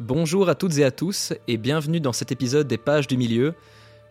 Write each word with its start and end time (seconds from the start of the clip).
Bonjour 0.00 0.48
à 0.48 0.54
toutes 0.54 0.78
et 0.78 0.84
à 0.84 0.90
tous 0.90 1.34
et 1.46 1.58
bienvenue 1.58 2.00
dans 2.00 2.14
cet 2.14 2.32
épisode 2.32 2.66
des 2.66 2.78
Pages 2.78 3.06
du 3.06 3.18
Milieu, 3.18 3.52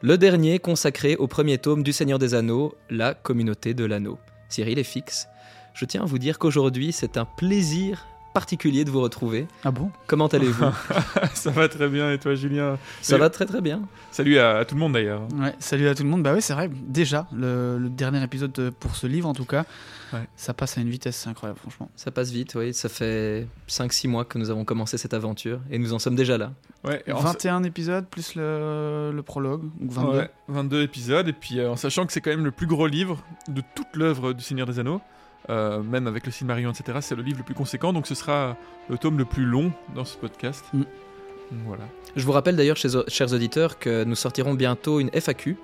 le 0.03 0.19
dernier 0.19 0.59
consacré 0.59 1.15
au 1.15 1.25
premier 1.25 1.57
tome 1.57 1.81
du 1.81 1.93
Seigneur 1.93 2.19
des 2.19 2.35
Anneaux, 2.35 2.75
la 2.91 3.15
communauté 3.15 3.73
de 3.73 3.85
l'anneau. 3.85 4.19
Cyril 4.49 4.77
est 4.77 4.83
fixe. 4.83 5.27
Je 5.73 5.85
tiens 5.85 6.03
à 6.03 6.05
vous 6.05 6.19
dire 6.19 6.37
qu'aujourd'hui 6.37 6.91
c'est 6.91 7.17
un 7.17 7.25
plaisir 7.25 8.05
particulier 8.33 8.85
de 8.85 8.91
vous 8.91 9.01
retrouver. 9.01 9.47
Ah 9.63 9.71
bon? 9.71 9.91
Comment 10.07 10.27
allez-vous? 10.27 10.65
Ça 11.33 11.49
va 11.51 11.67
très 11.67 11.87
bien 11.87 12.11
et 12.11 12.17
toi 12.19 12.35
Julien? 12.35 12.77
Ça 13.01 13.17
va 13.17 13.29
très 13.29 13.45
très 13.45 13.61
bien. 13.61 13.81
Salut 14.11 14.37
à, 14.39 14.57
à 14.57 14.65
tout 14.65 14.75
le 14.75 14.79
monde 14.81 14.93
d'ailleurs. 14.93 15.21
Ouais, 15.35 15.53
salut 15.59 15.87
à 15.87 15.95
tout 15.95 16.03
le 16.03 16.09
monde. 16.09 16.23
Bah 16.23 16.33
oui, 16.33 16.41
c'est 16.41 16.53
vrai, 16.53 16.69
déjà, 16.87 17.27
le, 17.33 17.77
le 17.77 17.89
dernier 17.89 18.23
épisode 18.23 18.51
de- 18.51 18.69
pour 18.69 18.95
ce 18.95 19.07
livre 19.07 19.27
en 19.27 19.33
tout 19.33 19.45
cas, 19.45 19.65
Ouais. 20.11 20.27
ça 20.35 20.55
passe 20.55 20.75
à 20.77 20.81
une 20.81 20.89
vitesse 20.89 21.27
incroyable, 21.27 21.59
franchement. 21.59 21.91
Ça 21.95 22.09
passe 22.09 22.31
vite, 22.31 22.55
oui. 22.55 22.73
Ça 22.73 22.89
fait 22.89 23.45
5-6 23.67 24.07
mois 24.07 24.25
que 24.25 24.39
nous 24.39 24.49
avons 24.49 24.65
commencé 24.65 24.97
cette 24.97 25.13
aventure 25.13 25.59
et 25.69 25.77
nous 25.77 25.93
en 25.93 25.99
sommes 25.99 26.15
déjà 26.15 26.35
là. 26.37 26.51
Ouais, 26.83 27.03
et 27.05 27.11
en 27.11 27.19
21 27.19 27.61
épisodes 27.63 28.07
plus 28.07 28.33
le, 28.35 29.11
le 29.13 29.21
prologue, 29.23 29.63
donc 29.79 29.91
sa- 29.93 30.01
22. 30.01 30.17
ouais, 30.17 30.29
22 30.47 30.81
épisodes 30.81 31.27
et 31.27 31.33
puis 31.33 31.59
euh, 31.59 31.69
en 31.71 31.75
sachant 31.75 32.07
que 32.07 32.13
c'est 32.13 32.21
quand 32.21 32.31
même 32.31 32.45
le 32.45 32.51
plus 32.51 32.65
gros 32.65 32.87
livre 32.87 33.21
de 33.49 33.61
toute 33.75 33.95
l'œuvre 33.95 34.33
du 34.33 34.43
Seigneur 34.43 34.65
des 34.65 34.79
Anneaux, 34.79 34.99
euh, 35.49 35.81
même 35.81 36.07
avec 36.07 36.25
le 36.25 36.31
Silmarillion 36.31 36.71
etc. 36.71 36.99
C'est 37.01 37.15
le 37.15 37.23
livre 37.23 37.39
le 37.39 37.43
plus 37.43 37.55
conséquent 37.55 37.93
donc 37.93 38.07
ce 38.07 38.15
sera 38.15 38.57
le 38.89 38.97
tome 38.97 39.17
le 39.17 39.25
plus 39.25 39.45
long 39.45 39.71
dans 39.95 40.05
ce 40.05 40.17
podcast. 40.17 40.63
Mm. 40.73 40.83
Voilà. 41.65 41.85
Je 42.15 42.25
vous 42.25 42.31
rappelle 42.31 42.55
d'ailleurs, 42.55 42.77
chers, 42.77 43.33
auditeurs, 43.33 43.79
que 43.79 44.03
nous 44.03 44.15
sortirons 44.15 44.53
bientôt 44.53 44.99
une 44.99 45.09
FAQ. 45.13 45.57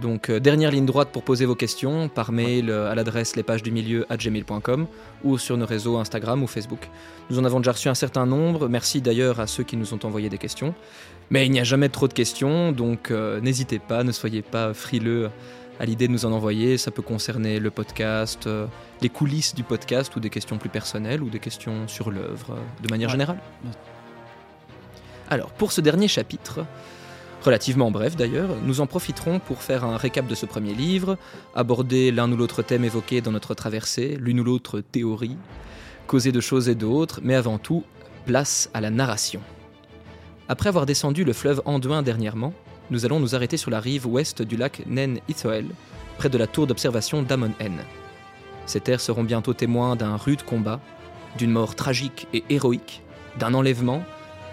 Donc, 0.00 0.30
euh, 0.30 0.38
dernière 0.38 0.70
ligne 0.70 0.86
droite 0.86 1.08
pour 1.12 1.24
poser 1.24 1.46
vos 1.46 1.56
questions 1.56 2.08
par 2.08 2.30
mail 2.30 2.70
euh, 2.70 2.90
à 2.90 2.94
l'adresse 2.94 3.34
lespagesdumilieu.gmail.com 3.34 4.86
ou 5.24 5.36
sur 5.36 5.56
nos 5.56 5.66
réseaux 5.66 5.98
Instagram 5.98 6.44
ou 6.44 6.46
Facebook. 6.46 6.88
Nous 7.28 7.40
en 7.40 7.44
avons 7.44 7.58
déjà 7.58 7.72
reçu 7.72 7.88
un 7.88 7.94
certain 7.94 8.24
nombre. 8.24 8.68
Merci 8.68 9.00
d'ailleurs 9.00 9.40
à 9.40 9.48
ceux 9.48 9.64
qui 9.64 9.76
nous 9.76 9.92
ont 9.92 9.98
envoyé 10.04 10.28
des 10.28 10.38
questions. 10.38 10.74
Mais 11.30 11.46
il 11.46 11.50
n'y 11.50 11.60
a 11.60 11.64
jamais 11.64 11.88
trop 11.88 12.06
de 12.08 12.12
questions, 12.12 12.72
donc 12.72 13.10
euh, 13.10 13.40
n'hésitez 13.40 13.78
pas, 13.78 14.02
ne 14.02 14.12
soyez 14.12 14.42
pas 14.42 14.74
frileux 14.74 15.30
à 15.80 15.84
l'idée 15.86 16.06
de 16.06 16.12
nous 16.12 16.26
en 16.26 16.32
envoyer. 16.32 16.78
Ça 16.78 16.90
peut 16.92 17.02
concerner 17.02 17.58
le 17.58 17.70
podcast, 17.70 18.46
euh, 18.46 18.66
les 19.00 19.08
coulisses 19.08 19.54
du 19.54 19.64
podcast 19.64 20.14
ou 20.14 20.20
des 20.20 20.30
questions 20.30 20.58
plus 20.58 20.68
personnelles 20.68 21.22
ou 21.22 21.30
des 21.30 21.40
questions 21.40 21.88
sur 21.88 22.10
l'œuvre 22.12 22.50
euh, 22.52 22.82
de 22.84 22.88
manière 22.90 23.08
Ouais. 23.08 23.12
générale. 23.14 23.38
Alors, 25.30 25.50
pour 25.50 25.72
ce 25.72 25.80
dernier 25.80 26.08
chapitre, 26.08 26.66
relativement 27.42 27.90
bref 27.90 28.16
d'ailleurs, 28.16 28.50
nous 28.62 28.80
en 28.80 28.86
profiterons 28.86 29.38
pour 29.38 29.62
faire 29.62 29.84
un 29.84 29.96
récap 29.96 30.26
de 30.26 30.34
ce 30.34 30.44
premier 30.46 30.74
livre, 30.74 31.16
aborder 31.54 32.10
l'un 32.10 32.30
ou 32.30 32.36
l'autre 32.36 32.62
thème 32.62 32.84
évoqué 32.84 33.20
dans 33.20 33.32
notre 33.32 33.54
traversée, 33.54 34.16
l'une 34.20 34.40
ou 34.40 34.44
l'autre 34.44 34.80
théorie, 34.80 35.36
causer 36.06 36.32
de 36.32 36.40
choses 36.40 36.68
et 36.68 36.74
d'autres, 36.74 37.20
mais 37.22 37.34
avant 37.36 37.58
tout, 37.58 37.84
place 38.26 38.68
à 38.74 38.80
la 38.80 38.90
narration. 38.90 39.40
Après 40.48 40.68
avoir 40.68 40.84
descendu 40.84 41.22
le 41.24 41.32
fleuve 41.32 41.62
Anduin 41.64 42.02
dernièrement, 42.02 42.52
nous 42.90 43.04
allons 43.04 43.20
nous 43.20 43.34
arrêter 43.34 43.56
sur 43.56 43.70
la 43.70 43.80
rive 43.80 44.06
ouest 44.06 44.42
du 44.42 44.56
lac 44.56 44.82
Nen 44.86 45.20
Ithoel, 45.28 45.66
près 46.18 46.28
de 46.28 46.38
la 46.38 46.46
tour 46.46 46.66
d'observation 46.66 47.22
d'Amon 47.22 47.52
N. 47.60 47.78
Ces 48.66 48.80
terres 48.80 49.00
seront 49.00 49.24
bientôt 49.24 49.54
témoins 49.54 49.96
d'un 49.96 50.16
rude 50.16 50.42
combat, 50.42 50.80
d'une 51.38 51.52
mort 51.52 51.74
tragique 51.74 52.26
et 52.34 52.44
héroïque, 52.50 53.02
d'un 53.38 53.54
enlèvement, 53.54 54.02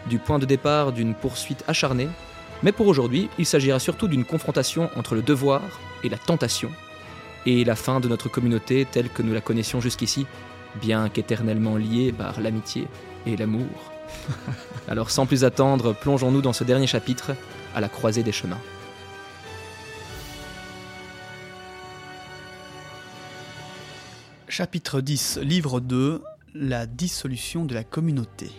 du 0.08 0.20
point 0.20 0.40
de 0.40 0.46
départ 0.46 0.92
d'une 0.92 1.16
poursuite 1.16 1.64
acharnée, 1.68 2.10
mais 2.64 2.72
pour 2.72 2.88
aujourd'hui, 2.88 3.30
il 3.38 3.46
s'agira 3.46 3.80
surtout 3.80 4.08
d'une 4.08 4.26
confrontation 4.26 4.90
entre 4.96 5.16
le 5.16 5.22
devoir 5.22 5.62
et 6.04 6.10
la 6.10 6.18
tentation, 6.18 6.72
et 7.46 7.64
la 7.64 7.76
fin 7.76 8.00
de 8.00 8.08
notre 8.08 8.30
communauté 8.30 8.86
telle 8.90 9.10
que 9.10 9.22
nous 9.22 9.34
la 9.34 9.42
connaissions 9.42 9.82
jusqu'ici, 9.82 10.26
bien 10.82 11.10
qu'éternellement 11.10 11.78
liée 11.78 12.12
par 12.12 12.40
l'amitié 12.40 12.88
et 13.26 13.36
l'amour. 13.36 13.92
Alors 14.88 15.12
sans 15.12 15.26
plus 15.26 15.44
attendre, 15.44 15.94
plongeons-nous 15.94 16.42
dans 16.42 16.54
ce 16.54 16.64
dernier 16.64 16.88
chapitre, 16.88 17.32
à 17.76 17.82
la 17.82 17.90
croisée 17.90 18.24
des 18.24 18.32
chemins. 18.32 18.60
Chapitre 24.48 25.02
10, 25.02 25.40
livre 25.42 25.80
2, 25.80 26.22
la 26.56 26.86
dissolution 26.86 27.66
de 27.66 27.74
la 27.74 27.84
communauté. 27.84 28.50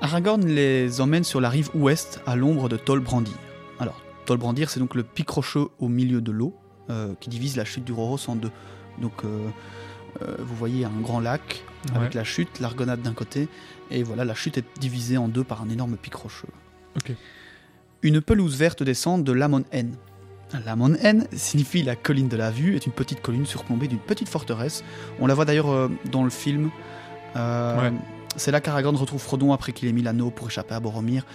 Aragorn 0.00 0.44
les 0.46 1.00
emmène 1.00 1.24
sur 1.24 1.40
la 1.40 1.48
rive 1.48 1.70
ouest 1.74 2.20
à 2.26 2.36
l'ombre 2.36 2.68
de 2.68 2.76
Tolbrandir. 2.76 3.34
Alors, 3.80 4.00
Tolbrandir, 4.26 4.70
c'est 4.70 4.78
donc 4.78 4.94
le 4.94 5.02
pic 5.02 5.28
rocheux 5.28 5.68
au 5.80 5.88
milieu 5.88 6.20
de 6.20 6.30
l'eau 6.30 6.54
euh, 6.90 7.14
qui 7.18 7.30
divise 7.30 7.56
la 7.56 7.64
chute 7.64 7.84
du 7.84 7.92
Roros 7.92 8.18
en 8.28 8.36
deux. 8.36 8.50
Donc, 9.00 9.24
euh, 9.24 9.48
euh, 10.22 10.36
vous 10.38 10.54
voyez 10.54 10.84
un 10.84 11.00
grand 11.00 11.20
lac 11.20 11.64
avec 11.94 12.10
Ouais. 12.10 12.16
la 12.16 12.24
chute, 12.24 12.60
l'argonade 12.60 13.00
d'un 13.02 13.14
côté, 13.14 13.48
et 13.90 14.02
voilà, 14.02 14.24
la 14.24 14.34
chute 14.34 14.58
est 14.58 14.64
divisée 14.78 15.16
en 15.16 15.28
deux 15.28 15.44
par 15.44 15.62
un 15.62 15.68
énorme 15.70 15.96
pic 15.96 16.14
rocheux. 16.14 16.48
Une 18.02 18.20
pelouse 18.20 18.56
verte 18.56 18.82
descend 18.82 19.24
de 19.24 19.32
Lamon 19.32 19.64
N. 19.72 19.94
Lamon 20.64 20.94
N 20.94 21.26
signifie 21.32 21.82
la 21.82 21.96
colline 21.96 22.28
de 22.28 22.36
la 22.36 22.50
vue, 22.50 22.74
est 22.76 22.86
une 22.86 22.92
petite 22.92 23.20
colline 23.20 23.44
surplombée 23.44 23.88
d'une 23.88 23.98
petite 23.98 24.28
forteresse. 24.28 24.82
On 25.20 25.26
la 25.26 25.34
voit 25.34 25.44
d'ailleurs 25.44 25.70
euh, 25.70 25.88
dans 26.10 26.24
le 26.24 26.30
film. 26.30 26.70
Euh, 27.36 27.90
Ouais. 27.90 27.92
C'est 28.36 28.52
là 28.52 28.60
qu'Aragorn 28.60 28.94
retrouve 28.94 29.20
Frodon 29.20 29.52
après 29.52 29.72
qu'il 29.72 29.88
ait 29.88 29.92
mis 29.92 30.02
l'anneau 30.02 30.30
pour 30.30 30.46
échapper 30.46 30.74
à 30.74 30.80
Boromir. 30.80 31.26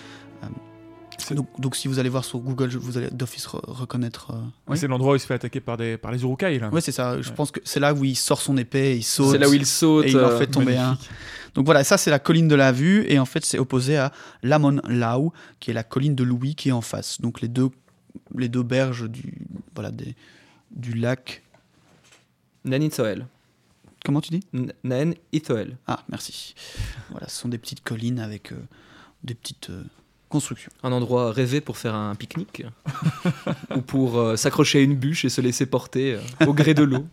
Euh, 1.33 1.35
C'est- 1.35 1.35
donc, 1.35 1.61
donc 1.61 1.75
si 1.75 1.87
vous 1.87 1.99
allez 1.99 2.09
voir 2.09 2.23
sur 2.25 2.39
Google, 2.39 2.69
vous 2.77 2.97
allez 2.97 3.09
d'office 3.11 3.47
re- 3.47 3.59
reconnaître. 3.65 4.31
euh, 4.31 4.37
oui. 4.67 4.77
C'est 4.77 4.87
l'endroit 4.87 5.13
où 5.13 5.15
il 5.15 5.19
se 5.19 5.25
fait 5.25 5.33
attaquer 5.33 5.59
par, 5.59 5.77
des, 5.77 5.97
par 5.97 6.11
les 6.11 6.21
Urukai 6.23 6.59
là. 6.59 6.69
Ouais, 6.69 6.81
c'est 6.81 6.91
ça. 6.91 7.21
Je 7.21 7.29
Ouais. 7.29 7.35
pense 7.35 7.51
que 7.51 7.59
c'est 7.63 7.79
là 7.79 7.93
où 7.93 8.03
il 8.05 8.15
sort 8.15 8.41
son 8.41 8.57
épée, 8.57 8.95
il 8.97 9.03
saute. 9.03 9.31
C'est 9.31 9.37
là 9.37 9.49
où 9.49 9.53
il 9.53 9.65
saute. 9.65 10.05
et 10.05 10.09
il 10.11 10.17
en 10.17 10.21
euh, 10.29 10.37
fait 10.37 10.47
tomber 10.47 10.77
un. 10.77 10.97
Donc 11.55 11.65
voilà, 11.65 11.83
ça 11.83 11.97
c'est 11.97 12.09
la 12.09 12.17
colline 12.19 12.47
de 12.47 12.55
la 12.55 12.71
vue, 12.71 13.05
et 13.07 13.19
en 13.19 13.25
fait 13.25 13.45
c'est 13.45 13.59
opposé 13.59 13.95
à 13.97 14.11
Lamon 14.41 14.81
Lau, 14.87 15.33
qui 15.59 15.69
est 15.69 15.73
la 15.73 15.83
colline 15.83 16.15
de 16.15 16.23
Louis 16.23 16.55
qui 16.55 16.69
est 16.69 16.71
en 16.71 16.81
face. 16.81 17.21
Donc 17.21 17.41
les 17.41 17.47
deux, 17.47 17.69
les 18.35 18.49
deux 18.49 18.63
berges 18.63 19.07
du, 19.09 19.45
voilà, 19.75 19.91
des, 19.91 20.15
du 20.71 20.93
lac. 20.93 21.43
Nan 22.65 22.81
Ithoel. 22.81 23.27
Comment 24.05 24.19
tu 24.21 24.31
dis? 24.31 24.43
Nan 24.83 25.13
Ithoel. 25.31 25.77
Ah, 25.87 26.03
merci. 26.09 26.55
Voilà, 27.11 27.27
ce 27.27 27.39
sont 27.39 27.49
des 27.49 27.57
petites 27.57 27.83
collines 27.83 28.19
avec 28.19 28.51
euh, 28.51 28.57
des 29.23 29.33
petites 29.35 29.69
euh, 29.69 29.83
Un 30.83 30.91
endroit 30.91 31.31
rêvé 31.31 31.61
pour 31.61 31.77
faire 31.77 31.95
un 31.95 32.15
pique-nique 32.15 32.63
ou 33.75 33.81
pour 33.81 34.17
euh, 34.17 34.35
s'accrocher 34.35 34.79
à 34.79 34.81
une 34.81 34.95
bûche 34.95 35.25
et 35.25 35.29
se 35.29 35.41
laisser 35.41 35.65
porter 35.65 36.15
euh, 36.15 36.45
au 36.47 36.53
gré 36.53 36.73
de 36.73 36.83
l'eau. 36.83 37.05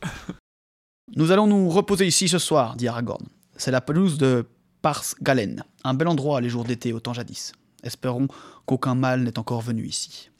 Nous 1.16 1.32
allons 1.32 1.47
nous 1.47 1.69
reposer 1.69 2.06
ici 2.06 2.28
ce 2.28 2.38
soir, 2.38 2.76
dit 2.76 2.88
Aragorn. 2.88 3.25
C'est 3.56 3.70
la 3.70 3.80
pelouse 3.80 4.16
de 4.16 4.47
Pars 4.80 5.04
Galen, 5.20 5.64
un 5.84 5.94
bel 5.94 6.09
endroit 6.09 6.41
les 6.41 6.48
jours 6.48 6.64
d'été 6.64 6.92
au 6.92 7.00
temps 7.00 7.12
jadis. 7.12 7.53
Espérons 7.82 8.28
qu'aucun 8.66 8.94
mal 8.94 9.22
n'est 9.22 9.38
encore 9.38 9.60
venu 9.60 9.86
ici. 9.86 10.30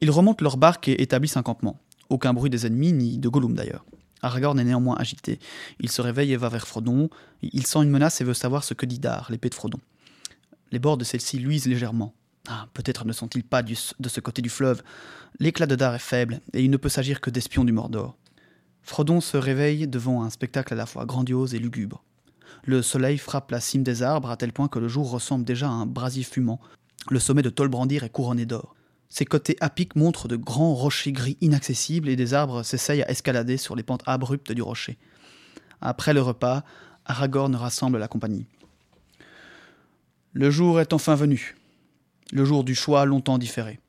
Ils 0.00 0.10
remontent 0.10 0.44
leur 0.44 0.56
barque 0.56 0.88
et 0.88 1.00
établissent 1.00 1.36
un 1.36 1.42
campement. 1.42 1.80
Aucun 2.10 2.34
bruit 2.34 2.50
des 2.50 2.66
ennemis, 2.66 2.92
ni 2.92 3.18
de 3.18 3.28
Gollum 3.28 3.54
d'ailleurs. 3.54 3.84
Aragorn 4.22 4.58
est 4.58 4.64
néanmoins 4.64 4.96
agité. 4.96 5.38
Il 5.80 5.90
se 5.90 6.02
réveille 6.02 6.32
et 6.32 6.36
va 6.36 6.48
vers 6.48 6.66
Frodon. 6.66 7.08
Il 7.42 7.66
sent 7.66 7.82
une 7.82 7.90
menace 7.90 8.20
et 8.20 8.24
veut 8.24 8.34
savoir 8.34 8.64
ce 8.64 8.74
que 8.74 8.86
dit 8.86 8.98
Dar, 8.98 9.28
l'épée 9.30 9.48
de 9.48 9.54
Frodon. 9.54 9.80
Les 10.72 10.78
bords 10.78 10.96
de 10.96 11.04
celle-ci 11.04 11.38
luisent 11.38 11.66
légèrement. 11.66 12.14
Ah, 12.48 12.68
peut-être 12.74 13.04
ne 13.04 13.12
sont-ils 13.12 13.44
pas 13.44 13.62
de 13.62 13.74
ce 13.74 14.20
côté 14.20 14.42
du 14.42 14.48
fleuve. 14.48 14.82
L'éclat 15.40 15.66
de 15.66 15.74
Dar 15.74 15.94
est 15.94 15.98
faible, 15.98 16.40
et 16.52 16.62
il 16.62 16.70
ne 16.70 16.76
peut 16.76 16.88
s'agir 16.88 17.20
que 17.20 17.30
d'espions 17.30 17.64
du 17.64 17.72
Mordor. 17.72 18.16
Frodon 18.82 19.20
se 19.20 19.36
réveille 19.36 19.88
devant 19.88 20.22
un 20.22 20.30
spectacle 20.30 20.72
à 20.72 20.76
la 20.76 20.86
fois 20.86 21.06
grandiose 21.06 21.54
et 21.54 21.58
lugubre. 21.58 22.04
Le 22.64 22.82
soleil 22.82 23.18
frappe 23.18 23.50
la 23.50 23.60
cime 23.60 23.82
des 23.82 24.02
arbres 24.02 24.30
à 24.30 24.36
tel 24.36 24.52
point 24.52 24.68
que 24.68 24.78
le 24.78 24.88
jour 24.88 25.10
ressemble 25.10 25.44
déjà 25.44 25.66
à 25.66 25.72
un 25.72 25.86
brasier 25.86 26.22
fumant. 26.22 26.60
Le 27.10 27.18
sommet 27.18 27.42
de 27.42 27.50
Tolbrandir 27.50 28.04
est 28.04 28.10
couronné 28.10 28.46
d'or. 28.46 28.76
Ses 29.08 29.24
côtés 29.24 29.56
à 29.60 29.70
pic 29.70 29.94
montrent 29.96 30.28
de 30.28 30.36
grands 30.36 30.74
rochers 30.74 31.12
gris 31.12 31.36
inaccessibles 31.40 32.08
et 32.08 32.16
des 32.16 32.34
arbres 32.34 32.62
s'essayent 32.62 33.02
à 33.02 33.10
escalader 33.10 33.56
sur 33.56 33.76
les 33.76 33.82
pentes 33.82 34.02
abruptes 34.06 34.52
du 34.52 34.62
rocher. 34.62 34.98
Après 35.80 36.14
le 36.14 36.22
repas, 36.22 36.64
Aragorn 37.04 37.54
rassemble 37.54 37.98
la 37.98 38.08
compagnie. 38.08 38.46
Le 40.38 40.50
jour 40.50 40.80
est 40.80 40.92
enfin 40.92 41.14
venu. 41.14 41.56
Le 42.30 42.44
jour 42.44 42.62
du 42.62 42.74
choix 42.74 43.06
longtemps 43.06 43.38
différé. 43.38 43.80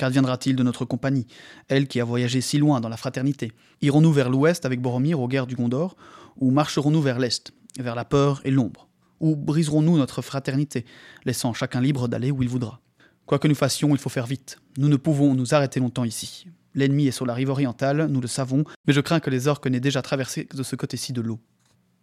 Qu'adviendra-t-il 0.00 0.56
de 0.56 0.64
notre 0.64 0.84
compagnie, 0.84 1.28
elle 1.68 1.86
qui 1.86 2.00
a 2.00 2.04
voyagé 2.04 2.40
si 2.40 2.58
loin 2.58 2.80
dans 2.80 2.88
la 2.88 2.96
fraternité? 2.96 3.52
Irons-nous 3.82 4.10
vers 4.10 4.28
l'ouest 4.28 4.66
avec 4.66 4.80
Boromir 4.80 5.20
aux 5.20 5.28
guerres 5.28 5.46
du 5.46 5.54
Gondor, 5.54 5.96
ou 6.38 6.50
marcherons-nous 6.50 7.00
vers 7.00 7.20
l'est, 7.20 7.52
vers 7.78 7.94
la 7.94 8.04
peur 8.04 8.40
et 8.44 8.50
l'ombre? 8.50 8.88
Ou 9.20 9.36
briserons-nous 9.36 9.96
notre 9.96 10.22
fraternité, 10.22 10.84
laissant 11.24 11.52
chacun 11.52 11.80
libre 11.80 12.08
d'aller 12.08 12.32
où 12.32 12.42
il 12.42 12.48
voudra? 12.48 12.80
Quoi 13.24 13.38
que 13.38 13.46
nous 13.46 13.54
fassions, 13.54 13.94
il 13.94 13.98
faut 13.98 14.08
faire 14.08 14.26
vite. 14.26 14.58
Nous 14.78 14.88
ne 14.88 14.96
pouvons 14.96 15.34
nous 15.36 15.54
arrêter 15.54 15.78
longtemps 15.78 16.02
ici. 16.02 16.48
L'ennemi 16.74 17.06
est 17.06 17.12
sur 17.12 17.26
la 17.26 17.34
rive 17.34 17.50
orientale, 17.50 18.08
nous 18.08 18.20
le 18.20 18.26
savons, 18.26 18.64
mais 18.88 18.92
je 18.92 19.00
crains 19.00 19.20
que 19.20 19.30
les 19.30 19.46
orques 19.46 19.68
n'aient 19.68 19.78
déjà 19.78 20.02
traversé 20.02 20.48
de 20.52 20.64
ce 20.64 20.74
côté-ci 20.74 21.12
de 21.12 21.20
l'eau. 21.20 21.38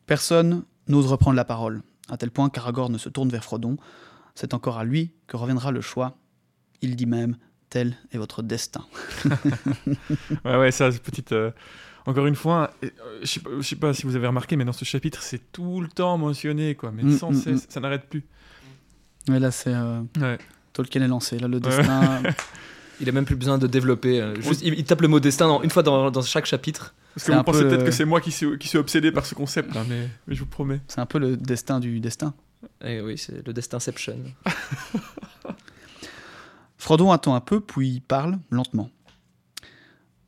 Personne 0.05 0.63
n'ose 0.87 1.07
reprendre 1.07 1.35
la 1.35 1.43
parole, 1.43 1.83
à 2.09 2.17
tel 2.17 2.31
point 2.31 2.49
qu'Aragorn 2.49 2.97
se 2.97 3.09
tourne 3.09 3.29
vers 3.29 3.43
Frodon. 3.43 3.77
C'est 4.35 4.53
encore 4.53 4.77
à 4.77 4.83
lui 4.83 5.11
que 5.27 5.37
reviendra 5.37 5.71
le 5.71 5.81
choix. 5.81 6.17
Il 6.81 6.95
dit 6.95 7.05
même 7.05 7.37
Tel 7.69 7.95
est 8.11 8.17
votre 8.17 8.41
destin. 8.43 8.85
Ouais, 10.45 10.57
ouais, 10.57 10.71
ça, 10.71 10.89
petite. 10.91 11.31
euh, 11.31 11.51
encore 12.05 12.25
une 12.25 12.35
fois, 12.35 12.71
euh, 12.83 12.89
je 13.21 13.27
sais 13.27 13.39
pas, 13.39 13.49
je 13.57 13.61
sais 13.61 13.75
pas 13.77 13.93
si 13.93 14.03
vous 14.03 14.15
avez 14.15 14.27
remarqué, 14.27 14.55
mais 14.57 14.65
dans 14.65 14.73
ce 14.73 14.83
chapitre, 14.85 15.21
c'est 15.21 15.51
tout 15.51 15.79
le 15.81 15.87
temps 15.87 16.17
mentionné, 16.17 16.75
quoi, 16.75 16.91
mais 16.91 17.03
Mm, 17.03 17.17
sans 17.17 17.31
mm, 17.31 17.35
cesse, 17.35 17.65
ça 17.69 17.79
n'arrête 17.79 18.09
plus. 18.09 18.25
Mais 19.29 19.39
là, 19.39 19.51
c'est. 19.51 19.73
euh, 19.73 20.01
Ouais. 20.19 20.37
Tolkien 20.73 21.01
est 21.03 21.07
lancé. 21.07 21.39
Là, 21.39 21.47
le 21.47 21.59
destin. 21.59 22.21
Il 23.03 23.09
a 23.09 23.11
même 23.11 23.25
plus 23.25 23.35
besoin 23.35 23.57
de 23.57 23.67
développer. 23.67 24.19
euh, 24.21 24.33
juste, 24.41 24.61
il, 24.63 24.73
il 24.73 24.83
tape 24.85 25.01
le 25.01 25.07
mot 25.07 25.19
destin 25.19 25.47
dans- 25.47 25.61
une 25.61 25.69
fois 25.69 25.83
dans, 25.83 26.09
dans 26.09 26.21
chaque 26.21 26.45
chapitre. 26.45 26.95
Parce 27.13 27.27
que 27.27 27.31
vous 27.33 27.43
pensez 27.43 27.61
peu, 27.61 27.67
peut-être 27.69 27.85
que 27.85 27.91
c'est 27.91 28.05
moi 28.05 28.19
qui 28.21 28.31
suis, 28.31 28.57
qui 28.57 28.67
suis 28.67 28.77
obsédé 28.79 29.11
par 29.11 29.25
ce 29.25 29.35
concept, 29.35 29.75
là, 29.75 29.83
mais, 29.87 30.07
mais 30.25 30.33
je 30.33 30.39
vous 30.39 30.47
promets. 30.47 30.81
c'est 30.87 30.99
un 30.99 31.05
peu 31.05 31.19
le 31.19 31.37
destin 31.37 31.79
du 31.79 31.99
destin. 31.99 32.33
Et 32.83 33.01
oui, 33.01 33.17
c'est 33.19 33.45
le 33.45 33.53
destinception. 33.53 34.17
Frodon 36.77 37.11
attend 37.11 37.35
un 37.35 37.39
peu, 37.41 37.61
puis 37.61 38.01
parle 38.01 38.39
lentement. 38.49 38.89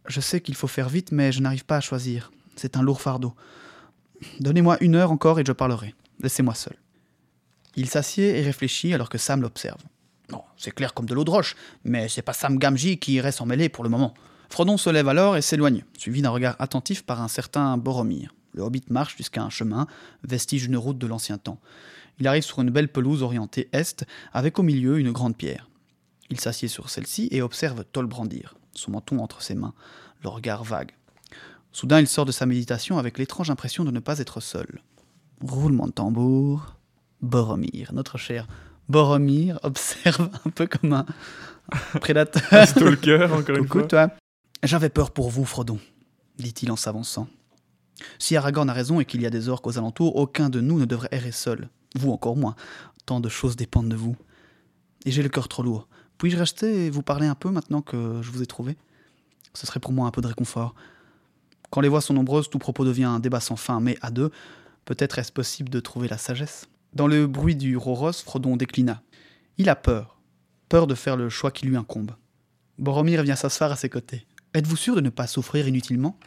Je 0.07 0.19
sais 0.21 0.39
qu'il 0.41 0.55
faut 0.55 0.67
faire 0.67 0.89
vite, 0.89 1.11
mais 1.11 1.31
je 1.31 1.41
n'arrive 1.41 1.65
pas 1.65 1.77
à 1.77 1.81
choisir. 1.81 2.31
C'est 2.55 2.77
un 2.77 2.83
lourd 2.83 3.01
fardeau. 3.01 3.33
Donnez-moi 4.39 4.77
une 4.81 4.95
heure 4.95 5.11
encore 5.11 5.39
et 5.39 5.43
je 5.45 5.51
parlerai. 5.51 5.93
Laissez-moi 6.21 6.53
seul. 6.53 6.75
Il 7.75 7.89
s'assied 7.89 8.37
et 8.37 8.41
réfléchit 8.41 8.93
alors 8.93 9.09
que 9.09 9.17
Sam 9.17 9.41
l'observe. 9.41 9.81
Bon, 10.29 10.41
c'est 10.57 10.71
clair 10.71 10.93
comme 10.93 11.05
de 11.05 11.13
l'eau 11.13 11.23
de 11.23 11.29
roche, 11.29 11.55
mais 11.83 12.07
c'est 12.09 12.21
pas 12.21 12.33
Sam 12.33 12.57
Gamgee 12.57 12.97
qui 12.97 13.13
irait 13.13 13.31
s'en 13.31 13.45
mêler 13.45 13.69
pour 13.69 13.83
le 13.83 13.89
moment. 13.89 14.13
Frodon 14.49 14.77
se 14.77 14.89
lève 14.89 15.07
alors 15.07 15.37
et 15.37 15.41
s'éloigne, 15.41 15.83
suivi 15.97 16.21
d'un 16.21 16.29
regard 16.29 16.55
attentif 16.59 17.03
par 17.03 17.21
un 17.21 17.27
certain 17.27 17.77
Boromir. 17.77 18.33
Le 18.53 18.63
hobbit 18.63 18.83
marche 18.89 19.17
jusqu'à 19.17 19.43
un 19.43 19.49
chemin, 19.49 19.85
vestige 20.23 20.63
d'une 20.63 20.77
route 20.77 20.97
de 20.97 21.07
l'ancien 21.07 21.37
temps. 21.37 21.59
Il 22.19 22.27
arrive 22.27 22.43
sur 22.43 22.61
une 22.61 22.69
belle 22.69 22.87
pelouse 22.87 23.21
orientée 23.21 23.67
est, 23.73 24.05
avec 24.33 24.57
au 24.57 24.63
milieu 24.63 24.97
une 24.97 25.11
grande 25.11 25.35
pierre. 25.35 25.69
Il 26.29 26.39
s'assied 26.39 26.69
sur 26.69 26.89
celle-ci 26.89 27.27
et 27.31 27.41
observe 27.41 27.83
Tol 27.91 28.05
brandir, 28.05 28.55
son 28.73 28.91
menton 28.91 29.19
entre 29.19 29.41
ses 29.41 29.55
mains, 29.55 29.73
le 30.23 30.29
regard 30.29 30.63
vague. 30.63 30.93
Soudain, 31.71 31.99
il 31.99 32.07
sort 32.07 32.25
de 32.25 32.31
sa 32.31 32.45
méditation 32.45 32.97
avec 32.97 33.17
l'étrange 33.17 33.49
impression 33.49 33.83
de 33.83 33.91
ne 33.91 33.99
pas 33.99 34.19
être 34.19 34.39
seul. 34.39 34.81
Roulement 35.41 35.87
de 35.87 35.91
tambour. 35.91 36.77
Boromir, 37.21 37.91
notre 37.93 38.17
cher 38.17 38.47
Boromir, 38.89 39.59
observe 39.63 40.29
un 40.45 40.49
peu 40.49 40.67
comme 40.67 40.93
un 40.93 41.05
prédateur. 41.99 42.67
Stalker, 42.67 43.27
encore 43.31 43.55
une 43.55 43.63
Coucou, 43.67 43.79
fois. 43.79 43.87
toi. 43.87 44.09
J'avais 44.63 44.89
peur 44.89 45.11
pour 45.11 45.29
vous, 45.29 45.45
Frodon, 45.45 45.79
dit-il 46.37 46.71
en 46.71 46.75
s'avançant. 46.75 47.27
Si 48.19 48.35
Aragorn 48.35 48.69
a 48.69 48.73
raison 48.73 48.99
et 48.99 49.05
qu'il 49.05 49.21
y 49.21 49.25
a 49.25 49.29
des 49.29 49.49
orques 49.49 49.67
aux 49.67 49.77
alentours, 49.77 50.15
aucun 50.15 50.49
de 50.49 50.61
nous 50.61 50.79
ne 50.79 50.85
devrait 50.85 51.09
errer 51.11 51.31
seul. 51.31 51.69
Vous 51.95 52.11
encore 52.11 52.35
moins. 52.35 52.55
Tant 53.05 53.19
de 53.19 53.29
choses 53.29 53.55
dépendent 53.55 53.89
de 53.89 53.95
vous. 53.95 54.15
Et 55.05 55.11
j'ai 55.11 55.23
le 55.23 55.29
cœur 55.29 55.47
trop 55.47 55.63
lourd. 55.63 55.87
Puis-je 56.17 56.37
rester 56.37 56.85
et 56.85 56.89
vous 56.89 57.03
parler 57.03 57.27
un 57.27 57.35
peu 57.35 57.49
maintenant 57.51 57.81
que 57.81 58.21
je 58.21 58.31
vous 58.31 58.41
ai 58.41 58.45
trouvé? 58.45 58.75
Ce 59.53 59.65
serait 59.65 59.79
pour 59.79 59.93
moi 59.93 60.07
un 60.07 60.11
peu 60.11 60.21
de 60.21 60.27
réconfort. 60.27 60.75
Quand 61.69 61.81
les 61.81 61.89
voix 61.89 62.01
sont 62.01 62.13
nombreuses, 62.13 62.49
tout 62.49 62.59
propos 62.59 62.85
devient 62.85 63.05
un 63.05 63.19
débat 63.19 63.39
sans 63.39 63.55
fin, 63.55 63.79
mais 63.79 63.97
à 64.01 64.11
deux, 64.11 64.31
peut-être 64.85 65.19
est-ce 65.19 65.31
possible 65.31 65.69
de 65.69 65.79
trouver 65.79 66.07
la 66.07 66.17
sagesse? 66.17 66.67
Dans 66.95 67.07
le 67.07 67.27
bruit 67.27 67.57
du 67.57 67.75
Roros, 67.75 68.13
Frodon 68.13 68.55
déclina. 68.55 69.01
Il 69.57 69.67
a 69.67 69.75
peur. 69.75 70.17
Peur 70.69 70.87
de 70.87 70.95
faire 70.95 71.17
le 71.17 71.29
choix 71.29 71.51
qui 71.51 71.65
lui 71.65 71.75
incombe. 71.75 72.11
Boromir 72.77 73.21
vient 73.21 73.35
s'asseoir 73.35 73.71
à 73.71 73.75
ses 73.75 73.89
côtés. 73.89 74.25
Êtes-vous 74.53 74.77
sûr 74.77 74.95
de 74.95 75.01
ne 75.01 75.09
pas 75.09 75.27
souffrir 75.27 75.67
inutilement? 75.67 76.17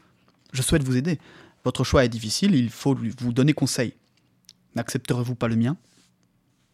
Je 0.52 0.60
souhaite 0.60 0.84
vous 0.84 0.98
aider. 0.98 1.18
Votre 1.64 1.84
choix 1.84 2.04
est 2.04 2.10
difficile, 2.10 2.54
il 2.54 2.68
faut 2.68 2.94
vous 2.94 3.32
donner 3.32 3.54
conseil. 3.54 3.94
N'accepterez-vous 4.74 5.34
pas 5.34 5.48
le 5.48 5.56
mien? 5.56 5.76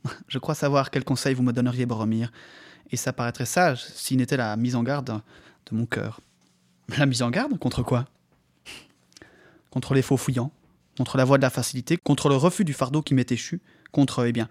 Je 0.29 0.39
crois 0.39 0.57
savoir 0.57 0.91
quel 0.91 1.05
conseil 1.05 1.35
vous 1.35 1.43
me 1.45 1.53
donneriez, 1.53 1.87
Boromir, 1.87 2.33
et 2.91 2.97
ça 2.97 3.13
paraîtrait 3.13 3.47
sage 3.47 3.85
s'il 3.85 4.19
n'était 4.19 4.37
la 4.37 4.57
mise 4.57 4.75
en 4.75 4.83
garde 4.83 5.07
de 5.67 5.77
mon 5.77 5.87
cœur. 5.87 6.21
La 6.99 7.07
mise 7.07 7.23
en 7.23 7.31
garde 7.31 7.59
Contre 7.59 7.83
quoi? 7.83 8.07
Contre 9.71 9.95
les 9.95 10.03
faux 10.03 10.17
fouillants, 10.17 10.53
contre 10.99 11.17
la 11.17 11.25
voie 11.25 11.39
de 11.39 11.43
la 11.43 11.51
facilité, 11.51 11.97
contre 11.97 12.29
le 12.29 12.37
refus 12.37 12.65
du 12.65 12.75
fardeau 12.75 13.01
qui 13.01 13.15
m'est 13.15 13.33
échu, 13.33 13.61
contre, 13.95 14.27
eh 14.27 14.33
bien, 14.33 14.49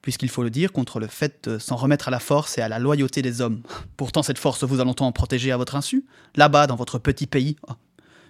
puisqu'il 0.00 0.30
faut 0.30 0.42
le 0.42 0.50
dire, 0.50 0.72
contre 0.72 1.00
le 1.00 1.08
fait 1.08 1.48
de 1.48 1.58
s'en 1.58 1.76
remettre 1.76 2.08
à 2.08 2.10
la 2.10 2.20
force 2.20 2.56
et 2.56 2.62
à 2.62 2.68
la 2.68 2.78
loyauté 2.78 3.20
des 3.20 3.40
hommes. 3.40 3.60
Pourtant, 3.98 4.22
cette 4.22 4.38
force 4.38 4.64
vous 4.64 4.80
a 4.80 4.84
longtemps 4.84 5.10
protégé 5.12 5.52
à 5.52 5.58
votre 5.58 5.74
insu, 5.74 6.06
là-bas, 6.36 6.66
dans 6.66 6.76
votre 6.76 6.98
petit 6.98 7.26
pays. 7.26 7.56
Oh, 7.68 7.72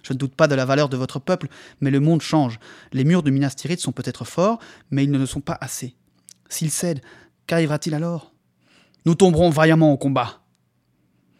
Je 0.03 0.13
ne 0.13 0.17
doute 0.17 0.35
pas 0.35 0.47
de 0.47 0.55
la 0.55 0.65
valeur 0.65 0.89
de 0.89 0.97
votre 0.97 1.19
peuple, 1.19 1.47
mais 1.79 1.91
le 1.91 1.99
monde 1.99 2.21
change. 2.21 2.59
Les 2.91 3.05
murs 3.05 3.23
de 3.23 3.29
Minas 3.29 3.51
Tirith 3.51 3.79
sont 3.79 3.91
peut-être 3.91 4.25
forts, 4.25 4.59
mais 4.91 5.03
ils 5.03 5.11
ne 5.11 5.19
le 5.19 5.27
sont 5.27 5.39
pas 5.39 5.57
assez. 5.61 5.95
S'ils 6.49 6.71
cèdent, 6.71 7.01
qu'arrivera-t-il 7.45 7.93
alors? 7.93 8.33
Nous 9.05 9.15
tomberons 9.15 9.51
vaillamment 9.51 9.93
au 9.93 9.97
combat. 9.97 10.41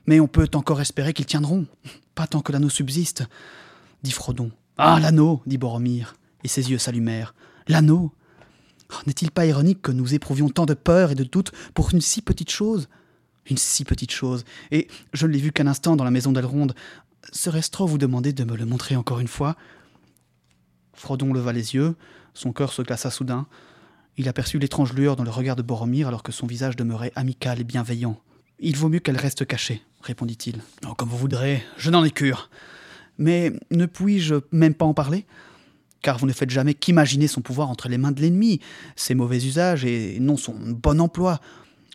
Mais 0.06 0.20
on 0.20 0.28
peut 0.28 0.48
encore 0.54 0.80
espérer 0.80 1.14
qu'ils 1.14 1.26
tiendront. 1.26 1.66
Pas 2.16 2.28
tant 2.28 2.42
que 2.42 2.52
l'anneau 2.52 2.70
subsiste, 2.70 3.26
dit 4.04 4.12
Frodon. 4.12 4.52
Ah, 4.78 5.00
l'anneau, 5.00 5.42
dit 5.46 5.58
Boromir, 5.58 6.16
et 6.44 6.48
ses 6.48 6.72
yeux 6.72 6.78
s'allumèrent. 6.78 7.34
L'anneau 7.68 8.14
Oh, 8.92 8.96
N'est-il 9.06 9.32
pas 9.32 9.46
ironique 9.46 9.82
que 9.82 9.92
nous 9.92 10.14
éprouvions 10.14 10.50
tant 10.50 10.66
de 10.66 10.74
peur 10.74 11.12
et 11.12 11.16
de 11.16 11.24
doute 11.24 11.52
pour 11.74 11.94
une 11.94 12.02
si 12.02 12.22
petite 12.22 12.52
chose? 12.52 12.88
Une 13.50 13.58
si 13.58 13.86
petite 13.86 14.12
chose. 14.12 14.44
Et 14.72 14.88
je 15.14 15.28
ne 15.28 15.32
l'ai 15.32 15.40
vu 15.40 15.52
qu'un 15.52 15.68
instant 15.68 15.96
dans 15.96 16.04
la 16.04 16.12
maison 16.12 16.32
d'Elrond. 16.32 16.68
Serait-ce 17.32 17.72
trop 17.72 17.88
vous 17.88 17.98
demander 17.98 18.34
de 18.34 18.44
me 18.44 18.56
le 18.56 18.66
montrer 18.66 18.96
encore 18.96 19.20
une 19.20 19.28
fois? 19.28 19.56
Frodon 20.94 21.32
leva 21.34 21.54
les 21.54 21.76
yeux, 21.76 21.96
son 22.34 22.52
cœur 22.52 22.74
se 22.74 22.82
glaça 22.82 23.12
soudain. 23.12 23.46
Il 24.18 24.28
aperçut 24.28 24.58
l'étrange 24.58 24.94
lueur 24.94 25.16
dans 25.16 25.24
le 25.24 25.30
regard 25.30 25.56
de 25.56 25.62
Boromir 25.62 26.08
alors 26.08 26.24
que 26.24 26.32
son 26.32 26.48
visage 26.48 26.76
demeurait 26.76 27.12
amical 27.16 27.60
et 27.60 27.64
bienveillant. 27.64 28.20
Il 28.60 28.76
vaut 28.76 28.90
mieux 28.90 29.00
qu'elle 29.00 29.18
reste 29.18 29.46
cachée, 29.46 29.84
répondit-il. 30.02 30.62
Oh, 30.88 30.96
comme 30.96 31.10
vous 31.10 31.18
voudrez, 31.18 31.64
je 31.78 31.92
n'en 31.92 32.04
ai 32.04 32.10
cure. 32.10 32.50
Mais 33.20 33.54
ne 33.70 33.86
puis-je 33.86 34.36
même 34.52 34.74
pas 34.74 34.86
en 34.86 34.96
parler? 34.96 35.26
Car 36.02 36.18
vous 36.18 36.28
ne 36.28 36.34
faites 36.34 36.50
jamais 36.50 36.74
qu'imaginer 36.74 37.28
son 37.28 37.42
pouvoir 37.42 37.70
entre 37.70 37.90
les 37.90 37.98
mains 37.98 38.12
de 38.12 38.22
l'ennemi, 38.22 38.60
ses 38.96 39.16
mauvais 39.16 39.44
usages 39.46 39.86
et 39.86 40.20
non 40.20 40.38
son 40.38 40.54
bon 40.54 41.02
emploi. 41.02 41.40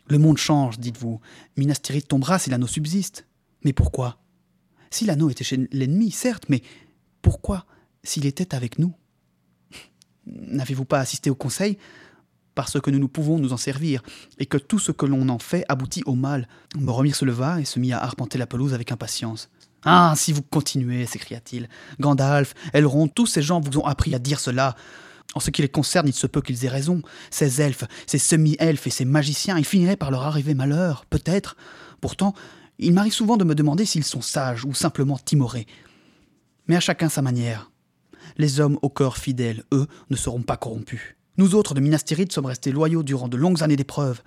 Le 0.07 0.17
monde 0.17 0.37
change, 0.37 0.79
dites-vous. 0.79 1.19
Minas 1.57 1.79
Tirith 1.81 2.07
tombera 2.07 2.39
si 2.39 2.49
l'anneau 2.49 2.67
subsiste. 2.67 3.25
Mais 3.63 3.73
pourquoi? 3.73 4.17
Si 4.91 5.05
l'anneau 5.05 5.29
était 5.29 5.43
chez 5.43 5.67
l'ennemi, 5.71 6.11
certes, 6.11 6.45
mais 6.49 6.61
pourquoi 7.21 7.65
s'il 8.03 8.25
était 8.25 8.53
avec 8.53 8.79
nous? 8.79 8.93
N'avez-vous 10.27 10.85
pas 10.85 10.99
assisté 10.99 11.29
au 11.29 11.35
conseil? 11.35 11.77
Parce 12.53 12.79
que 12.79 12.91
nous 12.91 12.99
nous 12.99 13.07
pouvons 13.07 13.39
nous 13.39 13.53
en 13.53 13.57
servir, 13.57 14.03
et 14.37 14.45
que 14.45 14.57
tout 14.57 14.77
ce 14.77 14.91
que 14.91 15.07
l'on 15.07 15.27
en 15.29 15.39
fait 15.39 15.65
aboutit 15.69 16.03
au 16.05 16.13
mal. 16.13 16.47
Boromir 16.75 17.15
se 17.15 17.25
leva 17.25 17.59
et 17.59 17.65
se 17.65 17.79
mit 17.79 17.93
à 17.93 18.03
arpenter 18.03 18.37
la 18.37 18.45
pelouse 18.45 18.75
avec 18.75 18.91
impatience. 18.91 19.49
Ah, 19.85 20.13
si 20.15 20.31
vous 20.31 20.41
continuez, 20.41 21.05
s'écria-t-il. 21.05 21.67
Gandalf, 21.99 22.53
Elrond, 22.73 23.07
tous 23.07 23.25
ces 23.25 23.41
gens 23.41 23.59
vous 23.59 23.77
ont 23.77 23.85
appris 23.85 24.15
à 24.15 24.19
dire 24.19 24.39
cela. 24.39 24.75
En 25.35 25.39
ce 25.39 25.49
qui 25.49 25.61
les 25.61 25.69
concerne, 25.69 26.07
il 26.07 26.13
se 26.13 26.27
peut 26.27 26.41
qu'ils 26.41 26.63
aient 26.65 26.69
raison. 26.69 27.01
Ces 27.31 27.61
elfes, 27.61 27.85
ces 28.07 28.19
semi-elfes 28.19 28.87
et 28.87 28.91
ces 28.91 29.05
magiciens, 29.05 29.57
il 29.57 29.65
finirait 29.65 29.97
par 29.97 30.11
leur 30.11 30.23
arriver 30.23 30.53
malheur, 30.53 31.05
peut-être. 31.09 31.57
Pourtant, 32.01 32.33
il 32.79 32.93
m'arrive 32.93 33.13
souvent 33.13 33.37
de 33.37 33.43
me 33.43 33.55
demander 33.55 33.85
s'ils 33.85 34.03
sont 34.03 34.21
sages 34.21 34.65
ou 34.65 34.73
simplement 34.73 35.17
timorés. 35.17 35.67
Mais 36.67 36.75
à 36.75 36.79
chacun 36.79 37.09
sa 37.09 37.21
manière. 37.21 37.71
Les 38.37 38.59
hommes 38.59 38.79
au 38.81 38.89
cœur 38.89 39.17
fidèle, 39.17 39.63
eux, 39.73 39.87
ne 40.09 40.15
seront 40.15 40.41
pas 40.43 40.57
corrompus. 40.57 41.15
Nous 41.37 41.55
autres 41.55 41.73
de 41.73 41.81
Minas 41.81 42.03
sommes 42.29 42.45
restés 42.45 42.71
loyaux 42.71 43.03
durant 43.03 43.27
de 43.27 43.37
longues 43.37 43.63
années 43.63 43.75
d'épreuves. 43.75 44.21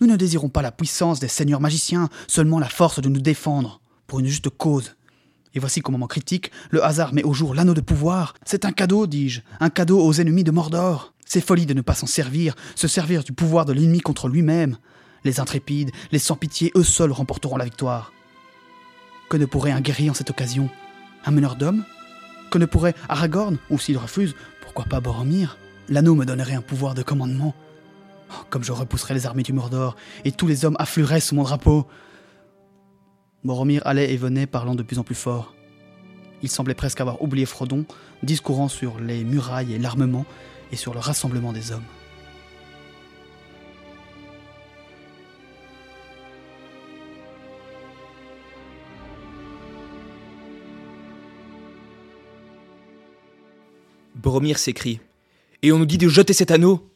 Nous 0.00 0.06
ne 0.06 0.16
désirons 0.16 0.48
pas 0.48 0.62
la 0.62 0.72
puissance 0.72 1.20
des 1.20 1.28
seigneurs 1.28 1.60
magiciens, 1.60 2.08
seulement 2.26 2.58
la 2.58 2.68
force 2.68 3.00
de 3.00 3.08
nous 3.08 3.20
défendre, 3.20 3.80
pour 4.08 4.18
une 4.18 4.26
juste 4.26 4.48
cause. 4.48 4.96
Et 5.54 5.60
voici 5.60 5.80
qu'au 5.80 5.92
moment 5.92 6.08
critique, 6.08 6.50
le 6.70 6.84
hasard 6.84 7.14
met 7.14 7.22
au 7.22 7.32
jour 7.32 7.54
l'anneau 7.54 7.74
de 7.74 7.80
pouvoir. 7.80 8.34
C'est 8.44 8.64
un 8.64 8.72
cadeau, 8.72 9.06
dis-je, 9.06 9.42
un 9.60 9.70
cadeau 9.70 10.04
aux 10.04 10.14
ennemis 10.14 10.44
de 10.44 10.50
Mordor. 10.50 11.14
C'est 11.24 11.40
folie 11.40 11.66
de 11.66 11.74
ne 11.74 11.82
pas 11.82 11.94
s'en 11.94 12.06
servir, 12.06 12.56
se 12.74 12.88
servir 12.88 13.22
du 13.22 13.32
pouvoir 13.32 13.66
de 13.66 13.72
l'ennemi 13.72 14.00
contre 14.00 14.28
lui-même. 14.28 14.78
Les 15.24 15.40
intrépides, 15.40 15.90
les 16.10 16.18
sans 16.18 16.36
pitié, 16.36 16.72
eux 16.74 16.82
seuls 16.82 17.12
remporteront 17.12 17.56
la 17.56 17.66
victoire. 17.66 18.12
Que 19.28 19.36
ne 19.36 19.44
pourrait 19.44 19.72
un 19.72 19.80
guerrier 19.80 20.10
en 20.10 20.14
cette 20.14 20.30
occasion? 20.30 20.70
Un 21.26 21.30
meneur 21.30 21.56
d'hommes? 21.56 21.84
Que 22.50 22.56
ne 22.56 22.64
pourrait 22.64 22.94
Aragorn 23.10 23.58
Ou 23.68 23.78
s'il 23.78 23.98
refuse, 23.98 24.34
pourquoi 24.62 24.86
pas 24.86 25.00
Boromir? 25.00 25.58
L'anneau 25.90 26.14
me 26.14 26.24
donnerait 26.24 26.54
un 26.54 26.62
pouvoir 26.62 26.94
de 26.94 27.02
commandement. 27.02 27.54
Oh, 28.30 28.44
comme 28.48 28.64
je 28.64 28.72
repousserais 28.72 29.14
les 29.14 29.26
armées 29.26 29.42
du 29.42 29.52
Mordor, 29.52 29.96
et 30.24 30.32
tous 30.32 30.46
les 30.46 30.64
hommes 30.64 30.76
afflueraient 30.78 31.20
sous 31.20 31.34
mon 31.34 31.42
drapeau. 31.42 31.86
Boromir 33.48 33.80
allait 33.86 34.12
et 34.12 34.18
venait, 34.18 34.46
parlant 34.46 34.74
de 34.74 34.82
plus 34.82 34.98
en 34.98 35.04
plus 35.04 35.14
fort. 35.14 35.54
Il 36.42 36.50
semblait 36.50 36.74
presque 36.74 37.00
avoir 37.00 37.22
oublié 37.22 37.46
Frodon, 37.46 37.86
discourant 38.22 38.68
sur 38.68 39.00
les 39.00 39.24
murailles 39.24 39.72
et 39.72 39.78
l'armement, 39.78 40.26
et 40.70 40.76
sur 40.76 40.92
le 40.92 41.00
rassemblement 41.00 41.54
des 41.54 41.72
hommes. 41.72 41.82
Boromir 54.14 54.58
s'écrie. 54.58 55.00
Et 55.62 55.72
on 55.72 55.78
nous 55.78 55.86
dit 55.86 55.96
de 55.96 56.10
jeter 56.10 56.34
cet 56.34 56.50
anneau? 56.50 56.86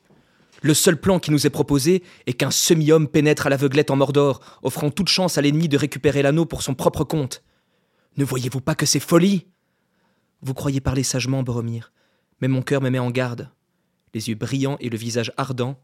Le 0.62 0.74
seul 0.74 1.00
plan 1.00 1.18
qui 1.18 1.32
nous 1.32 1.44
est 1.44 1.50
proposé 1.50 2.04
est 2.26 2.34
qu'un 2.34 2.52
semi-homme 2.52 3.08
pénètre 3.08 3.46
à 3.46 3.50
l'aveuglette 3.50 3.90
en 3.90 3.96
Mordor, 3.96 4.40
offrant 4.62 4.90
toute 4.90 5.08
chance 5.08 5.36
à 5.36 5.42
l'ennemi 5.42 5.68
de 5.68 5.76
récupérer 5.76 6.22
l'anneau 6.22 6.46
pour 6.46 6.62
son 6.62 6.74
propre 6.74 7.02
compte. 7.02 7.42
Ne 8.16 8.24
voyez-vous 8.24 8.60
pas 8.60 8.76
que 8.76 8.86
c'est 8.86 9.00
folie? 9.00 9.48
Vous 10.40 10.54
croyez 10.54 10.80
parler 10.80 11.02
sagement, 11.02 11.42
Boromir, 11.42 11.92
mais 12.40 12.46
mon 12.46 12.62
cœur 12.62 12.80
me 12.80 12.90
met 12.90 13.00
en 13.00 13.10
garde. 13.10 13.50
Les 14.14 14.28
yeux 14.28 14.36
brillants 14.36 14.76
et 14.78 14.88
le 14.88 14.96
visage 14.96 15.32
ardent, 15.36 15.76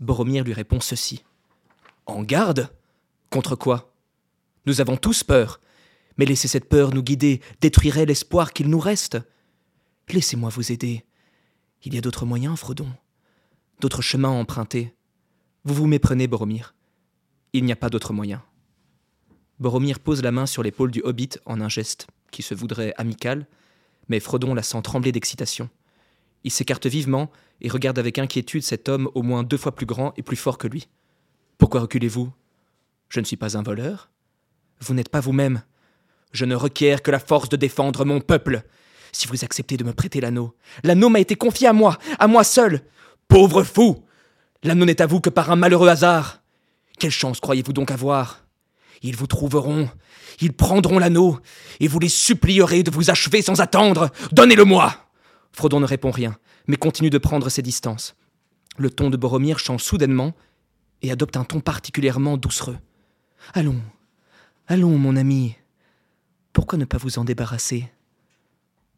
Boromir 0.00 0.44
lui 0.44 0.52
répond 0.52 0.80
ceci. 0.80 1.24
En 2.04 2.22
garde? 2.22 2.68
Contre 3.30 3.56
quoi? 3.56 3.94
Nous 4.66 4.82
avons 4.82 4.96
tous 4.96 5.24
peur, 5.24 5.60
mais 6.18 6.26
laisser 6.26 6.48
cette 6.48 6.68
peur 6.68 6.92
nous 6.92 7.02
guider 7.02 7.40
détruirait 7.62 8.06
l'espoir 8.06 8.52
qu'il 8.52 8.68
nous 8.68 8.80
reste. 8.80 9.18
Laissez-moi 10.10 10.50
vous 10.50 10.72
aider. 10.72 11.04
Il 11.84 11.94
y 11.94 11.98
a 11.98 12.00
d'autres 12.02 12.26
moyens, 12.26 12.58
Frodon, 12.58 12.88
d'autres 13.80 14.02
chemins 14.02 14.28
à 14.28 14.32
emprunter. 14.32 14.94
Vous 15.64 15.74
vous 15.74 15.86
méprenez, 15.86 16.26
Boromir. 16.26 16.74
Il 17.52 17.64
n'y 17.64 17.72
a 17.72 17.76
pas 17.76 17.90
d'autre 17.90 18.12
moyen. 18.12 18.42
Boromir 19.58 19.98
pose 19.98 20.22
la 20.22 20.30
main 20.30 20.46
sur 20.46 20.62
l'épaule 20.62 20.90
du 20.90 21.02
hobbit 21.02 21.30
en 21.44 21.60
un 21.60 21.68
geste 21.68 22.06
qui 22.30 22.42
se 22.42 22.54
voudrait 22.54 22.94
amical, 22.96 23.46
mais 24.08 24.20
Frodon 24.20 24.54
la 24.54 24.62
sent 24.62 24.80
trembler 24.82 25.12
d'excitation. 25.12 25.68
Il 26.44 26.50
s'écarte 26.50 26.86
vivement 26.86 27.30
et 27.60 27.68
regarde 27.68 27.98
avec 27.98 28.18
inquiétude 28.18 28.62
cet 28.62 28.88
homme 28.88 29.10
au 29.14 29.22
moins 29.22 29.42
deux 29.42 29.58
fois 29.58 29.74
plus 29.74 29.86
grand 29.86 30.14
et 30.16 30.22
plus 30.22 30.36
fort 30.36 30.56
que 30.56 30.68
lui. 30.68 30.88
Pourquoi 31.58 31.80
reculez-vous? 31.80 32.32
Je 33.08 33.20
ne 33.20 33.24
suis 33.24 33.36
pas 33.36 33.58
un 33.58 33.62
voleur? 33.62 34.10
Vous 34.80 34.94
n'êtes 34.94 35.10
pas 35.10 35.20
vous-même. 35.20 35.62
Je 36.32 36.44
ne 36.44 36.54
requiers 36.54 36.96
que 37.02 37.10
la 37.10 37.18
force 37.18 37.48
de 37.48 37.56
défendre 37.56 38.04
mon 38.04 38.20
peuple. 38.20 38.62
Si 39.12 39.26
vous 39.26 39.44
acceptez 39.44 39.76
de 39.76 39.84
me 39.84 39.92
prêter 39.92 40.20
l'anneau, 40.20 40.54
l'anneau 40.84 41.08
m'a 41.08 41.20
été 41.20 41.34
confié 41.34 41.66
à 41.66 41.72
moi, 41.72 41.98
à 42.18 42.28
moi 42.28 42.44
seul. 42.44 42.82
Pauvre 43.30 43.62
fou 43.62 44.02
L'anneau 44.64 44.84
n'est 44.84 45.00
à 45.00 45.06
vous 45.06 45.20
que 45.20 45.30
par 45.30 45.52
un 45.52 45.56
malheureux 45.56 45.88
hasard. 45.88 46.42
Quelle 46.98 47.12
chance 47.12 47.38
croyez-vous 47.38 47.72
donc 47.72 47.92
avoir? 47.92 48.44
Ils 49.02 49.14
vous 49.14 49.28
trouveront, 49.28 49.88
ils 50.40 50.52
prendront 50.52 50.98
l'anneau, 50.98 51.38
et 51.78 51.86
vous 51.86 52.00
les 52.00 52.08
supplierez 52.08 52.82
de 52.82 52.90
vous 52.90 53.08
achever 53.08 53.40
sans 53.40 53.60
attendre. 53.60 54.10
Donnez-le-moi 54.32 54.94
Frodon 55.52 55.78
ne 55.78 55.86
répond 55.86 56.10
rien, 56.10 56.36
mais 56.66 56.76
continue 56.76 57.08
de 57.08 57.18
prendre 57.18 57.48
ses 57.48 57.62
distances. 57.62 58.16
Le 58.76 58.90
ton 58.90 59.10
de 59.10 59.16
Boromir 59.16 59.60
change 59.60 59.84
soudainement 59.84 60.34
et 61.00 61.12
adopte 61.12 61.36
un 61.36 61.44
ton 61.44 61.60
particulièrement 61.60 62.36
doucereux. 62.36 62.78
Allons, 63.54 63.80
allons, 64.66 64.98
mon 64.98 65.14
ami. 65.14 65.54
Pourquoi 66.52 66.78
ne 66.78 66.84
pas 66.84 66.98
vous 66.98 67.20
en 67.20 67.24
débarrasser? 67.24 67.90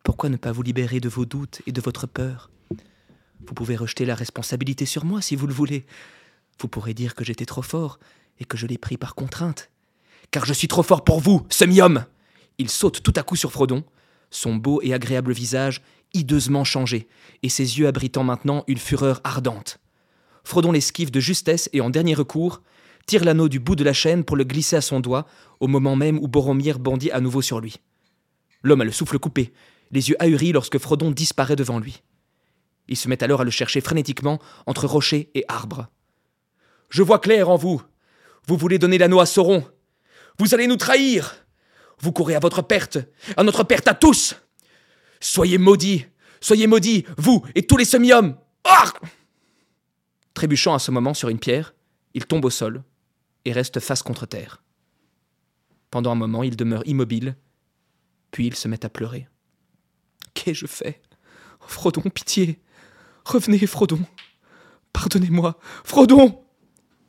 Pourquoi 0.03 0.31
ne 0.31 0.37
pas 0.39 0.53
vous 0.53 0.63
libérer 0.63 1.01
de 1.01 1.11
vos 1.11 1.27
doutes 1.27 1.61
et 1.67 1.73
de 1.73 1.83
votre 1.83 2.07
peur? 2.07 2.49
Vous 3.47 3.55
pouvez 3.55 3.77
rejeter 3.77 4.05
la 4.05 4.15
responsabilité 4.15 4.87
sur 4.87 5.05
moi 5.05 5.21
si 5.21 5.37
vous 5.37 5.47
le 5.47 5.55
voulez. 5.55 5.85
Vous 6.61 6.69
pourrez 6.69 6.95
dire 6.95 7.15
que 7.15 7.25
j'étais 7.25 7.47
trop 7.47 7.63
fort 7.63 7.99
et 8.39 8.45
que 8.45 8.57
je 8.57 8.67
l'ai 8.67 8.79
pris 8.79 8.97
par 8.97 9.15
contrainte. 9.15 9.71
Car 10.31 10.45
je 10.45 10.53
suis 10.53 10.69
trop 10.69 10.83
fort 10.83 11.05
pour 11.05 11.21
vous, 11.21 11.47
semi-homme 11.51 12.07
Il 12.59 12.71
saute 12.71 13.03
tout 13.03 13.13
à 13.17 13.23
coup 13.23 13.37
sur 13.37 13.53
Frodon, 13.53 13.85
son 14.31 14.55
beau 14.55 14.81
et 14.83 14.95
agréable 14.95 15.33
visage 15.33 15.83
hideusement 16.15 16.65
changé, 16.65 17.09
et 17.43 17.49
ses 17.49 17.79
yeux 17.79 17.87
abritant 17.87 18.25
maintenant 18.25 18.65
une 18.67 18.79
fureur 18.79 19.21
ardente. 19.25 19.79
Frodon 20.45 20.73
l'esquive 20.73 21.11
de 21.11 21.21
justesse 21.21 21.71
et 21.73 21.81
en 21.81 21.91
dernier 21.91 22.15
recours, 22.15 22.63
tire 23.07 23.25
l'anneau 23.25 23.49
du 23.49 23.61
bout 23.61 23.77
de 23.77 23.85
la 23.85 23.93
chaîne 23.93 24.25
pour 24.25 24.37
le 24.37 24.45
glisser 24.45 24.77
à 24.77 24.81
son 24.81 25.01
doigt, 25.01 25.27
au 25.61 25.69
moment 25.69 25.97
même 25.97 26.19
où 26.19 26.29
Boromir 26.29 26.79
bondit 26.79 27.11
à 27.11 27.21
nouveau 27.21 27.43
sur 27.43 27.61
lui. 27.61 27.77
L'homme 28.63 28.81
a 28.81 28.85
le 28.85 28.93
souffle 28.93 29.19
coupé, 29.19 29.53
les 29.91 30.09
yeux 30.09 30.17
ahuris 30.23 30.53
lorsque 30.53 30.79
Frodon 30.79 31.11
disparaît 31.11 31.57
devant 31.57 31.79
lui. 31.79 32.03
Il 32.89 32.97
se 32.97 33.09
met 33.09 33.23
alors 33.23 33.41
à 33.41 33.45
le 33.45 33.51
chercher 33.51 33.81
frénétiquement 33.81 34.39
entre 34.67 34.87
rochers 34.87 35.31
et 35.35 35.45
arbres. 35.49 35.89
Je 36.91 37.03
vois 37.03 37.19
clair 37.19 37.49
en 37.49 37.57
vous. 37.57 37.83
Vous 38.47 38.57
voulez 38.57 38.79
donner 38.79 38.99
l'anneau 38.99 39.21
à 39.21 39.27
Sauron. 39.27 39.65
Vous 40.39 40.55
allez 40.55 40.67
nous 40.67 40.77
trahir. 40.77 41.37
Vous 42.01 42.13
courez 42.13 42.35
à 42.35 42.41
votre 42.41 42.63
perte, 42.63 42.99
à 43.37 43.45
notre 43.45 43.65
perte 43.65 43.89
à 43.89 43.95
tous. 43.95 44.35
Soyez 45.21 45.59
maudits, 45.59 46.07
soyez 46.41 46.67
maudits, 46.67 47.05
vous 47.17 47.45
et 47.55 47.65
tous 47.65 47.77
les 47.77 47.85
semi-hommes. 47.85 48.37
Ah 48.65 48.93
Trébuchant 50.35 50.75
à 50.75 50.79
ce 50.79 50.91
moment 50.91 51.15
sur 51.15 51.29
une 51.29 51.39
pierre, 51.39 51.75
il 52.15 52.27
tombe 52.27 52.45
au 52.45 52.51
sol 52.51 52.83
et 53.45 53.53
reste 53.53 53.81
face 53.81 54.03
contre 54.03 54.27
terre. 54.27 54.63
Pendant 55.91 56.11
un 56.11 56.17
moment, 56.17 56.43
il 56.43 56.57
demeure 56.57 56.83
immobile, 56.87 57.37
puis 58.31 58.47
il 58.47 58.57
se 58.57 58.67
met 58.67 58.85
à 58.85 58.89
pleurer. 58.89 59.29
Qu'ai-je 60.35 60.67
fait? 60.67 61.01
Frodon, 61.61 62.03
pitié 62.03 62.61
Revenez, 63.25 63.67
Frodon 63.67 64.01
Pardonnez-moi 64.93 65.59
Frodon 65.85 66.43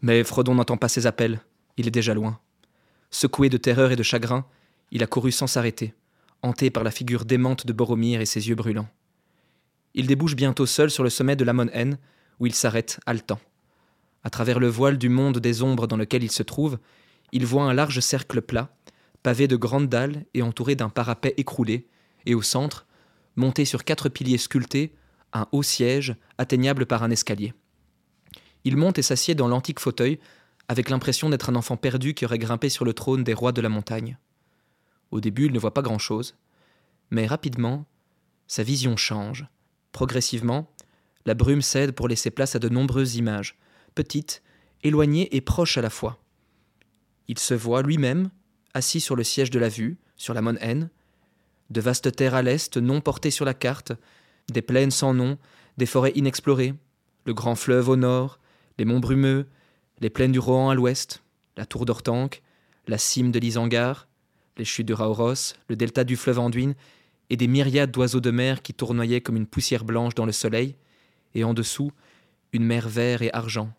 Mais 0.02 0.24
Frodon 0.24 0.56
n'entend 0.56 0.78
pas 0.78 0.88
ses 0.90 1.08
appels, 1.08 1.42
il 1.78 1.88
est 1.88 1.92
déjà 1.92 2.14
loin. 2.14 2.40
Secoué 3.12 3.50
de 3.50 3.58
terreur 3.58 3.92
et 3.92 3.96
de 3.96 4.04
chagrin, 4.04 4.46
il 4.92 5.04
a 5.04 5.08
couru 5.08 5.32
sans 5.32 5.48
s'arrêter 5.48 5.94
hanté 6.44 6.70
par 6.70 6.84
la 6.84 6.92
figure 6.92 7.26
démente 7.26 7.66
de 7.66 7.74
Boromir 7.74 8.22
et 8.22 8.26
ses 8.26 8.48
yeux 8.50 8.56
brûlants. 8.56 8.90
Il 9.96 10.08
débouche 10.08 10.36
bientôt 10.36 10.66
seul 10.66 10.92
sur 10.92 11.04
le 11.04 11.10
sommet 11.10 11.36
de 11.36 11.44
l'Amon 11.44 11.70
N, 11.72 11.98
où 12.40 12.46
il 12.46 12.54
s'arrête, 12.54 13.00
haletant. 13.06 13.40
À 14.24 14.30
travers 14.30 14.60
le 14.60 14.68
voile 14.68 14.98
du 14.98 15.10
monde 15.10 15.40
des 15.40 15.64
ombres 15.64 15.88
dans 15.88 15.98
lequel 15.98 16.24
il 16.24 16.32
se 16.32 16.44
trouve, 16.44 16.78
il 17.32 17.46
voit 17.46 17.64
un 17.64 17.74
large 17.74 18.00
cercle 18.02 18.42
plat, 18.42 18.76
pavé 19.24 19.48
de 19.48 19.56
grandes 19.56 19.88
dalles 19.88 20.26
et 20.34 20.42
entouré 20.42 20.76
d'un 20.76 20.90
parapet 20.90 21.34
écroulé, 21.38 21.88
et 22.26 22.36
au 22.36 22.42
centre, 22.42 22.86
monté 23.36 23.66
sur 23.66 23.84
quatre 23.84 24.10
piliers 24.10 24.38
sculptés, 24.38 24.94
un 25.34 25.48
haut 25.52 25.64
siège 25.64 26.16
atteignable 26.38 26.86
par 26.86 27.04
un 27.04 27.12
escalier. 27.12 27.54
Il 28.64 28.78
monte 28.78 28.98
et 28.98 29.02
s'assied 29.02 29.36
dans 29.36 29.48
l'antique 29.48 29.80
fauteuil, 29.80 30.20
avec 30.68 30.90
l'impression 30.90 31.30
d'être 31.30 31.50
un 31.50 31.56
enfant 31.56 31.76
perdu 31.78 32.14
qui 32.14 32.26
aurait 32.26 32.38
grimpé 32.38 32.70
sur 32.70 32.86
le 32.86 32.94
trône 32.94 33.24
des 33.24 33.34
rois 33.34 33.52
de 33.52 33.62
la 33.62 33.70
montagne. 33.70 34.18
Au 35.12 35.20
début, 35.20 35.48
il 35.48 35.52
ne 35.52 35.60
voit 35.60 35.74
pas 35.74 35.82
grand-chose, 35.82 36.36
mais 37.12 37.28
rapidement, 37.28 37.86
sa 38.48 38.64
vision 38.64 38.96
change. 38.98 39.46
Progressivement, 39.92 40.72
la 41.26 41.34
brume 41.34 41.62
cède 41.62 41.92
pour 41.92 42.08
laisser 42.08 42.32
place 42.32 42.56
à 42.56 42.60
de 42.60 42.70
nombreuses 42.70 43.16
images, 43.16 43.58
petites, 43.96 44.42
éloignées 44.84 45.36
et 45.36 45.42
proches 45.42 45.78
à 45.78 45.82
la 45.82 45.90
fois. 45.90 46.20
Il 47.28 47.40
se 47.40 47.54
voit 47.54 47.84
lui-même, 47.84 48.30
assis 48.74 49.00
sur 49.00 49.16
le 49.16 49.24
siège 49.24 49.50
de 49.50 49.60
la 49.60 49.70
vue, 49.70 49.98
sur 50.18 50.34
la 50.34 50.42
Mon 50.42 50.56
N, 50.58 50.90
de 51.70 51.82
vastes 51.82 52.16
terres 52.16 52.36
à 52.36 52.42
l'est 52.42 52.78
non 52.78 53.02
portées 53.02 53.32
sur 53.32 53.46
la 53.46 53.54
carte, 53.54 53.94
des 54.52 54.62
plaines 54.62 54.92
sans 54.92 55.14
nom, 55.14 55.38
des 55.78 55.86
forêts 55.86 56.14
inexplorées, 56.16 56.74
le 57.26 57.34
grand 57.34 57.56
fleuve 57.56 57.90
au 57.90 57.96
nord, 57.96 58.40
les 58.78 58.86
monts 58.86 59.00
brumeux, 59.00 59.48
les 60.00 60.10
plaines 60.10 60.32
du 60.32 60.40
Rohan 60.40 60.70
à 60.70 60.76
l'ouest, 60.76 61.24
la 61.58 61.66
tour 61.66 61.86
d'Ortanque, 61.86 62.42
la 62.88 62.98
cime 62.98 63.32
de 63.32 63.40
l'Isangar, 63.40 64.08
les 64.58 64.66
chutes 64.66 64.88
du 64.88 64.94
Rauros, 64.94 65.56
le 65.68 65.76
delta 65.76 66.04
du 66.04 66.16
fleuve 66.16 66.40
Anduin, 66.40 66.74
et 67.30 67.38
des 67.38 67.48
myriades 67.48 67.92
d'oiseaux 67.92 68.20
de 68.20 68.32
mer 68.32 68.62
qui 68.62 68.74
tournoyaient 68.74 69.22
comme 69.22 69.38
une 69.38 69.48
poussière 69.48 69.86
blanche 69.86 70.16
dans 70.16 70.26
le 70.26 70.32
soleil, 70.32 70.76
et 71.34 71.44
en 71.44 71.54
dessous, 71.54 71.92
une 72.52 72.66
mer 72.66 72.88
vert 72.88 73.22
et 73.22 73.34
argent, 73.34 73.74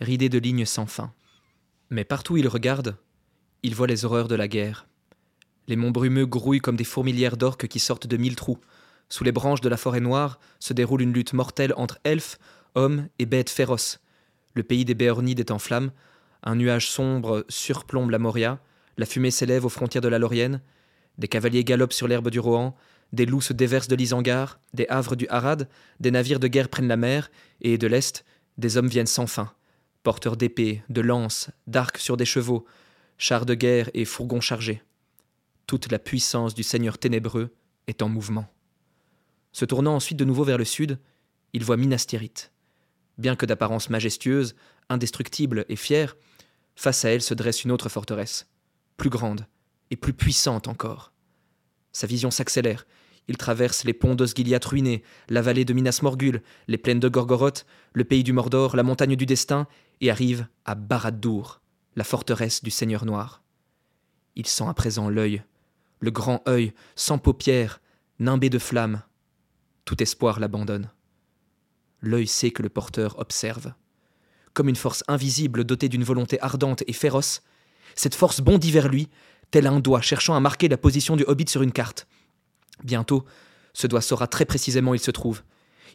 ridée 0.00 0.28
de 0.28 0.38
lignes 0.38 0.66
sans 0.66 0.86
fin. 0.86 1.12
Mais 1.88 2.04
partout 2.04 2.36
il 2.36 2.46
regarde, 2.46 2.96
il 3.62 3.74
voit 3.74 3.86
les 3.86 4.04
horreurs 4.04 4.28
de 4.28 4.36
la 4.36 4.48
guerre. 4.48 4.86
Les 5.66 5.76
monts 5.76 5.90
brumeux 5.90 6.26
grouillent 6.26 6.60
comme 6.60 6.76
des 6.76 6.84
fourmilières 6.84 7.36
d'orques 7.36 7.66
qui 7.66 7.78
sortent 7.78 8.06
de 8.06 8.16
mille 8.16 8.36
trous. 8.36 8.58
Sous 9.10 9.24
les 9.24 9.32
branches 9.32 9.60
de 9.60 9.68
la 9.68 9.76
forêt 9.76 10.00
noire 10.00 10.38
se 10.60 10.72
déroule 10.72 11.02
une 11.02 11.12
lutte 11.12 11.32
mortelle 11.32 11.74
entre 11.76 11.98
elfes, 12.04 12.38
hommes 12.74 13.08
et 13.18 13.26
bêtes 13.26 13.50
féroces. 13.50 14.00
Le 14.54 14.62
pays 14.62 14.84
des 14.84 14.94
Béornides 14.94 15.40
est 15.40 15.50
en 15.50 15.58
flammes, 15.58 15.90
un 16.42 16.54
nuage 16.54 16.88
sombre 16.88 17.44
surplombe 17.48 18.10
la 18.10 18.18
Moria, 18.18 18.60
la 18.96 19.06
fumée 19.06 19.30
s'élève 19.30 19.64
aux 19.64 19.70
frontières 19.70 20.02
de 20.02 20.08
la 20.08 20.18
Laurienne, 20.18 20.62
des 21.18 21.28
cavaliers 21.28 21.64
galopent 21.64 21.92
sur 21.92 22.08
l'herbe 22.08 22.30
du 22.30 22.40
Rohan, 22.40 22.76
des 23.12 23.26
loups 23.26 23.40
se 23.40 23.52
déversent 23.52 23.88
de 23.88 23.96
l'Isangar, 23.96 24.60
des 24.72 24.86
havres 24.88 25.16
du 25.16 25.26
Harad, 25.28 25.68
des 25.98 26.12
navires 26.12 26.40
de 26.40 26.46
guerre 26.46 26.68
prennent 26.68 26.88
la 26.88 26.96
mer, 26.96 27.30
et 27.60 27.78
de 27.78 27.86
l'Est, 27.88 28.24
des 28.58 28.76
hommes 28.76 28.88
viennent 28.88 29.06
sans 29.06 29.26
fin, 29.26 29.52
porteurs 30.04 30.36
d'épées, 30.36 30.82
de 30.88 31.00
lances, 31.00 31.50
d'arcs 31.66 31.98
sur 31.98 32.16
des 32.16 32.24
chevaux, 32.24 32.64
chars 33.18 33.44
de 33.44 33.54
guerre 33.54 33.90
et 33.92 34.04
fourgons 34.04 34.40
chargés. 34.40 34.82
Toute 35.66 35.90
la 35.90 35.98
puissance 35.98 36.54
du 36.54 36.62
Seigneur 36.62 36.98
ténébreux 36.98 37.52
est 37.86 38.02
en 38.02 38.08
mouvement. 38.08 38.48
Se 39.52 39.64
tournant 39.64 39.94
ensuite 39.94 40.18
de 40.18 40.24
nouveau 40.24 40.44
vers 40.44 40.58
le 40.58 40.64
sud, 40.64 40.98
il 41.52 41.64
voit 41.64 41.76
Minas 41.76 42.04
Tirith. 42.06 42.52
Bien 43.18 43.36
que 43.36 43.46
d'apparence 43.46 43.90
majestueuse, 43.90 44.54
indestructible 44.88 45.64
et 45.68 45.76
fière, 45.76 46.16
face 46.76 47.04
à 47.04 47.10
elle 47.10 47.22
se 47.22 47.34
dresse 47.34 47.64
une 47.64 47.72
autre 47.72 47.88
forteresse, 47.88 48.48
plus 48.96 49.10
grande 49.10 49.46
et 49.90 49.96
plus 49.96 50.12
puissante 50.12 50.68
encore. 50.68 51.12
Sa 51.92 52.06
vision 52.06 52.30
s'accélère. 52.30 52.86
Il 53.28 53.36
traverse 53.36 53.84
les 53.84 53.92
ponts 53.92 54.14
d'Osgiliath 54.14 54.64
ruinés, 54.64 55.02
la 55.28 55.42
vallée 55.42 55.64
de 55.64 55.72
Minas 55.72 56.00
Morgul, 56.02 56.42
les 56.68 56.78
plaines 56.78 57.00
de 57.00 57.08
Gorgoroth, 57.08 57.66
le 57.92 58.04
pays 58.04 58.24
du 58.24 58.32
Mordor, 58.32 58.76
la 58.76 58.82
montagne 58.82 59.14
du 59.14 59.26
destin, 59.26 59.68
et 60.00 60.10
arrive 60.10 60.46
à 60.64 60.74
Barad-dûr, 60.74 61.60
la 61.96 62.04
forteresse 62.04 62.62
du 62.62 62.70
Seigneur 62.70 63.04
Noir. 63.04 63.42
Il 64.36 64.46
sent 64.46 64.64
à 64.66 64.74
présent 64.74 65.08
l'œil, 65.08 65.42
le 66.00 66.10
grand 66.10 66.42
œil, 66.48 66.72
sans 66.96 67.18
paupières, 67.18 67.80
nimbé 68.18 68.48
de 68.48 68.58
flammes. 68.58 69.02
Tout 69.90 70.04
espoir 70.04 70.38
l'abandonne. 70.38 70.88
L'œil 72.00 72.28
sait 72.28 72.52
que 72.52 72.62
le 72.62 72.68
porteur 72.68 73.18
observe. 73.18 73.72
Comme 74.54 74.68
une 74.68 74.76
force 74.76 75.02
invisible 75.08 75.64
dotée 75.64 75.88
d'une 75.88 76.04
volonté 76.04 76.40
ardente 76.40 76.84
et 76.86 76.92
féroce, 76.92 77.42
cette 77.96 78.14
force 78.14 78.40
bondit 78.40 78.70
vers 78.70 78.86
lui, 78.86 79.08
tel 79.50 79.66
un 79.66 79.80
doigt 79.80 80.00
cherchant 80.00 80.36
à 80.36 80.38
marquer 80.38 80.68
la 80.68 80.76
position 80.76 81.16
du 81.16 81.24
hobbit 81.26 81.48
sur 81.48 81.62
une 81.62 81.72
carte. 81.72 82.06
Bientôt, 82.84 83.24
Ce 83.72 83.88
doigt 83.88 84.00
saura 84.00 84.28
très 84.28 84.44
précisément 84.44 84.92
où 84.92 84.94
il 84.94 85.00
se 85.00 85.10
trouve. 85.10 85.42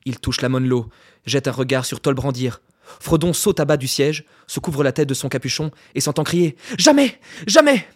Il 0.04 0.20
touche 0.20 0.42
la 0.42 0.50
Monlo, 0.50 0.90
jette 1.26 1.48
un 1.48 1.54
regard 1.54 1.86
sur 1.86 2.02
Tolbrandir. 2.02 2.62
Frodon 3.00 3.32
saute 3.32 3.62
à 3.62 3.66
bas 3.66 3.78
du 3.78 3.88
siège, 3.88 4.26
se 4.46 4.60
couvre 4.60 4.84
la 4.84 4.92
tête 4.92 5.08
de 5.08 5.14
son 5.14 5.30
capuchon 5.30 5.72
et 5.94 6.02
s'entend 6.02 6.26
crier 6.26 6.58
Jamais 6.78 7.18
Jamais 7.48 7.88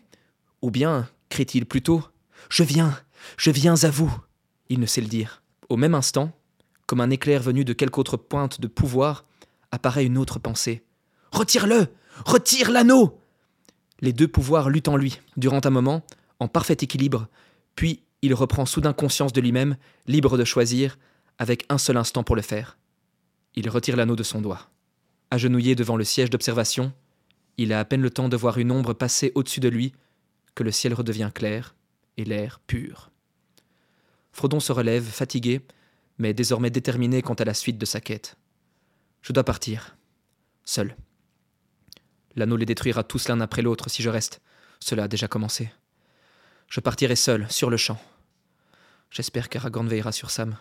Ou 0.61 0.71
bien, 0.71 1.09
crie-t-il 1.27 1.65
plutôt 1.65 2.01
Je 2.47 2.63
viens 2.63 2.97
Je 3.35 3.51
viens 3.51 3.83
à 3.83 3.89
vous 3.89 4.17
Il 4.69 4.79
ne 4.79 4.85
sait 4.85 5.01
le 5.01 5.07
dire. 5.07 5.41
Au 5.69 5.77
même 5.77 5.95
instant, 5.95 6.31
comme 6.87 7.01
un 7.01 7.09
éclair 7.09 7.41
venu 7.41 7.63
de 7.63 7.73
quelque 7.73 7.99
autre 7.99 8.17
pointe 8.17 8.59
de 8.59 8.67
pouvoir, 8.67 9.25
apparaît 9.71 10.05
une 10.05 10.17
autre 10.17 10.39
pensée. 10.39 10.83
Retire-le 11.31 11.87
Retire 12.25 12.71
l'anneau 12.71 13.21
Les 14.01 14.11
deux 14.11 14.27
pouvoirs 14.27 14.69
luttent 14.69 14.87
en 14.87 14.97
lui, 14.97 15.21
durant 15.37 15.61
un 15.63 15.69
moment, 15.69 16.03
en 16.39 16.47
parfait 16.47 16.77
équilibre, 16.81 17.27
puis 17.75 18.03
il 18.21 18.33
reprend 18.33 18.65
soudain 18.65 18.93
conscience 18.93 19.31
de 19.31 19.41
lui-même, 19.41 19.77
libre 20.07 20.37
de 20.37 20.43
choisir, 20.43 20.97
avec 21.37 21.65
un 21.69 21.77
seul 21.77 21.97
instant 21.97 22.23
pour 22.23 22.35
le 22.35 22.41
faire. 22.41 22.77
Il 23.55 23.69
retire 23.69 23.95
l'anneau 23.95 24.15
de 24.15 24.23
son 24.23 24.41
doigt. 24.41 24.69
Agenouillé 25.31 25.75
devant 25.75 25.95
le 25.95 26.03
siège 26.03 26.29
d'observation, 26.29 26.91
il 27.57 27.71
a 27.71 27.79
à 27.79 27.85
peine 27.85 28.01
le 28.01 28.09
temps 28.09 28.29
de 28.29 28.37
voir 28.37 28.57
une 28.57 28.71
ombre 28.71 28.93
passer 28.93 29.31
au-dessus 29.35 29.59
de 29.59 29.69
lui, 29.69 29.93
que 30.55 30.63
le 30.63 30.71
ciel 30.71 30.93
redevient 30.93 31.31
clair 31.33 31.75
et 32.17 32.25
l'air 32.25 32.59
pur. 32.65 33.08
Frodon 34.39 34.61
se 34.61 34.71
relève, 34.71 35.03
fatigué, 35.03 35.59
mais 36.17 36.33
désormais 36.33 36.69
déterminé 36.69 37.21
quant 37.21 37.33
à 37.33 37.43
la 37.43 37.53
suite 37.53 37.77
de 37.77 37.85
sa 37.85 37.99
quête. 37.99 38.37
Je 39.21 39.33
dois 39.33 39.43
partir, 39.43 39.97
seul. 40.63 40.95
L'anneau 42.37 42.55
les 42.55 42.65
détruira 42.65 43.03
tous 43.03 43.27
l'un 43.27 43.41
après 43.41 43.61
l'autre 43.61 43.89
si 43.89 44.01
je 44.01 44.07
reste. 44.09 44.39
Cela 44.79 45.03
a 45.03 45.07
déjà 45.09 45.27
commencé. 45.27 45.73
Je 46.69 46.79
partirai 46.79 47.17
seul, 47.17 47.51
sur 47.51 47.69
le 47.69 47.75
champ. 47.75 47.99
J'espère 49.11 49.49
qu'Aragorn 49.49 49.89
veillera 49.89 50.13
sur 50.13 50.31
Sam. 50.31 50.55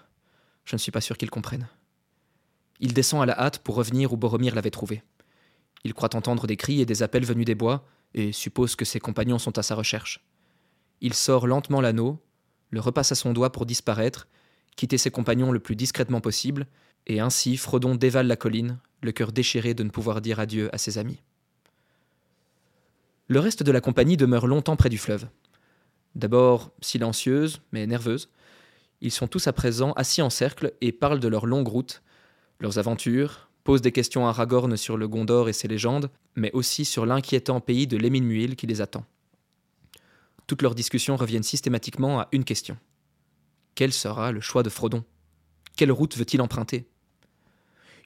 Je 0.64 0.74
ne 0.74 0.78
suis 0.78 0.90
pas 0.90 1.00
sûr 1.00 1.16
qu'il 1.16 1.30
comprenne. 1.30 1.68
Il 2.80 2.94
descend 2.94 3.22
à 3.22 3.26
la 3.26 3.38
hâte 3.38 3.60
pour 3.60 3.76
revenir 3.76 4.12
où 4.12 4.16
Boromir 4.16 4.56
l'avait 4.56 4.72
trouvé. 4.72 5.04
Il 5.84 5.94
croit 5.94 6.16
entendre 6.16 6.48
des 6.48 6.56
cris 6.56 6.80
et 6.80 6.84
des 6.84 7.04
appels 7.04 7.24
venus 7.24 7.46
des 7.46 7.54
bois, 7.54 7.86
et 8.12 8.32
suppose 8.32 8.74
que 8.74 8.84
ses 8.84 8.98
compagnons 8.98 9.38
sont 9.38 9.56
à 9.56 9.62
sa 9.62 9.76
recherche. 9.76 10.26
Il 11.00 11.14
sort 11.14 11.46
lentement 11.46 11.80
l'anneau, 11.80 12.20
le 12.70 12.80
repasse 12.80 13.12
à 13.12 13.14
son 13.14 13.32
doigt 13.32 13.52
pour 13.52 13.66
disparaître, 13.66 14.28
quitter 14.76 14.98
ses 14.98 15.10
compagnons 15.10 15.52
le 15.52 15.60
plus 15.60 15.76
discrètement 15.76 16.20
possible, 16.20 16.66
et 17.06 17.20
ainsi 17.20 17.56
Frodon 17.56 17.94
dévale 17.94 18.26
la 18.26 18.36
colline, 18.36 18.78
le 19.02 19.12
cœur 19.12 19.32
déchiré 19.32 19.74
de 19.74 19.82
ne 19.82 19.90
pouvoir 19.90 20.20
dire 20.20 20.40
adieu 20.40 20.68
à 20.74 20.78
ses 20.78 20.98
amis. 20.98 21.22
Le 23.28 23.40
reste 23.40 23.62
de 23.62 23.72
la 23.72 23.80
compagnie 23.80 24.16
demeure 24.16 24.46
longtemps 24.46 24.76
près 24.76 24.88
du 24.88 24.98
fleuve. 24.98 25.28
D'abord 26.14 26.72
silencieuse, 26.80 27.60
mais 27.72 27.86
nerveuse, 27.86 28.30
ils 29.00 29.12
sont 29.12 29.28
tous 29.28 29.46
à 29.46 29.52
présent 29.52 29.92
assis 29.92 30.22
en 30.22 30.30
cercle 30.30 30.72
et 30.80 30.92
parlent 30.92 31.20
de 31.20 31.28
leur 31.28 31.46
longue 31.46 31.68
route, 31.68 32.02
leurs 32.58 32.78
aventures, 32.78 33.48
posent 33.64 33.82
des 33.82 33.92
questions 33.92 34.26
à 34.26 34.30
Aragorn 34.30 34.76
sur 34.76 34.96
le 34.96 35.06
Gondor 35.08 35.48
et 35.48 35.52
ses 35.52 35.68
légendes, 35.68 36.10
mais 36.34 36.50
aussi 36.52 36.84
sur 36.84 37.04
l'inquiétant 37.06 37.60
pays 37.60 37.86
de 37.86 37.96
l'Émine 37.96 38.24
Muil 38.24 38.56
qui 38.56 38.66
les 38.66 38.80
attend. 38.80 39.04
Toutes 40.48 40.62
leurs 40.62 40.74
discussions 40.74 41.16
reviennent 41.16 41.42
systématiquement 41.42 42.20
à 42.20 42.28
une 42.32 42.42
question. 42.42 42.78
Quel 43.74 43.92
sera 43.92 44.32
le 44.32 44.40
choix 44.40 44.62
de 44.62 44.70
Frodon? 44.70 45.04
Quelle 45.76 45.92
route 45.92 46.16
veut-il 46.16 46.40
emprunter? 46.40 46.88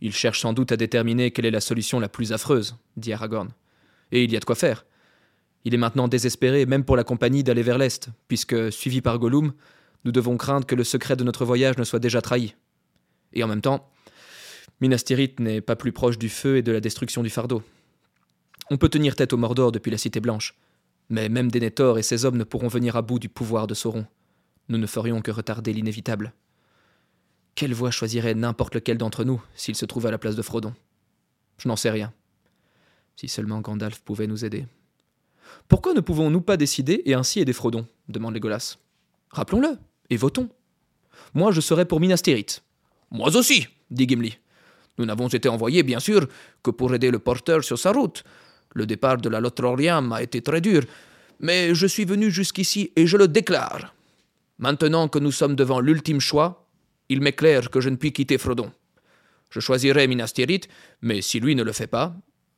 Il 0.00 0.12
cherche 0.12 0.40
sans 0.40 0.52
doute 0.52 0.72
à 0.72 0.76
déterminer 0.76 1.30
quelle 1.30 1.46
est 1.46 1.52
la 1.52 1.60
solution 1.60 2.00
la 2.00 2.08
plus 2.08 2.32
affreuse, 2.32 2.76
dit 2.96 3.12
Aragorn. 3.12 3.50
Et 4.10 4.24
il 4.24 4.32
y 4.32 4.36
a 4.36 4.40
de 4.40 4.44
quoi 4.44 4.56
faire. 4.56 4.84
Il 5.64 5.72
est 5.72 5.78
maintenant 5.78 6.08
désespéré, 6.08 6.66
même 6.66 6.84
pour 6.84 6.96
la 6.96 7.04
compagnie, 7.04 7.44
d'aller 7.44 7.62
vers 7.62 7.78
l'Est, 7.78 8.08
puisque, 8.26 8.72
suivi 8.72 9.00
par 9.00 9.20
Gollum, 9.20 9.52
nous 10.04 10.10
devons 10.10 10.36
craindre 10.36 10.66
que 10.66 10.74
le 10.74 10.82
secret 10.82 11.14
de 11.14 11.22
notre 11.22 11.44
voyage 11.44 11.78
ne 11.78 11.84
soit 11.84 12.00
déjà 12.00 12.20
trahi. 12.20 12.56
Et 13.32 13.44
en 13.44 13.46
même 13.46 13.62
temps, 13.62 13.88
Minas 14.80 15.04
Tirith 15.04 15.38
n'est 15.38 15.60
pas 15.60 15.76
plus 15.76 15.92
proche 15.92 16.18
du 16.18 16.28
feu 16.28 16.56
et 16.56 16.62
de 16.62 16.72
la 16.72 16.80
destruction 16.80 17.22
du 17.22 17.30
fardeau. 17.30 17.62
On 18.68 18.78
peut 18.78 18.88
tenir 18.88 19.14
tête 19.14 19.32
au 19.32 19.36
Mordor 19.36 19.70
depuis 19.70 19.92
la 19.92 19.98
Cité 19.98 20.18
Blanche, 20.18 20.56
mais 21.12 21.28
même 21.28 21.50
Denethor 21.50 21.98
et 21.98 22.02
ses 22.02 22.24
hommes 22.24 22.38
ne 22.38 22.44
pourront 22.44 22.68
venir 22.68 22.96
à 22.96 23.02
bout 23.02 23.18
du 23.18 23.28
pouvoir 23.28 23.66
de 23.66 23.74
Sauron. 23.74 24.06
Nous 24.70 24.78
ne 24.78 24.86
ferions 24.86 25.20
que 25.20 25.30
retarder 25.30 25.74
l'inévitable. 25.74 26.32
Quelle 27.54 27.74
voie 27.74 27.90
choisirait 27.90 28.34
n'importe 28.34 28.74
lequel 28.74 28.96
d'entre 28.96 29.22
nous 29.22 29.40
s'il 29.54 29.76
se 29.76 29.84
trouve 29.84 30.06
à 30.06 30.10
la 30.10 30.16
place 30.16 30.36
de 30.36 30.42
Frodon? 30.42 30.72
Je 31.58 31.68
n'en 31.68 31.76
sais 31.76 31.90
rien. 31.90 32.14
Si 33.14 33.28
seulement 33.28 33.60
Gandalf 33.60 34.00
pouvait 34.00 34.26
nous 34.26 34.46
aider. 34.46 34.64
Pourquoi 35.68 35.92
ne 35.92 36.00
pouvons-nous 36.00 36.40
pas 36.40 36.56
décider 36.56 37.02
et 37.04 37.12
ainsi 37.12 37.40
aider 37.40 37.52
Frodon? 37.52 37.86
demande 38.08 38.32
Legolas. 38.32 38.78
Rappelons-le, 39.28 39.76
et 40.08 40.16
votons. 40.16 40.48
Moi, 41.34 41.52
je 41.52 41.60
serai 41.60 41.84
pour 41.84 42.00
Minas 42.00 42.22
Tirith. 42.24 42.62
Moi 43.10 43.36
aussi, 43.36 43.66
dit 43.90 44.08
Gimli. 44.08 44.38
Nous 44.96 45.04
n'avons 45.04 45.28
été 45.28 45.50
envoyés, 45.50 45.82
bien 45.82 46.00
sûr, 46.00 46.26
que 46.62 46.70
pour 46.70 46.94
aider 46.94 47.10
le 47.10 47.18
porteur 47.18 47.62
sur 47.64 47.78
sa 47.78 47.92
route. 47.92 48.24
Le 48.74 48.86
départ 48.86 49.18
de 49.18 49.28
la 49.28 49.40
Lothoriam 49.40 50.12
a 50.12 50.22
été 50.22 50.42
très 50.42 50.60
dur, 50.60 50.82
mais 51.40 51.74
je 51.74 51.86
suis 51.86 52.04
venu 52.04 52.30
jusqu'ici 52.30 52.92
et 52.96 53.06
je 53.06 53.16
le 53.16 53.28
déclare. 53.28 53.94
Maintenant 54.58 55.08
que 55.08 55.18
nous 55.18 55.32
sommes 55.32 55.56
devant 55.56 55.80
l'ultime 55.80 56.20
choix, 56.20 56.66
il 57.08 57.20
m'est 57.20 57.32
clair 57.32 57.70
que 57.70 57.80
je 57.80 57.88
ne 57.88 57.96
puis 57.96 58.12
quitter 58.12 58.38
Frodon. 58.38 58.72
Je 59.50 59.60
choisirai 59.60 60.06
Minas 60.06 60.32
Tirith, 60.34 60.68
mais 61.02 61.20
si 61.20 61.40
lui 61.40 61.54
ne 61.54 61.62
le 61.62 61.72
fait 61.72 61.86
pas, 61.86 62.14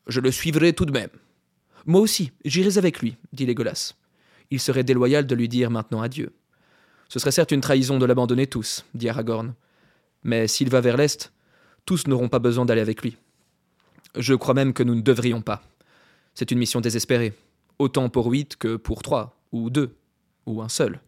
je 0.06 0.20
le 0.20 0.30
suivrai 0.30 0.72
tout 0.74 0.84
de 0.84 0.92
même. 0.92 1.10
Moi 1.86 2.00
aussi, 2.00 2.30
j'irai 2.44 2.78
avec 2.78 3.00
lui, 3.00 3.16
dit 3.32 3.46
Légolas. 3.46 3.94
Il 4.50 4.60
serait 4.60 4.84
déloyal 4.84 5.26
de 5.26 5.34
lui 5.34 5.48
dire 5.48 5.70
maintenant 5.70 6.02
adieu. 6.02 6.32
Ce 7.08 7.18
serait 7.18 7.32
certes 7.32 7.52
une 7.52 7.60
trahison 7.60 7.98
de 7.98 8.06
l'abandonner 8.06 8.46
tous, 8.46 8.84
dit 8.94 9.08
Aragorn. 9.08 9.54
Mais 10.22 10.46
s'il 10.46 10.70
va 10.70 10.80
vers 10.80 10.96
l'Est, 10.96 11.32
tous 11.84 12.06
n'auront 12.06 12.28
pas 12.28 12.38
besoin 12.38 12.64
d'aller 12.64 12.80
avec 12.80 13.02
lui. 13.02 13.16
Je 14.16 14.34
crois 14.34 14.54
même 14.54 14.72
que 14.72 14.82
nous 14.82 14.94
ne 14.94 15.00
devrions 15.00 15.42
pas. 15.42 15.62
C'est 16.34 16.50
une 16.50 16.58
mission 16.58 16.80
désespérée, 16.80 17.32
autant 17.78 18.08
pour 18.08 18.26
huit 18.26 18.56
que 18.56 18.76
pour 18.76 19.02
trois, 19.02 19.38
ou 19.52 19.70
deux, 19.70 19.96
ou 20.46 20.62
un 20.62 20.68
seul. 20.68 21.00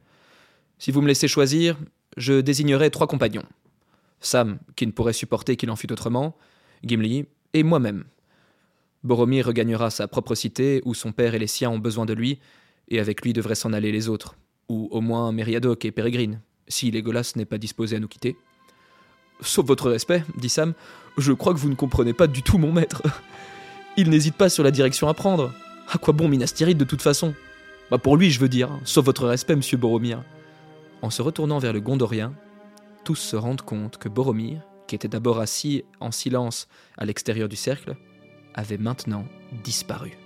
Si 0.78 0.90
vous 0.90 1.00
me 1.00 1.08
laissez 1.08 1.28
choisir, 1.28 1.76
je 2.16 2.40
désignerai 2.40 2.90
trois 2.90 3.06
compagnons. 3.06 3.44
Sam, 4.20 4.58
qui 4.76 4.86
ne 4.86 4.92
pourrait 4.92 5.12
supporter 5.12 5.56
qu'il 5.56 5.70
en 5.70 5.76
fût 5.76 5.92
autrement, 5.92 6.36
Gimli, 6.84 7.26
et 7.54 7.62
moi-même. 7.62 8.04
Boromir 9.02 9.46
regagnera 9.46 9.90
sa 9.90 10.08
propre 10.08 10.34
cité, 10.34 10.82
où 10.84 10.94
son 10.94 11.12
père 11.12 11.34
et 11.34 11.38
les 11.38 11.46
siens 11.46 11.70
ont 11.70 11.78
besoin 11.78 12.06
de 12.06 12.12
lui, 12.12 12.38
et 12.88 13.00
avec 13.00 13.22
lui 13.22 13.32
devraient 13.32 13.54
s'en 13.54 13.72
aller 13.72 13.92
les 13.92 14.08
autres, 14.08 14.36
ou 14.68 14.88
au 14.90 15.00
moins 15.00 15.32
Meriadoc 15.32 15.84
et 15.84 15.92
Pérégrine, 15.92 16.40
si 16.68 16.90
Legolas 16.90 17.32
n'est 17.36 17.44
pas 17.44 17.58
disposé 17.58 17.96
à 17.96 18.00
nous 18.00 18.08
quitter. 18.08 18.36
Sauf 19.40 19.66
votre 19.66 19.90
respect, 19.90 20.24
dit 20.36 20.48
Sam, 20.48 20.72
je 21.18 21.32
crois 21.32 21.52
que 21.52 21.58
vous 21.58 21.68
ne 21.68 21.74
comprenez 21.74 22.12
pas 22.14 22.26
du 22.26 22.42
tout 22.42 22.58
mon 22.58 22.72
maître. 22.72 23.02
Il 23.98 24.10
n'hésite 24.10 24.34
pas 24.34 24.50
sur 24.50 24.62
la 24.62 24.70
direction 24.70 25.08
à 25.08 25.14
prendre. 25.14 25.52
À 25.88 25.96
quoi 25.96 26.12
bon 26.12 26.28
Minas 26.28 26.52
Tirith 26.54 26.76
de 26.76 26.84
toute 26.84 27.00
façon? 27.00 27.34
Bah 27.90 27.96
pour 27.96 28.18
lui, 28.18 28.30
je 28.30 28.40
veux 28.40 28.48
dire, 28.48 28.68
sauf 28.84 29.06
votre 29.06 29.26
respect, 29.26 29.56
monsieur 29.56 29.78
Boromir. 29.78 30.22
En 31.00 31.08
se 31.08 31.22
retournant 31.22 31.58
vers 31.58 31.72
le 31.72 31.80
Gondorien, 31.80 32.34
tous 33.04 33.14
se 33.14 33.36
rendent 33.36 33.62
compte 33.62 33.96
que 33.96 34.10
Boromir, 34.10 34.60
qui 34.86 34.94
était 34.94 35.08
d'abord 35.08 35.38
assis 35.38 35.84
en 36.00 36.10
silence 36.10 36.68
à 36.98 37.06
l'extérieur 37.06 37.48
du 37.48 37.56
cercle, 37.56 37.96
avait 38.54 38.78
maintenant 38.78 39.24
disparu. 39.64 40.18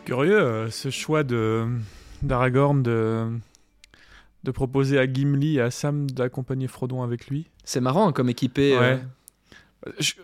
C'est 0.00 0.06
curieux, 0.06 0.40
euh, 0.40 0.70
ce 0.70 0.88
choix 0.88 1.24
de 1.24 1.66
d'Aragorn 2.22 2.82
de, 2.82 3.28
de 4.44 4.50
proposer 4.50 4.98
à 4.98 5.04
Gimli 5.06 5.58
et 5.58 5.60
à 5.60 5.70
Sam 5.70 6.10
d'accompagner 6.10 6.68
Frodon 6.68 7.02
avec 7.02 7.26
lui. 7.28 7.50
C'est 7.64 7.82
marrant 7.82 8.08
hein, 8.08 8.12
comme 8.12 8.30
équipé. 8.30 8.74
euh. 8.78 8.96
Je- 9.98 10.14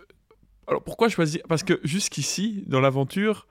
Alors 0.66 0.82
pourquoi 0.82 1.10
choisir? 1.10 1.42
Parce 1.46 1.62
que 1.62 1.78
jusqu'ici, 1.84 2.64
dans 2.66 2.80
l'aventure, 2.80 3.46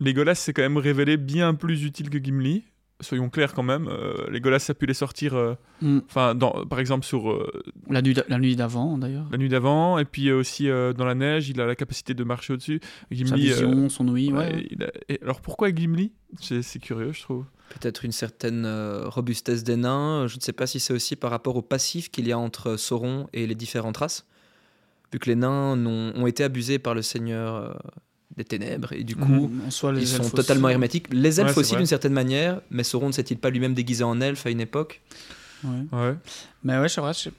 Legolas 0.00 0.34
s'est 0.34 0.52
quand 0.52 0.62
même 0.62 0.78
révélé 0.78 1.16
bien 1.16 1.54
plus 1.54 1.84
utile 1.84 2.10
que 2.10 2.18
Gimli. 2.18 2.64
Soyons 3.00 3.30
clairs 3.30 3.54
quand 3.54 3.62
même, 3.62 3.86
euh, 3.86 4.28
Legolas 4.28 4.66
a 4.70 4.74
pu 4.74 4.86
les 4.86 4.94
sortir, 4.94 5.34
euh, 5.34 5.54
Hmm. 5.80 6.00
enfin, 6.06 6.36
par 6.68 6.80
exemple 6.80 7.06
sur 7.06 7.30
euh, 7.30 7.48
La 7.88 8.02
nuit, 8.02 8.12
d'a- 8.14 8.24
la 8.28 8.38
nuit 8.38 8.56
d'avant, 8.56 8.98
d'ailleurs. 8.98 9.26
la 9.30 9.38
nuit 9.38 9.48
d'avant, 9.48 9.98
et 9.98 10.04
puis 10.04 10.28
euh, 10.28 10.38
aussi 10.40 10.68
euh, 10.68 10.92
dans 10.92 11.04
la 11.04 11.14
neige, 11.14 11.48
il 11.48 11.60
a 11.60 11.66
la 11.66 11.76
capacité 11.76 12.12
de 12.14 12.24
marcher 12.24 12.54
au-dessus. 12.54 12.80
Sa 12.82 13.14
Gimli, 13.14 13.30
euh, 13.52 13.54
vision, 13.54 13.88
son 13.88 14.08
ouïe, 14.08 14.32
ouais. 14.32 14.38
ouais, 14.38 14.66
il 14.72 14.82
a- 14.82 14.90
et 15.08 15.20
alors 15.22 15.40
pourquoi 15.40 15.72
Gimli? 15.72 16.10
C'est 16.40 16.62
c'est 16.62 16.80
curieux, 16.80 17.12
je 17.12 17.22
trouve. 17.22 17.44
Peut-être 17.70 18.04
une 18.04 18.10
certaine 18.12 18.64
euh, 18.66 19.04
robustesse 19.08 19.62
des 19.62 19.76
nains. 19.76 20.26
Je 20.26 20.36
ne 20.36 20.40
sais 20.40 20.52
pas 20.52 20.66
si 20.66 20.80
c'est 20.80 20.92
aussi 20.92 21.14
par 21.14 21.30
rapport 21.30 21.54
au 21.54 21.62
passif 21.62 22.10
qu'il 22.10 22.26
y 22.26 22.32
a 22.32 22.38
entre 22.38 22.76
Sauron 22.76 23.28
et 23.32 23.46
les 23.46 23.54
différentes 23.54 23.98
races. 23.98 24.26
Vu 25.12 25.18
que 25.20 25.30
les 25.30 25.36
nains 25.36 25.76
ont 25.86 26.26
été 26.26 26.42
abusés 26.44 26.78
par 26.80 26.94
le 26.94 27.02
Seigneur 27.02 27.54
euh, 27.54 27.72
des 28.36 28.44
Ténèbres, 28.44 28.92
et 28.92 29.02
du 29.04 29.16
coup, 29.16 29.50
soi, 29.70 29.92
les 29.92 30.02
ils 30.02 30.06
sont 30.06 30.28
totalement 30.30 30.66
aussi. 30.68 30.72
hermétiques. 30.72 31.06
Les 31.12 31.40
elfes 31.40 31.50
Ouais, 31.56 31.58
aussi, 31.60 31.76
d'une 31.76 31.86
certaine 31.86 32.12
manière, 32.12 32.60
mais 32.70 32.84
Sauron 32.84 33.08
ne 33.08 33.12
s'est-il 33.12 33.38
pas 33.38 33.50
lui-même 33.50 33.74
déguisé 33.74 34.04
en 34.04 34.20
elfe 34.20 34.46
à 34.46 34.50
une 34.50 34.60
époque? 34.60 35.00
Ouais. 35.64 35.70
Ouais. 35.92 36.14
Mais 36.62 36.78
ouais, 36.78 36.88
c'est 36.88 37.00
vrai. 37.00 37.12
je- 37.14 37.30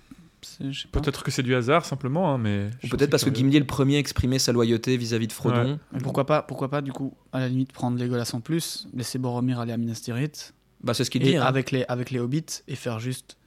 c'est- 0.41 0.71
je 0.71 0.82
sais 0.82 0.88
pas. 0.89 0.99
Peut-être 0.99 1.23
que 1.23 1.32
c'est 1.32 1.43
du 1.43 1.56
hasard 1.56 1.86
simplement, 1.86 2.34
hein, 2.34 2.38
mais. 2.38 2.69
Ou 2.84 2.88
peut-être 2.88 3.10
parce 3.12 3.23
que. 3.23 3.30
Gimli 3.34 3.56
est 3.58 3.60
le 3.62 3.65
premier 3.65 3.95
à 3.95 3.99
exprimer 3.99 4.39
sa 4.39 4.52
loyauté 4.52 4.97
vis-à-vis 4.97 5.28
de 5.28 5.32
Frodon. 5.34 5.80
Mais 5.93 5.99
pourquoi 6.02 6.25
pas, 6.25 6.41
pourquoi 6.41 6.69
pas, 6.69 6.82
du 6.82 6.91
coup, 6.91 7.13
à 7.32 7.39
la 7.39 7.47
limite, 7.47 7.71
prendre 7.71 7.97
Legolas 7.97 8.32
en 8.34 8.41
plus, 8.41 8.88
laisser 8.93 9.19
Boromir 9.19 9.60
aller 9.60 9.71
à 9.73 9.78
Minas 9.78 10.02
Tirith, 10.04 10.54
Bah, 10.84 10.93
c'est 10.93 11.04
ce 11.06 11.12
qu'il 11.12 11.21
et 11.23 11.25
dit. 11.32 11.38
hein. 11.38 11.43
avec, 11.43 11.71
les, 11.71 11.86
avec 11.88 12.10
les 12.12 12.19
hobbits, 12.19 12.63
et 12.67 12.75
faire 12.75 12.99
juste 12.99 13.38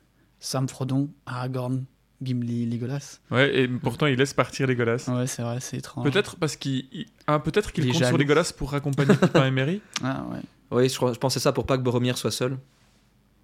Sam, 0.41 0.69
Frodon, 0.69 1.11
Aragorn, 1.27 1.85
Gimli, 2.23 2.67
Legolas. 2.67 3.19
Ouais, 3.31 3.55
et 3.63 3.69
pourtant 3.69 4.07
il 4.07 4.17
laisse 4.17 4.33
partir 4.35 4.67
les 4.67 4.75
Golas. 4.77 5.05
Ouais, 5.09 5.27
c'est 5.27 5.43
vrai, 5.43 5.59
c'est 5.61 5.79
étrange. 5.79 6.05
Peut-être 6.11 6.37
parce 6.37 6.57
qu'il 6.57 6.87
il- 6.93 7.07
ah, 7.27 7.39
peut-être 7.39 7.73
qu'il 7.73 7.85
compte 7.87 7.95
sur 7.97 8.05
jaloux. 8.07 8.17
les 8.19 8.25
Golas 8.25 8.53
pour 8.57 8.73
accompagner 8.75 9.15
Pipin 9.21 9.47
et 9.47 9.51
Merry. 9.51 9.81
Ah, 10.03 10.25
ouais. 10.31 10.41
Oui, 10.71 10.89
je, 10.89 11.19
pensais 11.19 11.41
ça 11.41 11.53
pour 11.53 11.67
pas 11.67 11.77
que 11.77 11.83
Boromir 11.83 12.17
soit 12.17 12.31
seul. 12.31 12.57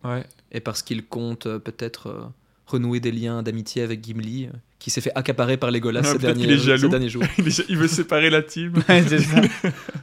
Ouais. 0.05 0.25
Et 0.53 0.61
parce 0.61 0.83
qu'il 0.83 1.05
compte 1.07 1.47
euh, 1.47 1.59
peut-être 1.59 2.07
euh, 2.09 2.23
renouer 2.67 3.01
des 3.01 3.11
liens 3.13 3.43
d'amitié 3.43 3.83
avec 3.83 4.03
Gimli, 4.03 4.47
euh, 4.47 4.51
qui 4.79 4.91
s'est 4.91 5.01
fait 5.01 5.13
accaparer 5.15 5.57
par 5.57 5.71
Legolas 5.71 6.01
Ouais, 6.03 6.07
ces, 6.13 6.19
derniers, 6.19 6.43
qu'il 6.45 6.53
est 6.53 6.59
jaloux. 6.59 6.83
ces 6.83 6.89
derniers 6.89 7.09
jours. 7.09 7.25
Il, 7.39 7.49
est- 7.49 7.65
il 7.69 7.77
veut 7.77 7.89
séparer 7.89 8.31
la 8.31 8.43
team. 8.43 8.73
Ouais, 8.89 9.03
ça. 9.03 9.41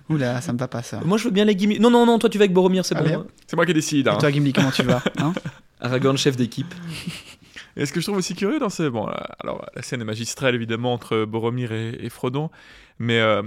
Oula, 0.10 0.42
ça 0.42 0.52
me 0.54 0.58
va 0.58 0.68
pas 0.68 0.84
ça. 0.84 1.00
Moi, 1.06 1.18
je 1.18 1.24
veux 1.24 1.32
bien 1.32 1.46
les 1.46 1.58
Gimli. 1.58 1.80
Non, 1.80 1.90
non, 1.90 2.06
non, 2.06 2.20
toi, 2.20 2.30
tu 2.30 2.38
vas 2.38 2.44
avec 2.44 2.54
Boromir, 2.54 2.86
c'est 2.86 2.94
bon. 2.96 3.16
hop. 3.22 3.32
C'est 3.48 3.56
moi 3.56 3.66
qui 3.66 3.74
décide. 3.74 4.08
hein. 4.10 4.16
Et 4.16 4.18
toi, 4.20 4.32
Gimli, 4.32 4.52
comment 4.54 4.72
tu 4.72 4.84
vas 4.84 5.02
hein 5.18 5.34
Aragorn, 5.80 6.18
chef 6.18 6.36
d'équipe. 6.36 6.74
Et 7.78 7.86
ce 7.86 7.92
que 7.92 8.00
je 8.00 8.06
trouve 8.06 8.18
aussi 8.18 8.36
curieux 8.36 8.60
dans 8.60 8.70
ce. 8.70 8.84
Bon, 8.84 9.08
euh, 9.08 9.14
alors 9.40 9.66
la 9.76 9.82
scène 9.82 10.02
est 10.02 10.06
magistrale 10.06 10.56
évidemment 10.56 10.94
entre 10.94 11.26
Boromir 11.26 11.72
et, 11.72 12.10
Frodon. 12.10 12.50
Mais 13.00 13.20
euh, 13.20 13.44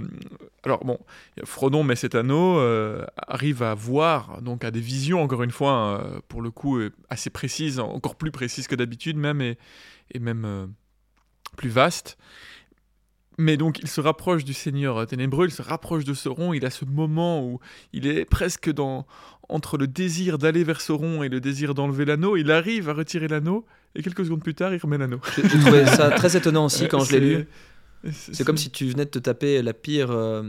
alors 0.63 0.85
bon, 0.85 0.99
Frodon 1.43 1.83
met 1.83 1.95
cet 1.95 2.13
anneau, 2.13 2.59
euh, 2.59 3.05
arrive 3.17 3.63
à 3.63 3.73
voir, 3.73 4.41
donc 4.41 4.63
à 4.63 4.71
des 4.71 4.79
visions 4.79 5.23
encore 5.23 5.41
une 5.41 5.51
fois, 5.51 6.01
euh, 6.03 6.19
pour 6.27 6.41
le 6.41 6.51
coup 6.51 6.79
assez 7.09 7.31
précises, 7.31 7.79
encore 7.79 8.15
plus 8.15 8.31
précises 8.31 8.67
que 8.67 8.75
d'habitude 8.75 9.17
même, 9.17 9.41
et, 9.41 9.57
et 10.11 10.19
même 10.19 10.73
plus 11.57 11.69
vastes. 11.69 12.17
Mais 13.39 13.55
donc 13.55 13.79
il 13.79 13.87
se 13.87 14.01
rapproche 14.01 14.43
du 14.43 14.53
Seigneur 14.53 15.07
ténébreux, 15.07 15.45
il 15.45 15.51
se 15.51 15.61
rapproche 15.61 16.03
de 16.03 16.13
Sauron, 16.13 16.51
il 16.51 16.65
a 16.65 16.69
ce 16.69 16.83
moment 16.83 17.41
où 17.41 17.61
il 17.93 18.05
est 18.05 18.25
presque 18.25 18.69
dans 18.69 19.07
entre 19.47 19.77
le 19.77 19.87
désir 19.87 20.37
d'aller 20.37 20.65
vers 20.65 20.81
Sauron 20.81 21.23
et 21.23 21.29
le 21.29 21.39
désir 21.39 21.73
d'enlever 21.73 22.03
l'anneau, 22.03 22.35
il 22.35 22.51
arrive 22.51 22.89
à 22.89 22.93
retirer 22.93 23.29
l'anneau 23.29 23.65
et 23.95 24.03
quelques 24.03 24.25
secondes 24.25 24.43
plus 24.43 24.55
tard 24.55 24.73
il 24.73 24.77
remet 24.77 24.97
l'anneau. 24.97 25.21
J'ai 25.37 25.47
trouvé 25.47 25.85
ça 25.85 26.09
très 26.09 26.35
étonnant 26.35 26.65
aussi 26.65 26.87
quand 26.89 26.99
je 27.05 27.13
l'ai 27.13 27.19
lu. 27.21 27.47
C'est 28.11 28.43
comme 28.45 28.57
si 28.57 28.69
tu 28.69 28.85
venais 28.87 29.05
de 29.05 29.09
te 29.09 29.19
taper 29.19 29.61
la 29.61 29.73
pire, 29.73 30.09
euh, 30.11 30.43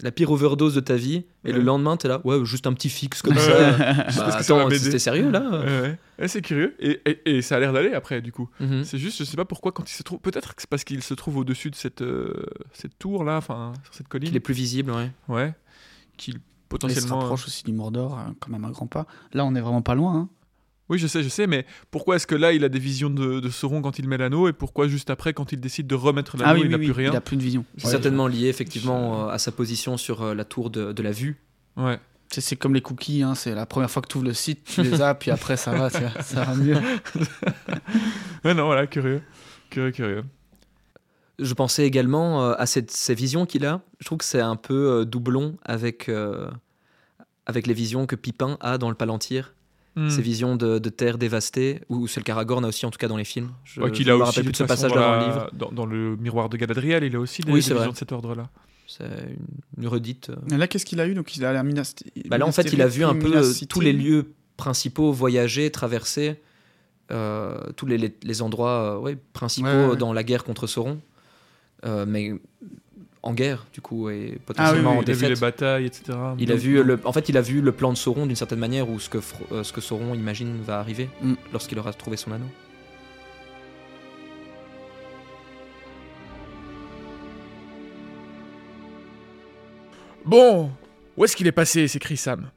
la 0.00 0.10
pire 0.10 0.30
overdose 0.30 0.74
de 0.74 0.80
ta 0.80 0.96
vie, 0.96 1.24
et 1.44 1.52
le 1.52 1.60
lendemain, 1.60 1.96
t'es 1.98 2.08
là, 2.08 2.20
ouais, 2.24 2.42
juste 2.44 2.66
un 2.66 2.72
petit 2.72 2.88
fixe 2.88 3.20
comme 3.22 3.36
ça. 3.36 3.72
Bah, 4.16 4.40
c'était 4.42 4.98
sérieux 4.98 5.30
là 5.30 5.40
Ouais, 5.50 5.80
ouais. 5.82 5.98
Ouais, 6.18 6.28
c'est 6.28 6.40
curieux. 6.42 6.74
Et, 6.80 7.00
et- 7.04 7.36
et 7.36 7.42
ça 7.42 7.56
a 7.56 7.60
l'air 7.60 7.72
d'aller 7.72 7.92
après, 7.92 8.20
du 8.22 8.32
coup. 8.32 8.48
Mhm. 8.60 8.84
C'est 8.84 8.98
juste, 8.98 9.18
je 9.18 9.24
sais 9.24 9.36
pas 9.36 9.44
pourquoi, 9.44 9.70
quand 9.72 9.88
il 9.90 9.94
se 9.94 10.02
trouve. 10.02 10.18
Peut-être 10.20 10.54
que 10.54 10.62
c'est 10.62 10.70
parce 10.70 10.84
qu'il 10.84 11.02
se 11.02 11.14
trouve 11.14 11.36
au-dessus 11.36 11.70
de 11.70 11.76
cette, 11.76 12.00
euh, 12.02 12.32
cette 12.72 12.98
tour 12.98 13.22
là, 13.24 13.36
enfin, 13.36 13.72
sur 13.84 13.94
cette 13.94 14.08
colline. 14.08 14.30
Il 14.30 14.36
est 14.36 14.40
plus 14.40 14.54
visible, 14.54 14.90
ouais. 14.92 15.10
Ouais. 15.28 15.54
Qu'il 16.16 16.34
Il 16.34 16.38
se 16.38 16.40
potentiellement. 16.68 17.18
rapproche 17.20 17.46
aussi 17.46 17.64
du 17.64 17.72
Mordor, 17.72 18.18
hein, 18.18 18.34
quand 18.40 18.50
même 18.50 18.64
à 18.64 18.70
grands 18.70 18.86
pas. 18.86 19.06
Là, 19.32 19.44
on 19.44 19.54
est 19.54 19.60
vraiment 19.60 19.82
pas 19.82 19.94
loin. 19.94 20.16
hein. 20.16 20.28
Oui, 20.88 20.98
je 20.98 21.06
sais, 21.06 21.22
je 21.22 21.28
sais, 21.28 21.46
mais 21.46 21.66
pourquoi 21.90 22.16
est-ce 22.16 22.26
que 22.26 22.34
là 22.34 22.52
il 22.52 22.64
a 22.64 22.68
des 22.68 22.78
visions 22.78 23.10
de, 23.10 23.40
de 23.40 23.48
Sauron 23.50 23.82
quand 23.82 23.98
il 23.98 24.08
met 24.08 24.16
l'anneau 24.16 24.48
et 24.48 24.52
pourquoi 24.54 24.88
juste 24.88 25.10
après, 25.10 25.34
quand 25.34 25.52
il 25.52 25.60
décide 25.60 25.86
de 25.86 25.94
remettre 25.94 26.36
l'anneau, 26.36 26.50
Ah 26.50 26.54
oui, 26.54 26.60
il 26.60 26.64
oui, 26.66 26.70
n'a 26.70 26.78
oui, 26.78 26.84
plus 26.86 26.92
rien 26.92 27.10
il 27.12 27.16
a 27.16 27.20
plus 27.20 27.36
de 27.36 27.42
vision. 27.42 27.64
C'est 27.76 27.84
Ouais. 27.86 27.90
certainement 27.90 28.26
lié 28.26 28.48
effectivement 28.48 29.26
euh, 29.28 29.30
à 29.30 29.38
sa 29.38 29.52
position 29.52 29.96
sur 29.98 30.22
euh, 30.22 30.34
la 30.34 30.44
tour 30.44 30.70
de, 30.70 30.92
de 30.92 31.02
la 31.02 31.12
vue. 31.12 31.36
Ouais. 31.76 31.98
C'est- 32.30 32.40
C'est 32.40 32.56
comme 32.56 32.74
les 32.74 32.80
cookies, 32.82 33.22
hein, 33.22 33.34
c'est 33.34 33.54
la 33.54 33.66
première 33.66 33.90
fois 33.90 34.00
que 34.02 34.08
tu 34.08 34.16
ouvres 34.18 34.26
le 34.26 34.34
site, 34.34 34.64
tu 34.64 34.82
les 34.82 35.00
as, 35.02 35.14
puis 35.14 35.30
après 35.30 35.56
ça 35.58 35.72
va, 35.72 35.88
ça, 35.90 36.10
ça 36.22 36.44
va 36.44 36.54
mieux. 36.54 36.76
Ouais, 38.44 38.54
non, 38.54 38.66
voilà, 38.66 38.86
curieux. 38.86 39.22
Curieux, 39.70 39.90
curieux. 39.90 40.24
Je 41.38 41.54
pensais 41.54 41.86
également 41.86 42.42
euh, 42.44 42.54
à 42.58 42.66
cette, 42.66 42.90
ces 42.90 43.14
visions 43.14 43.46
qu'il 43.46 43.64
a. 43.64 43.80
Je 44.00 44.06
trouve 44.06 44.18
que 44.18 44.24
c'est 44.24 44.40
un 44.40 44.56
peu 44.56 45.00
euh, 45.00 45.04
doublon 45.04 45.56
avec, 45.64 46.08
euh, 46.08 46.50
avec 47.46 47.66
les 47.66 47.74
visions 47.74 48.06
que 48.06 48.16
Pipin 48.16 48.56
a 48.60 48.76
dans 48.78 48.88
le 48.88 48.94
Palantir. 48.96 49.54
Hmm. 50.00 50.10
Ces 50.10 50.22
visions 50.22 50.54
de, 50.54 50.78
de 50.78 50.88
terre 50.90 51.18
dévastée, 51.18 51.80
ou 51.88 52.06
celle 52.06 52.22
qu'Aragorn 52.22 52.64
a 52.64 52.68
aussi 52.68 52.86
en 52.86 52.90
tout 52.90 52.98
cas 52.98 53.08
dans 53.08 53.16
les 53.16 53.24
films. 53.24 53.50
Je, 53.64 53.80
Ouais, 53.80 53.90
qu'il 53.90 54.06
je 54.06 54.10
a 54.12 54.14
me 54.14 54.20
aussi 54.22 54.26
rappelle 54.30 54.44
plus 54.44 54.52
de 54.52 54.56
ce 54.56 54.62
passage-là 54.64 54.96
dans 55.00 55.10
la- 55.12 55.18
le 55.20 55.26
livre. 55.26 55.50
Dans, 55.54 55.72
dans 55.72 55.86
le 55.86 56.14
miroir 56.16 56.48
de 56.48 56.56
Galadriel, 56.56 57.02
il 57.02 57.16
a 57.16 57.20
aussi 57.20 57.42
des, 57.42 57.50
Oui, 57.50 57.58
des 57.58 57.62
c'est 57.62 57.70
visions 57.74 57.84
vrai. 57.86 57.92
de 57.92 57.96
cet 57.98 58.12
ordre-là. 58.12 58.48
C'est 58.86 59.04
une, 59.04 59.82
une 59.82 59.88
redite. 59.88 60.30
euh. 60.30 60.54
Et 60.54 60.56
là, 60.56 60.68
qu'est-ce 60.68 60.86
qu'il 60.86 61.00
a 61.00 61.06
eu? 61.08 61.14
Donc, 61.14 61.36
il 61.36 61.44
a 61.44 61.50
allé 61.50 61.58
à 61.58 61.62
Minas 61.64 61.94
Bah 62.28 62.38
là, 62.38 62.46
en 62.46 62.52
fait, 62.52 62.72
il 62.72 62.80
a 62.80 62.86
vu 62.86 63.04
un 63.04 63.14
peu 63.16 63.36
euh, 63.36 63.52
tous 63.68 63.80
les 63.80 63.92
lieux 63.92 64.32
principaux 64.56 65.10
voyager, 65.12 65.70
traverser, 65.70 66.40
euh, 67.10 67.58
tous 67.76 67.86
les, 67.86 67.98
les- 67.98 68.14
les 68.22 68.42
endroits 68.42 68.96
euh, 68.96 68.98
ouais, 68.98 69.16
principaux 69.32 69.66
Ouais, 69.68 69.74
ouais, 69.74 69.88
ouais. 69.90 69.96
dans 69.96 70.12
la 70.12 70.22
guerre 70.22 70.44
contre 70.44 70.66
Sauron, 70.66 71.00
Euh, 71.84 72.04
mais 72.08 72.32
en 73.22 73.34
guerre, 73.34 73.66
du 73.72 73.80
coup, 73.80 74.08
et 74.10 74.26
Ah 74.28 74.30
oui, 74.32 74.38
potentiellement 74.46 74.90
oui, 74.92 74.96
en 74.98 75.02
il 75.02 75.10
a 75.10 75.12
vu 75.14 75.20
défaite. 75.20 75.28
les 75.30 75.40
batailles, 75.40 75.86
etc. 75.86 76.18
Il 76.38 76.52
a 76.52 76.56
vu 76.56 76.82
le, 76.82 77.00
en 77.04 77.12
fait, 77.12 77.28
il 77.28 77.36
a 77.36 77.40
vu 77.40 77.60
le 77.60 77.72
plan 77.72 77.92
de 77.92 77.96
Sauron 77.98 78.26
d'une 78.26 78.36
certaine 78.36 78.58
manière, 78.60 78.88
ou 78.88 78.98
ce 79.00 79.08
que, 79.08 79.18
euh, 79.52 79.62
ce 79.64 79.72
que 79.72 79.80
Sauron 79.80 80.14
imagine 80.14 80.60
va 80.62 80.78
arriver 80.78 81.08
Mm. 81.22 81.34
lorsqu'il 81.52 81.78
aura 81.78 81.92
trouvé 81.92 82.16
son 82.16 82.32
anneau. 82.32 82.46
Bon, 90.24 90.70
où 91.16 91.24
est-ce 91.24 91.36
qu'il 91.36 91.46
est 91.46 91.52
passé 91.52 91.88
s'écrie 91.88 92.16
Sam? 92.16 92.50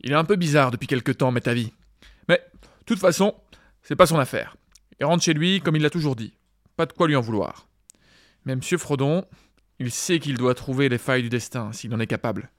Il 0.00 0.12
est 0.12 0.16
un 0.16 0.24
peu 0.24 0.36
bizarre 0.36 0.70
depuis 0.70 0.86
quelque 0.86 1.12
temps, 1.12 1.30
mais 1.32 1.40
ta 1.40 1.54
vie. 1.54 1.72
Mais, 2.28 2.40
de 2.52 2.84
toute 2.86 2.98
façon, 2.98 3.34
c'est 3.82 3.96
pas 3.96 4.06
son 4.06 4.18
affaire. 4.18 4.56
Il 5.00 5.06
rentre 5.06 5.22
chez 5.22 5.34
lui 5.34 5.60
comme 5.60 5.76
il 5.76 5.82
l'a 5.82 5.90
toujours 5.90 6.16
dit. 6.16 6.34
Pas 6.76 6.86
de 6.86 6.92
quoi 6.92 7.08
lui 7.08 7.16
en 7.16 7.20
vouloir. 7.20 7.66
Mais 8.44 8.54
Monsieur 8.56 8.78
Frodon, 8.78 9.24
il 9.78 9.90
sait 9.90 10.18
qu'il 10.18 10.36
doit 10.36 10.54
trouver 10.54 10.88
les 10.88 10.98
failles 10.98 11.22
du 11.22 11.28
destin, 11.28 11.72
s'il 11.72 11.94
en 11.94 12.00
est 12.00 12.06
capable. 12.06 12.50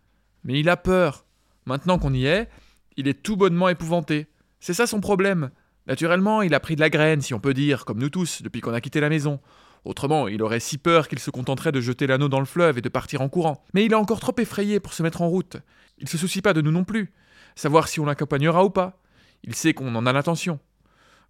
Mais 0.43 0.59
il 0.59 0.69
a 0.69 0.77
peur. 0.77 1.25
Maintenant 1.65 1.99
qu'on 1.99 2.13
y 2.13 2.25
est, 2.25 2.49
il 2.95 3.07
est 3.07 3.21
tout 3.21 3.35
bonnement 3.35 3.69
épouvanté. 3.69 4.27
C'est 4.59 4.73
ça 4.73 4.87
son 4.87 5.01
problème. 5.01 5.51
Naturellement, 5.87 6.41
il 6.41 6.53
a 6.53 6.59
pris 6.59 6.75
de 6.75 6.81
la 6.81 6.89
graine, 6.89 7.21
si 7.21 7.33
on 7.33 7.39
peut 7.39 7.53
dire, 7.53 7.85
comme 7.85 7.99
nous 7.99 8.09
tous, 8.09 8.41
depuis 8.41 8.61
qu'on 8.61 8.73
a 8.73 8.81
quitté 8.81 8.99
la 8.99 9.09
maison. 9.09 9.39
Autrement, 9.85 10.27
il 10.27 10.41
aurait 10.43 10.59
si 10.59 10.77
peur 10.77 11.07
qu'il 11.07 11.19
se 11.19 11.31
contenterait 11.31 11.71
de 11.71 11.81
jeter 11.81 12.07
l'anneau 12.07 12.29
dans 12.29 12.39
le 12.39 12.45
fleuve 12.45 12.77
et 12.77 12.81
de 12.81 12.89
partir 12.89 13.21
en 13.21 13.29
courant. 13.29 13.63
Mais 13.73 13.85
il 13.85 13.91
est 13.91 13.95
encore 13.95 14.19
trop 14.19 14.35
effrayé 14.37 14.79
pour 14.79 14.93
se 14.93 15.03
mettre 15.03 15.21
en 15.21 15.29
route. 15.29 15.57
Il 15.97 16.07
se 16.07 16.17
soucie 16.17 16.41
pas 16.41 16.53
de 16.53 16.61
nous 16.61 16.71
non 16.71 16.83
plus. 16.83 17.13
Savoir 17.55 17.87
si 17.87 17.99
on 17.99 18.05
l'accompagnera 18.05 18.63
ou 18.63 18.69
pas. 18.69 19.01
Il 19.43 19.55
sait 19.55 19.73
qu'on 19.73 19.95
en 19.95 20.05
a 20.05 20.13
l'intention. 20.13 20.59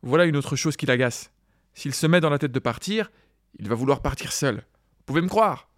Voilà 0.02 0.26
une 0.26 0.38
autre 0.38 0.56
chose 0.56 0.76
qui 0.76 0.86
l'agace. 0.86 1.32
S'il 1.74 1.94
se 1.94 2.08
met 2.08 2.22
dans 2.22 2.30
la 2.30 2.40
tête 2.40 2.52
de 2.52 2.60
partir, 2.60 3.12
il 3.60 3.70
va 3.70 3.76
vouloir 3.76 4.02
partir 4.02 4.32
seul. 4.32 4.56
Vous 4.56 5.04
pouvez 5.06 5.22
me 5.22 5.28
croire. 5.28 5.69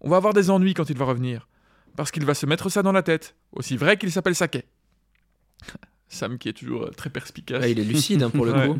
On 0.00 0.08
va 0.10 0.16
avoir 0.16 0.32
des 0.34 0.50
ennuis 0.50 0.74
quand 0.74 0.88
il 0.90 0.96
va 0.96 1.04
revenir. 1.04 1.46
Parce 1.96 2.10
qu'il 2.10 2.24
va 2.24 2.34
se 2.34 2.46
mettre 2.46 2.68
ça 2.70 2.82
dans 2.82 2.92
la 2.92 3.02
tête. 3.02 3.34
Aussi 3.52 3.76
vrai 3.76 3.96
qu'il 3.96 4.10
s'appelle 4.12 4.34
Saké. 4.34 4.64
Sam 6.08 6.38
qui 6.38 6.48
est 6.48 6.52
toujours 6.52 6.84
euh, 6.84 6.90
très 6.90 7.10
perspicace. 7.10 7.60
Là, 7.60 7.68
il 7.68 7.78
est 7.78 7.84
lucide 7.84 8.22
hein, 8.22 8.30
pour 8.30 8.44
le 8.44 8.52
Ouais. 8.56 8.66
coup. 8.68 8.78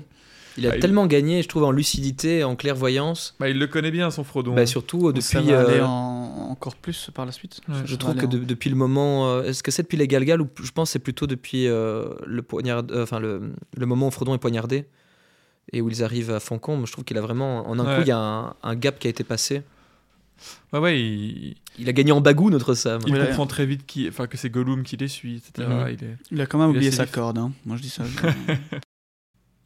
Il 0.59 0.67
a 0.67 0.71
Ah, 0.73 0.77
il- 0.77 0.81
tellement 0.81 1.07
gagné, 1.07 1.43
je 1.43 1.49
trouve, 1.49 1.63
en 1.63 1.71
lucidité, 1.71 2.43
en 2.43 2.57
clairvoyance. 2.57 3.37
Bah, 3.39 3.49
il 3.49 3.59
le 3.59 3.67
connaît 3.69 3.93
bien, 3.93 4.11
son 4.11 4.25
Frodon. 4.25 4.55
Bah, 4.55 4.67
surtout 4.67 5.09
euh, 5.09 5.21
Ça 5.21 5.39
depuis. 5.41 5.53
va 5.53 5.61
aller 5.61 5.79
euh, 5.79 5.85
en- 5.87 6.49
encore 6.51 6.75
plus 6.75 7.11
par 7.15 7.25
la 7.27 7.31
suite. 7.33 7.61
Ouais, 7.69 7.77
Je 7.85 7.95
trouve 7.97 8.17
que 8.17 8.25
en- 8.27 8.29
de- 8.29 8.39
depuis 8.39 8.69
le 8.71 8.75
moment, 8.77 9.29
euh, 9.31 9.43
est-ce 9.45 9.63
que 9.63 9.71
c'est 9.71 9.83
depuis 9.83 9.97
les 9.97 10.09
Galgal 10.09 10.41
ou 10.41 10.49
je 10.61 10.71
pense 10.73 10.89
que 10.89 10.93
c'est 10.95 10.99
plutôt 10.99 11.27
depuis 11.29 11.69
euh, 11.69 12.15
le 12.27 12.43
poignard, 12.43 12.83
enfin 12.95 13.21
le, 13.21 13.53
le 13.77 13.87
moment 13.87 14.09
où 14.09 14.11
Frodon 14.11 14.35
est 14.35 14.39
poignardé 14.39 14.87
et 15.73 15.81
où 15.81 15.89
ils 15.89 16.03
arrivent 16.03 16.33
à 16.33 16.41
Foncombe. 16.41 16.85
Je 16.87 16.93
trouve 16.93 17.05
qu'il 17.05 17.17
a 17.17 17.21
vraiment, 17.21 17.69
en 17.69 17.79
un 17.79 17.87
Ouais. 17.87 17.97
coup, 17.97 18.03
il 18.03 18.09
y 18.09 18.13
a 18.13 18.19
un, 18.19 18.55
un 18.65 18.75
gap 18.75 18.99
qui 18.99 19.07
a 19.07 19.11
été 19.11 19.23
passé. 19.23 19.63
Ouais, 20.73 20.79
ouais, 20.79 21.01
il, 21.01 21.57
Il 21.79 21.89
a 21.89 21.93
gagné 21.93 22.13
en 22.13 22.21
bagou 22.21 22.51
notre 22.51 22.75
Sam. 22.75 23.01
il 23.07 23.13
Ouais. 23.15 23.27
comprend 23.27 23.47
très 23.47 23.67
vite 23.67 23.87
qui, 23.87 24.09
enfin, 24.09 24.27
que 24.27 24.37
c'est 24.37 24.51
Gollum 24.51 24.83
qui 24.83 24.97
les 24.97 25.09
suit, 25.09 25.37
etc. 25.37 25.69
Mhm. 25.69 25.87
Il 25.99 26.05
est... 26.05 26.17
Il 26.31 26.41
a 26.41 26.47
quand 26.47 26.59
même 26.59 26.71
Il 26.71 26.77
oublié 26.77 26.91
sa 26.91 27.05
vif. 27.05 27.13
corde. 27.13 27.39
hein. 27.39 27.53
Moi, 27.67 27.77
je 27.77 27.83
dis 27.83 27.91
ça. 27.91 28.05
je- 28.05 28.77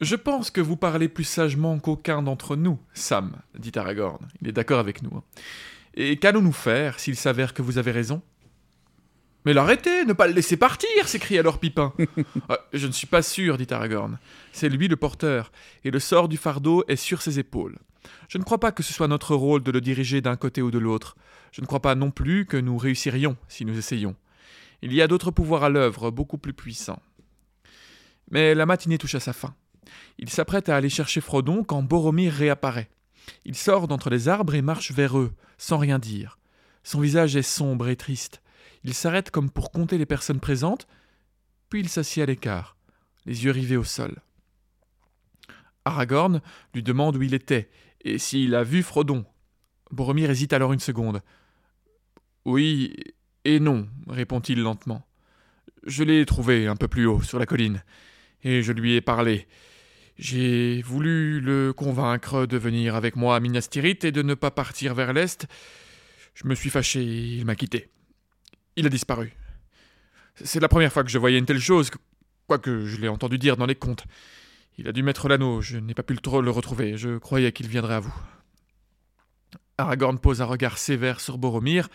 Je 0.01 0.15
pense 0.15 0.51
que 0.51 0.59
vous 0.59 0.75
parlez 0.75 1.07
plus 1.07 1.23
sagement 1.23 1.79
qu'aucun 1.79 2.21
d'entre 2.21 2.55
nous, 2.57 2.77
Sam, 2.93 3.37
dit 3.57 3.71
Aragorn. 3.75 4.19
Il 4.41 4.47
est 4.49 4.51
d'accord 4.51 4.79
avec 4.79 5.01
nous. 5.01 5.11
hein. 5.15 5.23
Et 5.95 6.17
qu'allons-nous 6.17 6.51
faire 6.51 6.99
s'il 6.99 7.15
s'avère 7.15 7.53
que 7.53 7.61
vous 7.61 7.77
avez 7.77 7.91
raison? 7.91 8.21
Mais 9.45 9.53
l'arrêtez, 9.53 10.03
ne 10.05 10.11
pas 10.13 10.27
le 10.27 10.33
laisser 10.33 10.57
partir 10.57 11.07
s'écrie 11.07 11.37
alors 11.39 11.59
Pipin. 11.59 11.93
Ah, 12.49 12.59
je 12.73 12.87
ne 12.87 12.91
suis 12.91 13.07
pas 13.07 13.21
sûr, 13.21 13.57
dit 13.57 13.67
Aragorn. 13.71 14.17
C'est 14.51 14.67
lui 14.69 14.87
le 14.89 14.97
porteur, 14.97 15.51
et 15.85 15.91
le 15.91 15.99
sort 15.99 16.27
du 16.27 16.35
fardeau 16.35 16.83
est 16.89 16.95
sur 16.97 17.21
ses 17.21 17.39
épaules. 17.39 17.77
Je 18.27 18.37
ne 18.37 18.43
crois 18.43 18.59
pas 18.59 18.71
que 18.71 18.83
ce 18.83 18.93
soit 18.93 19.07
notre 19.07 19.35
rôle 19.35 19.63
de 19.63 19.71
le 19.71 19.81
diriger 19.81 20.21
d'un 20.21 20.35
côté 20.35 20.61
ou 20.61 20.71
de 20.71 20.79
l'autre. 20.79 21.15
Je 21.51 21.61
ne 21.61 21.65
crois 21.65 21.81
pas 21.81 21.95
non 21.95 22.11
plus 22.11 22.45
que 22.45 22.57
nous 22.57 22.77
réussirions 22.77 23.37
si 23.47 23.65
nous 23.65 23.77
essayons. 23.77 24.15
Il 24.81 24.93
y 24.93 25.01
a 25.01 25.07
d'autres 25.07 25.31
pouvoirs 25.31 25.63
à 25.63 25.69
l'œuvre, 25.69 26.11
beaucoup 26.11 26.37
plus 26.37 26.53
puissants. 26.53 27.01
Mais 28.31 28.55
la 28.55 28.65
matinée 28.65 28.97
touche 28.97 29.15
à 29.15 29.19
sa 29.19 29.33
fin. 29.33 29.55
Il 30.17 30.29
s'apprête 30.29 30.69
à 30.69 30.75
aller 30.75 30.89
chercher 30.89 31.21
Frodon 31.21 31.63
quand 31.63 31.83
Boromir 31.83 32.33
réapparaît. 32.33 32.89
Il 33.45 33.55
sort 33.55 33.87
d'entre 33.87 34.09
les 34.09 34.27
arbres 34.29 34.55
et 34.55 34.61
marche 34.61 34.91
vers 34.91 35.17
eux, 35.17 35.33
sans 35.57 35.77
rien 35.77 35.99
dire. 35.99 36.37
Son 36.83 36.99
visage 36.99 37.35
est 37.35 37.41
sombre 37.41 37.87
et 37.87 37.95
triste. 37.95 38.41
Il 38.83 38.93
s'arrête 38.93 39.31
comme 39.31 39.49
pour 39.49 39.71
compter 39.71 39.97
les 39.97 40.05
personnes 40.05 40.39
présentes, 40.39 40.87
puis 41.69 41.79
il 41.79 41.89
s'assied 41.89 42.21
à 42.21 42.27
l'écart, 42.27 42.77
les 43.25 43.45
yeux 43.45 43.51
rivés 43.51 43.77
au 43.77 43.83
sol. 43.83 44.21
Aragorn 45.85 46.41
lui 46.73 46.83
demande 46.83 47.15
où 47.15 47.21
il 47.21 47.33
était 47.33 47.69
et 48.05 48.19
s'il 48.19 48.55
a 48.55 48.63
vu 48.63 48.83
Frodon? 48.83 49.25
Boromir 49.91 50.29
hésite 50.29 50.53
alors 50.53 50.71
une 50.71 50.79
seconde. 50.79 51.21
Oui 52.45 52.93
et 53.43 53.59
non, 53.59 53.87
répond-il 54.07 54.61
lentement. 54.61 55.05
Je 55.85 56.03
l'ai 56.03 56.25
trouvé 56.25 56.67
un 56.67 56.75
peu 56.75 56.87
plus 56.87 57.05
haut, 57.05 57.21
sur 57.21 57.37
la 57.39 57.45
colline, 57.45 57.83
et 58.43 58.63
je 58.63 58.71
lui 58.71 58.93
ai 58.93 59.01
parlé. 59.01 59.47
J'ai 60.17 60.81
voulu 60.81 61.41
le 61.41 61.73
convaincre 61.73 62.45
de 62.45 62.57
venir 62.57 62.95
avec 62.95 63.15
moi 63.15 63.35
à 63.35 63.39
Minas 63.39 63.67
Tirith 63.69 64.05
et 64.05 64.11
de 64.11 64.21
ne 64.21 64.33
pas 64.33 64.51
partir 64.51 64.95
vers 64.95 65.11
l'est. 65.11 65.45
Je 66.33 66.47
me 66.47 66.55
suis 66.55 66.69
fâché 66.69 67.03
il 67.03 67.45
m'a 67.45 67.55
quitté. 67.55 67.89
Il 68.75 68.85
a 68.85 68.89
disparu. 68.89 69.33
C'est 70.35 70.59
la 70.59 70.67
première 70.67 70.91
fois 70.91 71.03
que 71.03 71.09
je 71.09 71.17
voyais 71.17 71.37
une 71.37 71.45
telle 71.45 71.59
chose, 71.59 71.91
quoique 72.47 72.85
je 72.85 72.97
l'ai 72.97 73.07
entendu 73.07 73.37
dire 73.37 73.57
dans 73.57 73.65
les 73.65 73.75
contes. 73.75 74.05
Il 74.77 74.87
a 74.87 74.91
dû 74.91 75.03
mettre 75.03 75.29
l'anneau, 75.29 75.61
je 75.61 75.77
n'ai 75.77 75.93
pas 75.93 76.03
pu 76.03 76.13
le, 76.13 76.49
retrouver, 76.51 76.97
je 76.97 77.17
croyais 77.17 77.51
qu'il 77.53 77.67
viendrait 77.67 77.95
à 77.95 77.99
vous. 78.01 78.13
Aragorn 79.77 80.19
pose 80.19 80.41
un 80.41 80.45
regard 80.45 80.77
sévère 80.77 81.19
sur 81.21 81.37
Boromir 81.37 81.87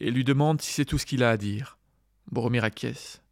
et 0.00 0.10
lui 0.10 0.24
demande 0.24 0.60
si 0.60 0.72
c'est 0.72 0.84
tout 0.84 0.98
ce 0.98 1.06
qu'il 1.06 1.22
a 1.22 1.30
à 1.30 1.36
dire. 1.36 1.78
Boromir 2.30 2.64
acquiesce. 2.64 3.22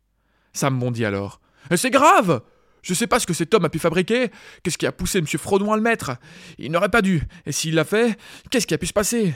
Sam 0.53 0.79
bondit 0.79 1.05
alors. 1.05 1.40
C'est 1.75 1.90
grave 1.90 2.42
Je 2.83 2.94
sais 2.94 3.07
pas 3.09 3.18
ce 3.18 3.27
que 3.27 3.35
cet 3.35 3.55
homme 3.55 3.64
a 3.64 3.68
pu 3.68 3.79
fabriquer. 3.79 4.31
Qu'est-ce 4.62 4.79
qui 4.79 4.87
a 4.87 4.92
poussé 4.92 5.18
M. 5.18 5.27
Frodon 5.27 5.72
à 5.72 5.77
le 5.77 5.83
mettre? 5.83 6.16
Il 6.59 6.70
n'aurait 6.70 6.88
pas 6.88 7.03
dû. 7.03 7.22
Et 7.44 7.53
s'il 7.53 7.75
l'a 7.75 7.85
fait, 7.85 8.18
qu'est-ce 8.51 8.66
qui 8.66 8.75
a 8.75 8.79
pu 8.79 8.87
se 8.87 8.92
passer? 8.92 9.35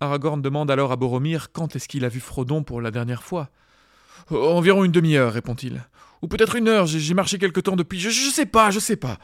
Aragorn 0.00 0.42
demande 0.42 0.70
alors 0.70 0.92
à 0.92 0.96
Boromir 0.96 1.52
quand 1.52 1.76
est-ce 1.76 1.88
qu'il 1.88 2.04
a 2.04 2.08
vu 2.08 2.20
Frodon 2.20 2.64
pour 2.64 2.80
la 2.80 2.90
dernière 2.90 3.22
fois. 3.22 3.50
Environ 4.30 4.84
une 4.84 4.92
demi-heure, 4.92 5.32
répond-il. 5.32 5.84
Ou 6.24 6.26
peut-être 6.26 6.56
une 6.56 6.68
heure, 6.68 6.86
j'ai 6.86 7.12
marché 7.12 7.36
quelque 7.36 7.60
temps 7.60 7.76
depuis. 7.76 8.00
Je, 8.00 8.08
je 8.08 8.30
sais 8.30 8.46
pas, 8.46 8.70
je 8.70 8.78
sais 8.78 8.96
pas. 8.96 9.18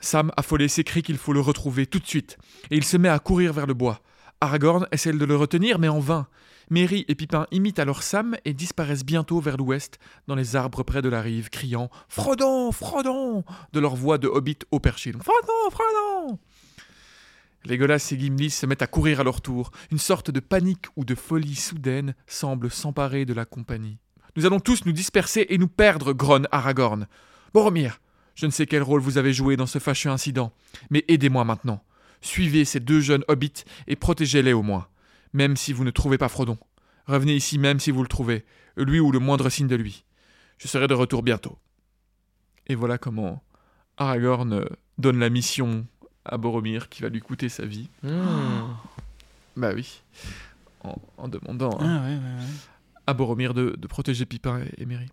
Sam, 0.00 0.32
affolé, 0.36 0.66
s'écrie 0.66 1.02
qu'il 1.02 1.16
faut 1.16 1.32
le 1.32 1.38
retrouver 1.38 1.86
tout 1.86 2.00
de 2.00 2.06
suite, 2.06 2.36
et 2.72 2.76
il 2.76 2.82
se 2.82 2.96
met 2.96 3.08
à 3.08 3.20
courir 3.20 3.52
vers 3.52 3.68
le 3.68 3.74
bois. 3.74 4.00
Aragorn 4.40 4.88
essaie 4.90 5.12
de 5.12 5.24
le 5.24 5.36
retenir, 5.36 5.78
mais 5.78 5.86
en 5.86 6.00
vain. 6.00 6.26
Merry 6.68 7.04
et 7.06 7.14
Pipin 7.14 7.46
imitent 7.52 7.78
alors 7.78 8.02
Sam 8.02 8.36
et 8.44 8.54
disparaissent 8.54 9.04
bientôt 9.04 9.38
vers 9.38 9.56
l'ouest, 9.56 10.00
dans 10.26 10.34
les 10.34 10.56
arbres 10.56 10.82
près 10.82 11.00
de 11.00 11.08
la 11.08 11.22
rive, 11.22 11.48
criant 11.48 11.90
Frodon, 12.08 12.72
Frodon 12.72 13.44
de 13.72 13.78
leur 13.78 13.94
voix 13.94 14.18
de 14.18 14.26
hobbit 14.26 14.58
au 14.72 14.80
perché. 14.80 15.12
Frodon, 15.12 15.70
Frodon 15.70 16.40
Legolas 17.66 18.08
et 18.10 18.18
Gimli 18.18 18.50
se 18.50 18.66
mettent 18.66 18.82
à 18.82 18.88
courir 18.88 19.20
à 19.20 19.22
leur 19.22 19.42
tour. 19.42 19.70
Une 19.92 19.98
sorte 19.98 20.32
de 20.32 20.40
panique 20.40 20.86
ou 20.96 21.04
de 21.04 21.14
folie 21.14 21.54
soudaine 21.54 22.16
semble 22.26 22.68
s'emparer 22.68 23.26
de 23.26 23.32
la 23.32 23.44
compagnie. 23.44 24.00
Nous 24.36 24.46
allons 24.46 24.60
tous 24.60 24.84
nous 24.86 24.92
disperser 24.92 25.46
et 25.50 25.58
nous 25.58 25.68
perdre, 25.68 26.12
grogne 26.12 26.46
Aragorn. 26.50 27.06
Boromir, 27.52 28.00
je 28.34 28.46
ne 28.46 28.50
sais 28.50 28.66
quel 28.66 28.82
rôle 28.82 29.00
vous 29.00 29.18
avez 29.18 29.32
joué 29.32 29.56
dans 29.56 29.66
ce 29.66 29.78
fâcheux 29.78 30.10
incident, 30.10 30.52
mais 30.90 31.04
aidez-moi 31.08 31.44
maintenant. 31.44 31.82
Suivez 32.22 32.64
ces 32.64 32.80
deux 32.80 33.00
jeunes 33.00 33.24
hobbits 33.28 33.64
et 33.88 33.96
protégez-les 33.96 34.52
au 34.52 34.62
moins, 34.62 34.88
même 35.32 35.56
si 35.56 35.72
vous 35.72 35.84
ne 35.84 35.90
trouvez 35.90 36.18
pas 36.18 36.28
Frodon. 36.28 36.56
Revenez 37.06 37.34
ici 37.34 37.58
même 37.58 37.80
si 37.80 37.90
vous 37.90 38.02
le 38.02 38.08
trouvez, 38.08 38.44
lui 38.76 39.00
ou 39.00 39.12
le 39.12 39.18
moindre 39.18 39.50
signe 39.50 39.66
de 39.66 39.76
lui. 39.76 40.04
Je 40.58 40.68
serai 40.68 40.86
de 40.86 40.94
retour 40.94 41.22
bientôt. 41.22 41.58
Et 42.68 42.74
voilà 42.74 42.96
comment 42.96 43.42
Aragorn 43.96 44.52
euh, 44.52 44.64
donne 44.98 45.18
la 45.18 45.28
mission 45.28 45.86
à 46.24 46.38
Boromir 46.38 46.88
qui 46.88 47.02
va 47.02 47.08
lui 47.08 47.20
coûter 47.20 47.48
sa 47.48 47.66
vie. 47.66 47.88
Hmm. 48.02 48.76
Bah 49.56 49.72
oui, 49.74 50.00
en, 51.18 51.28
demandant 51.28 51.76
Ah, 51.80 52.02
ouais, 52.04 52.14
ouais, 52.14 52.14
ouais. 52.14 52.46
À 53.06 53.14
Boromir 53.14 53.54
de, 53.54 53.74
de 53.78 53.86
protéger 53.86 54.26
Pipin 54.26 54.60
et, 54.60 54.82
et 54.82 54.86
Merry. 54.86 55.08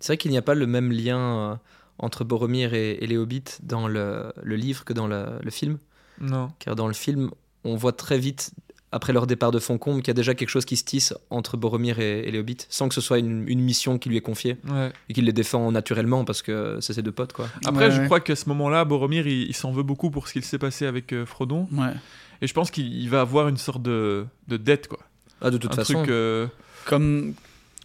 C'est 0.00 0.08
vrai 0.14 0.16
qu'il 0.16 0.30
n'y 0.30 0.38
a 0.38 0.42
pas 0.42 0.54
le 0.54 0.66
même 0.66 0.90
lien 0.92 1.18
euh, 1.18 1.54
entre 1.98 2.24
Boromir 2.24 2.74
et, 2.74 2.92
et 3.00 3.06
les 3.06 3.16
hobbits 3.16 3.44
dans 3.62 3.86
le, 3.88 4.32
le 4.42 4.56
livre 4.56 4.84
que 4.84 4.92
dans 4.92 5.06
le, 5.06 5.26
le 5.40 5.50
film. 5.50 5.78
Non. 6.20 6.50
Car 6.58 6.74
dans 6.76 6.86
le 6.88 6.94
film, 6.94 7.30
on 7.64 7.76
voit 7.76 7.92
très 7.92 8.18
vite, 8.18 8.50
après 8.90 9.12
leur 9.12 9.26
départ 9.26 9.50
de 9.52 9.58
Foncombe, 9.58 9.98
qu'il 9.98 10.08
y 10.08 10.10
a 10.10 10.14
déjà 10.14 10.34
quelque 10.34 10.48
chose 10.48 10.64
qui 10.64 10.76
se 10.76 10.84
tisse 10.84 11.14
entre 11.30 11.56
Boromir 11.56 11.98
et, 12.00 12.20
et 12.20 12.30
les 12.30 12.38
hobbits, 12.38 12.66
sans 12.68 12.88
que 12.88 12.94
ce 12.94 13.00
soit 13.00 13.18
une, 13.18 13.48
une 13.48 13.60
mission 13.60 13.98
qui 13.98 14.08
lui 14.08 14.16
est 14.16 14.20
confiée, 14.22 14.56
Ouais. 14.68 14.92
et 15.08 15.14
qu'il 15.14 15.24
les 15.24 15.32
défend 15.32 15.70
naturellement 15.72 16.24
parce 16.24 16.42
que 16.42 16.78
c'est 16.80 16.92
ses 16.92 17.02
deux 17.02 17.12
potes, 17.12 17.32
quoi. 17.32 17.48
Après, 17.64 17.86
Ouais, 17.86 17.90
je 17.92 18.00
ouais. 18.00 18.06
crois 18.06 18.20
qu'à 18.20 18.36
ce 18.36 18.48
moment-là, 18.48 18.84
Boromir, 18.84 19.26
il, 19.26 19.42
il 19.48 19.54
s'en 19.54 19.70
veut 19.72 19.82
beaucoup 19.84 20.10
pour 20.10 20.28
ce 20.28 20.32
qu'il 20.34 20.44
s'est 20.44 20.58
passé 20.58 20.86
avec 20.86 21.12
euh, 21.12 21.24
Frodon. 21.24 21.68
Ouais. 21.72 21.92
Et 22.42 22.46
je 22.46 22.54
pense 22.54 22.70
qu'il 22.70 22.92
il 22.92 23.08
va 23.08 23.20
avoir 23.20 23.48
une 23.48 23.56
sorte 23.56 23.82
de, 23.82 24.26
de 24.48 24.56
dette, 24.56 24.88
quoi. 24.88 24.98
Ah, 25.40 25.50
de 25.50 25.58
toute 25.58 25.72
Un 25.72 25.76
façon, 25.76 25.94
truc. 25.94 26.10
euh, 26.10 26.46
Comme, 26.84 27.34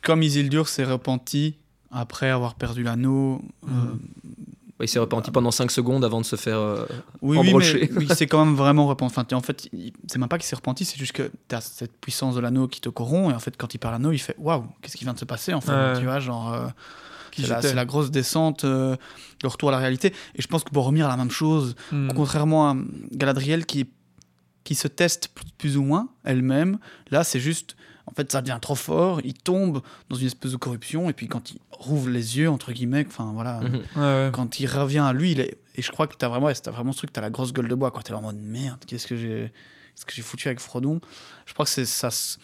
comme 0.01 0.23
Isildur 0.23 0.67
s'est 0.67 0.83
repenti 0.85 1.55
après 1.91 2.29
avoir 2.29 2.55
perdu 2.55 2.83
l'anneau. 2.83 3.41
euh, 3.63 3.67
Mhm. 3.71 3.99
ouais, 4.79 4.85
il 4.85 4.87
s'est 4.87 4.99
repenti 4.99 5.31
pendant 5.31 5.51
5 5.51 5.71
secondes 5.71 6.03
avant 6.05 6.19
de 6.21 6.25
se 6.25 6.35
faire... 6.35 6.57
euh, 6.59 6.85
Oui, 7.21 7.37
mais 7.41 7.53
oui, 7.53 8.07
c'est 8.15 8.27
quand 8.27 8.43
même 8.45 8.55
vraiment 8.55 8.87
repenti. 8.87 9.13
Enfin, 9.19 9.37
en 9.37 9.41
fait, 9.41 9.69
c'est 10.07 10.17
même 10.19 10.29
pas 10.29 10.37
qu'il 10.37 10.45
s'est 10.47 10.55
repenti, 10.55 10.85
c'est 10.85 10.97
juste 10.97 11.13
que 11.13 11.31
tu 11.47 11.55
as 11.55 11.61
cette 11.61 11.93
puissance 11.99 12.35
de 12.35 12.39
l'anneau 12.41 12.67
qui 12.67 12.81
te 12.81 12.89
corrompt. 12.89 13.31
Et 13.31 13.35
en 13.35 13.39
fait, 13.39 13.55
quand 13.57 13.73
il 13.73 13.77
perd 13.77 13.93
l'anneau, 13.93 14.11
il 14.11 14.19
fait 14.19 14.35
Waouh, 14.37 14.65
qu'est-ce 14.81 14.97
qui 14.97 15.03
vient 15.03 15.13
de 15.13 15.19
se 15.19 15.25
passer 15.25 15.53
en 15.53 15.61
fait 15.61 15.71
Ouais. 15.71 15.97
Tu 15.99 16.03
vois, 16.05 16.19
genre. 16.19 16.53
euh, 16.53 16.67
c'est 17.61 17.73
la, 17.75 17.85
grosse 17.85 18.09
descente, 18.09 18.63
euh, 18.63 18.95
le 19.43 19.47
retour 19.49 19.69
à 19.69 19.71
la 19.71 19.77
réalité. 19.77 20.11
Et 20.33 20.41
je 20.41 20.47
pense 20.47 20.63
que 20.63 20.71
Boromir 20.71 21.05
a 21.05 21.09
la 21.09 21.17
même 21.17 21.29
chose. 21.29 21.75
Hmm. 21.91 22.09
Contrairement 22.15 22.71
à 22.71 22.75
Galadriel 23.11 23.67
qui, 23.67 23.85
qui 24.63 24.73
se 24.73 24.87
teste 24.87 25.27
plus, 25.35 25.45
plus 25.55 25.77
ou 25.77 25.83
moins 25.83 26.09
elle-même, 26.23 26.79
là 27.11 27.23
c'est 27.23 27.39
juste, 27.39 27.75
fait 28.17 28.31
ça 28.31 28.41
devient 28.41 28.59
trop 28.61 28.75
fort, 28.75 29.21
il 29.23 29.33
tombe 29.33 29.81
dans 30.09 30.15
une 30.17 30.27
espèce 30.27 30.51
de 30.51 30.57
corruption, 30.57 31.09
et 31.09 31.13
puis 31.13 31.27
quand 31.27 31.51
il 31.51 31.59
rouvre 31.71 32.09
les 32.09 32.37
yeux, 32.37 32.49
entre 32.49 32.71
guillemets, 32.73 33.05
enfin 33.07 33.31
voilà, 33.33 33.61
mhm. 33.61 33.75
Ouais, 33.95 34.01
ouais. 34.01 34.29
quand 34.33 34.59
il 34.59 34.67
revient 34.67 34.99
à 34.99 35.13
lui, 35.13 35.31
il 35.31 35.39
est... 35.39 35.57
et 35.75 35.81
je 35.81 35.91
crois 35.91 36.07
que 36.07 36.15
t'as 36.15 36.27
vraiment, 36.27 36.47
ouais, 36.47 36.53
t'as 36.55 36.71
vraiment 36.71 36.91
ce 36.91 36.97
truc, 36.99 37.13
t'as 37.13 37.21
la 37.21 37.29
grosse 37.29 37.53
gueule 37.53 37.67
de 37.69 37.75
bois, 37.75 37.91
quand 37.91 38.01
t'es 38.01 38.13
en 38.13 38.21
mode 38.21 38.37
merde, 38.41 38.83
qu'est-ce 38.85 39.07
que 39.07 39.15
j'ai 39.15 39.51
qu'est-ce 39.95 40.05
que 40.05 40.13
j'ai 40.13 40.21
foutu 40.21 40.47
avec 40.47 40.59
Frodon? 40.59 40.99
Je 41.45 41.53
crois 41.53 41.65
que 41.65 41.71
c'est 41.71 41.85
ça, 41.85 42.07
s- 42.09 42.37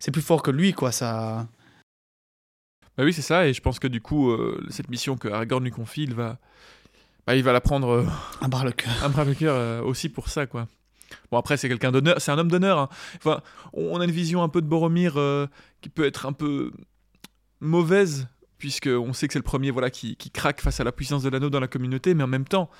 c'est 0.00 0.10
plus 0.10 0.22
fort 0.22 0.42
que 0.42 0.50
lui, 0.50 0.72
quoi, 0.72 0.90
ça... 0.92 1.46
Bah 2.96 3.04
oui, 3.04 3.12
c'est 3.12 3.22
ça. 3.22 3.46
Et 3.46 3.52
je 3.54 3.60
pense 3.60 3.78
que 3.78 3.86
du 3.86 4.00
coup, 4.00 4.30
euh, 4.30 4.60
cette 4.70 4.88
mission 4.90 5.16
que 5.16 5.28
Aragorn 5.28 5.62
lui 5.62 5.70
confie, 5.70 6.02
il 6.02 6.14
va, 6.14 6.38
bah, 7.26 7.36
il 7.36 7.42
va 7.44 7.52
la 7.52 7.60
prendre 7.60 7.88
euh, 7.88 8.06
Un 8.40 8.48
barre 8.48 8.64
le 8.64 8.72
cœur. 8.72 8.92
à 9.04 9.08
bras 9.08 9.24
le 9.24 9.34
cœur 9.34 9.54
euh, 9.54 9.82
aussi 9.82 10.08
pour 10.08 10.28
ça, 10.28 10.46
quoi. 10.46 10.66
Bon, 11.30 11.38
après, 11.38 11.56
c'est 11.56 11.68
quelqu'un 11.68 11.92
d'honneur, 11.92 12.16
c'est 12.20 12.30
un 12.32 12.38
homme 12.38 12.50
d'honneur. 12.50 12.78
hein. 12.78 12.88
Enfin, 13.16 13.40
on 13.72 14.00
a 14.00 14.04
une 14.04 14.10
vision 14.10 14.42
un 14.42 14.48
peu 14.48 14.62
de 14.62 14.66
Boromir 14.66 15.14
euh, 15.16 15.46
qui 15.82 15.88
peut 15.88 16.04
être 16.06 16.26
un 16.26 16.32
peu 16.32 16.70
mauvaise, 17.60 18.28
puisque 18.58 18.88
on 18.88 19.12
sait 19.12 19.26
que 19.26 19.32
c'est 19.32 19.38
le 19.38 19.42
premier 19.44 19.70
voilà, 19.70 19.90
qui, 19.90 20.16
qui 20.16 20.30
craque 20.30 20.60
face 20.60 20.80
à 20.80 20.84
la 20.84 20.92
puissance 20.92 21.22
de 21.22 21.28
l'anneau 21.28 21.50
dans 21.50 21.60
la 21.60 21.68
communauté, 21.68 22.14
mais 22.14 22.22
en 22.24 22.28
même 22.28 22.46
temps, 22.46 22.70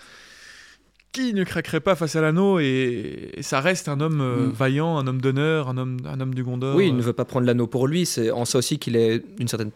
qui 1.13 1.33
ne 1.35 1.43
craquerait 1.45 1.81
pas 1.81 1.95
face 1.95 2.17
à 2.17 2.21
l'anneau 2.21 2.59
et, 2.59 3.31
et 3.35 3.43
ça 3.43 3.61
reste 3.61 3.89
un 3.89 4.01
homme 4.01 4.21
euh, 4.21 4.47
Mm. 4.49 4.51
vaillant, 4.53 4.99
un 4.99 5.07
homme 5.07 5.21
d'honneur, 5.21 5.69
un 5.69 5.79
homme, 5.79 5.99
un 6.05 6.21
homme 6.21 6.35
du 6.35 6.45
Gondor. 6.45 6.77
Oui, 6.77 6.89
il 6.89 6.95
ne 6.95 7.01
euh. 7.01 7.05
veut 7.05 7.13
pas 7.13 7.25
prendre 7.25 7.47
l'anneau 7.47 7.67
pour 7.67 7.87
lui. 7.87 8.07
C'est 8.07 8.31
en 8.31 8.45
ça 8.45 8.59
aussi 8.59 8.79
qu'il 8.79 8.95
est 8.97 9.25
d'une 9.39 9.49
certaine 9.49 9.71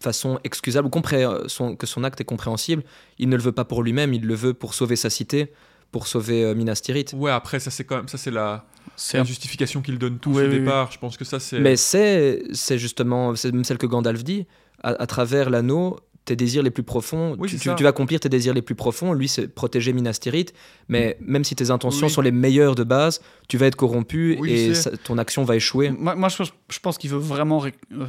façon 0.00 0.40
excusable 0.44 0.88
ou 0.88 0.90
que 0.90 1.86
son 1.86 2.04
acte 2.04 2.20
est 2.20 2.24
compréhensible. 2.24 2.82
Il 3.18 3.28
ne 3.28 3.36
le 3.36 3.42
veut 3.42 3.52
pas 3.52 3.64
pour 3.64 3.82
lui-même, 3.82 4.12
il 4.14 4.26
le 4.26 4.34
veut 4.34 4.54
pour 4.54 4.74
sauver 4.74 4.96
sa 4.96 5.10
cité, 5.10 5.52
pour 5.92 6.08
sauver 6.08 6.42
euh, 6.44 6.54
Minas 6.54 6.80
Tirith. 6.82 7.14
Ouais, 7.16 7.30
après, 7.30 7.60
ça 7.60 7.70
c'est 7.70 7.84
quand 7.84 7.96
même 7.96 8.08
ça 8.08 8.18
c'est 8.18 8.30
la, 8.32 8.64
C'est 8.96 9.18
la 9.18 9.22
un- 9.22 9.26
justification 9.26 9.80
qu'ils 9.82 9.98
donnent 9.98 10.18
tous 10.18 10.30
Oui, 10.30 10.42
au 10.42 10.46
oui, 10.46 10.52
oui. 10.54 10.58
départ. 10.60 10.90
Je 10.90 10.98
pense 10.98 11.16
que 11.16 11.24
ça 11.24 11.38
c'est. 11.38 11.60
Mais 11.60 11.76
c'est 11.76 12.42
c'est 12.52 12.78
justement 12.78 13.36
c'est 13.36 13.52
même 13.52 13.62
celle 13.64 13.78
que 13.78 13.86
Gandalf 13.86 14.24
dit. 14.24 14.46
À, 14.82 14.88
à 15.00 15.06
travers 15.06 15.48
l'anneau, 15.50 16.00
tes 16.24 16.36
désirs 16.36 16.62
les 16.62 16.70
plus 16.70 16.84
profonds, 16.84 17.34
Oui, 17.38 17.48
tu, 17.48 17.68
vas 17.82 17.88
accomplir 17.88 18.20
tes 18.20 18.28
désirs 18.28 18.54
les 18.54 18.62
plus 18.62 18.76
profonds. 18.76 19.12
Lui, 19.12 19.26
c'est 19.26 19.48
protéger 19.48 19.92
Minas 19.92 20.18
Tirith. 20.20 20.54
Mais 20.88 21.16
même 21.20 21.42
si 21.42 21.56
tes 21.56 21.70
intentions 21.70 22.06
Oui. 22.06 22.12
sont 22.12 22.20
les 22.20 22.30
meilleures 22.30 22.74
de 22.76 22.84
base, 22.84 23.20
tu 23.48 23.56
vas 23.56 23.66
être 23.66 23.74
corrompu 23.76 24.36
Oui, 24.38 24.52
et 24.52 24.74
ça- 24.74 24.96
ton 24.96 25.18
action 25.18 25.42
va 25.44 25.56
échouer. 25.56 25.90
Moi, 25.90 26.14
moi, 26.14 26.28
je, 26.28 26.36
pense- 26.36 26.52
je 26.70 26.78
pense 26.78 26.96
qu'il 26.98 27.10
veut 27.10 27.18
vraiment 27.18 27.58
ré- 27.58 27.74
euh, 27.92 28.06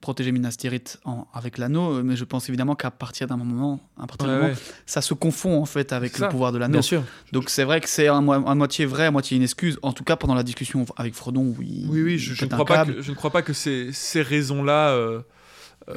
protéger 0.00 0.30
Minas 0.30 0.52
Tirith 0.58 1.00
en- 1.04 1.26
avec 1.34 1.58
l'anneau, 1.58 1.94
euh, 1.98 2.02
mais 2.04 2.14
je 2.14 2.24
pense 2.24 2.48
évidemment 2.48 2.76
qu'à 2.76 2.90
partir 2.92 3.26
d'un 3.26 3.36
moment, 3.36 3.80
à 3.98 4.06
partir 4.06 4.28
Ouais, 4.28 4.34
moment, 4.34 4.48
ouais. 4.48 4.54
ça 4.86 5.00
se 5.02 5.14
confond 5.14 5.60
en 5.60 5.66
fait 5.66 5.92
avec 5.92 6.12
le 6.12 6.18
ça. 6.18 6.28
pouvoir 6.28 6.52
de 6.52 6.58
l'anneau. 6.58 6.72
Bien 6.74 6.82
sûr. 6.82 7.02
Donc 7.32 7.50
c'est 7.50 7.64
vrai 7.64 7.80
que 7.80 7.88
c'est 7.88 8.06
à, 8.06 8.20
mo- 8.20 8.32
à 8.32 8.54
moitié 8.54 8.86
vrai, 8.86 9.06
à 9.06 9.10
moitié 9.10 9.36
une 9.36 9.42
excuse. 9.42 9.76
En 9.82 9.92
tout 9.92 10.04
cas, 10.04 10.14
pendant 10.16 10.34
la 10.34 10.42
discussion 10.44 10.86
avec 10.96 11.14
Frodon, 11.14 11.42
où 11.58 11.62
il 11.62 11.88
Oui, 11.88 12.02
oui, 12.02 12.18
je, 12.18 12.44
ne 12.44 12.48
crois 12.50 12.64
pas 12.64 12.84
que, 12.86 13.02
je 13.02 13.10
ne 13.10 13.16
crois 13.16 13.30
pas 13.30 13.42
que 13.42 13.52
ces, 13.52 13.90
ces 13.92 14.22
raisons-là 14.22 14.90
euh, 14.90 15.20
euh, 15.88 15.94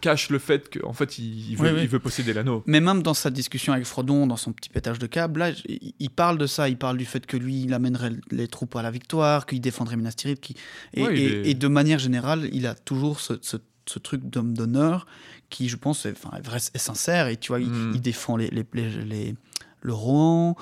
cachent 0.00 0.30
le 0.30 0.38
fait 0.38 0.78
qu'en 0.78 0.92
fait, 0.92 1.18
il, 1.18 1.50
il 1.50 1.56
veut, 1.56 1.68
Oui, 1.68 1.74
oui. 1.76 1.80
il 1.82 1.88
veut 1.88 1.98
posséder 1.98 2.32
l'anneau. 2.32 2.62
Mais 2.66 2.80
même 2.80 3.02
dans 3.02 3.14
sa 3.14 3.30
discussion 3.30 3.72
avec 3.72 3.84
Frodon, 3.86 4.26
dans 4.26 4.36
son 4.36 4.52
petit 4.52 4.68
pétage 4.68 4.98
de 4.98 5.06
câble, 5.06 5.40
là, 5.40 5.50
il 5.68 5.92
il 5.98 6.10
parle 6.10 6.38
de 6.38 6.46
ça. 6.46 6.68
Il 6.68 6.76
parle 6.76 6.96
du 6.98 7.04
fait 7.04 7.26
que 7.26 7.36
lui, 7.36 7.62
il 7.62 7.74
amènerait 7.74 8.12
les 8.30 8.48
troupes 8.48 8.74
à 8.76 8.82
la 8.82 8.90
victoire, 8.90 9.46
qu'il 9.46 9.60
défendrait 9.60 9.96
Minas 9.96 10.12
Tirith. 10.12 10.40
qui- 10.40 10.56
Et, 10.94 11.02
Ouais, 11.02 11.14
il 11.14 11.20
et- 11.20 11.24
est- 11.26 11.50
et 11.50 11.54
de 11.54 11.68
manière 11.68 11.98
générale, 11.98 12.48
il 12.52 12.66
a 12.66 12.74
toujours 12.74 13.20
ce, 13.20 13.34
ce- 13.42 13.56
ce 13.86 13.98
truc 13.98 14.22
d'homme 14.28 14.54
d'honneur 14.54 15.06
qui, 15.50 15.68
je 15.68 15.76
pense, 15.76 16.06
est, 16.06 16.12
enfin, 16.12 16.30
est 16.74 16.78
sincère. 16.78 17.26
Et 17.28 17.36
tu 17.36 17.48
vois, 17.48 17.60
il, 17.60 17.68
Mm. 17.68 17.92
il 17.94 18.00
défend 18.00 18.36
les, 18.36 18.48
les, 18.48 18.64
les- 18.74 19.04
les- 19.04 19.34
le 19.82 19.92
Rohan. 19.92 20.56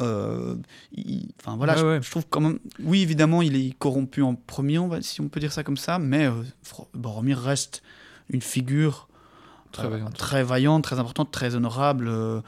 euh, 0.00 0.56
il- 0.92 1.28
Enfin 1.40 1.56
voilà, 1.56 1.74
Ouais, 1.74 1.78
je, 1.80 1.86
ouais. 1.86 2.00
je 2.02 2.10
trouve 2.10 2.26
quand 2.28 2.40
même. 2.40 2.58
Oui, 2.82 3.02
évidemment, 3.02 3.42
il 3.42 3.54
est 3.54 3.74
corrompu 3.78 4.22
en 4.22 4.34
premier, 4.34 4.76
on 4.80 4.88
va- 4.88 5.00
si 5.02 5.20
on 5.20 5.28
peut 5.28 5.38
dire 5.38 5.52
ça 5.52 5.62
comme 5.62 5.76
ça, 5.76 6.00
mais 6.00 6.26
euh, 6.26 6.32
Boromir 6.94 7.38
reste 7.38 7.80
une 8.30 8.42
figure 8.42 9.08
Très 9.72 9.86
euh, 9.86 9.90
vaillante. 9.90 10.14
très 10.16 10.42
vaillante, 10.44 10.84
très 10.84 10.98
importante, 10.98 11.30
très 11.30 11.54
honorable. 11.54 12.06
euh, 12.08 12.40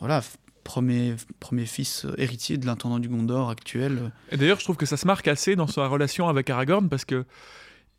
voilà, 0.00 0.22
premier, 0.64 1.14
premier 1.40 1.66
fils 1.66 2.04
euh, 2.04 2.14
héritier 2.18 2.56
de 2.56 2.66
l'intendant 2.66 2.98
du 2.98 3.08
Gondor 3.08 3.50
actuel. 3.50 4.12
Et 4.30 4.36
d'ailleurs, 4.36 4.58
je 4.60 4.64
trouve 4.64 4.76
que 4.76 4.86
ça 4.86 4.96
se 4.96 5.06
marque 5.06 5.26
assez 5.28 5.56
dans 5.56 5.66
sa 5.66 5.86
relation 5.88 6.28
avec 6.28 6.48
Aragorn 6.50 6.88
parce 6.88 7.04
que 7.04 7.24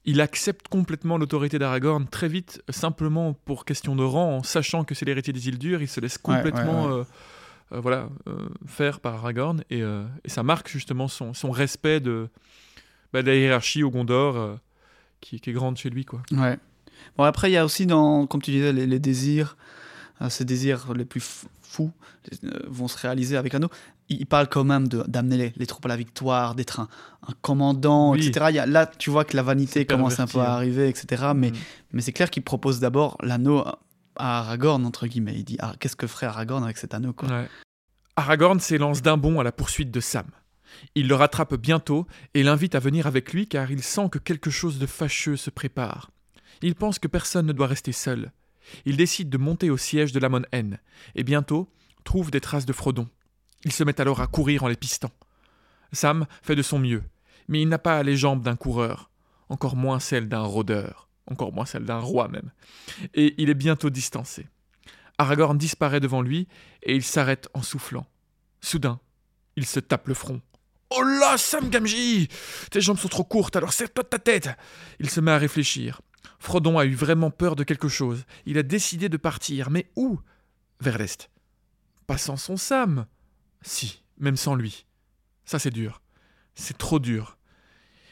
il 0.05 0.21
accepte 0.21 0.69
complètement 0.69 1.17
l'autorité 1.17 1.59
d'Aragorn 1.59 2.07
très 2.07 2.29
vite, 2.29 2.63
simplement 2.69 3.33
pour 3.33 3.65
question 3.65 3.97
de 3.97 4.03
rang, 4.03 4.37
en 4.37 4.43
sachant 4.43 4.85
que 4.85 4.95
c'est 4.95 5.03
l'héritier 5.05 5.33
des 5.33 5.49
îles 5.49 5.59
dures, 5.59 5.81
il 5.81 5.89
se 5.89 5.99
laisse 5.99 6.17
Ouais, 6.23 6.35
ouais, 6.35 6.41
complètement 6.41 6.85
ouais. 6.85 6.93
euh, 6.93 7.03
euh, 7.73 7.79
voilà, 7.81 8.07
euh, 8.27 8.47
faire 8.65 9.01
par 9.01 9.15
Aragorn 9.15 9.61
et, 9.69 9.79
et 9.81 10.29
ça 10.29 10.41
marque 10.41 10.69
justement 10.69 11.09
son, 11.09 11.33
son 11.33 11.51
respect 11.51 11.99
de, 11.99 12.29
bah, 13.11 13.21
de 13.23 13.27
la 13.27 13.35
hiérarchie 13.35 13.83
au 13.83 13.91
Gondor 13.91 14.57
qui, 15.19 15.41
qui 15.41 15.49
est 15.49 15.53
grande 15.53 15.77
chez 15.77 15.89
lui. 15.89 16.05
Quoi. 16.05 16.21
Ouais. 16.31 16.57
Bon, 17.17 17.23
après, 17.23 17.49
il 17.49 17.53
y 17.53 17.57
a 17.57 17.65
aussi, 17.65 17.85
dans, 17.85 18.25
comme 18.27 18.41
tu 18.41 18.51
disais, 18.51 18.71
les, 18.73 18.85
les 18.87 18.99
désirs, 18.99 19.57
euh, 20.21 20.29
ces 20.29 20.45
désirs 20.45 20.93
les 20.93 21.05
plus 21.05 21.23
fous 21.61 21.91
euh, 22.43 22.49
vont 22.67 22.87
se 22.87 22.97
réaliser 22.97 23.37
avec 23.37 23.53
l'anneau. 23.53 23.69
Il, 24.09 24.25
parle 24.25 24.47
quand 24.49 24.63
même 24.63 24.87
de- 24.87 25.03
d'amener 25.07 25.37
les, 25.37 25.53
les 25.55 25.65
troupes 25.67 25.85
à 25.85 25.89
la 25.89 25.95
victoire, 25.97 26.55
d'être 26.55 26.79
un, 26.79 26.87
un 27.27 27.33
commandant, 27.41 28.11
Oui. 28.13 28.25
etc. 28.27 28.47
Il 28.49 28.55
y 28.55 28.59
a- 28.59 28.65
là, 28.65 28.87
tu 28.87 29.09
vois 29.11 29.23
que 29.25 29.35
la 29.37 29.43
vanité 29.43 29.85
commence 29.85 30.19
un 30.19 30.25
peu 30.27 30.39
à 30.39 30.51
hein. 30.51 30.55
arriver, 30.55 30.89
etc. 30.89 31.31
Mais, 31.35 31.51
Mm. 31.51 31.55
mais 31.93 32.01
c'est 32.01 32.11
clair 32.13 32.29
qu'il 32.31 32.43
propose 32.43 32.79
d'abord 32.79 33.17
l'anneau 33.21 33.59
à 33.59 33.79
à 34.21 34.39
Aragorn, 34.39 34.85
entre 34.85 35.07
guillemets. 35.07 35.35
Il 35.37 35.45
dit 35.45 35.55
ah, 35.61 35.73
qu'est-ce 35.79 35.95
que 35.95 36.05
ferait 36.05 36.25
Aragorn 36.25 36.61
avec 36.65 36.77
cet 36.77 36.93
anneau 36.93 37.13
quoi. 37.13 37.29
Ouais. 37.29 37.47
Aragorn 38.17 38.59
s'élance 38.59 39.01
d'un 39.01 39.15
bond 39.15 39.39
à 39.39 39.45
la 39.45 39.53
poursuite 39.53 39.91
de 39.91 40.01
Sam. 40.01 40.25
Il 40.93 41.07
le 41.07 41.15
rattrape 41.15 41.55
bientôt 41.55 42.05
et 42.33 42.43
l'invite 42.43 42.75
à 42.75 42.79
venir 42.79 43.07
avec 43.07 43.31
lui 43.31 43.47
car 43.47 43.71
il 43.71 43.81
sent 43.81 44.09
que 44.11 44.19
quelque 44.19 44.49
chose 44.49 44.77
de 44.77 44.85
fâcheux 44.85 45.37
se 45.37 45.49
prépare. 45.49 46.11
Il 46.61 46.75
pense 46.75 46.99
que 46.99 47.07
personne 47.07 47.45
ne 47.45 47.53
doit 47.53 47.67
rester 47.67 47.91
seul. 47.91 48.31
Il 48.85 48.97
décide 48.97 49.29
de 49.29 49.37
monter 49.37 49.69
au 49.69 49.77
siège 49.77 50.11
de 50.11 50.19
la 50.19 50.29
N 50.51 50.79
et 51.15 51.23
bientôt 51.23 51.71
trouve 52.03 52.31
des 52.31 52.41
traces 52.41 52.65
de 52.65 52.73
Frodon. 52.73 53.07
Il 53.65 53.71
se 53.71 53.83
met 53.83 53.99
alors 53.99 54.21
à 54.21 54.27
courir 54.27 54.63
en 54.63 54.67
les 54.67 54.75
pistant. 54.75 55.11
Sam 55.91 56.27
fait 56.41 56.55
de 56.55 56.61
son 56.61 56.79
mieux, 56.79 57.03
mais 57.47 57.61
il 57.61 57.67
n'a 57.67 57.79
pas 57.79 58.03
les 58.03 58.15
jambes 58.15 58.43
d'un 58.43 58.55
coureur, 58.55 59.09
encore 59.49 59.75
moins 59.75 59.99
celles 59.99 60.29
d'un 60.29 60.41
rôdeur, 60.41 61.09
encore 61.25 61.51
moins 61.51 61.65
celles 61.65 61.85
d'un 61.85 61.99
roi 61.99 62.27
même, 62.27 62.51
et 63.13 63.35
il 63.41 63.49
est 63.49 63.55
bientôt 63.55 63.89
distancé. 63.89 64.47
Aragorn 65.17 65.57
disparaît 65.57 65.99
devant 65.99 66.21
lui 66.21 66.47
et 66.83 66.95
il 66.95 67.03
s'arrête 67.03 67.49
en 67.53 67.61
soufflant. 67.61 68.07
Soudain, 68.61 68.99
il 69.55 69.65
se 69.65 69.79
tape 69.79 70.07
le 70.07 70.13
front. 70.13 70.41
Oh 70.91 71.03
là, 71.03 71.37
Sam 71.37 71.69
Gamgee 71.69 72.29
Tes 72.71 72.81
jambes 72.81 72.97
sont 72.97 73.09
trop 73.09 73.23
courtes, 73.23 73.55
alors 73.55 73.73
serre-toi 73.73 74.03
de 74.03 74.09
ta 74.09 74.19
tête 74.19 74.49
Il 74.99 75.09
se 75.09 75.19
met 75.19 75.31
à 75.31 75.37
réfléchir. 75.37 76.01
Frodon 76.39 76.77
a 76.77 76.85
eu 76.85 76.95
vraiment 76.95 77.31
peur 77.31 77.55
de 77.55 77.63
quelque 77.63 77.89
chose. 77.89 78.25
Il 78.45 78.57
a 78.57 78.63
décidé 78.63 79.09
de 79.09 79.17
partir, 79.17 79.69
mais 79.69 79.89
où? 79.95 80.19
Vers 80.79 80.97
l'est. 80.97 81.29
Pas 82.07 82.17
sans 82.17 82.37
son 82.37 82.57
Sam 82.57 83.05
Si, 83.61 84.03
même 84.17 84.37
sans 84.37 84.55
lui. 84.55 84.85
Ça 85.45 85.59
c'est 85.59 85.71
dur. 85.71 86.01
C'est 86.55 86.77
trop 86.77 86.99
dur. 86.99 87.37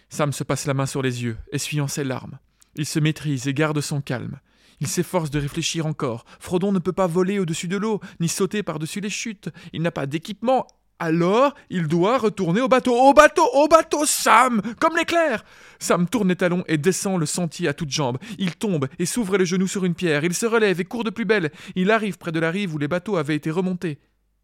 Sam 0.09 0.31
se 0.31 0.43
passe 0.43 0.65
la 0.65 0.73
main 0.73 0.85
sur 0.85 1.01
les 1.01 1.23
yeux, 1.23 1.37
essuyant 1.51 1.87
ses 1.87 2.03
larmes. 2.03 2.39
Il 2.75 2.85
se 2.85 2.99
maîtrise 2.99 3.47
et 3.47 3.53
garde 3.53 3.81
son 3.81 4.01
calme. 4.01 4.39
Il 4.79 4.87
s'efforce 4.87 5.31
de 5.31 5.39
réfléchir 5.39 5.85
encore. 5.85 6.25
Frodon 6.39 6.71
ne 6.71 6.79
peut 6.79 6.93
pas 6.93 7.07
voler 7.07 7.39
au-dessus 7.39 7.67
de 7.67 7.77
l'eau, 7.77 7.99
ni 8.19 8.29
sauter 8.29 8.61
par-dessus 8.63 9.01
les 9.01 9.09
chutes. 9.09 9.49
Il 9.73 9.81
n'a 9.81 9.91
pas 9.91 10.05
d'équipement. 10.05 10.67
Alors, 10.99 11.53
il 11.69 11.87
doit 11.87 12.17
retourner 12.17 12.61
au 12.61 12.67
bateau. 12.67 12.95
Au 12.95 13.13
bateau, 13.13 13.47
au 13.53 13.67
bateau, 13.67 14.05
Sam 14.05 14.61
Comme 14.79 14.97
l'éclair 14.97 15.43
Sam 15.79 16.09
tourne 16.09 16.29
les 16.29 16.35
talons 16.35 16.63
et 16.67 16.77
descend 16.77 17.19
le 17.19 17.27
sentier 17.27 17.67
à 17.67 17.73
toutes 17.73 17.91
jambes. 17.91 18.17
Il 18.39 18.55
tombe 18.55 18.87
et 18.97 19.05
s'ouvre 19.05 19.37
les 19.37 19.45
genoux 19.45 19.67
sur 19.67 19.85
une 19.85 19.93
pierre. 19.93 20.23
Il 20.23 20.33
se 20.33 20.47
relève 20.47 20.79
et 20.79 20.85
court 20.85 21.03
de 21.03 21.11
plus 21.11 21.25
belle. 21.25 21.51
Il 21.75 21.91
arrive 21.91 22.17
près 22.17 22.31
de 22.31 22.39
la 22.39 22.49
rive 22.49 22.73
où 22.73 22.79
les 22.79 22.87
bateaux 22.87 23.17
avaient 23.17 23.35
été 23.35 23.51
remontés. 23.51 23.99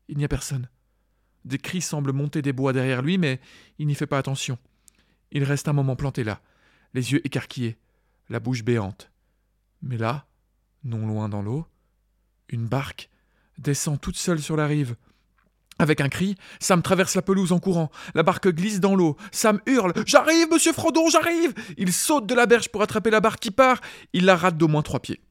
Il 0.09 0.17
n'y 0.17 0.25
a 0.25 0.27
personne. 0.27 0.69
Des 1.45 1.57
cris 1.57 1.81
semblent 1.81 2.13
monter 2.13 2.41
des 2.41 2.53
bois 2.53 2.71
derrière 2.71 3.01
lui, 3.01 3.17
mais 3.17 3.39
il 3.79 3.87
n'y 3.87 3.95
fait 3.95 4.07
pas 4.07 4.17
attention. 4.17 4.57
Il 5.31 5.43
reste 5.43 5.67
un 5.67 5.73
moment 5.73 5.95
planté 5.95 6.23
là, 6.23 6.39
les 6.93 7.11
yeux 7.11 7.25
écarquillés, 7.25 7.77
la 8.29 8.39
bouche 8.39 8.63
béante. 8.63 9.11
Mais 9.81 9.97
là, 9.97 10.27
non 10.83 11.07
loin 11.07 11.27
dans 11.27 11.41
l'eau, 11.41 11.65
une 12.49 12.67
barque 12.67 13.09
descend 13.57 13.99
toute 13.99 14.15
seule 14.15 14.39
sur 14.39 14.55
la 14.55 14.67
rive. 14.67 14.95
Avec 15.79 16.01
un 16.01 16.09
cri, 16.09 16.35
Sam 16.59 16.81
traverse 16.81 17.15
la 17.15 17.21
pelouse 17.21 17.51
en 17.51 17.59
courant. 17.59 17.91
La 18.15 18.23
barque 18.23 18.47
glisse 18.49 18.79
dans 18.79 18.95
l'eau. 18.95 19.17
Sam 19.31 19.59
hurle 19.65 19.93
J'arrive, 20.05 20.47
monsieur 20.51 20.73
Frodon, 20.73 21.09
j'arrive 21.09 21.53
Il 21.77 21.91
saute 21.91 22.27
de 22.27 22.35
la 22.35 22.45
berge 22.45 22.69
pour 22.69 22.81
attraper 22.81 23.09
la 23.09 23.19
barque 23.21 23.39
qui 23.39 23.51
part. 23.51 23.81
Il 24.13 24.25
la 24.25 24.35
rate 24.35 24.57
d'au 24.57 24.67
moins 24.67 24.81
trois 24.81 24.99
pieds. 24.99 25.21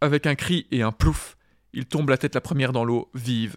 Avec 0.00 0.26
un 0.26 0.34
cri 0.34 0.66
et 0.70 0.82
un 0.82 0.92
plouf, 0.92 1.36
il 1.72 1.86
tombe 1.86 2.08
la 2.08 2.18
tête 2.18 2.34
la 2.34 2.40
première 2.40 2.72
dans 2.72 2.84
l'eau, 2.84 3.10
vive 3.14 3.56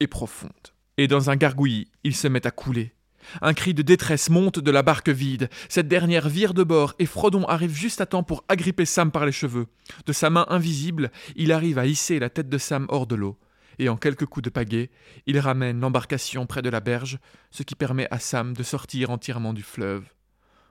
et 0.00 0.06
profonde. 0.06 0.50
Et 0.96 1.08
dans 1.08 1.30
un 1.30 1.36
gargouillis, 1.36 1.88
il 2.04 2.14
se 2.14 2.28
met 2.28 2.46
à 2.46 2.50
couler. 2.50 2.92
Un 3.40 3.54
cri 3.54 3.74
de 3.74 3.82
détresse 3.82 4.30
monte 4.30 4.58
de 4.58 4.70
la 4.70 4.82
barque 4.82 5.08
vide. 5.08 5.48
Cette 5.68 5.88
dernière 5.88 6.28
vire 6.28 6.54
de 6.54 6.62
bord 6.62 6.94
et 6.98 7.06
Frodon 7.06 7.44
arrive 7.44 7.74
juste 7.74 8.00
à 8.00 8.06
temps 8.06 8.22
pour 8.22 8.44
agripper 8.48 8.84
Sam 8.84 9.10
par 9.10 9.26
les 9.26 9.32
cheveux. 9.32 9.66
De 10.06 10.12
sa 10.12 10.30
main 10.30 10.46
invisible, 10.48 11.10
il 11.36 11.52
arrive 11.52 11.78
à 11.78 11.86
hisser 11.86 12.18
la 12.18 12.30
tête 12.30 12.48
de 12.48 12.58
Sam 12.58 12.86
hors 12.88 13.06
de 13.06 13.14
l'eau. 13.14 13.38
Et 13.78 13.88
en 13.88 13.96
quelques 13.96 14.26
coups 14.26 14.44
de 14.44 14.50
pagaie, 14.50 14.90
il 15.26 15.38
ramène 15.38 15.80
l'embarcation 15.80 16.46
près 16.46 16.62
de 16.62 16.70
la 16.70 16.80
berge, 16.80 17.18
ce 17.50 17.62
qui 17.62 17.74
permet 17.74 18.08
à 18.10 18.18
Sam 18.18 18.54
de 18.54 18.62
sortir 18.62 19.10
entièrement 19.10 19.52
du 19.52 19.62
fleuve. 19.62 20.04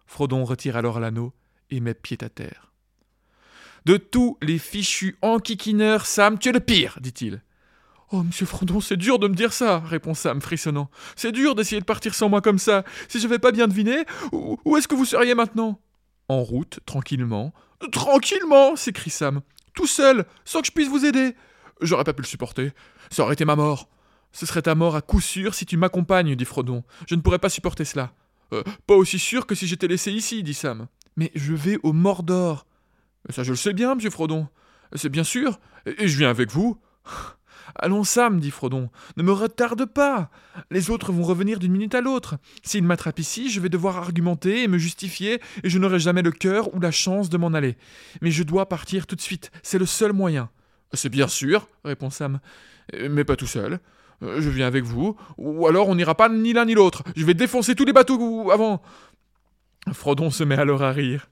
Frodon 0.06 0.44
retire 0.44 0.78
alors 0.78 1.00
l'anneau 1.00 1.34
et 1.70 1.80
met 1.80 1.94
pied 1.94 2.18
à 2.22 2.30
terre. 2.30 2.72
De 3.86 3.98
tous 3.98 4.38
les 4.42 4.60
fichus 4.60 5.18
enquiquineurs, 5.22 6.06
Sam, 6.06 6.40
tu 6.40 6.50
es 6.50 6.54
le 6.54 6.60
pire, 6.60 7.00
dit-il. 7.02 7.42
Oh, 8.12 8.24
monsieur 8.24 8.46
Frodon, 8.46 8.80
c'est 8.80 8.96
dur 8.96 9.18
de 9.20 9.28
me 9.28 9.34
dire 9.34 9.52
ça, 9.52 9.80
répond 9.80 10.14
Sam, 10.14 10.40
frissonnant. 10.40 10.90
C'est 11.16 11.32
dur 11.32 11.56
d'essayer 11.56 11.82
de 11.82 11.86
partir 11.86 12.14
sans 12.14 12.30
moi 12.30 12.42
comme 12.42 12.60
ça. 12.60 12.84
Si 13.10 13.20
je 13.20 13.28
vais 13.28 13.40
pas 13.40 13.52
bien 13.52 13.68
deviner, 13.68 14.06
où, 14.32 14.58
où 14.66 14.78
est-ce 14.78 14.88
que 14.88 14.96
vous 14.96 15.06
seriez 15.06 15.36
maintenant? 15.36 15.80
En 16.30 16.44
route, 16.44 16.80
tranquillement. 16.86 17.54
Tranquillement 17.92 18.76
s'écrie 18.76 19.10
Sam. 19.10 19.42
Tout 19.74 19.88
seul, 19.88 20.26
sans 20.46 20.62
que 20.62 20.68
je 20.68 20.72
puisse 20.72 20.88
vous 20.88 21.06
aider. 21.06 21.36
J'aurais 21.84 22.04
pas 22.04 22.14
pu 22.14 22.22
le 22.22 22.28
supporter. 22.28 22.72
Ça 23.10 23.24
aurait 23.24 23.34
été 23.34 23.46
ma 23.46 23.56
mort. 23.56 23.90
Ce 24.32 24.46
serait 24.46 24.64
ta 24.64 24.74
mort 24.74 24.96
à 24.96 25.02
coup 25.02 25.22
sûr 25.22 25.54
si 25.54 25.66
tu 25.66 25.78
m'accompagnes, 25.78 26.36
dit 26.36 26.46
Frodon. 26.46 26.84
Je 27.08 27.16
ne 27.16 27.22
pourrais 27.22 27.40
pas 27.40 27.50
supporter 27.50 27.86
cela. 27.86 28.14
Euh, 28.52 28.64
pas 28.88 28.96
aussi 28.96 29.20
sûr 29.20 29.46
que 29.46 29.56
si 29.56 29.68
j'étais 29.68 29.88
laissé 29.88 30.12
ici, 30.12 30.42
dit 30.44 30.54
Sam. 30.54 30.88
Mais 31.16 31.32
je 31.36 31.54
vais 31.54 31.78
au 31.84 31.94
Mordor. 31.94 32.66
Ça, 33.30 33.44
je 33.44 33.52
le 33.52 33.56
sais 33.56 33.74
bien, 33.74 33.96
monsieur 33.96 34.10
Frodon. 34.10 34.48
C'est 34.96 35.10
bien 35.10 35.24
sûr. 35.24 35.60
Et 35.86 36.08
je 36.08 36.18
viens 36.18 36.30
avec 36.30 36.52
vous. 36.52 36.80
Allons, 37.76 38.04
Sam, 38.04 38.40
dit 38.40 38.52
Frodon, 38.52 38.90
ne 39.18 39.24
me 39.24 39.32
retarde 39.32 39.86
pas. 39.86 40.30
Les 40.70 40.90
autres 40.90 41.12
vont 41.12 41.24
revenir 41.24 41.60
d'une 41.60 41.72
minute 41.72 41.96
à 41.96 42.02
l'autre. 42.02 42.38
S'ils 42.62 42.84
m'attrapent 42.84 43.20
ici, 43.20 43.50
je 43.50 43.60
vais 43.60 43.70
devoir 43.70 43.98
argumenter 43.98 44.64
et 44.64 44.68
me 44.68 44.78
justifier, 44.78 45.42
et 45.64 45.70
je 45.70 45.80
n'aurai 45.80 46.00
jamais 46.00 46.22
le 46.22 46.32
cœur 46.32 46.74
ou 46.76 46.80
la 46.80 46.92
chance 46.92 47.30
de 47.30 47.38
m'en 47.38 47.54
aller. 47.54 47.78
Mais 48.22 48.32
je 48.32 48.44
dois 48.44 48.68
partir 48.70 49.08
tout 49.08 49.16
de 49.16 49.22
suite, 49.22 49.52
c'est 49.64 49.80
le 49.80 49.86
seul 49.86 50.14
moyen. 50.14 50.50
C'est 50.94 51.10
bien 51.10 51.28
sûr, 51.28 51.68
répond 51.84 52.10
Sam, 52.10 52.40
Euh, 52.94 53.08
mais 53.10 53.24
pas 53.24 53.36
tout 53.36 53.48
seul. 53.48 53.80
Euh, 54.22 54.42
Je 54.42 54.50
viens 54.50 54.68
avec 54.68 54.84
vous, 54.84 55.16
ou 55.38 55.68
alors 55.68 55.88
on 55.90 55.96
n'ira 55.96 56.16
pas 56.16 56.30
ni 56.30 56.54
l'un 56.54 56.66
ni 56.66 56.74
l'autre. 56.74 57.04
Je 57.16 57.26
vais 57.26 57.34
défoncer 57.34 57.76
tous 57.76 57.86
les 57.86 57.94
bateaux 57.94 58.52
avant. 58.52 58.82
Frodon 59.92 60.30
se 60.30 60.44
met 60.44 60.58
alors 60.58 60.84
à 60.84 60.92
rire. 60.92 61.30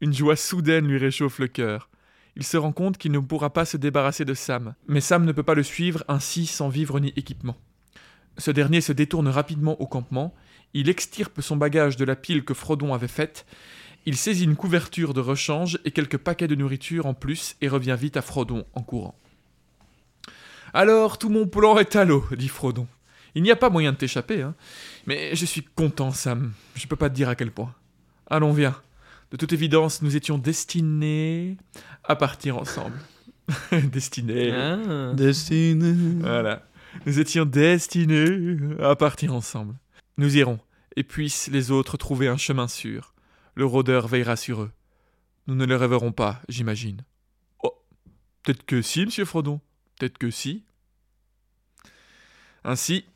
Une 0.00 0.12
joie 0.12 0.36
soudaine 0.36 0.86
lui 0.88 0.98
réchauffe 0.98 1.38
le 1.38 1.48
cœur. 1.48 1.88
Il 2.34 2.44
se 2.44 2.58
rend 2.58 2.72
compte 2.72 2.98
qu'il 2.98 3.12
ne 3.12 3.18
pourra 3.18 3.50
pas 3.50 3.64
se 3.64 3.78
débarrasser 3.78 4.26
de 4.26 4.34
Sam, 4.34 4.74
mais 4.88 5.00
Sam 5.00 5.24
ne 5.24 5.32
peut 5.32 5.42
pas 5.42 5.54
le 5.54 5.62
suivre 5.62 6.04
ainsi 6.08 6.46
sans 6.46 6.68
vivre 6.68 7.00
ni 7.00 7.12
équipement. 7.16 7.56
Ce 8.36 8.50
dernier 8.50 8.82
se 8.82 8.92
détourne 8.92 9.28
rapidement 9.28 9.80
au 9.80 9.86
campement, 9.86 10.34
il 10.74 10.90
extirpe 10.90 11.40
son 11.40 11.56
bagage 11.56 11.96
de 11.96 12.04
la 12.04 12.16
pile 12.16 12.44
que 12.44 12.52
Frodon 12.52 12.92
avait 12.92 13.08
faite, 13.08 13.46
il 14.06 14.16
saisit 14.16 14.44
une 14.44 14.56
couverture 14.56 15.14
de 15.14 15.20
rechange 15.20 15.78
et 15.84 15.90
quelques 15.90 16.16
paquets 16.16 16.48
de 16.48 16.54
nourriture 16.54 17.06
en 17.06 17.14
plus 17.14 17.56
et 17.60 17.68
revient 17.68 17.96
vite 17.98 18.16
à 18.16 18.22
Frodon 18.22 18.64
en 18.72 18.82
courant. 18.82 19.18
Alors 20.72 21.18
tout 21.18 21.28
mon 21.28 21.46
plan 21.46 21.76
est 21.78 21.96
à 21.96 22.04
l'eau, 22.04 22.24
dit 22.36 22.48
Frodon. 22.48 22.86
Il 23.34 23.42
n'y 23.42 23.50
a 23.50 23.56
pas 23.56 23.68
moyen 23.68 23.92
de 23.92 23.98
t'échapper, 23.98 24.40
hein. 24.40 24.54
Mais 25.06 25.34
je 25.36 25.44
suis 25.44 25.62
content, 25.62 26.10
Sam. 26.10 26.52
Je 26.74 26.86
peux 26.86 26.96
pas 26.96 27.10
te 27.10 27.14
dire 27.14 27.28
à 27.28 27.34
quel 27.34 27.50
point. 27.50 27.74
Allons, 28.30 28.52
viens. 28.52 28.74
De 29.30 29.36
toute 29.36 29.52
évidence, 29.52 30.00
nous 30.02 30.16
étions 30.16 30.38
destinés 30.38 31.56
à 32.04 32.16
partir 32.16 32.56
ensemble. 32.56 32.98
destinés. 33.92 34.52
Ah. 34.52 35.12
Destiné. 35.14 35.94
Voilà. 36.20 36.66
Nous 37.04 37.20
étions 37.20 37.44
destinés 37.44 38.56
à 38.80 38.96
partir 38.96 39.34
ensemble. 39.34 39.74
Nous 40.16 40.38
irons, 40.38 40.58
et 40.96 41.02
puissent 41.02 41.48
les 41.48 41.70
autres 41.70 41.96
trouver 41.96 42.28
un 42.28 42.38
chemin 42.38 42.68
sûr. 42.68 43.12
Le 43.56 43.64
rôdeur 43.64 44.06
veillera 44.06 44.36
sur 44.36 44.62
eux. 44.62 44.70
Nous 45.46 45.54
ne 45.54 45.64
le 45.64 45.76
rêverons 45.76 46.12
pas, 46.12 46.42
j'imagine. 46.48 47.02
Oh, 47.62 47.72
peut-être 48.42 48.64
que 48.66 48.82
si, 48.82 49.06
monsieur 49.06 49.24
Frodon. 49.24 49.60
Peut-être 49.98 50.18
que 50.18 50.30
si. 50.30 50.62
Ainsi, 52.64 53.06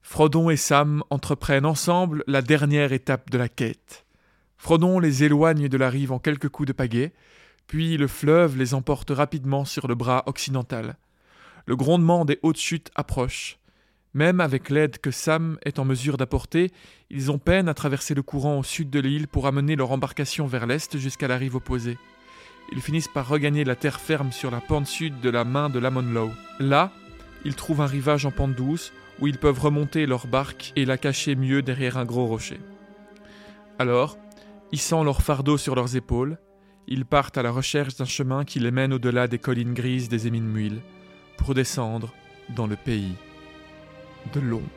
Frodon 0.00 0.48
et 0.48 0.56
Sam 0.56 1.04
entreprennent 1.10 1.66
ensemble 1.66 2.24
la 2.26 2.40
dernière 2.40 2.92
étape 2.92 3.28
de 3.30 3.36
la 3.36 3.48
quête. 3.48 4.06
Frodon 4.56 4.98
les 4.98 5.24
éloigne 5.24 5.68
de 5.68 5.76
la 5.76 5.90
rive 5.90 6.12
en 6.12 6.18
quelques 6.18 6.48
coups 6.48 6.66
de 6.66 6.72
pagaie, 6.72 7.12
puis 7.66 7.98
le 7.98 8.08
fleuve 8.08 8.56
les 8.56 8.72
emporte 8.72 9.10
rapidement 9.10 9.66
sur 9.66 9.88
le 9.88 9.94
bras 9.94 10.22
occidental. 10.26 10.96
Le 11.66 11.76
grondement 11.76 12.24
des 12.24 12.38
hautes 12.42 12.58
chutes 12.58 12.90
approche. 12.94 13.59
Même 14.12 14.40
avec 14.40 14.70
l'aide 14.70 14.98
que 14.98 15.12
Sam 15.12 15.56
est 15.64 15.78
en 15.78 15.84
mesure 15.84 16.16
d'apporter, 16.16 16.72
ils 17.10 17.30
ont 17.30 17.38
peine 17.38 17.68
à 17.68 17.74
traverser 17.74 18.14
le 18.14 18.22
courant 18.22 18.58
au 18.58 18.64
sud 18.64 18.90
de 18.90 18.98
l'île 18.98 19.28
pour 19.28 19.46
amener 19.46 19.76
leur 19.76 19.92
embarcation 19.92 20.46
vers 20.46 20.66
l'est 20.66 20.98
jusqu'à 20.98 21.28
la 21.28 21.36
rive 21.36 21.54
opposée. 21.54 21.96
Ils 22.72 22.80
finissent 22.80 23.08
par 23.08 23.28
regagner 23.28 23.64
la 23.64 23.76
terre 23.76 24.00
ferme 24.00 24.32
sur 24.32 24.50
la 24.50 24.60
pente 24.60 24.86
sud 24.86 25.20
de 25.20 25.30
la 25.30 25.44
main 25.44 25.70
de 25.70 25.78
Lamonlow. 25.78 26.30
Là, 26.58 26.92
ils 27.44 27.54
trouvent 27.54 27.80
un 27.80 27.86
rivage 27.86 28.26
en 28.26 28.32
pente 28.32 28.54
douce 28.54 28.92
où 29.20 29.28
ils 29.28 29.38
peuvent 29.38 29.60
remonter 29.60 30.06
leur 30.06 30.26
barque 30.26 30.72
et 30.74 30.84
la 30.84 30.98
cacher 30.98 31.36
mieux 31.36 31.62
derrière 31.62 31.96
un 31.96 32.04
gros 32.04 32.26
rocher. 32.26 32.60
Alors, 33.78 34.18
hissant 34.72 35.04
leur 35.04 35.22
fardeau 35.22 35.56
sur 35.56 35.76
leurs 35.76 35.94
épaules, 35.94 36.38
ils 36.88 37.04
partent 37.04 37.38
à 37.38 37.42
la 37.42 37.50
recherche 37.52 37.96
d'un 37.96 38.04
chemin 38.04 38.44
qui 38.44 38.58
les 38.58 38.72
mène 38.72 38.92
au-delà 38.92 39.28
des 39.28 39.38
collines 39.38 39.74
grises 39.74 40.08
des 40.08 40.26
Émines-Muiles 40.26 40.80
pour 41.36 41.54
descendre 41.54 42.12
dans 42.56 42.66
le 42.66 42.76
pays 42.76 43.14
de 44.32 44.40
l'ombre. 44.40 44.68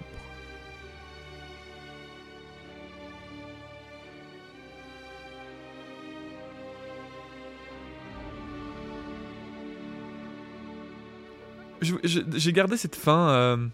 J'ai 11.81 12.53
gardé 12.53 12.77
cette 12.77 12.95
fin, 12.95 13.29
euh, 13.29 13.67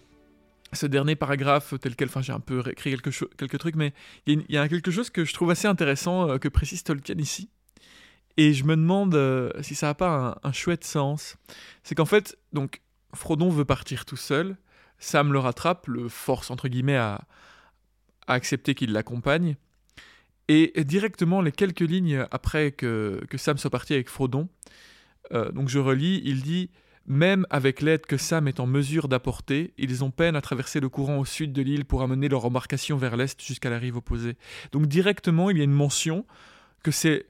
ce 0.74 0.86
dernier 0.88 1.15
paragraphe 1.15 1.76
tel 1.80 1.95
quel. 1.95 2.07
Enfin, 2.07 2.22
j'ai 2.22 2.34
un 2.34 2.39
peu 2.39 2.63
écrit 2.70 2.89
quelque 2.91 3.11
quelques 3.38 3.59
trucs, 3.59 3.76
mais 3.76 3.93
il 4.26 4.34
y, 4.34 4.36
a 4.36 4.39
une- 4.39 4.45
il 4.49 4.55
y 4.55 4.57
a 4.57 4.67
quelque 4.67 4.89
chose 4.91 5.09
que 5.11 5.26
je 5.26 5.34
trouve 5.34 5.51
assez 5.51 5.67
intéressant 5.67 6.30
euh, 6.30 6.38
que 6.38 6.47
précise 6.47 6.84
Tolkien 6.84 7.17
ici. 7.20 7.49
Et 8.38 8.53
je 8.53 8.63
me 8.63 8.76
demande 8.76 9.15
euh, 9.15 9.51
si 9.61 9.76
ça 9.76 9.88
n'a 9.88 9.93
pas 9.95 10.39
un, 10.43 10.49
un 10.49 10.51
chouette 10.51 10.84
sens. 10.84 11.38
C'est 11.84 11.93
qu'en 11.95 12.05
fait, 12.05 12.38
donc, 12.53 12.82
Frodon 13.13 13.49
veut 13.49 13.65
partir 13.65 14.05
tout 14.05 14.15
seul. 14.17 14.57
Sam 15.00 15.34
le 15.34 15.39
rattrape, 15.39 15.88
le 15.88 16.10
force 16.10 16.52
entre 16.52 16.68
guillemets 16.68 16.97
à, 16.97 17.22
accepter 18.28 18.76
qu'il 18.76 18.91
l'accompagne. 18.91 19.56
Et 20.47 20.84
directement, 20.84 21.41
les 21.41 21.52
quelques 21.52 21.80
lignes 21.80 22.26
après 22.32 22.72
que, 22.72 23.24
que 23.30 23.38
Sam 23.38 23.58
soit 23.58 23.70
parti 23.70 23.93
avec 23.93 24.10
Frodon, 24.10 24.50
euh, 25.32 25.52
donc 25.52 25.70
je 25.70 25.80
relis, 25.80 26.22
il 26.26 26.41
dit 26.41 26.72
Même 27.06 27.45
avec 27.50 27.82
l'aide 27.82 28.06
que 28.06 28.18
Sam 28.18 28.47
est 28.47 28.60
en 28.60 28.66
mesure 28.66 29.08
d'apporter, 29.08 29.74
ils 29.78 30.04
ont 30.04 30.12
peine 30.12 30.36
à 30.36 30.41
traverser 30.41 30.80
le 30.80 30.89
courant 30.89 31.18
au 31.18 31.26
sud 31.26 31.54
de 31.54 31.62
l'île 31.62 31.86
pour 31.86 32.02
amener 32.02 32.30
leur 32.30 32.45
embarcation 32.45 32.97
vers 32.97 33.16
l'est 33.16 33.39
jusqu'à 33.41 33.70
la 33.70 33.78
rive 33.78 33.97
opposée. 33.97 34.38
Donc 34.72 34.88
directement, 34.88 35.50
il 35.50 35.58
y 35.58 35.62
a 35.62 35.64
une 35.64 35.72
mention 35.72 36.26
que 36.84 36.91
c'est 36.91 37.28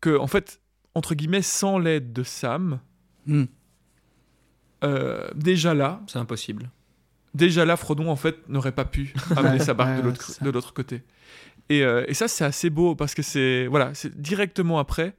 que, 0.00 0.16
en 0.16 0.28
fait, 0.28 0.60
entre 0.94 1.14
guillemets, 1.14 1.42
sans 1.42 1.78
l'aide 1.78 2.12
de 2.12 2.22
Sam, 2.22 2.80
Hmm. 3.26 3.44
Euh, 4.82 5.28
déjà 5.34 5.74
là, 5.74 6.00
C'est 6.06 6.18
impossible. 6.18 6.70
déjà 7.34 7.64
là, 7.64 7.76
Frodon 7.76 8.08
en 8.10 8.16
fait 8.16 8.48
n'aurait 8.48 8.72
pas 8.72 8.84
pu 8.84 9.14
amener 9.36 9.58
sa 9.58 9.74
barque 9.74 10.04
Ouais, 10.04 10.12
de 10.42 10.50
l'autre 10.50 10.72
côté. 10.74 11.02
Et, 11.68 11.82
euh, 11.84 12.04
et 12.08 12.14
ça, 12.14 12.28
c'est 12.28 12.44
assez 12.44 12.70
beau 12.70 12.94
parce 12.94 13.14
que 13.14 13.22
c'est 13.22 13.66
voilà, 13.68 13.94
c'est 13.94 14.20
directement 14.20 14.78
après. 14.78 15.14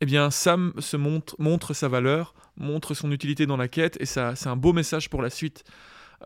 Eh 0.00 0.06
bien, 0.06 0.30
Sam 0.30 0.72
se 0.78 0.96
montre, 0.96 1.34
montre 1.38 1.72
sa 1.72 1.88
valeur, 1.88 2.34
montre 2.56 2.94
son 2.94 3.10
utilité 3.12 3.46
dans 3.46 3.56
la 3.56 3.68
quête, 3.68 3.96
et 4.00 4.06
ça, 4.06 4.34
c'est 4.36 4.48
un 4.48 4.56
beau 4.56 4.72
message 4.72 5.08
pour 5.08 5.22
la 5.22 5.30
suite 5.30 5.64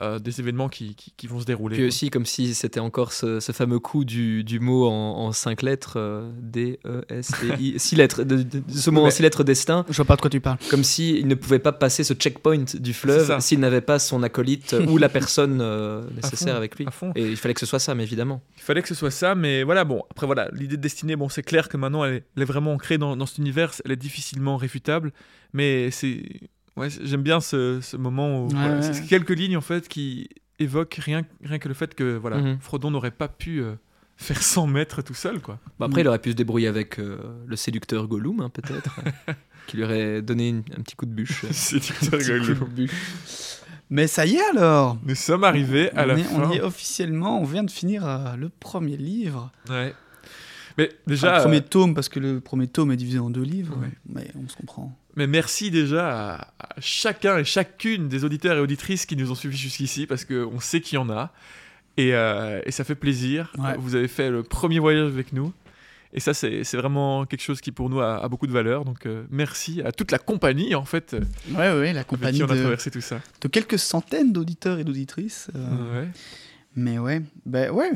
euh, 0.02 0.18
des 0.18 0.40
événements 0.40 0.68
qui, 0.68 0.94
qui- 0.94 1.12
qui 1.16 1.26
vont 1.26 1.40
se 1.40 1.44
dérouler. 1.44 1.76
Puis 1.76 1.84
quoi. 1.84 1.88
aussi, 1.88 2.10
comme 2.10 2.26
si 2.26 2.54
c'était 2.54 2.80
encore 2.80 3.12
ce, 3.12 3.40
ce 3.40 3.52
fameux 3.52 3.78
coup 3.78 4.04
du, 4.04 4.44
du 4.44 4.60
mot 4.60 4.86
en, 4.88 4.92
en 5.18 5.32
cinq 5.32 5.62
lettres, 5.62 5.94
euh, 5.96 6.30
D, 6.40 6.78
E, 6.86 7.02
S, 7.08 7.32
T, 7.40 7.46
I, 7.62 7.74
six 7.78 7.96
lettres, 7.96 8.22
de, 8.24 8.36
de- 8.36 8.42
de 8.60 8.62
ce 8.72 8.90
mot 8.90 9.04
en 9.06 9.10
six 9.10 9.22
lettres 9.22 9.44
destin, 9.44 9.84
Je 9.88 9.96
vois 9.96 10.04
pas 10.04 10.16
de 10.16 10.20
quoi 10.20 10.30
tu 10.30 10.40
parles. 10.40 10.58
comme 10.70 10.84
s'il 10.84 11.26
ne 11.26 11.34
pouvait 11.34 11.58
pas 11.58 11.72
passer 11.72 12.04
ce 12.04 12.14
checkpoint 12.14 12.64
du 12.78 12.92
fleuve 12.94 13.38
s'il 13.40 13.60
n'avait 13.60 13.80
pas 13.80 13.98
son 13.98 14.22
acolyte 14.22 14.74
ou 14.88 14.98
la 14.98 15.08
personne 15.08 15.60
euh, 15.60 16.02
nécessaire 16.14 16.52
fond, 16.54 16.56
avec 16.58 16.76
lui. 16.78 16.86
à 16.86 16.90
fond. 16.90 17.12
Et 17.16 17.26
il 17.28 17.36
fallait 17.36 17.54
que 17.54 17.60
ce 17.60 17.66
soit 17.66 17.78
ça, 17.80 17.94
mais 17.94 18.02
évidemment. 18.04 18.42
Il 18.56 18.62
fallait 18.62 18.82
que 18.82 18.88
ce 18.88 18.94
soit 18.94 19.10
ça, 19.10 19.34
mais 19.34 19.62
voilà, 19.62 19.84
bon, 19.84 20.02
après 20.10 20.26
voilà, 20.26 20.48
l'idée 20.52 20.76
de 20.76 20.82
destinée, 20.82 21.16
bon, 21.16 21.28
c'est 21.28 21.42
clair 21.42 21.68
que 21.68 21.76
maintenant 21.76 22.04
elle 22.04 22.14
est, 22.14 22.24
elle 22.36 22.42
est 22.42 22.46
vraiment 22.46 22.72
ancrée 22.72 22.98
dans, 22.98 23.16
dans 23.16 23.26
cet 23.26 23.38
univers, 23.38 23.72
elle 23.84 23.92
est 23.92 23.96
difficilement 23.96 24.56
réfutable, 24.56 25.12
mais 25.52 25.90
c'est. 25.90 26.22
Ouais, 26.78 26.88
j'aime 26.90 27.22
bien 27.22 27.40
ce, 27.40 27.80
ce 27.80 27.96
moment 27.96 28.42
où. 28.42 28.46
Ouais, 28.48 28.54
voilà, 28.54 28.74
ouais, 28.76 28.82
c'est 28.82 29.00
ouais. 29.02 29.06
quelques 29.08 29.30
lignes 29.36 29.56
en 29.56 29.60
fait 29.62 29.88
qui 29.88 30.28
évoquent 30.58 30.98
rien, 31.02 31.22
rien 31.44 31.58
que 31.58 31.68
le 31.68 31.74
fait 31.74 31.94
que 31.94 32.16
voilà, 32.16 32.38
Mhm. 32.38 32.58
Frodon 32.60 32.90
n'aurait 32.90 33.10
pas 33.10 33.28
pu 33.28 33.60
euh, 33.60 33.74
faire 34.16 34.42
100 34.42 34.66
mètres 34.66 35.02
tout 35.02 35.14
seul, 35.14 35.40
quoi. 35.40 35.58
Bah, 35.78 35.86
après, 35.86 36.00
il 36.00 36.08
aurait 36.08 36.18
pu 36.18 36.30
se 36.32 36.36
débrouiller 36.36 36.66
avec 36.68 36.98
euh, 36.98 37.18
le 37.46 37.54
séducteur 37.56 38.08
Gollum, 38.08 38.40
hein, 38.40 38.48
peut-être, 38.50 38.98
qui 39.68 39.76
lui 39.76 39.84
aurait 39.84 40.22
donné 40.22 40.48
une- 40.48 40.64
un 40.76 40.82
petit 40.82 40.96
coup 40.96 41.06
de 41.06 41.12
bûche. 41.12 41.44
De 41.44 42.64
bûche. 42.64 42.92
Mais 43.90 44.06
ça 44.06 44.26
y 44.26 44.34
est 44.36 44.44
alors 44.50 44.98
Nous 45.04 45.14
sommes 45.14 45.44
arrivés 45.44 45.90
à 45.96 46.02
on, 46.04 46.06
la 46.06 46.14
est- 46.18 46.22
fin. 46.24 46.42
on 46.42 46.50
y 46.52 46.56
est 46.56 46.60
officiellement, 46.60 47.40
on 47.40 47.44
vient 47.44 47.62
de 47.64 47.70
finir 47.70 48.06
euh, 48.06 48.36
le 48.36 48.48
premier 48.50 48.96
livre. 48.96 49.50
Ouais. 49.70 49.94
Mais 50.76 50.84
Enfin, 50.90 50.96
déjà, 51.06 51.36
le 51.36 51.42
premier 51.42 51.56
euh, 51.56 51.60
tome, 51.60 51.94
parce 51.94 52.08
que 52.08 52.20
le 52.20 52.40
premier 52.40 52.68
tome 52.68 52.92
est 52.92 52.96
divisé 52.96 53.18
en 53.18 53.30
deux 53.30 53.42
livres, 53.42 53.76
Ouais. 53.80 53.90
mais 54.08 54.30
on 54.40 54.46
se 54.48 54.56
comprend. 54.56 54.96
Mais 55.18 55.26
merci 55.26 55.70
déjà 55.70 56.08
à, 56.36 56.40
à 56.58 56.68
chacun 56.80 57.36
et 57.38 57.44
chacune 57.44 58.08
des 58.08 58.24
auditeurs 58.24 58.56
et 58.56 58.60
auditrices 58.60 59.04
qui 59.04 59.16
nous 59.16 59.30
ont 59.30 59.34
suivis 59.34 59.58
jusqu'ici, 59.58 60.06
parce 60.06 60.24
qu'on 60.24 60.60
sait 60.60 60.80
qu'il 60.80 60.96
y 60.96 60.98
en 60.98 61.10
a. 61.10 61.32
Et, 61.98 62.14
euh, 62.14 62.60
et 62.64 62.70
ça 62.70 62.84
fait 62.84 62.94
plaisir. 62.94 63.52
Ouais. 63.58 63.74
Vous 63.78 63.94
avez 63.96 64.08
fait 64.08 64.30
le 64.30 64.42
premier 64.44 64.78
voyage 64.78 65.08
avec 65.08 65.32
nous. 65.32 65.52
Et 66.14 66.20
ça, 66.20 66.32
c'est 66.32 66.62
vraiment 66.76 67.26
quelque 67.26 67.42
chose 67.42 67.60
qui 67.60 67.70
pour 67.70 67.90
nous 67.90 68.00
a, 68.00 68.24
a 68.24 68.28
beaucoup 68.28 68.46
de 68.46 68.52
valeur. 68.52 68.84
Donc 68.86 69.04
euh, 69.04 69.24
merci 69.30 69.82
à 69.82 69.92
toute 69.92 70.10
la 70.10 70.18
compagnie, 70.18 70.74
en 70.74 70.84
fait, 70.86 71.12
euh, 71.14 71.20
Ouais, 71.50 71.78
ouais, 71.78 71.92
la 71.92 72.04
compagnie 72.04 72.38
qui 72.38 72.44
on 72.44 72.48
a 72.48 72.54
de, 72.54 72.60
traversé 72.60 72.90
tout 72.90 73.02
ça. 73.02 73.20
de 73.42 73.48
quelques 73.48 73.78
centaines 73.78 74.32
d'auditeurs 74.32 74.78
et 74.78 74.84
d'auditrices. 74.84 75.48
euh, 75.54 76.00
Ouais. 76.02 76.08
Mais 76.76 76.98
ouais, 76.98 77.20
ben 77.44 77.70
ouais, 77.72 77.90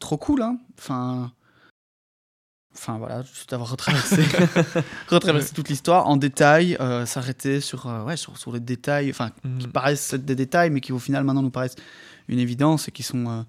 trop 0.00 0.16
cool, 0.18 0.42
hein. 0.42 0.58
Enfin, 0.78 1.32
enfin 2.76 2.98
voilà, 2.98 3.22
juste 3.22 3.52
avoir 3.52 3.70
retraversé, 3.70 4.22
retraversé 5.08 5.54
toute 5.54 5.68
l'histoire 5.68 6.06
en 6.06 6.16
détail, 6.16 6.76
euh, 6.80 7.06
s'arrêter 7.06 7.60
sur, 7.60 7.86
euh, 7.86 8.04
ouais, 8.04 8.16
sur, 8.16 8.36
sur 8.38 8.52
les 8.52 8.60
détails, 8.60 9.10
enfin, 9.10 9.30
qui 9.58 9.66
Mhm. 9.66 9.72
paraissent 9.72 10.14
des 10.14 10.34
détails, 10.34 10.70
mais 10.70 10.80
qui 10.80 10.92
au 10.92 10.98
final 10.98 11.24
maintenant 11.24 11.42
nous 11.42 11.50
paraissent 11.50 11.76
une 12.28 12.38
évidence 12.38 12.88
et 12.88 12.92
qui 12.92 13.02
sont, 13.02 13.26
euh, 13.28 13.42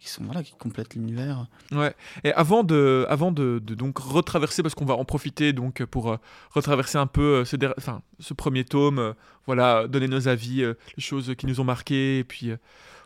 qui 0.00 0.08
sont 0.08 0.24
voilà, 0.24 0.42
qui 0.42 0.52
complètent 0.58 0.94
l'univers. 0.94 1.46
Ouais. 1.72 1.94
Et 2.24 2.32
avant 2.32 2.64
de, 2.64 3.06
avant 3.08 3.32
de, 3.32 3.60
de 3.64 3.74
donc 3.74 3.98
retraverser, 3.98 4.62
parce 4.62 4.74
qu'on 4.74 4.84
va 4.84 4.94
en 4.94 5.04
profiter 5.04 5.52
donc 5.52 5.84
pour 5.84 6.10
euh, 6.12 6.16
retraverser 6.50 6.98
un 6.98 7.06
peu 7.06 7.22
euh, 7.22 7.44
ce, 7.44 7.56
enfin, 7.78 8.02
ce 8.20 8.34
premier 8.34 8.64
tome, 8.64 8.98
euh, 8.98 9.12
voilà, 9.46 9.86
donner 9.88 10.08
nos 10.08 10.26
avis, 10.28 10.62
les 10.62 10.74
choses 11.02 11.34
qui 11.38 11.46
nous 11.46 11.60
ont 11.60 11.64
marqué, 11.64 12.18
et 12.18 12.24
puis 12.24 12.50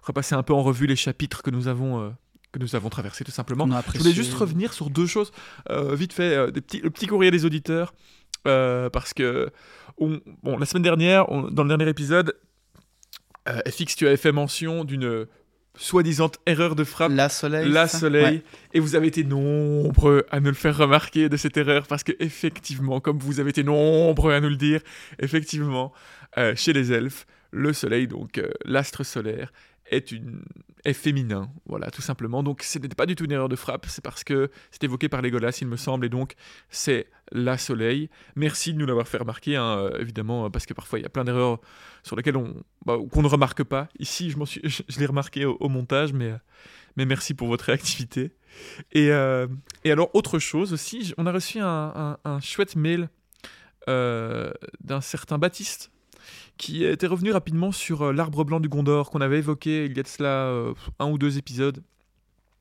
repasser 0.02 0.34
un 0.36 0.42
peu 0.44 0.54
en 0.54 0.62
revue 0.62 0.86
les 0.86 0.94
chapitres 0.96 1.42
que 1.42 1.50
nous 1.50 1.66
avons, 1.68 2.14
que 2.52 2.58
nous 2.58 2.74
avons 2.76 2.88
traversés 2.88 3.24
tout 3.24 3.30
simplement. 3.30 3.66
Je 3.92 3.98
voulais 3.98 4.12
juste 4.12 4.34
revenir 4.34 4.72
sur 4.72 4.90
deux 4.90 5.06
choses, 5.06 5.32
euh, 5.70 5.94
vite 5.94 6.12
fait, 6.12 6.34
euh, 6.36 6.50
des 6.50 6.60
petits, 6.60 6.80
le 6.80 6.90
petit 6.90 7.06
courrier 7.06 7.30
des 7.30 7.44
auditeurs, 7.44 7.92
euh, 8.46 8.88
parce 8.90 9.12
que 9.14 9.50
on- 9.98 10.20
bon, 10.42 10.56
la 10.58 10.64
semaine 10.66 10.82
dernière, 10.82 11.30
on- 11.30 11.42
dans 11.50 11.62
le 11.64 11.68
dernier 11.68 11.88
épisode, 11.88 12.34
FX, 13.66 13.96
tu 13.96 14.06
avais 14.06 14.16
fait 14.18 14.32
mention 14.32 14.84
d'une 14.84 15.26
soi-disant 15.74 16.30
erreur 16.46 16.74
de 16.74 16.84
frappe 16.84 17.12
La 17.14 17.28
soleil. 17.28 17.68
la 17.70 17.86
Soleil, 17.88 18.24
Ouais. 18.24 18.42
et 18.74 18.80
vous 18.80 18.94
avez 18.96 19.06
été 19.06 19.24
nombreux 19.24 20.26
à 20.30 20.40
nous 20.40 20.48
le 20.48 20.54
faire 20.54 20.76
remarquer 20.76 21.28
de 21.28 21.36
cette 21.36 21.56
erreur, 21.56 21.86
parce 21.86 22.02
que 22.02 22.12
effectivement, 22.18 23.00
comme 23.00 23.18
vous 23.18 23.40
avez 23.40 23.50
été 23.50 23.62
nombreux 23.62 24.32
à 24.32 24.40
nous 24.40 24.48
le 24.50 24.56
dire, 24.56 24.80
effectivement, 25.20 25.92
euh, 26.36 26.54
chez 26.56 26.72
les 26.72 26.92
elfes, 26.92 27.26
le 27.52 27.72
Soleil, 27.72 28.06
donc 28.08 28.38
euh, 28.38 28.50
l'astre 28.64 29.04
solaire, 29.04 29.52
est, 29.90 30.12
une... 30.12 30.42
est 30.84 30.92
féminin, 30.92 31.50
voilà, 31.66 31.90
tout 31.90 32.02
simplement. 32.02 32.42
Donc 32.42 32.62
ce 32.62 32.78
n'était 32.78 32.94
pas 32.94 33.06
du 33.06 33.14
tout 33.14 33.24
une 33.24 33.32
erreur 33.32 33.48
de 33.48 33.56
frappe, 33.56 33.86
c'est 33.88 34.02
parce 34.02 34.24
que 34.24 34.50
c'est 34.70 34.84
évoqué 34.84 35.08
par 35.08 35.22
Legolas, 35.22 35.58
il 35.60 35.68
me 35.68 35.76
semble, 35.76 36.06
et 36.06 36.08
donc 36.08 36.34
c'est 36.70 37.08
la 37.32 37.58
Soleil. 37.58 38.10
Merci 38.36 38.72
de 38.72 38.78
nous 38.78 38.86
l'avoir 38.86 39.08
fait 39.08 39.18
remarquer, 39.18 39.56
hein, 39.56 39.78
euh, 39.78 40.00
évidemment, 40.00 40.50
parce 40.50 40.66
que 40.66 40.74
parfois 40.74 40.98
il 40.98 41.02
y 41.02 41.06
a 41.06 41.08
plein 41.08 41.24
d'erreurs 41.24 41.60
sur 42.02 42.16
lesquelles 42.16 42.36
on 42.36 42.62
bah, 42.84 42.96
qu'on 43.10 43.22
ne 43.22 43.28
remarque 43.28 43.64
pas. 43.64 43.88
Ici, 43.98 44.30
je, 44.30 44.44
suis... 44.44 44.60
je, 44.64 44.98
l'ai 44.98 45.06
remarqué 45.06 45.44
au, 45.44 45.68
montage, 45.68 46.12
mais, 46.12 46.30
euh, 46.30 46.38
mais 46.96 47.04
merci 47.04 47.34
pour 47.34 47.48
votre 47.48 47.66
réactivité. 47.66 48.32
Et, 48.92 49.10
euh, 49.12 49.46
et 49.84 49.92
alors, 49.92 50.10
autre 50.14 50.38
chose 50.38 50.72
aussi, 50.72 51.14
on 51.18 51.26
a 51.26 51.32
reçu 51.32 51.58
un, 51.60 52.18
un- 52.24 52.40
chouette 52.40 52.76
mail 52.76 53.08
d'un 53.86 55.00
certain 55.00 55.38
Baptiste 55.38 55.90
qui 56.58 56.84
était 56.84 57.06
revenu 57.06 57.30
rapidement 57.32 57.72
sur 57.72 58.02
euh, 58.02 58.12
l'arbre 58.12 58.44
blanc 58.44 58.60
du 58.60 58.68
Gondor 58.68 59.10
qu'on 59.10 59.20
avait 59.20 59.38
évoqué 59.38 59.86
il 59.86 59.96
y 59.96 60.00
a 60.00 60.02
de 60.02 60.08
cela 60.08 60.46
euh, 60.48 60.74
un 60.98 61.08
ou 61.10 61.16
deux 61.18 61.38
épisodes. 61.38 61.82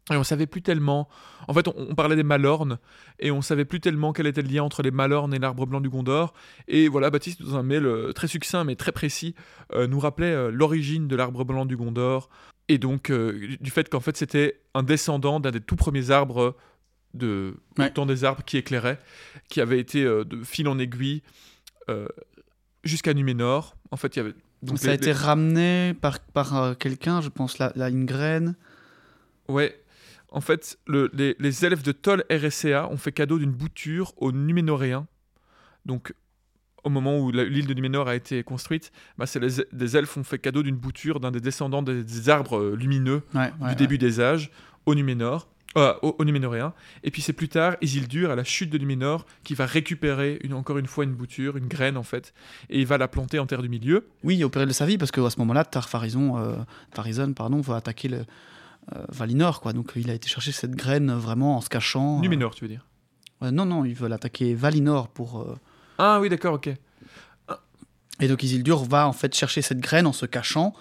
Et 0.09 0.15
on 0.15 0.23
savait 0.23 0.47
plus 0.47 0.61
tellement. 0.61 1.09
En 1.49 1.53
fait, 1.53 1.67
on, 1.67 1.73
on 1.89 1.93
parlait 1.93 2.15
des 2.15 2.23
Malornes 2.23 2.77
et 3.19 3.29
on 3.29 3.41
savait 3.41 3.65
plus 3.65 3.81
tellement 3.81 4.13
quel 4.13 4.25
était 4.25 4.41
le 4.41 4.47
lien 4.47 4.63
entre 4.63 4.81
les 4.81 4.91
Malornes 4.91 5.33
et 5.33 5.39
l'arbre 5.39 5.65
blanc 5.65 5.81
du 5.81 5.89
Gondor. 5.89 6.33
Et 6.69 6.87
voilà, 6.87 7.09
Baptiste, 7.09 7.41
dans 7.41 7.57
un 7.57 7.63
mail 7.63 7.85
euh, 7.85 8.13
très 8.13 8.27
succinct 8.27 8.63
mais 8.63 8.75
très 8.77 8.93
précis, 8.93 9.35
euh, 9.73 9.85
nous 9.85 9.99
rappelait 9.99 10.31
euh, 10.31 10.49
l'origine 10.49 11.09
de 11.09 11.15
l'arbre 11.17 11.43
blanc 11.43 11.65
du 11.65 11.75
Gondor 11.75 12.29
et 12.69 12.77
donc 12.77 13.09
euh, 13.09 13.57
du 13.59 13.69
fait 13.69 13.89
qu'en 13.89 13.99
fait 13.99 14.15
c'était 14.15 14.61
un 14.73 14.83
descendant 14.83 15.41
d'un 15.41 15.51
des 15.51 15.59
tout 15.59 15.75
premiers 15.75 16.09
arbres 16.11 16.55
de 17.13 17.55
Ouais. 17.77 17.89
temps 17.91 18.05
des 18.05 18.23
arbres 18.23 18.43
qui 18.45 18.55
éclairait, 18.57 18.99
qui 19.49 19.59
avait 19.59 19.79
été 19.79 20.03
de 20.03 20.43
fil 20.43 20.67
en 20.67 20.77
aiguille 20.77 21.21
jusqu'à 22.83 23.13
Numénor. 23.13 23.75
En 23.91 23.97
fait, 23.97 24.15
il 24.15 24.19
y 24.19 24.21
avait. 24.21 24.33
donc 24.63 24.79
ça 24.79 24.87
a 24.87 24.91
les- 24.91 24.95
été 24.97 25.11
ramené 25.11 25.93
par, 25.93 26.19
par 26.19 26.55
euh, 26.61 26.73
quelqu'un, 26.73 27.21
je 27.21 27.29
pense, 27.29 27.57
là, 27.57 27.71
là, 27.75 27.89
une 27.89 28.05
graine. 28.05 28.55
Ouais. 29.47 29.81
En 30.29 30.41
fait, 30.41 30.77
le- 30.87 31.09
les, 31.13 31.35
les 31.39 31.65
elfes 31.65 31.83
de 31.83 31.91
Tol 31.93 32.23
RSCA 32.29 32.89
ont 32.91 32.97
fait 32.97 33.11
cadeau 33.13 33.39
d'une 33.39 33.51
bouture 33.53 34.13
aux 34.17 34.31
Numénoréens. 34.33 35.07
Donc, 35.85 36.13
au 36.83 36.89
moment 36.89 37.17
où 37.19 37.31
la- 37.31 37.45
l'île 37.45 37.65
de 37.67 37.73
Numénor 37.73 38.07
a 38.09 38.15
été 38.15 38.43
construite, 38.43 38.91
bah, 39.17 39.25
c'est 39.25 39.39
les, 39.39 39.65
des 39.71 39.95
elfes 39.97 40.17
ont 40.17 40.23
fait 40.25 40.37
cadeau 40.39 40.63
d'une 40.63 40.75
bouture 40.75 41.19
d'un 41.21 41.31
des 41.31 41.39
descendants 41.39 41.81
des, 41.81 42.03
des 42.03 42.29
arbres 42.29 42.57
euh, 42.59 42.75
lumineux 42.75 43.21
Ouais, 43.33 43.51
ouais, 43.61 43.69
du 43.69 43.75
début 43.75 43.97
des 43.97 44.19
âges 44.19 44.51
aux 44.85 44.95
Numénor. 44.95 45.47
Euh, 45.77 45.93
aux, 46.01 46.15
aux 46.19 46.25
Numénoréens. 46.25 46.73
Et 47.03 47.11
puis 47.11 47.21
c'est 47.21 47.33
plus 47.33 47.49
tard 47.49 47.77
Isildur, 47.81 48.31
à 48.31 48.35
la 48.35 48.43
chute 48.43 48.69
de 48.69 48.77
Numénor, 48.77 49.25
qui 49.43 49.53
va 49.55 49.65
récupérer 49.65 50.39
une, 50.43 50.53
encore 50.53 50.77
une 50.77 50.87
fois 50.87 51.03
une 51.03 51.13
bouture, 51.13 51.55
une 51.55 51.67
graine 51.67 51.97
en 51.97 52.03
fait, 52.03 52.33
et 52.69 52.79
il 52.79 52.85
va 52.85 52.97
la 52.97 53.07
planter 53.07 53.39
en 53.39 53.45
terre 53.45 53.61
du 53.61 53.69
milieu. 53.69 54.07
Oui, 54.23 54.43
au 54.43 54.49
péril 54.49 54.67
de 54.67 54.73
sa 54.73 54.85
vie, 54.85 54.97
parce 54.97 55.11
qu'à 55.11 55.29
ce 55.29 55.39
moment-là, 55.39 55.63
Tar-Pharizon, 55.63 56.37
euh, 56.37 57.33
pardon, 57.35 57.61
va 57.61 57.75
attaquer 57.77 58.07
le, 58.09 58.25
euh, 58.95 59.05
Valinor, 59.09 59.61
quoi. 59.61 59.73
Donc 59.73 59.93
il 59.95 60.09
a 60.09 60.13
été 60.13 60.27
chercher 60.27 60.51
cette 60.51 60.75
graine 60.75 61.09
euh, 61.09 61.17
vraiment 61.17 61.57
en 61.57 61.61
se 61.61 61.69
cachant. 61.69 62.19
Numénor, 62.19 62.55
tu 62.55 62.63
veux 62.63 62.69
dire? 62.69 62.85
Non, 63.41 63.65
non, 63.65 63.85
ils 63.85 63.93
veulent 63.93 64.13
attaquer 64.13 64.55
Valinor 64.55 65.09
pour. 65.09 65.45
Ah 65.99 66.19
oui, 66.19 66.27
d'accord, 66.27 66.55
ok. 66.55 66.69
Et 68.19 68.27
donc 68.27 68.41
Isildur 68.41 68.83
va 68.83 69.07
en 69.07 69.13
fait 69.13 69.35
chercher 69.35 69.61
cette 69.61 69.79
graine 69.79 70.07
en 70.07 70.13
se 70.13 70.25
cachant. 70.25 70.73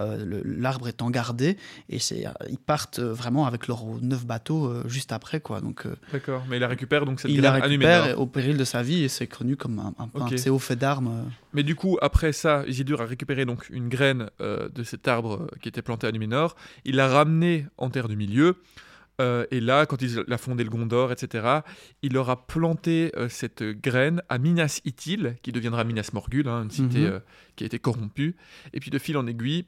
Euh, 0.00 0.42
L'arbre 0.44 0.88
étant 0.88 1.10
gardé 1.10 1.56
et 1.88 1.98
c'est, 1.98 2.26
euh, 2.26 2.30
ils 2.48 2.58
partent 2.58 2.98
euh, 2.98 3.12
vraiment 3.12 3.46
avec 3.46 3.68
leurs 3.68 3.84
neuf 4.02 4.24
bateaux 4.26 4.72
juste 4.88 5.12
après 5.12 5.40
quoi. 5.40 5.60
Donc 5.60 5.86
D'accord, 6.12 6.44
mais 6.48 6.56
il 6.56 6.60
la 6.60 6.68
récupère 6.68 7.04
donc 7.04 7.20
cette 7.20 7.30
il 7.30 7.40
la 7.40 7.52
récupère 7.52 8.18
au 8.20 8.26
péril 8.26 8.56
de 8.56 8.64
sa 8.64 8.82
vie 8.82 9.02
et 9.04 9.08
c'est 9.08 9.26
connu 9.26 9.56
comme 9.56 9.78
un, 9.78 9.94
un, 9.98 10.08
peu 10.08 10.20
un 10.20 10.50
hauts 10.50 10.58
faits 10.58 10.78
d'armes. 10.78 11.30
Mais 11.52 11.62
du 11.62 11.74
coup, 11.76 11.98
après 12.02 12.32
ça, 12.32 12.64
Isildur 12.66 13.00
a 13.00 13.06
récupéré 13.06 13.44
donc 13.44 13.68
une 13.70 13.88
graine 13.88 14.30
euh, 14.40 14.68
de 14.68 14.82
cet 14.82 15.06
arbre 15.08 15.46
qui 15.62 15.68
était 15.68 15.82
planté 15.82 16.06
à 16.06 16.12
Numénor. 16.12 16.56
Il 16.84 16.96
l'a 16.96 17.08
ramené 17.08 17.66
en 17.78 17.90
terre 17.90 18.08
du 18.08 18.16
milieu. 18.16 18.56
euh, 19.20 19.46
et 19.52 19.60
là, 19.60 19.86
quand 19.86 20.02
il 20.02 20.24
a 20.28 20.38
fondé 20.38 20.64
le 20.64 20.70
Gondor, 20.70 21.12
etc., 21.12 21.60
il 22.02 22.14
leur 22.14 22.28
a 22.30 22.46
planté 22.48 23.12
euh, 23.16 23.28
cette 23.28 23.62
graine 23.62 24.20
à 24.28 24.38
Minas 24.38 24.80
Ithil, 24.84 25.36
qui 25.42 25.52
deviendra 25.52 25.84
Minas 25.84 26.10
Morgul, 26.12 26.48
hein, 26.48 26.64
une 26.64 26.70
cité 26.72 27.02
Mhm. 27.02 27.20
qui 27.54 27.62
a 27.62 27.66
été 27.68 27.78
corrompue. 27.78 28.34
Et 28.72 28.80
puis 28.80 28.90
de 28.90 28.98
fil 28.98 29.16
en 29.16 29.26
aiguille, 29.28 29.66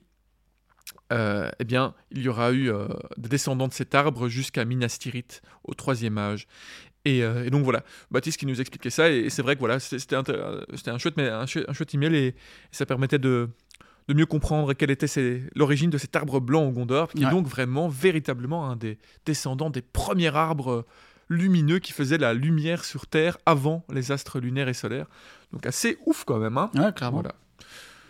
euh, 1.12 1.50
eh 1.58 1.64
bien, 1.64 1.94
il 2.10 2.22
y 2.22 2.28
aura 2.28 2.52
eu 2.52 2.70
euh, 2.70 2.88
des 3.16 3.28
descendants 3.28 3.68
de 3.68 3.72
cet 3.72 3.94
arbre 3.94 4.28
jusqu'à 4.28 4.64
Minas 4.64 4.96
Tirith, 5.00 5.42
au 5.64 5.74
troisième 5.74 6.18
âge. 6.18 6.46
Et, 7.04 7.22
euh, 7.22 7.44
et 7.44 7.50
donc 7.50 7.62
voilà, 7.64 7.84
Baptiste 8.10 8.38
qui 8.38 8.46
nous 8.46 8.60
expliquait 8.60 8.90
ça, 8.90 9.10
et, 9.10 9.18
et 9.18 9.30
c'est 9.30 9.42
vrai 9.42 9.54
que 9.54 9.60
voilà, 9.60 9.78
c'était 9.78 10.16
un 10.16 10.98
chouette, 10.98 11.16
mais 11.16 11.28
un 11.28 11.46
chouette, 11.46 11.64
un 11.68 11.72
chouette 11.72 11.94
email, 11.94 12.14
et, 12.16 12.26
et 12.28 12.34
ça 12.72 12.84
permettait 12.86 13.20
de, 13.20 13.48
de 14.08 14.14
mieux 14.14 14.26
comprendre 14.26 14.72
quelle 14.74 14.90
était 14.90 15.06
l'origine 15.54 15.90
de 15.90 15.98
cet 15.98 16.16
arbre 16.16 16.40
blanc 16.40 16.64
au 16.64 16.70
Gondor, 16.72 17.08
qui 17.12 17.20
Ouais. 17.22 17.28
est 17.28 17.30
donc 17.30 17.46
vraiment, 17.46 17.88
véritablement, 17.88 18.68
un 18.68 18.74
des 18.76 18.98
descendants 19.24 19.70
des 19.70 19.82
premiers 19.82 20.34
arbres 20.34 20.84
lumineux 21.28 21.78
qui 21.80 21.92
faisaient 21.92 22.18
la 22.18 22.34
lumière 22.34 22.84
sur 22.84 23.06
Terre 23.06 23.36
avant 23.46 23.84
les 23.92 24.12
astres 24.12 24.38
lunaires 24.40 24.68
et 24.68 24.74
solaires. 24.74 25.06
Donc 25.52 25.66
assez 25.66 25.98
ouf 26.06 26.24
quand 26.24 26.38
même, 26.38 26.56
hein 26.58 26.70
Ouais, 26.74 26.92
clairement. 26.92 27.20
Voilà. 27.22 27.34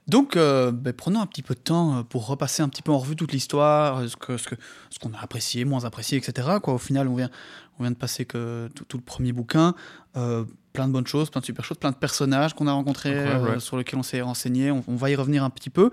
Donc, 0.08 0.36
euh, 0.36 0.70
ben, 0.70 0.92
prenons 0.92 1.20
un 1.20 1.26
petit 1.26 1.42
peu 1.42 1.54
de 1.54 1.60
temps 1.60 1.96
euh, 1.98 2.02
pour 2.04 2.26
repasser 2.28 2.62
un 2.62 2.68
petit 2.68 2.82
peu 2.82 2.92
en 2.92 2.98
revue 2.98 3.16
toute 3.16 3.32
l'histoire, 3.32 3.98
euh, 3.98 4.08
ce 4.08 4.16
que 4.16 4.36
ce 4.36 4.46
que 4.48 4.54
ce 4.90 4.98
qu'on 5.00 5.12
a 5.14 5.18
apprécié, 5.18 5.64
moins 5.64 5.84
apprécié, 5.84 6.16
etc. 6.18 6.48
Quoi. 6.62 6.74
Au 6.74 6.78
final, 6.78 7.08
on 7.08 7.16
vient 7.16 7.30
on 7.78 7.82
vient 7.82 7.90
de 7.90 7.96
passer 7.96 8.24
que 8.24 8.68
tout, 8.74 8.84
tout 8.84 8.96
le 8.98 9.02
premier 9.02 9.32
bouquin, 9.32 9.74
euh, 10.16 10.44
plein 10.72 10.86
de 10.86 10.92
bonnes 10.92 11.06
choses, 11.06 11.28
plein 11.30 11.40
de 11.40 11.46
super 11.46 11.64
choses, 11.64 11.78
plein 11.78 11.90
de 11.90 11.96
personnages 11.96 12.54
qu'on 12.54 12.68
a 12.68 12.72
rencontrés, 12.72 13.12
euh, 13.54 13.60
sur 13.60 13.76
lesquels 13.76 13.98
on 13.98 14.02
s'est 14.04 14.20
renseigné. 14.20 14.70
On, 14.70 14.84
on 14.86 14.96
va 14.96 15.10
y 15.10 15.16
revenir 15.16 15.42
un 15.42 15.50
petit 15.50 15.70
peu. 15.70 15.90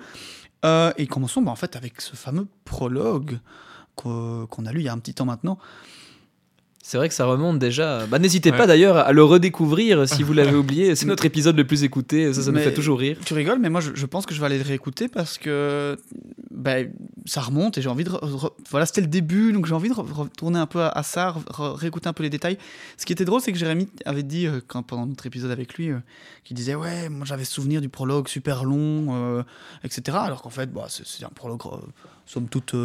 Et 0.98 1.08
commençons 1.08 1.42
ben, 1.42 1.52
en 1.52 1.56
fait 1.58 1.76
avec 1.76 2.00
ce 2.00 2.16
fameux 2.16 2.48
prologue 2.64 3.40
qu'o- 3.96 4.48
qu'on 4.48 4.66
a 4.66 4.72
lu 4.72 4.80
il 4.80 4.84
y 4.86 4.90
a 4.90 4.94
un 4.94 5.00
petit 5.00 5.14
temps 5.14 5.26
maintenant. 5.26 5.58
C'est 6.86 6.98
vrai 6.98 7.08
que 7.08 7.16
ça 7.16 7.26
remonte 7.26 7.60
déjà. 7.60 8.06
Bah, 8.08 8.20
N'hésitez 8.20 8.52
Ouais. 8.52 8.58
pas 8.58 8.68
d'ailleurs 8.68 8.98
à 8.98 9.14
le 9.14 9.24
redécouvrir 9.24 10.06
si 10.08 10.22
vous 10.22 10.34
l'avez 10.34 10.54
oublié. 10.64 10.96
C'est 10.98 11.06
notre 11.06 11.24
épisode 11.24 11.56
le 11.56 11.66
plus 11.66 11.84
écouté. 11.86 12.34
Ça, 12.34 12.42
ça 12.44 12.52
nous 12.52 12.60
fait 12.60 12.74
toujours 12.74 13.00
rire. 13.00 13.18
Tu 13.26 13.34
rigoles, 13.34 13.60
mais 13.60 13.70
moi 13.70 13.80
je, 13.80 13.92
je 13.96 14.06
pense 14.06 14.26
que 14.26 14.36
je 14.36 14.42
vais 14.42 14.48
aller 14.48 14.58
le 14.58 14.66
réécouter 14.66 15.08
parce 15.08 15.38
que 15.38 15.98
ben, 16.52 16.92
ça 17.26 17.40
remonte 17.40 17.78
et 17.78 17.82
j'ai 17.82 17.88
envie 17.88 18.04
de. 18.04 18.12
voilà, 18.70 18.86
c'était 18.86 19.00
le 19.00 19.08
début, 19.08 19.54
donc 19.54 19.66
j'ai 19.66 19.74
envie 19.74 19.88
de 19.88 19.94
re- 19.94 20.12
retourner 20.12 20.60
un 20.60 20.66
peu 20.66 20.82
à, 20.82 20.90
à 20.90 21.04
ça, 21.04 21.34
réécouter 21.58 22.10
un 22.10 22.14
peu 22.14 22.24
les 22.24 22.30
détails. 22.30 22.58
Ce 22.98 23.06
qui 23.06 23.14
était 23.14 23.24
drôle, 23.26 23.40
c'est 23.40 23.54
que 23.54 23.58
Jérémy 23.58 23.88
avait 24.04 24.24
dit, 24.24 24.46
euh, 24.48 24.60
quand, 24.68 24.84
pendant 24.84 25.06
notre 25.06 25.26
épisode 25.26 25.52
avec 25.52 25.76
lui, 25.76 25.90
euh, 25.90 26.00
qu'il 26.44 26.58
disait 26.58 26.76
Ouais, 26.76 27.08
moi 27.08 27.26
j'avais 27.26 27.46
souvenir 27.46 27.80
du 27.80 27.88
prologue 27.88 28.28
super 28.28 28.66
long, 28.66 29.06
euh, 29.16 29.44
etc. 29.86 30.18
Alors 30.20 30.42
qu'en 30.42 30.50
fait, 30.50 30.70
bah, 30.74 30.88
c'est 30.90 31.24
un 31.24 31.30
prologue, 31.34 31.62
somme 32.26 32.50
toute. 32.50 32.76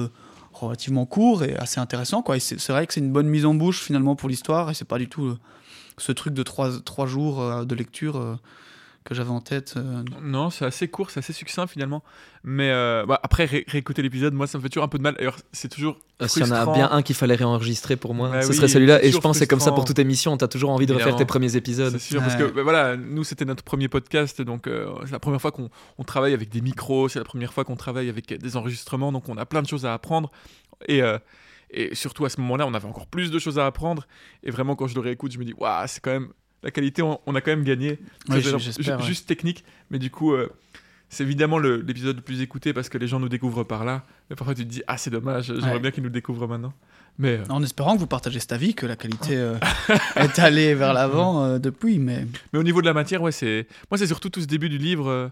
Relativement 0.67 1.07
court 1.07 1.45
et 1.45 1.57
assez 1.57 1.81
intéressant 1.81 2.23
quoi. 2.23 2.37
Et 2.37 2.41
c'est 2.41 2.59
c'est 2.59 2.73
vrai 2.73 2.87
que 2.87 2.95
c'est 2.95 3.01
une 3.01 3.13
bonne 3.13 3.29
mise 3.29 3.47
en 3.47 3.55
bouche 3.55 3.83
finalement 3.83 4.17
pour 4.17 4.29
l'histoire 4.29 4.71
et 4.71 4.75
c'est 4.75 4.85
pas 4.85 4.99
du 4.99 5.09
tout 5.09 5.27
euh, 5.27 5.39
ce 5.99 6.13
truc 6.13 6.35
de 6.35 6.43
trois, 6.43 6.71
trois 6.81 7.07
jours 7.07 7.41
euh, 7.41 7.65
de 7.65 7.75
lecture 7.75 8.17
euh, 8.17 8.37
que 9.09 9.15
j'avais 9.15 9.31
en 9.31 9.41
tête 9.41 9.75
euh, 9.77 10.03
Non, 10.23 10.51
c'est 10.51 10.65
assez 10.65 10.87
court, 10.89 11.11
c'est 11.11 11.19
assez 11.19 11.33
succinct 11.33 11.67
finalement. 11.67 12.05
Mais 12.45 12.71
euh, 12.71 13.05
bah, 13.07 13.19
après, 13.23 13.47
ré- 13.47 13.65
réécouter 13.67 14.03
l'épisode, 14.03 14.35
moi, 14.35 14.47
ça 14.47 14.59
me 14.59 14.63
fait 14.63 14.69
toujours 14.69 14.85
un 14.85 14.89
peu 14.89 14.99
de 14.99 15.03
mal. 15.03 15.15
D'ailleurs, 15.17 15.39
c'est 15.53 15.69
toujours. 15.69 15.99
Euh, 16.23 16.29
S'il 16.29 16.47
y 16.47 16.49
en 16.49 16.53
a 16.53 16.73
bien 16.73 16.89
un 16.93 17.03
qu'il 17.03 17.17
fallait 17.17 17.35
réenregistrer 17.35 17.97
pour 17.97 18.15
moi, 18.15 18.29
Bah 18.31 18.43
ce 18.43 18.51
oui, 18.51 18.55
serait 18.57 18.69
celui-là. 18.69 19.03
Et 19.03 19.11
je 19.11 19.19
pense 19.19 19.37
que 19.37 19.39
c'est 19.41 19.47
comme 19.47 19.61
ça 19.61 19.73
pour 19.73 19.85
toute 19.85 19.99
émission. 19.99 20.37
T'as 20.37 20.47
toujours 20.49 20.71
envie 20.71 20.87
de 20.87 20.93
refaire 20.95 21.17
tes 21.17 21.25
premiers 21.25 21.57
épisodes. 21.57 21.93
C'est 21.99 22.13
sûr, 22.13 22.21
parce 22.21 22.37
que 22.37 22.45
bah, 22.45 22.63
voilà, 22.63 22.97
nous 22.97 23.25
c'était 23.25 23.45
notre 23.45 23.65
premier 23.65 23.89
podcast, 23.89 24.41
donc 24.43 24.67
euh, 24.67 24.93
c'est 25.07 25.13
la 25.13 25.19
première 25.19 25.41
fois 25.41 25.51
qu'on 25.53 25.71
on 25.99 26.05
travaille 26.05 26.35
avec 26.35 26.51
des 26.51 26.61
micros, 26.61 27.09
c'est 27.09 27.19
la 27.19 27.25
première 27.25 27.53
fois 27.53 27.65
qu'on 27.65 27.77
travaille 27.77 28.09
avec 28.09 28.33
des 28.33 28.57
enregistrements, 28.57 29.11
donc 29.11 29.29
on 29.29 29.37
a 29.37 29.47
plein 29.47 29.63
de 29.63 29.67
choses 29.69 29.87
à 29.87 29.95
apprendre. 29.95 30.31
Et, 30.87 31.03
euh, 31.03 31.19
et 31.71 31.95
surtout 31.95 32.25
à 32.25 32.29
ce 32.29 32.41
moment-là, 32.41 32.67
on 32.67 32.75
avait 32.75 32.87
encore 32.89 33.07
plus 33.07 33.31
de 33.31 33.39
choses 33.39 33.59
à 33.59 33.67
apprendre. 33.67 34.07
Et 34.43 34.51
vraiment, 34.51 34.77
quand 34.77 34.87
je 34.87 34.95
le 34.95 35.01
réécoute, 35.01 35.33
je 35.33 35.39
me 35.39 35.45
dis, 35.45 35.55
waouh, 35.55 35.85
c'est 35.87 36.01
quand 36.01 36.13
même 36.13 36.29
la 36.63 36.71
qualité, 36.71 37.03
on, 37.03 37.21
on 37.27 37.35
a 37.35 37.41
quand 37.41 37.51
même 37.53 37.65
gagné. 37.65 37.99
Ju- 38.31 38.55
ouais. 38.55 39.03
Juste 39.03 39.27
technique, 39.29 39.65
mais 39.91 39.99
du 39.99 40.11
coup, 40.11 40.33
euh, 40.35 40.49
c'est 41.09 41.23
évidemment 41.25 41.59
l'épisode 41.59 42.17
le 42.17 42.23
plus 42.23 42.41
écouté 42.43 42.73
parce 42.73 42.89
que 42.89 42.99
les 42.99 43.07
gens 43.07 43.21
nous 43.21 43.29
découvrent 43.29 43.65
par 43.65 43.85
là. 43.85 44.05
Mais 44.29 44.37
parfois, 44.37 44.55
tu 44.55 44.65
te 44.65 44.71
dis, 44.71 44.83
ah, 44.87 44.99
c'est 44.99 45.11
dommage, 45.11 45.47
j'aimerais 45.47 45.75
Ouais. 45.75 45.79
bien 45.81 45.91
qu'ils 45.91 46.03
nous 46.03 46.11
découvrent 46.11 46.47
maintenant. 46.49 46.73
Mais 47.19 47.39
euh, 47.39 47.45
En 47.49 47.63
espérant 47.63 47.95
que 47.95 48.01
vous 48.01 48.07
partagez 48.07 48.39
cet 48.41 48.53
avis, 48.53 48.75
que 48.75 48.87
la 48.87 48.95
qualité 48.97 49.37
euh, 49.37 49.57
est 50.17 50.39
allée 50.39 50.75
vers 50.75 50.93
l'avant 50.93 51.59
depuis, 51.59 51.99
mais 51.99 52.27
Mais 52.53 52.59
au 52.59 52.63
niveau 52.63 52.81
de 52.81 52.87
la 52.87 52.95
matière, 52.95 53.23
ouais, 53.23 53.33
c'est. 53.33 53.67
Moi, 53.91 53.99
c'est 53.99 54.07
surtout 54.07 54.29
tout 54.29 54.41
ce 54.41 54.47
début 54.47 54.69
du 54.69 54.79
livre. 54.79 55.31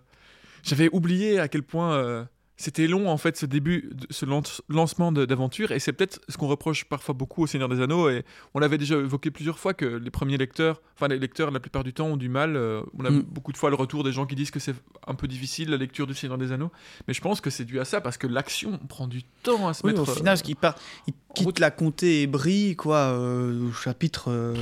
J'avais 0.64 0.88
oublié 0.92 1.38
à 1.38 1.46
quel 1.48 1.62
point 1.62 2.26
c'était 2.56 2.86
long, 2.86 3.08
en 3.10 3.16
fait, 3.18 3.36
ce 3.36 3.44
début, 3.46 3.90
ce 4.10 4.24
lance- 4.24 4.62
lancement 4.68 5.12
d'aventure. 5.12 5.72
Et 5.72 5.78
c'est 5.78 5.92
peut-être 5.92 6.20
ce 6.28 6.36
qu'on 6.38 6.46
reproche 6.48 6.84
parfois 6.86 7.14
beaucoup 7.14 7.42
au 7.42 7.46
Seigneur 7.46 7.68
des 7.68 7.80
Anneaux. 7.82 8.08
Et 8.08 8.24
on 8.54 8.58
l'avait 8.60 8.78
déjà 8.78 8.96
évoqué 8.96 9.30
plusieurs 9.30 9.58
fois 9.58 9.74
que 9.74 9.84
les 9.84 10.10
premiers 10.10 10.38
lecteurs, 10.38 10.80
enfin, 10.96 11.08
les 11.08 11.18
lecteurs, 11.18 11.50
la 11.50 11.60
plupart 11.60 11.84
du 11.84 11.92
temps, 11.92 12.06
ont 12.06 12.16
du 12.16 12.28
mal. 12.28 12.56
euh, 12.56 12.80
on 12.98 13.04
a 13.04 13.10
Mm. 13.10 13.22
beaucoup 13.28 13.52
de 13.52 13.58
fois 13.58 13.68
le 13.70 13.76
retour 13.76 14.04
des 14.04 14.12
gens 14.12 14.24
qui 14.26 14.34
disent 14.36 14.50
que 14.50 14.60
c'est 14.60 14.74
un 15.06 15.14
peu 15.14 15.28
difficile, 15.28 15.68
la 15.70 15.76
lecture 15.76 16.06
du 16.06 16.14
Seigneur 16.14 16.38
des 16.38 16.50
Anneaux. 16.52 16.70
Mais 17.06 17.14
je 17.14 17.20
pense 17.20 17.40
que 17.40 17.50
c'est 17.50 17.64
dû 17.64 17.78
à 17.80 17.84
ça, 17.84 18.00
parce 18.00 18.16
que 18.16 18.26
l'action 18.26 18.78
prend 18.88 19.06
du 19.06 19.22
temps 19.42 19.68
à 19.68 19.74
se 19.74 19.82
oui, 19.84 19.90
mettre. 19.92 20.02
au 20.02 20.06
final, 20.06 20.32
euh, 20.34 20.36
ce 20.36 20.42
qui 20.42 20.54
part, 20.54 20.76
il 21.06 21.12
quitte 21.34 21.44
route. 21.44 21.58
la 21.58 21.70
comté 21.70 22.22
et 22.22 22.26
brille, 22.26 22.74
quoi, 22.76 22.96
euh, 22.98 23.68
au 23.68 23.72
chapitre 23.72 24.26
euh, 24.28 24.54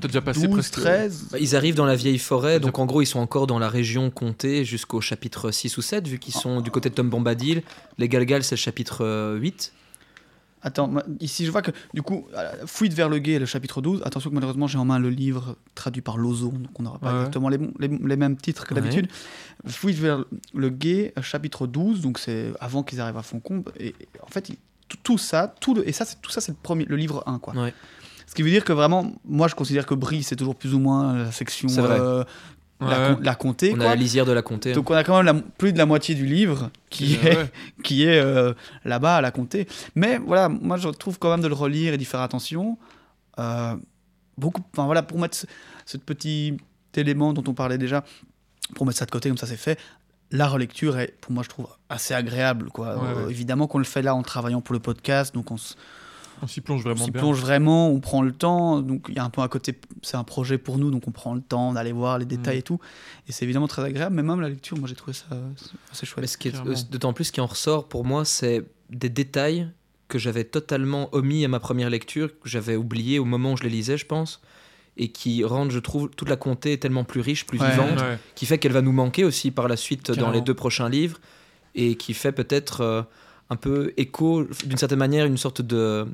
T'as 0.00 0.08
déjà 0.08 0.22
passé 0.22 0.46
12, 0.46 0.50
presque. 0.56 0.72
13. 0.74 1.28
Bah, 1.32 1.38
Ils 1.38 1.54
arrivent 1.54 1.74
dans 1.74 1.84
la 1.84 1.96
vieille 1.96 2.18
forêt, 2.18 2.60
donc 2.60 2.78
en 2.78 2.86
gros 2.86 3.02
ils 3.02 3.06
sont 3.06 3.18
encore 3.20 3.46
dans 3.46 3.58
la 3.58 3.68
région 3.68 4.10
comté 4.10 4.64
jusqu'au 4.64 5.00
chapitre 5.02 5.50
6 5.50 5.76
ou 5.76 5.82
7, 5.82 6.08
vu 6.08 6.18
qu'ils 6.18 6.34
sont 6.34 6.60
du 6.62 6.70
côté 6.70 6.88
de 6.88 6.94
Tom 6.94 7.10
Bombadil. 7.26 7.62
Les 7.98 8.08
Galgal 8.08 8.42
c'est 8.44 8.54
le 8.54 8.60
chapitre 8.60 9.04
euh, 9.04 9.36
8. 9.36 9.72
Attends, 10.62 10.88
moi, 10.88 11.04
ici 11.20 11.44
je 11.46 11.50
vois 11.52 11.62
que 11.62 11.70
du 11.94 12.02
coup, 12.02 12.26
euh, 12.34 12.50
Fuite 12.66 12.92
vers 12.92 13.08
le 13.08 13.18
guet, 13.18 13.38
le 13.38 13.46
chapitre 13.46 13.80
12. 13.80 14.02
Attention 14.04 14.30
que 14.30 14.34
malheureusement 14.34 14.66
j'ai 14.66 14.78
en 14.78 14.84
main 14.84 14.98
le 14.98 15.10
livre 15.10 15.56
traduit 15.74 16.02
par 16.02 16.16
Lozo, 16.16 16.48
donc 16.48 16.78
on 16.80 16.82
n'aura 16.82 16.98
pas 16.98 17.12
Ouais. 17.12 17.18
exactement 17.18 17.48
les, 17.48 17.58
les- 17.78 17.88
les 17.88 18.16
mêmes 18.16 18.36
titres 18.36 18.64
que 18.66 18.74
Ouais. 18.74 18.80
d'habitude. 18.80 19.08
Fuite 19.66 19.96
vers 19.98 20.24
le 20.54 20.68
guet, 20.70 21.12
euh, 21.18 21.22
chapitre 21.22 21.66
12, 21.66 22.00
donc 22.00 22.18
c'est 22.18 22.52
avant 22.60 22.82
qu'ils 22.82 23.00
arrivent 23.00 23.16
à 23.18 23.22
Foncombe. 23.22 23.70
Et, 23.78 23.88
et 23.88 23.94
en 24.22 24.26
fait, 24.28 24.50
tout, 24.88 24.96
tout 25.02 25.18
ça, 25.18 25.54
tout 25.60 25.74
le, 25.74 25.88
et 25.88 25.92
ça, 25.92 26.04
c'est- 26.04 26.20
tout 26.20 26.30
ça 26.30 26.40
c'est 26.40 26.52
le, 26.52 26.58
premier, 26.60 26.84
le 26.86 26.96
livre 26.96 27.22
1. 27.26 27.38
Quoi. 27.38 27.54
Ouais. 27.54 27.74
Ce 28.26 28.34
qui 28.34 28.42
veut 28.42 28.50
dire 28.50 28.64
que 28.64 28.72
vraiment, 28.72 29.12
moi 29.24 29.46
je 29.46 29.54
considère 29.54 29.86
que 29.86 29.94
Brie 29.94 30.24
c'est 30.24 30.34
toujours 30.34 30.56
plus 30.56 30.74
ou 30.74 30.80
moins 30.80 31.16
la 31.16 31.30
section 31.32 31.68
euh, 31.78 32.24
Ouais. 32.80 33.16
la 33.22 33.34
comté. 33.34 33.70
On 33.72 33.76
a 33.76 33.78
quoi. 33.78 33.86
la 33.88 33.94
lisière 33.96 34.26
de 34.26 34.32
la 34.32 34.42
comté. 34.42 34.72
hein. 34.72 34.74
Donc 34.74 34.90
on 34.90 34.94
a 34.94 35.02
quand 35.02 35.16
même 35.22 35.24
la- 35.36 35.42
plus 35.56 35.72
de 35.72 35.78
la 35.78 35.86
moitié 35.86 36.14
du 36.14 36.26
livre 36.26 36.70
qui 36.90 37.16
Ouais, 37.22 37.32
est, 37.32 37.36
ouais. 37.38 37.50
qui 37.84 38.04
est 38.04 38.18
euh, 38.20 38.52
là-bas 38.84 39.16
à 39.16 39.20
la 39.22 39.30
comté. 39.30 39.66
Mais 39.94 40.18
voilà, 40.18 40.48
moi 40.50 40.76
je 40.76 40.88
trouve 40.90 41.18
quand 41.18 41.30
même 41.30 41.40
de 41.40 41.48
le 41.48 41.54
relire 41.54 41.94
et 41.94 41.96
d'y 41.98 42.04
faire 42.04 42.20
attention. 42.20 42.76
Euh, 43.38 43.76
beaucoup, 44.36 44.62
enfin 44.72 44.84
voilà, 44.84 45.02
pour 45.02 45.18
mettre 45.18 45.36
ce, 45.36 45.46
ce 45.86 45.96
petit 45.96 46.56
élément 46.94 47.32
dont 47.32 47.44
on 47.50 47.54
parlait 47.54 47.78
déjà, 47.78 48.04
pour 48.74 48.84
mettre 48.86 48.98
ça 48.98 49.06
de 49.06 49.10
côté 49.10 49.28
comme 49.30 49.38
ça 49.38 49.46
c'est 49.46 49.56
fait. 49.56 49.78
La 50.32 50.48
relecture 50.48 50.98
est, 50.98 51.14
pour 51.20 51.30
moi, 51.32 51.42
je 51.44 51.48
trouve 51.48 51.68
assez 51.88 52.12
agréable. 52.12 52.68
Quoi. 52.70 52.96
Ouais, 52.96 53.08
Euh, 53.08 53.24
ouais. 53.26 53.30
évidemment 53.30 53.68
qu'on 53.68 53.78
le 53.78 53.84
fait 53.84 54.02
là 54.02 54.14
en 54.14 54.22
travaillant 54.22 54.60
pour 54.60 54.72
le 54.72 54.80
podcast, 54.80 55.32
donc 55.34 55.50
on, 55.52 55.56
On 56.42 56.46
s'y 56.46 56.60
plonge 56.60 56.82
vraiment 56.82 57.00
on 57.02 57.04
s'y 57.06 57.10
plonge 57.12 57.40
vraiment, 57.40 57.88
on 57.90 58.00
prend 58.00 58.22
le 58.22 58.32
temps. 58.32 58.80
Donc 58.80 59.06
il 59.08 59.14
y 59.14 59.18
a 59.18 59.24
un 59.24 59.30
peu 59.30 59.40
à 59.42 59.48
côté, 59.48 59.78
c'est 60.02 60.16
un 60.16 60.24
projet 60.24 60.58
pour 60.58 60.78
nous, 60.78 60.90
donc 60.90 61.08
on 61.08 61.10
prend 61.10 61.34
le 61.34 61.40
temps 61.40 61.72
d'aller 61.72 61.92
voir 61.92 62.18
les 62.18 62.26
détails 62.26 62.56
Mm. 62.56 62.58
et 62.58 62.62
tout. 62.62 62.80
Et 63.28 63.32
c'est 63.32 63.44
évidemment 63.44 63.68
très 63.68 63.82
agréable, 63.82 64.14
mais 64.14 64.22
même 64.22 64.40
la 64.40 64.48
lecture, 64.48 64.76
moi 64.78 64.88
j'ai 64.88 64.94
trouvé 64.94 65.12
ça 65.14 65.24
assez 65.92 66.04
chouette. 66.06 66.20
Mais 66.22 66.26
ce 66.26 66.36
qui 66.38 66.48
est 66.48 66.50
Clairement. 66.52 66.70
euh, 66.72 66.74
d'autant 66.90 67.12
plus 67.12 67.30
qui 67.30 67.40
en 67.40 67.46
ressort 67.46 67.88
pour 67.88 68.04
moi, 68.04 68.24
c'est 68.24 68.64
des 68.90 69.08
détails 69.08 69.68
que 70.08 70.18
j'avais 70.18 70.44
totalement 70.44 71.08
omis 71.12 71.44
à 71.44 71.48
ma 71.48 71.58
première 71.58 71.90
lecture, 71.90 72.28
que 72.38 72.48
j'avais 72.48 72.76
oublié 72.76 73.18
au 73.18 73.24
moment 73.24 73.52
où 73.54 73.56
je 73.56 73.64
les 73.64 73.70
lisais, 73.70 73.96
je 73.96 74.06
pense, 74.06 74.40
et 74.98 75.08
qui 75.08 75.42
rendent, 75.42 75.70
je 75.72 75.78
trouve, 75.80 76.08
toute 76.10 76.28
la 76.28 76.36
comté 76.36 76.78
tellement 76.78 77.02
plus 77.04 77.20
riche, 77.20 77.44
plus 77.46 77.58
Ouais. 77.60 77.70
vivante, 77.70 77.98
Ouais. 78.00 78.18
qui 78.36 78.46
fait 78.46 78.58
qu'elle 78.58 78.72
va 78.72 78.82
nous 78.82 78.92
manquer 78.92 79.24
aussi 79.24 79.50
par 79.50 79.66
la 79.68 79.76
suite 79.76 80.12
dans 80.12 80.30
les 80.30 80.40
deux 80.42 80.54
prochains 80.54 80.88
livres, 80.88 81.18
et 81.74 81.96
qui 81.96 82.14
fait 82.14 82.32
peut-être 82.32 82.80
euh, 82.82 83.02
un 83.50 83.56
peu 83.56 83.92
écho, 83.96 84.44
d'une 84.64 84.76
certaine 84.78 84.98
manière, 84.98 85.24
une 85.26 85.36
sorte 85.36 85.62
de, 85.62 86.06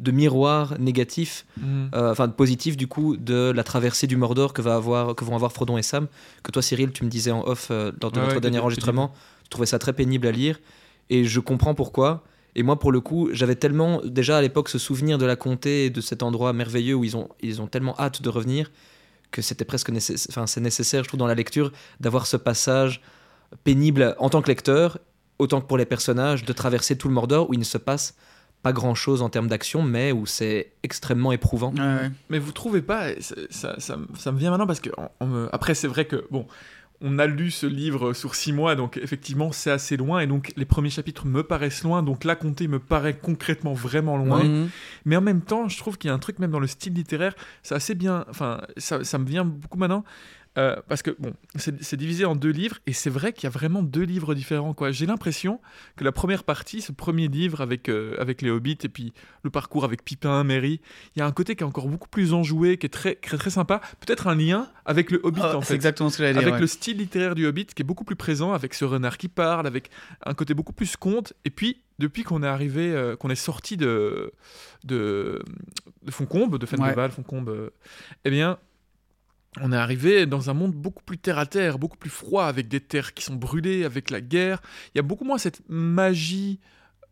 de 0.00 0.10
miroir 0.10 0.78
négatif 0.78 1.46
Mm. 1.58 1.86
euh, 1.94 2.10
enfin 2.12 2.28
positif 2.28 2.76
du 2.76 2.86
coup 2.88 3.16
de 3.16 3.52
la 3.54 3.62
traversée 3.62 4.06
du 4.06 4.16
Mordor 4.16 4.52
que 4.52 4.62
va 4.62 4.74
avoir 4.74 5.14
que 5.14 5.24
vont 5.24 5.34
avoir 5.36 5.52
Frodon 5.52 5.76
et 5.78 5.82
Sam 5.82 6.08
que 6.42 6.50
toi 6.50 6.62
Cyril 6.62 6.90
tu 6.92 7.04
me 7.04 7.10
disais 7.10 7.30
en 7.30 7.46
off 7.46 7.68
euh, 7.70 7.92
lors 8.00 8.10
de 8.10 8.16
Ouais, 8.18 8.22
notre 8.24 8.34
ouais, 8.36 8.40
dernier 8.40 8.58
enregistrement 8.58 9.12
tu 9.44 9.48
trouvais 9.50 9.66
ça 9.66 9.78
très 9.78 9.92
pénible 9.92 10.26
à 10.26 10.32
lire 10.32 10.58
et 11.10 11.24
je 11.24 11.38
comprends 11.40 11.74
pourquoi 11.74 12.24
et 12.56 12.62
moi 12.64 12.78
pour 12.78 12.90
le 12.90 13.00
coup 13.00 13.28
j'avais 13.32 13.54
tellement 13.54 14.00
déjà 14.04 14.38
à 14.38 14.42
l'époque 14.42 14.68
ce 14.70 14.78
souvenir 14.78 15.18
de 15.18 15.26
la 15.26 15.36
comté 15.36 15.84
et 15.86 15.90
de 15.90 16.00
cet 16.00 16.22
endroit 16.22 16.52
merveilleux 16.52 16.94
où 16.96 17.04
ils 17.04 17.16
ont 17.16 17.28
ils 17.42 17.60
ont 17.62 17.66
tellement 17.68 17.94
hâte 18.00 18.22
de 18.22 18.28
revenir 18.28 18.72
que 19.30 19.40
c'était 19.42 19.64
presque 19.66 19.90
nécessaire 19.90 20.26
enfin 20.30 20.46
c'est 20.48 20.60
nécessaire 20.62 21.04
je 21.04 21.08
trouve 21.08 21.20
dans 21.20 21.26
la 21.28 21.34
lecture 21.36 21.70
d'avoir 22.00 22.26
ce 22.26 22.36
passage 22.38 23.02
pénible 23.62 24.16
en 24.18 24.30
tant 24.30 24.42
que 24.42 24.48
lecteur 24.48 24.98
autant 25.42 25.60
que 25.60 25.66
pour 25.66 25.78
les 25.78 25.86
personnages 25.86 26.44
de 26.44 26.52
traverser 26.52 26.96
tout 26.96 27.08
le 27.08 27.14
Mordor 27.14 27.50
où 27.50 27.54
il 27.54 27.58
ne 27.58 27.64
se 27.64 27.78
passe 27.78 28.14
pas 28.62 28.72
grand 28.72 28.94
chose 28.94 29.22
en 29.22 29.28
termes 29.28 29.48
d'action 29.48 29.82
mais 29.82 30.12
où 30.12 30.24
c'est 30.24 30.72
extrêmement 30.82 31.32
éprouvant 31.32 31.72
Ouais, 31.74 31.80
ouais. 31.80 32.10
Mais 32.30 32.38
vous 32.38 32.52
trouvez 32.52 32.80
pas, 32.82 33.08
ça, 33.20 33.34
ça, 33.50 33.74
ça 33.80 33.96
me- 33.96 34.06
ça 34.16 34.30
me 34.32 34.38
vient 34.38 34.50
maintenant 34.50 34.66
parce 34.68 34.80
que 34.80 34.90
on- 34.96 35.08
on 35.20 35.26
me- 35.26 35.48
après 35.52 35.74
c'est 35.74 35.88
vrai 35.88 36.04
que 36.04 36.24
bon, 36.30 36.46
on 37.04 37.18
a 37.18 37.26
lu 37.26 37.50
ce 37.50 37.66
livre 37.66 38.12
sur 38.12 38.36
six 38.36 38.52
mois, 38.52 38.76
donc 38.76 38.96
effectivement 39.02 39.50
c'est 39.50 39.72
assez 39.72 39.96
loin 39.96 40.20
et 40.20 40.28
donc 40.28 40.52
les 40.56 40.64
premiers 40.64 40.90
chapitres 40.90 41.26
me 41.26 41.42
paraissent 41.42 41.82
loin, 41.82 42.04
donc 42.04 42.22
la 42.22 42.36
comté 42.36 42.68
me 42.68 42.78
paraît 42.78 43.18
concrètement 43.20 43.72
vraiment 43.72 44.16
loin. 44.16 44.68
Mais 45.04 45.16
en 45.16 45.20
même 45.20 45.40
temps, 45.40 45.68
je 45.68 45.76
trouve 45.78 45.98
qu'il 45.98 46.06
y 46.08 46.12
a 46.12 46.14
un 46.14 46.20
truc 46.20 46.38
même 46.38 46.52
dans 46.52 46.60
le 46.60 46.68
style 46.68 46.92
littéraire, 46.94 47.34
c'est 47.64 47.74
assez 47.74 47.96
bien, 47.96 48.24
enfin 48.30 48.60
ça, 48.76 49.02
ça 49.02 49.18
me 49.18 49.26
vient 49.26 49.44
beaucoup 49.44 49.78
maintenant. 49.78 50.04
Euh, 50.58 50.76
parce 50.86 51.02
que 51.02 51.16
bon, 51.18 51.32
c'est 51.56 51.96
divisé 51.96 52.26
en 52.26 52.36
deux 52.36 52.50
livres 52.50 52.78
et 52.86 52.92
c'est 52.92 53.08
vrai 53.08 53.32
qu'il 53.32 53.44
y 53.44 53.46
a 53.46 53.50
vraiment 53.50 53.82
deux 53.82 54.02
livres 54.02 54.34
différents. 54.34 54.74
quoi. 54.74 54.90
J'ai 54.90 55.06
l'impression 55.06 55.60
que 55.96 56.04
la 56.04 56.12
première 56.12 56.44
partie, 56.44 56.82
ce 56.82 56.92
premier 56.92 57.28
livre 57.28 57.62
avec, 57.62 57.88
euh, 57.88 58.16
avec 58.18 58.42
les 58.42 58.50
hobbits 58.50 58.78
et 58.84 58.88
puis 58.88 59.14
le 59.44 59.50
parcours 59.50 59.84
avec 59.84 60.04
Pipin, 60.04 60.44
Merry, 60.44 60.80
il 61.16 61.20
y 61.20 61.22
a 61.22 61.26
un 61.26 61.32
côté 61.32 61.56
qui 61.56 61.62
est 61.64 61.66
encore 61.66 61.88
beaucoup 61.88 62.08
plus 62.08 62.34
enjoué, 62.34 62.76
qui 62.76 62.84
est 62.86 62.90
très, 62.90 63.14
très, 63.14 63.38
très 63.38 63.50
sympa. 63.50 63.80
Peut-être 64.00 64.26
un 64.26 64.34
lien 64.34 64.68
avec 64.84 65.10
le 65.10 65.20
Hobbit 65.22 65.40
Ah, 65.42 65.56
en 65.56 65.60
c'est 65.62 65.68
fait. 65.68 65.74
exactement 65.74 66.10
ce 66.10 66.18
que 66.18 66.22
j'allais 66.24 66.34
dire. 66.34 66.42
Avec 66.42 66.54
ouais. 66.54 66.60
le 66.60 66.66
style 66.66 66.98
littéraire 66.98 67.34
du 67.34 67.46
Hobbit 67.46 67.66
qui 67.66 67.80
est 67.82 67.84
beaucoup 67.84 68.04
plus 68.04 68.16
présent, 68.16 68.52
avec 68.52 68.74
ce 68.74 68.84
renard 68.84 69.16
qui 69.16 69.28
parle, 69.28 69.66
avec 69.66 69.90
un 70.26 70.34
côté 70.34 70.52
beaucoup 70.54 70.72
plus 70.74 70.96
conte. 70.96 71.32
Et 71.46 71.50
puis, 71.50 71.80
depuis 71.98 72.24
qu'on 72.24 72.42
est 72.42 72.46
arrivé, 72.48 72.90
euh, 72.92 73.16
qu'on 73.16 73.30
est 73.30 73.34
sorti 73.36 73.76
de, 73.76 74.32
de, 74.84 75.42
de 76.02 76.10
Foncombe, 76.10 76.58
de 76.58 76.66
Fendeval, 76.66 77.10
Foncombe, 77.10 77.48
euh, 77.48 77.70
eh 78.24 78.30
bien, 78.30 78.58
on 79.60 79.72
est 79.72 79.76
arrivé 79.76 80.26
dans 80.26 80.50
un 80.50 80.54
monde 80.54 80.72
beaucoup 80.72 81.02
plus 81.02 81.18
terre 81.18 81.38
à 81.38 81.46
terre, 81.46 81.78
beaucoup 81.78 81.98
plus 81.98 82.10
froid, 82.10 82.44
avec 82.44 82.68
des 82.68 82.80
terres 82.80 83.12
qui 83.12 83.22
sont 83.22 83.34
brûlées, 83.34 83.84
avec 83.84 84.10
la 84.10 84.20
guerre. 84.20 84.62
Il 84.94 84.98
y 84.98 85.00
a 85.00 85.02
beaucoup 85.02 85.24
moins 85.24 85.38
cette 85.38 85.60
magie 85.68 86.58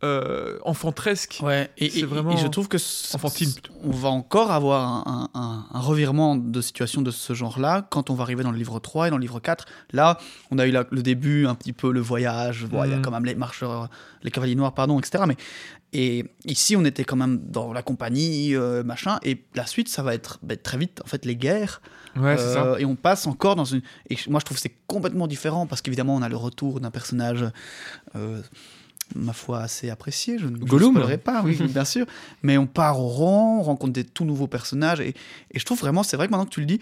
euh, 0.02 0.58
enfantresque. 0.64 1.40
Ouais, 1.42 1.70
et, 1.78 2.02
vraiment 2.04 2.32
et 2.32 2.36
je 2.38 2.46
trouve 2.46 2.68
que 2.68 2.78
enfantine, 3.14 3.52
on 3.84 3.90
va 3.90 4.08
encore 4.08 4.50
avoir 4.50 5.06
un, 5.06 5.28
un- 5.34 5.40
un- 5.40 5.66
un 5.72 5.80
revirement 5.80 6.36
de 6.36 6.60
situation 6.60 7.02
de 7.02 7.10
ce 7.10 7.34
genre-là 7.34 7.86
quand 7.90 8.08
on 8.10 8.14
va 8.14 8.22
arriver 8.22 8.42
dans 8.42 8.50
le 8.52 8.56
livre 8.58 8.78
3 8.80 9.08
et 9.08 9.10
dans 9.10 9.16
le 9.18 9.22
livre 9.22 9.40
4. 9.40 9.66
Là, 9.92 10.18
on 10.50 10.58
a 10.58 10.66
eu 10.66 10.70
la- 10.70 10.86
le 10.90 11.02
début, 11.02 11.46
un 11.46 11.54
petit 11.54 11.72
peu 11.74 11.92
le 11.92 12.00
voyage, 12.00 12.64
bon, 12.66 12.82
il 12.84 12.90
y 12.90 12.94
a 12.94 12.96
Mhm. 12.96 13.02
quand 13.02 13.10
même 13.10 13.24
les 13.26 13.34
marcheurs, 13.34 13.88
les 14.22 14.30
cavaliers 14.30 14.54
noirs, 14.54 14.72
pardon, 14.74 14.98
etc. 14.98 15.24
Mais, 15.26 15.36
et 15.92 16.24
ici, 16.44 16.76
on 16.76 16.84
était 16.84 17.04
quand 17.04 17.16
même 17.16 17.38
dans 17.48 17.72
la 17.72 17.82
compagnie, 17.82 18.54
euh, 18.54 18.82
machin, 18.84 19.18
et 19.22 19.44
la 19.54 19.66
suite, 19.66 19.88
ça 19.88 20.02
va 20.02 20.14
être 20.14 20.38
ben, 20.42 20.56
très 20.56 20.78
vite, 20.78 21.00
en 21.04 21.08
fait, 21.08 21.24
les 21.26 21.36
guerres. 21.36 21.82
Ouais, 22.16 22.36
c'est 22.38 22.54
ça. 22.54 22.64
Euh, 22.64 22.76
et 22.78 22.84
on 22.84 22.96
passe 22.96 23.26
encore 23.26 23.54
dans 23.56 23.64
une. 23.64 23.82
Et 24.08 24.16
moi, 24.28 24.40
je 24.40 24.44
trouve 24.44 24.56
que 24.56 24.62
c'est 24.62 24.74
complètement 24.86 25.26
différent 25.26 25.66
parce 25.66 25.80
qu'évidemment, 25.82 26.14
on 26.16 26.22
a 26.22 26.28
le 26.28 26.36
retour 26.36 26.80
d'un 26.80 26.90
personnage, 26.90 27.44
euh, 28.16 28.40
ma 29.16 29.32
foi, 29.32 29.60
assez 29.60 29.90
apprécié. 29.90 30.38
Je 30.38 30.46
ne 30.46 30.56
spoilerai 30.90 31.18
pas, 31.18 31.42
oui, 31.44 31.56
bien 31.68 31.84
sûr. 31.84 32.06
Mais 32.42 32.56
on 32.58 32.66
part 32.66 33.00
au 33.00 33.08
rang, 33.08 33.58
on 33.58 33.62
rencontre 33.62 33.92
des 33.92 34.04
tout 34.04 34.24
nouveaux 34.24 34.46
personnages. 34.46 35.00
Et, 35.00 35.14
et 35.50 35.58
je 35.58 35.64
trouve 35.64 35.78
vraiment, 35.80 36.02
c'est 36.02 36.16
vrai 36.16 36.26
que 36.26 36.32
maintenant 36.32 36.46
que 36.46 36.50
tu 36.54 36.60
le 36.60 36.66
dis, 36.66 36.80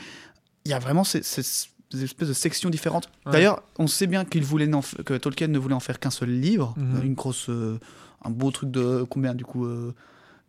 il 0.64 0.70
y 0.70 0.74
a 0.74 0.78
vraiment 0.78 1.04
ces, 1.04 1.22
ces- 1.22 1.42
ces 1.90 2.04
espèces 2.04 2.28
de 2.28 2.34
sections 2.34 2.68
différentes. 2.68 3.08
Ouais. 3.24 3.32
D'ailleurs, 3.32 3.62
on 3.78 3.86
sait 3.86 4.06
bien 4.06 4.26
qu'il 4.26 4.44
voulait 4.44 4.68
que 5.06 5.14
Tolkien 5.16 5.46
ne 5.48 5.58
voulait 5.58 5.74
en 5.74 5.80
faire 5.80 5.98
qu'un 5.98 6.10
seul 6.10 6.28
livre, 6.30 6.74
Mhm. 6.76 7.02
une 7.02 7.14
grosse, 7.14 7.48
euh, 7.48 7.78
un 8.24 8.28
beau 8.30 8.50
truc 8.50 8.70
de 8.70 9.04
combien 9.08 9.34
du 9.34 9.44
coup 9.46 9.64
euh, 9.64 9.94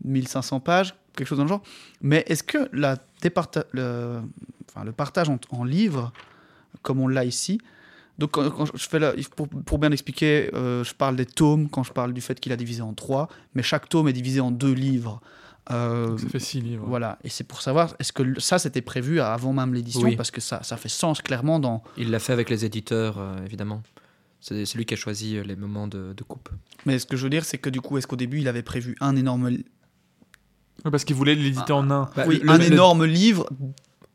1500 0.03 0.59
pages, 0.59 0.95
quelque 1.15 1.27
chose 1.27 1.37
dans 1.37 1.45
le 1.45 1.49
genre. 1.49 1.63
Mais 2.01 2.25
est-ce 2.27 2.43
que 2.43 2.69
la 2.73 2.97
départa- 3.21 3.63
le, 3.71 4.19
enfin, 4.69 4.83
le 4.83 4.91
partage 4.91 5.29
en, 5.29 5.39
en 5.51 5.63
livres, 5.63 6.11
comme 6.81 6.99
on 6.99 7.07
l'a 7.07 7.23
ici, 7.25 7.59
donc 8.19 8.31
quand, 8.31 8.49
quand 8.51 8.65
je 8.65 8.87
fais 8.89 8.99
la- 8.99 9.13
pour, 9.35 9.47
pour 9.47 9.79
bien 9.79 9.91
expliquer, 9.91 10.49
euh, 10.53 10.83
je 10.83 10.93
parle 10.93 11.15
des 11.15 11.25
tomes 11.25 11.69
quand 11.69 11.83
je 11.83 11.91
parle 11.93 12.13
du 12.13 12.21
fait 12.21 12.39
qu'il 12.39 12.51
a 12.51 12.55
divisé 12.55 12.81
en 12.81 12.93
trois, 12.93 13.27
mais 13.55 13.63
chaque 13.63 13.89
tome 13.89 14.07
est 14.07 14.13
divisé 14.13 14.39
en 14.41 14.51
deux 14.51 14.73
livres. 14.73 15.21
Euh, 15.71 16.17
ça 16.17 16.27
fait 16.29 16.39
six 16.39 16.61
livres. 16.61 16.85
voilà, 16.87 17.19
et 17.23 17.29
c'est 17.29 17.43
pour 17.43 17.61
savoir, 17.61 17.95
est-ce 17.99 18.11
que 18.11 18.39
ça 18.39 18.57
c'était 18.57 18.81
prévu 18.81 19.19
avant 19.21 19.53
même 19.53 19.73
l'édition? 19.73 20.01
Oui. 20.01 20.15
Parce 20.15 20.31
que 20.31 20.41
ça, 20.41 20.63
ça 20.63 20.77
fait 20.77 20.89
sens 20.89 21.21
clairement 21.21 21.59
dans. 21.59 21.83
Il 21.97 22.09
l'a 22.11 22.19
fait 22.19 22.33
avec 22.33 22.49
les 22.49 22.65
éditeurs, 22.65 23.17
euh, 23.19 23.45
évidemment. 23.45 23.81
C'est 24.41 24.65
c'est 24.65 24.77
lui 24.77 24.85
qui 24.85 24.93
a 24.93 24.97
choisi 24.97 25.37
les 25.43 25.55
moments 25.55 25.87
de, 25.87 26.13
de 26.15 26.23
coupe. 26.23 26.49
Mais 26.85 26.97
ce 26.97 27.05
que 27.05 27.17
je 27.17 27.23
veux 27.23 27.29
dire, 27.29 27.45
c'est 27.45 27.57
que 27.59 27.69
du 27.69 27.81
coup, 27.81 27.97
est-ce 27.97 28.07
qu'au 28.07 28.15
début 28.15 28.39
il 28.39 28.47
avait 28.47 28.63
prévu 28.63 28.95
un 29.01 29.15
énorme, 29.15 29.49
Ouais, 30.85 30.91
parce 30.91 31.03
qu'il 31.03 31.15
voulait 31.15 31.35
l'éditer 31.35 31.73
en 31.73 31.91
un. 31.91 32.09
Bah, 32.15 32.23
oui, 32.25 32.39
le- 32.41 32.49
un 32.49 32.57
le- 32.57 32.63
énorme 32.65 33.03
livre 33.05 33.47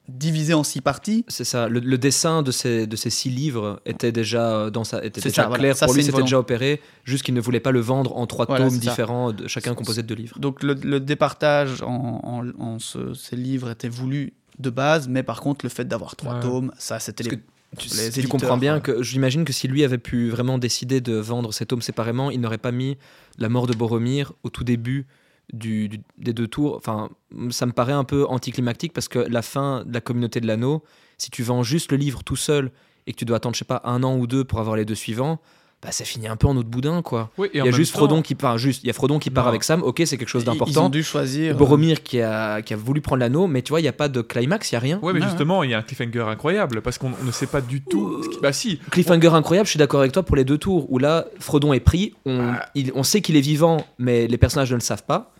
divisé 0.09 0.53
en 0.55 0.63
six 0.65 0.81
parties 0.81 1.25
C'est 1.29 1.45
ça. 1.45 1.69
Le, 1.69 1.81
le 1.81 1.99
dessin 1.99 2.43
de 2.43 2.51
ces, 2.51 2.87
de 2.87 2.95
ces 2.97 3.11
six 3.11 3.31
livres 3.31 3.81
était 3.87 4.13
déjà 4.13 4.71
dans 4.71 4.85
sa, 4.85 5.03
était 5.05 5.21
C'est 5.21 5.31
déjà 5.31 5.43
ça, 5.43 5.49
voilà. 5.49 5.61
clair. 5.63 5.77
Ça, 5.77 5.87
Pour 5.87 5.95
lui, 5.95 6.05
c'était 6.05 6.21
déjà 6.23 6.39
opéré. 6.39 6.81
Juste 7.05 7.25
qu'il 7.25 7.35
ne 7.35 7.41
voulait 7.41 7.61
pas 7.61 7.71
le 7.73 7.81
vendre 7.81 8.17
en 8.17 8.27
trois 8.27 8.45
Voilà, 8.47 8.65
tomes 8.67 8.75
ça. 8.75 8.79
différents, 8.81 9.33
chacun 9.47 9.75
composé 9.75 10.03
de 10.03 10.07
deux 10.09 10.15
livres. 10.15 10.39
Donc 10.39 10.63
le, 10.63 10.75
le 10.75 11.01
départage 11.01 11.83
en, 11.83 12.21
en- 12.23 12.63
en 12.63 12.79
ce- 12.79 13.15
ces 13.15 13.37
livres 13.37 13.71
était 13.71 13.89
voulu 13.89 14.35
de 14.59 14.71
base, 14.71 15.09
mais 15.09 15.23
par 15.23 15.41
contre 15.41 15.65
le 15.65 15.69
fait 15.71 15.85
d'avoir 15.87 16.17
trois 16.17 16.35
Ouais. 16.35 16.41
tomes, 16.41 16.73
ça 16.79 16.99
c'était 17.01 17.25
les... 17.25 17.39
Tu, 17.77 17.89
tu 17.89 18.29
comprends 18.29 18.57
bien 18.57 18.77
ouais. 18.77 18.81
que 18.81 19.03
j'imagine 19.03 19.45
que 19.45 19.53
si 19.53 19.67
lui 19.67 19.83
avait 19.83 19.99
pu 19.99 20.29
vraiment 20.31 20.59
décider 20.59 21.01
de 21.01 21.15
vendre 21.15 21.53
ces 21.53 21.67
tomes 21.67 21.83
séparément, 21.83 22.31
il 22.31 22.41
n'aurait 22.41 22.57
pas 22.59 22.71
mis 22.71 22.97
la 23.39 23.49
mort 23.49 23.67
de 23.67 23.75
Boromir 23.75 24.33
au 24.45 24.49
tout 24.49 24.63
début 24.63 25.07
du, 25.53 25.89
du- 25.89 26.01
des 26.19 26.33
deux 26.33 26.49
tours. 26.49 26.77
Enfin, 26.77 27.11
ça 27.51 27.67
me 27.67 27.73
paraît 27.73 27.93
un 27.93 28.05
peu 28.05 28.27
anticlimactique 28.29 28.93
parce 28.93 29.09
que 29.09 29.19
la 29.19 29.43
fin 29.43 29.85
de 29.85 29.93
la 29.95 30.01
communauté 30.01 30.41
de 30.41 30.47
l'anneau, 30.47 30.83
si 31.19 31.31
tu 31.31 31.43
vends 31.43 31.63
juste 31.63 31.93
le 31.93 31.99
livre 31.99 32.23
tout 32.25 32.37
seul 32.37 32.71
et 33.07 33.13
que 33.13 33.19
tu 33.19 33.25
dois 33.25 33.37
attendre, 33.37 33.55
je 33.55 33.59
sais 33.61 33.65
pas, 33.65 33.83
un 33.85 34.03
an 34.03 34.17
ou 34.17 34.27
deux 34.27 34.45
pour 34.45 34.61
avoir 34.61 34.77
les 34.77 34.85
deux 34.85 34.95
suivants, 34.95 35.39
bah 35.83 35.93
ça 35.93 36.07
finit 36.07 36.27
un 36.29 36.37
peu 36.37 36.47
en 36.47 36.57
autre 36.57 36.71
boudin, 36.71 37.03
quoi. 37.03 37.31
Oui, 37.37 37.49
Il 37.53 37.59
y 37.63 37.69
a 37.69 37.71
juste 37.71 37.93
temps- 37.93 37.99
Frodon 37.99 38.23
qui 38.23 38.35
part, 38.35 38.57
juste, 38.57 38.83
il 38.83 38.87
y 38.87 38.91
a 38.91 38.95
Frodon 38.95 39.19
qui 39.19 39.29
part 39.29 39.45
Non. 39.45 39.51
avec 39.51 39.63
Sam, 39.65 39.83
ok, 39.83 40.01
c'est 40.07 40.17
quelque 40.17 40.29
chose 40.29 40.41
Ils- 40.43 40.47
Ils 40.47 40.49
ont 40.49 40.53
d'important. 40.55 40.89
dû 40.89 41.03
choisir... 41.03 41.53
euh, 41.55 41.59
Boromir 41.59 42.03
qui 42.03 42.23
a, 42.23 42.63
qui 42.63 42.73
a 42.73 42.77
voulu 42.79 43.03
prendre 43.03 43.21
l'anneau, 43.21 43.47
mais 43.47 43.61
tu 43.61 43.69
vois, 43.69 43.81
il 43.81 43.83
n'y 43.83 43.89
a 43.91 43.93
pas 43.93 44.09
de 44.09 44.23
climax, 44.23 44.73
il 44.73 44.75
n'y 44.75 44.77
a 44.77 44.81
rien. 44.81 44.99
Ouais, 45.03 45.13
mais 45.13 45.21
Ouais, 45.21 45.27
justement, 45.27 45.63
il 45.63 45.73
y 45.73 45.75
a 45.75 45.79
un 45.79 45.83
cliffhanger 45.83 46.21
incroyable 46.27 46.81
parce 46.81 46.97
qu'on 46.97 47.13
on 47.21 47.25
ne 47.27 47.31
sait 47.33 47.47
pas 47.49 47.61
du 47.61 47.83
tout. 47.83 48.23
ce 48.23 48.31
qui- 48.31 48.41
Bah 48.41 48.55
si, 48.55 48.79
Cliffhanger 48.91 49.29
incroyable, 49.35 49.67
je 49.67 49.73
suis 49.73 49.79
d'accord 49.79 50.01
avec 50.01 50.13
toi 50.13 50.23
pour 50.23 50.37
les 50.37 50.45
deux 50.45 50.57
tours, 50.57 50.91
où 50.91 50.97
là, 50.99 51.27
Frodon 51.39 51.75
est 51.75 51.81
pris, 51.81 52.15
on, 52.25 52.55
Ah. 52.55 52.65
il- 52.75 52.91
on 52.95 53.03
sait 53.03 53.21
qu'il 53.21 53.37
est 53.37 53.43
vivant, 53.43 53.85
mais 53.99 54.27
les 54.27 54.39
personnages 54.39 54.71
ne 54.71 54.77
le 54.77 54.81
savent 54.81 55.05
pas. 55.05 55.34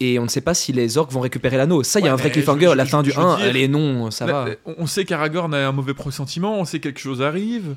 Et 0.00 0.18
on 0.18 0.24
ne 0.24 0.28
sait 0.28 0.40
pas 0.40 0.54
si 0.54 0.72
les 0.72 0.96
orques 0.96 1.10
vont 1.10 1.20
récupérer 1.20 1.56
l'anneau. 1.56 1.82
Ça, 1.82 1.98
il 1.98 2.06
y 2.06 2.08
a 2.08 2.12
un 2.12 2.16
vrai 2.16 2.30
cliffhanger. 2.30 2.68
je- 2.70 2.76
la 2.76 2.84
je- 2.84 2.90
fin 2.90 3.02
du 3.02 3.10
je 3.10 3.16
veux 3.16 3.26
1, 3.26 3.36
dire- 3.36 3.46
allez, 3.46 3.66
non, 3.68 4.10
ça 4.12 4.26
Là, 4.26 4.44
va. 4.44 4.50
on 4.66 4.74
on 4.78 4.86
sait 4.86 5.04
qu'Aragorn 5.04 5.52
a 5.54 5.68
un 5.68 5.72
mauvais 5.72 5.94
pressentiment, 5.94 6.58
on 6.60 6.64
sait 6.64 6.78
que 6.78 6.84
quelque 6.84 7.00
chose 7.00 7.20
arrive. 7.22 7.74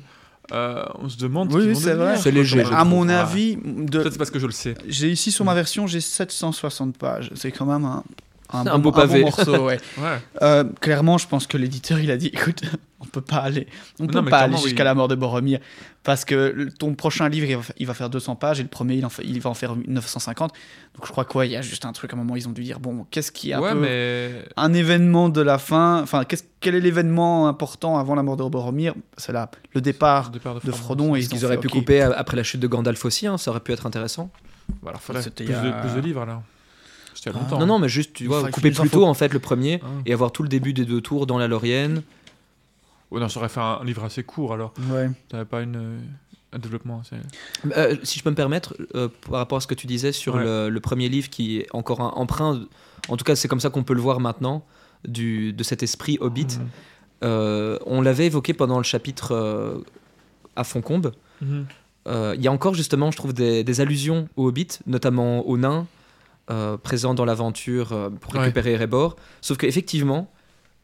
euh, 0.52 0.82
on 0.98 1.08
se 1.08 1.16
demande. 1.16 1.52
Oui, 1.54 1.74
c'est 1.76 1.94
vrai. 1.94 2.16
C'est 2.16 2.32
léger, 2.32 2.62
à 2.72 2.84
mon 2.84 2.98
trouve. 3.06 3.10
Ah. 3.10 3.20
avis, 3.22 3.56
de... 3.56 3.98
Peut-être 4.00 4.12
c'est 4.12 4.18
parce 4.18 4.30
que 4.30 4.40
je 4.40 4.46
le 4.46 4.52
sais. 4.52 4.74
j'ai 4.88 5.08
ici 5.08 5.30
sur 5.30 5.44
ma 5.44 5.54
version, 5.54 5.86
j'ai 5.86 6.00
760 6.00 6.96
pages. 6.98 7.30
C'est 7.36 7.52
quand 7.52 7.64
même 7.64 7.84
un, 7.84 8.02
un 8.52 8.78
beau 8.78 8.90
pavé. 8.92 9.22
morceau, 9.22 9.64
ouais. 9.66 9.78
Ouais. 9.98 10.18
Euh, 10.42 10.64
clairement, 10.80 11.16
je 11.16 11.26
pense 11.28 11.46
que 11.46 11.56
l'éditeur, 11.56 12.00
il 12.00 12.10
a 12.10 12.16
dit, 12.16 12.26
écoute, 12.32 12.60
on 13.02 13.06
peut 13.06 13.20
pas 13.20 13.38
aller, 13.38 13.66
on 14.00 14.06
peut 14.06 14.20
Non, 14.20 14.24
pas 14.30 14.38
aller 14.38 14.56
jusqu'à 14.56 14.82
oui. 14.82 14.84
la 14.84 14.94
mort 14.94 15.08
de 15.08 15.14
Boromir, 15.14 15.58
parce 16.04 16.24
que 16.24 16.68
ton 16.78 16.94
prochain 16.94 17.28
livre, 17.28 17.46
il 17.48 17.56
va, 17.56 17.62
fa- 17.62 17.72
il 17.78 17.86
va 17.86 17.94
faire 17.94 18.08
200 18.10 18.36
pages, 18.36 18.60
et 18.60 18.62
le 18.62 18.68
premier, 18.68 18.94
il, 18.94 19.04
en 19.04 19.08
fait- 19.08 19.24
il 19.24 19.40
va 19.40 19.50
en 19.50 19.54
faire 19.54 19.74
950. 19.76 20.52
Donc 20.94 21.06
je 21.06 21.10
crois 21.12 21.24
qu'il 21.24 21.50
y 21.50 21.56
a 21.56 21.62
juste 21.62 21.84
un 21.84 21.92
truc, 21.92 22.12
à 22.12 22.16
un 22.16 22.18
moment, 22.18 22.36
ils 22.36 22.48
ont 22.48 22.52
dû 22.52 22.62
dire, 22.62 22.80
bon, 22.80 23.04
qu'est-ce 23.10 23.32
qui 23.32 23.50
est 23.50 23.54
un 23.54 23.60
Ouais, 23.60 23.72
peu 23.72 23.80
mais. 23.80 24.44
un 24.56 24.72
événement 24.72 25.28
de 25.28 25.40
la 25.40 25.58
fin, 25.58 26.00
enfin, 26.02 26.24
qu'est-ce- 26.24 26.44
quel 26.60 26.74
est 26.74 26.80
l'événement 26.80 27.48
important 27.48 27.98
avant 27.98 28.14
la 28.14 28.22
mort 28.22 28.36
de 28.36 28.44
Boromir? 28.44 28.94
C'est 29.16 29.32
là, 29.32 29.50
le 29.74 29.80
départ 29.80 30.26
Le 30.26 30.32
départ 30.34 30.60
de 30.60 30.70
Frodon, 30.72 31.14
et 31.16 31.20
ils, 31.20 31.34
Ils, 31.34 31.44
auraient 31.44 31.56
fait, 31.56 31.62
pu 31.62 31.68
couper 31.68 32.00
après 32.02 32.36
la 32.36 32.42
chute 32.44 32.60
de 32.60 32.66
Gandalf 32.68 33.04
aussi, 33.04 33.26
hein, 33.26 33.36
ça 33.38 33.50
aurait 33.50 33.60
pu 33.60 33.72
être 33.72 33.86
intéressant. 33.86 34.30
Voilà, 34.80 34.98
C'était 35.20 35.44
plus, 35.44 35.52
il 35.52 35.56
y 35.56 35.68
a- 35.68 35.82
de, 35.82 35.86
plus 35.88 35.94
de 35.96 36.00
livres 36.00 36.22
alors. 36.22 36.42
C'était 37.14 37.30
il 37.30 37.34
y 37.34 37.36
a 37.36 37.42
longtemps. 37.42 37.58
Non, 37.58 37.66
non, 37.66 37.78
mais 37.78 37.88
juste, 37.88 38.14
tu 38.14 38.24
Il 38.24 38.28
vois, 38.28 38.42
il 38.46 38.50
couper 38.50 38.70
plus 38.70 38.88
tôt 38.88 39.04
en 39.04 39.12
fait 39.14 39.32
le 39.34 39.38
premier 39.38 39.80
Ah. 39.84 39.86
et 40.06 40.12
avoir 40.14 40.32
tout 40.32 40.42
le 40.42 40.48
début 40.48 40.72
des 40.72 40.84
deux 40.86 41.00
tours 41.02 41.26
dans 41.26 41.36
la 41.38 41.46
Laurienne. 41.46 42.02
Ouais, 43.12 43.20
non, 43.20 43.28
ça 43.28 43.38
aurait 43.40 43.48
fait 43.48 43.60
un 43.60 43.84
livre 43.84 44.02
assez 44.04 44.22
court 44.24 44.52
alors. 44.54 44.72
Ouais. 44.90 45.10
T'avais 45.28 45.44
pas 45.44 45.60
une, 45.62 46.00
un 46.52 46.58
développement 46.58 47.00
assez. 47.00 47.16
Euh, 47.76 47.96
si 48.02 48.18
je 48.18 48.24
peux 48.24 48.30
me 48.30 48.34
permettre, 48.34 48.74
euh, 48.94 49.08
par 49.30 49.38
rapport 49.40 49.58
à 49.58 49.60
ce 49.60 49.66
que 49.66 49.74
tu 49.74 49.86
disais 49.86 50.12
sur 50.12 50.34
Ouais. 50.34 50.42
le, 50.44 50.68
le 50.70 50.80
premier 50.80 51.08
livre 51.08 51.28
qui 51.30 51.58
est 51.58 51.66
encore 51.72 52.00
un 52.00 52.08
emprunt, 52.16 52.62
en 53.08 53.16
tout 53.16 53.24
cas 53.24 53.36
c'est 53.36 53.48
comme 53.48 53.60
ça 53.60 53.70
qu'on 53.70 53.84
peut 53.84 53.94
le 53.94 54.00
voir 54.00 54.18
maintenant, 54.20 54.64
du, 55.06 55.52
de 55.52 55.62
cet 55.62 55.82
esprit 55.82 56.16
Hobbit, 56.20 56.58
Mhm. 56.58 56.68
euh, 57.24 57.78
on 57.86 58.00
l'avait 58.02 58.26
évoqué 58.26 58.54
pendant 58.54 58.78
le 58.78 58.84
chapitre 58.84 59.32
euh, 59.32 59.78
à 60.56 60.64
Foncombe. 60.64 61.12
Mhm. 61.40 61.66
Euh, 62.08 62.34
Il 62.36 62.42
y 62.42 62.48
a 62.48 62.52
encore 62.52 62.74
justement, 62.74 63.10
je 63.10 63.16
trouve, 63.16 63.32
des, 63.32 63.62
des 63.64 63.80
allusions 63.80 64.28
au 64.36 64.48
Hobbit, 64.48 64.68
notamment 64.86 65.46
aux 65.46 65.56
nains 65.58 65.86
euh, 66.50 66.76
présents 66.76 67.14
dans 67.14 67.24
l'aventure 67.24 67.92
euh, 67.92 68.10
pour 68.10 68.34
Ouais. 68.34 68.40
récupérer 68.40 68.72
Erebor. 68.72 69.14
Sauf 69.40 69.56
qu'effectivement, 69.58 70.30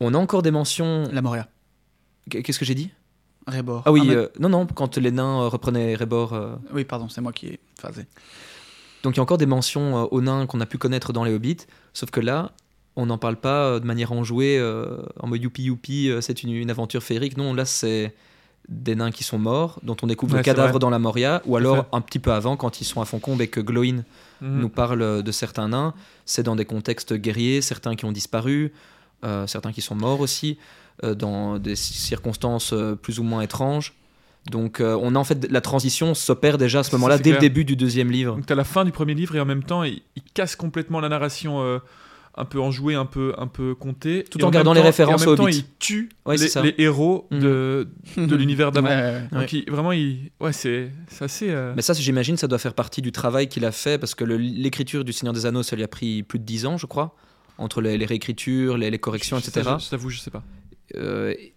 on 0.00 0.14
a 0.14 0.18
encore 0.18 0.42
des 0.42 0.52
mentions. 0.52 1.08
La 1.12 1.20
Moria. 1.22 1.48
Qu'est-ce 2.28 2.58
que 2.58 2.64
j'ai 2.64 2.74
dit? 2.74 2.90
Rebord. 3.46 3.82
Ah 3.86 3.92
oui, 3.92 4.02
mais- 4.06 4.14
euh, 4.14 4.28
non, 4.38 4.48
non, 4.50 4.66
quand 4.66 4.98
les 4.98 5.10
nains 5.10 5.42
euh, 5.42 5.48
reprenaient 5.48 5.92
Erebor. 5.92 6.34
euh, 6.34 6.56
Oui, 6.74 6.84
pardon, 6.84 7.08
c'est 7.08 7.20
moi 7.20 7.32
qui 7.32 7.46
ai 7.46 7.60
phasé. 7.80 8.06
Donc 9.02 9.14
il 9.14 9.18
y 9.18 9.20
a 9.20 9.22
encore 9.22 9.38
des 9.38 9.46
mentions 9.46 9.96
euh, 9.96 10.06
aux 10.10 10.20
nains 10.20 10.46
qu'on 10.46 10.60
a 10.60 10.66
pu 10.66 10.76
connaître 10.76 11.12
dans 11.12 11.24
les 11.24 11.32
Hobbits, 11.32 11.66
sauf 11.94 12.10
que 12.10 12.20
là, 12.20 12.52
on 12.96 13.06
n'en 13.06 13.16
parle 13.16 13.36
pas 13.36 13.64
euh, 13.64 13.80
de 13.80 13.86
manière 13.86 14.12
enjouée, 14.12 14.58
euh, 14.58 14.98
en 15.20 15.28
mode 15.28 15.42
youpi 15.42 15.62
youpi, 15.62 16.10
euh, 16.10 16.20
c'est 16.20 16.42
une, 16.42 16.50
une 16.52 16.70
aventure 16.70 17.02
féerique. 17.02 17.36
Non, 17.36 17.54
là 17.54 17.64
c'est 17.64 18.14
des 18.68 18.94
nains 18.96 19.12
qui 19.12 19.24
sont 19.24 19.38
morts, 19.38 19.78
dont 19.82 19.96
on 20.02 20.06
découvre 20.08 20.32
Ouais, 20.32 20.40
le 20.40 20.44
cadavre 20.44 20.72
vrai. 20.72 20.78
dans 20.78 20.90
la 20.90 20.98
Moria, 20.98 21.40
ou 21.46 21.56
alors 21.56 21.86
un 21.92 22.00
petit 22.02 22.18
peu 22.18 22.32
avant, 22.32 22.56
quand 22.58 22.82
ils 22.82 22.84
sont 22.84 23.00
à 23.00 23.06
Foncombe 23.06 23.40
et 23.40 23.48
que 23.48 23.60
Glowin 23.60 24.02
Mhm. 24.42 24.60
nous 24.60 24.68
parle 24.68 25.22
de 25.22 25.32
certains 25.32 25.68
nains, 25.68 25.94
c'est 26.26 26.42
dans 26.42 26.54
des 26.54 26.66
contextes 26.66 27.14
guerriers, 27.14 27.62
certains 27.62 27.94
qui 27.96 28.04
ont 28.04 28.12
disparu, 28.12 28.72
euh, 29.24 29.46
certains 29.46 29.72
qui 29.72 29.80
sont 29.80 29.94
morts 29.94 30.20
aussi, 30.20 30.58
dans 31.03 31.59
des 31.59 31.76
circonstances 31.76 32.72
euh, 32.72 32.94
plus 32.94 33.18
ou 33.18 33.22
moins 33.22 33.42
étranges. 33.42 33.94
Donc 34.51 34.80
euh, 34.80 34.96
on 35.03 35.14
a 35.14 35.18
en 35.18 35.24
fait 35.24 35.51
la 35.51 35.61
transition 35.61 36.14
s'opère 36.14 36.57
déjà 36.59 36.80
à 36.80 36.82
ce 36.82 36.94
moment-là 36.96 37.18
dès 37.18 37.32
le 37.32 37.38
début 37.38 37.64
du 37.64 37.76
deuxième 37.76 38.11
livre. 38.11 38.36
Donc 38.36 38.46
t'as 38.46 38.55
la 38.55 38.64
fin 38.64 38.84
du 38.84 38.92
premier 38.92 39.14
livre 39.14 39.36
et 39.36 39.40
en 39.40 39.44
même 39.44 39.62
temps 39.62 39.82
il, 39.84 40.01
il 40.16 40.22
casse 40.34 40.57
complètement 40.57 41.01
la 41.01 41.09
narration 41.11 41.61
euh, 41.62 41.78
un 42.36 42.44
peu 42.44 42.61
enjouée, 42.61 42.94
un 42.94 43.05
peu 43.05 43.34
un 43.36 43.49
peu 43.49 43.74
contée, 43.74 44.24
Tout 44.30 44.38
Et 44.38 44.44
en 44.44 44.46
même 44.46 44.55
gardant 44.55 44.72
les 44.72 44.80
temps- 44.80 44.86
références 44.86 45.22
et 45.22 45.26
en 45.26 45.30
même 45.30 45.34
au 45.34 45.36
temps, 45.36 45.44
Hobbit. 45.44 45.57
il 45.59 45.64
tue 45.80 46.09
Ouais, 46.24 46.36
les, 46.36 46.74
héros 46.78 47.26
Mhm. 47.30 47.40
de, 47.40 47.88
de 48.16 48.36
l'univers 48.36 48.70
d'avant. 48.72 48.88
Ouais, 48.88 48.94
ouais, 48.94 49.22
ouais. 49.32 49.40
Donc 49.40 49.53
il- 49.53 49.70
vraiment 49.70 49.92
il 49.92 50.30
ouais 50.40 50.53
c'est 50.53 50.92
c'est 51.09 51.24
assez 51.24 51.51
euh, 51.51 51.72
Mais 51.76 51.82
ça, 51.82 51.92
j'imagine, 51.92 52.36
ça 52.38 52.46
doit 52.46 52.59
faire 52.59 52.74
partie 52.74 53.03
du 53.03 53.12
travail 53.12 53.49
qu'il 53.49 53.64
a 53.66 53.72
fait, 53.72 53.99
parce 53.99 54.14
que 54.14 54.24
l'écriture 54.24 55.05
du 55.05 55.12
Seigneur 55.12 55.34
des 55.34 55.44
Anneaux, 55.46 55.62
ça 55.64 55.76
lui 55.76 55.82
a 55.82 55.88
pris 55.88 56.22
plus 56.22 56.38
de 56.38 56.44
10 56.44 56.64
ans, 56.64 56.78
je 56.78 56.86
crois, 56.86 57.14
entre 57.59 57.80
les, 57.82 57.99
les 57.99 58.07
réécritures, 58.07 58.78
les, 58.78 58.90
les 58.90 58.99
corrections, 58.99 59.36
je- 59.38 59.42
etc. 59.49 59.62
ça, 59.64 59.78
Je, 59.78 59.84
je 59.84 59.90
t'avoue, 59.90 60.09
je 60.11 60.20
sais 60.20 60.30
pas. 60.30 60.42
Euh, 60.97 61.34
et 61.39 61.55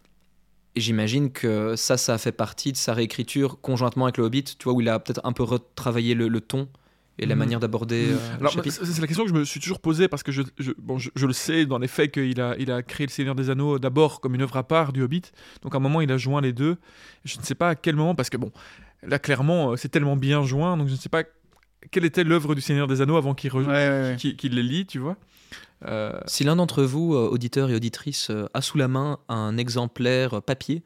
j'imagine 0.76 1.32
que 1.32 1.76
ça, 1.76 1.98
ça 1.98 2.14
a 2.14 2.18
fait 2.18 2.32
partie 2.32 2.72
de 2.72 2.78
sa 2.78 2.94
réécriture 2.94 3.60
conjointement 3.62 4.06
avec 4.06 4.18
le 4.18 4.24
Hobbit, 4.24 4.44
tu 4.44 4.64
vois, 4.64 4.74
où 4.74 4.82
il 4.82 4.90
a 4.90 5.00
peut-être 5.00 5.22
un 5.26 5.34
peu 5.34 5.44
retravaillé 5.44 6.14
le, 6.16 6.28
le 6.28 6.42
ton 6.42 6.70
et 7.20 7.26
la 7.26 7.36
Mhm. 7.36 7.40
manière 7.40 7.60
d'aborder 7.60 8.14
euh, 8.14 8.20
Alors, 8.40 8.54
chapitre. 8.54 8.84
c'est 8.86 9.02
la 9.02 9.06
question 9.08 9.24
que 9.26 9.30
je 9.30 9.34
me 9.36 9.44
suis 9.44 9.60
toujours 9.60 9.80
posée 9.80 10.08
parce 10.08 10.24
que 10.24 10.32
je, 10.32 10.44
je- 10.60 10.72
bon, 10.78 10.98
je, 10.98 11.10
je 11.14 11.26
le 11.28 11.34
sais 11.34 11.66
dans 11.66 11.78
les 11.78 11.90
faits 11.90 12.12
qu'il 12.14 12.40
a, 12.40 12.56
il 12.58 12.72
a 12.72 12.82
créé 12.84 13.06
Le 13.06 13.12
Seigneur 13.12 13.36
des 13.36 13.50
Anneaux 13.50 13.80
d'abord 13.80 14.22
comme 14.22 14.34
une 14.34 14.42
œuvre 14.42 14.56
à 14.58 14.64
part 14.64 14.94
du 14.94 15.02
Hobbit. 15.04 15.24
Donc 15.62 15.74
à 15.76 15.78
un 15.78 15.82
moment, 15.82 16.00
il 16.02 16.12
a 16.12 16.18
joint 16.18 16.42
les 16.42 16.54
deux. 16.54 16.78
Je 17.26 17.38
ne 17.38 17.44
sais 17.44 17.54
pas 17.56 17.70
à 17.70 17.76
quel 17.76 17.96
moment, 17.98 18.16
parce 18.16 18.30
que 18.30 18.38
bon, 18.38 18.52
là 19.04 19.20
clairement, 19.20 19.72
euh, 19.72 19.76
c'est 19.76 19.90
tellement 19.90 20.16
bien 20.16 20.44
joint, 20.44 20.78
donc 20.78 20.88
je 20.88 20.94
ne 20.94 20.98
sais 20.98 21.10
pas 21.10 21.24
quelle 21.90 22.06
était 22.06 22.24
l'œuvre 22.24 22.54
du 22.56 22.62
Seigneur 22.62 22.88
des 22.88 23.02
Anneaux 23.02 23.18
avant 23.18 23.34
qu'il 23.34 23.50
re- 23.52 23.66
Ouais, 23.66 23.66
ouais, 23.66 24.10
ouais. 24.12 24.16
qu'il- 24.18 24.36
qu'il 24.36 24.54
les 24.56 24.64
lit, 24.64 24.86
tu 24.86 25.00
vois. 25.00 25.16
Euh, 25.88 26.20
Si 26.28 26.44
l'un 26.44 26.56
d'entre 26.56 26.84
vous, 26.84 27.16
euh, 27.16 27.28
auditeurs 27.32 27.70
et 27.72 27.76
auditrices, 27.76 28.30
euh, 28.30 28.46
a 28.54 28.62
sous 28.62 28.78
la 28.78 28.88
main 28.88 29.18
un 29.30 29.58
exemplaire 29.58 30.42
papier 30.42 30.84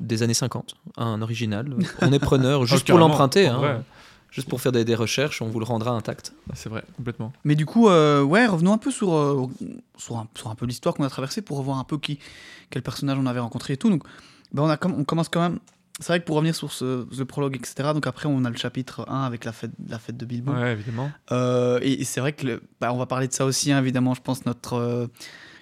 des 0.00 0.22
années 0.24 0.34
50, 0.34 0.74
un 0.96 1.22
original, 1.22 1.76
on 2.00 2.12
est 2.12 2.18
preneur 2.18 2.66
juste 2.66 2.86
ah, 2.88 2.92
pour 2.92 2.98
l'emprunter, 2.98 3.46
hein, 3.46 3.84
juste 4.30 4.48
pour 4.48 4.60
faire 4.60 4.72
des, 4.72 4.84
des 4.84 4.96
recherches, 4.96 5.40
on 5.42 5.46
vous 5.46 5.60
le 5.60 5.64
rendra 5.64 5.92
intact. 5.92 6.32
C'est 6.54 6.68
vrai, 6.68 6.82
complètement. 6.96 7.32
Mais 7.44 7.54
du 7.54 7.66
coup, 7.66 7.88
euh, 7.88 8.22
ouais, 8.22 8.46
revenons 8.46 8.72
un 8.72 8.78
peu 8.78 8.90
sur, 8.90 9.14
euh, 9.14 9.46
sur, 9.96 10.16
un, 10.16 10.26
sur 10.34 10.48
un 10.48 10.56
peu 10.56 10.66
l'histoire 10.66 10.94
qu'on 10.96 11.04
a 11.04 11.08
traversée 11.10 11.40
pour 11.42 11.58
revoir 11.58 11.78
un 11.78 11.84
peu 11.84 11.98
qui, 11.98 12.18
quel 12.70 12.82
personnage 12.82 13.18
on 13.20 13.26
avait 13.26 13.38
rencontré 13.40 13.74
et 13.74 13.76
tout. 13.76 13.90
Donc, 13.90 14.02
ben 14.52 14.62
on, 14.64 14.68
a, 14.68 14.76
comme- 14.76 14.94
on 14.98 15.04
commence 15.04 15.28
quand 15.28 15.40
même. 15.40 15.60
C'est 16.00 16.06
vrai 16.08 16.20
que 16.20 16.24
pour 16.24 16.36
revenir 16.36 16.54
sur 16.54 16.72
ce, 16.72 17.06
ce 17.12 17.22
prologue, 17.22 17.54
etc., 17.56 17.90
donc 17.94 18.06
après, 18.06 18.26
on 18.26 18.44
a 18.44 18.50
le 18.50 18.56
chapitre 18.56 19.04
1 19.08 19.24
avec 19.24 19.44
la 19.44 19.52
fête, 19.52 19.72
la 19.88 19.98
fête 19.98 20.16
de 20.16 20.24
Bilbo. 20.24 20.52
Ouais, 20.52 20.72
évidemment. 20.72 21.10
Euh, 21.32 21.78
et 21.82 22.00
et 22.00 22.04
c'est 22.04 22.20
vrai 22.20 22.32
que 22.32 22.46
le- 22.46 22.62
bah, 22.80 22.92
on 22.92 22.98
va 22.98 23.06
parler 23.06 23.28
de 23.28 23.32
ça 23.34 23.44
aussi, 23.44 23.70
hein, 23.72 23.78
évidemment. 23.80 24.14
Je 24.14 24.22
pense 24.22 24.46
notre 24.46 24.74
euh, 24.74 25.06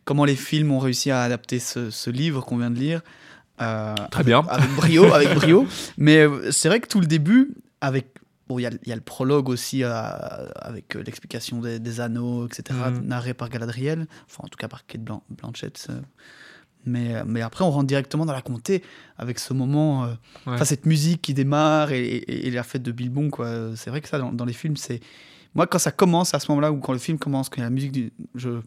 comment 0.05 0.25
les 0.25 0.37
films 0.37 0.71
ont 0.73 0.79
réussi 0.79 1.11
à 1.11 1.23
adapter 1.23 1.59
ce, 1.59 1.91
ce 1.91 2.11
livre 2.11 2.43
qu'on 2.45 2.59
vient 2.59 2.71
de 2.71 2.79
lire. 2.79 3.01
euh, 3.61 3.95
Très 4.11 4.25
bien. 4.25 4.45
avec 4.49 4.71
brio, 4.77 5.13
avec 5.13 5.35
brio. 5.35 5.67
Mais 5.99 6.19
euh, 6.19 6.51
c'est 6.53 6.69
vrai 6.69 6.81
que 6.81 6.87
tout 6.89 7.01
le 7.01 7.07
début, 7.07 7.51
avec 7.81 8.07
bon, 8.49 8.59
il 8.59 8.63
y, 8.63 8.67
a- 8.67 8.71
il 8.85 8.89
y 8.89 8.93
a 8.93 8.97
le 8.97 9.01
prologue 9.03 9.49
aussi 9.49 9.83
avec 9.85 10.95
l'explication 10.95 11.61
des, 11.61 11.79
des 11.81 12.01
anneaux, 12.01 12.47
etc., 12.47 12.79
Mhm. 12.93 13.07
narré 13.07 13.35
par 13.35 13.49
Galadriel, 13.49 14.07
enfin 14.29 14.45
en 14.45 14.49
tout 14.49 14.57
cas 14.57 14.69
par 14.69 14.87
Kate 14.87 15.03
Blan- 15.03 15.23
Blanchett. 15.31 15.89
Mais, 16.87 17.15
euh, 17.15 17.23
mais 17.27 17.43
après, 17.43 17.65
on 17.65 17.71
rentre 17.71 17.87
directement 17.87 18.25
dans 18.25 18.33
la 18.33 18.41
comté 18.43 18.83
avec 19.19 19.39
ce 19.39 19.53
moment, 19.53 20.05
euh, 20.05 20.15
Ouais. 20.47 20.65
cette 20.65 20.87
musique 20.87 21.21
qui 21.23 21.35
démarre 21.35 21.93
et, 21.93 22.01
et- 22.07 22.47
et 22.47 22.51
la 22.51 22.63
fête 22.63 22.83
de 22.83 22.91
Bilbon. 22.93 23.29
quoi. 23.31 23.77
C'est 23.77 23.91
vrai 23.91 24.01
que 24.01 24.09
ça, 24.09 24.19
dans, 24.19 24.33
dans 24.33 24.45
les 24.47 24.53
films, 24.55 24.77
c'est 24.77 25.01
moi 25.55 25.67
quand 25.67 25.79
ça 25.79 25.91
commence 25.93 26.33
à 26.35 26.41
ce 26.41 26.51
moment-là 26.51 26.73
ou 26.73 26.79
quand 26.79 26.93
le 26.93 26.99
film 26.99 27.19
commence, 27.19 27.49
quand 27.49 27.57
il 27.57 27.61
y 27.61 27.63
a 27.63 27.67
la 27.67 27.71
musique, 27.71 27.93
du... 27.93 28.13
je, 28.35 28.61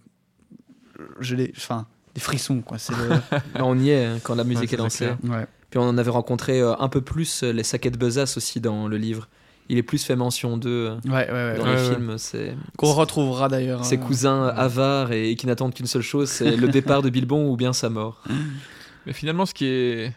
je 1.20 1.36
l'ai, 1.36 1.52
enfin 1.58 1.88
des 2.14 2.22
frissons 2.22 2.62
quoi. 2.62 2.78
C'est 2.78 2.94
le... 2.96 3.10
Là, 3.56 3.66
on 3.66 3.78
y 3.80 3.90
est 3.90 4.06
hein, 4.06 4.20
quand 4.24 4.36
la 4.36 4.44
musique 4.44 4.70
Ouais, 4.70 4.76
est 4.76 4.78
lancée. 4.78 5.10
ouais. 5.24 5.48
Puis 5.72 5.80
on 5.80 5.84
en 5.90 5.98
avait 5.98 6.12
rencontré 6.12 6.62
euh, 6.62 6.76
un 6.78 6.88
peu 6.90 7.02
plus 7.02 7.42
euh, 7.44 7.52
les 7.52 7.64
saquets 7.64 7.90
de 7.90 7.98
Besace 7.98 8.38
aussi 8.38 8.62
dans 8.62 8.88
le 8.88 8.98
livre. 8.98 9.28
Il 9.70 9.78
est 9.78 9.84
plus 9.84 10.04
fait 10.04 10.16
mention 10.16 10.58
d'eux 10.58 10.90
euh, 10.90 10.96
Ouais, 11.06 11.12
ouais, 11.12 11.32
ouais, 11.32 11.58
dans 11.58 11.64
ouais. 11.64 11.76
les 11.76 11.82
ouais. 11.90 11.96
films. 11.96 12.18
C'est 12.18 12.56
Qu'on 12.78 12.94
retrouvera 12.94 13.48
d'ailleurs. 13.48 13.86
ses 13.86 13.98
euh, 13.98 14.02
cousins 14.02 14.48
avares 14.48 15.12
et, 15.12 15.32
et 15.32 15.36
qui 15.36 15.48
n'attendent 15.48 15.74
qu'une 15.74 15.86
seule 15.88 16.02
chose, 16.02 16.30
c'est 16.30 16.56
le 16.56 16.68
départ 16.68 17.02
de 17.02 17.10
Bilbon 17.10 17.50
ou 17.50 17.56
bien 17.56 17.74
sa 17.74 17.90
mort. 17.90 18.22
Mais 19.06 19.14
finalement, 19.14 19.46
ce 19.46 19.54
qui 19.54 19.66
est, 19.66 20.14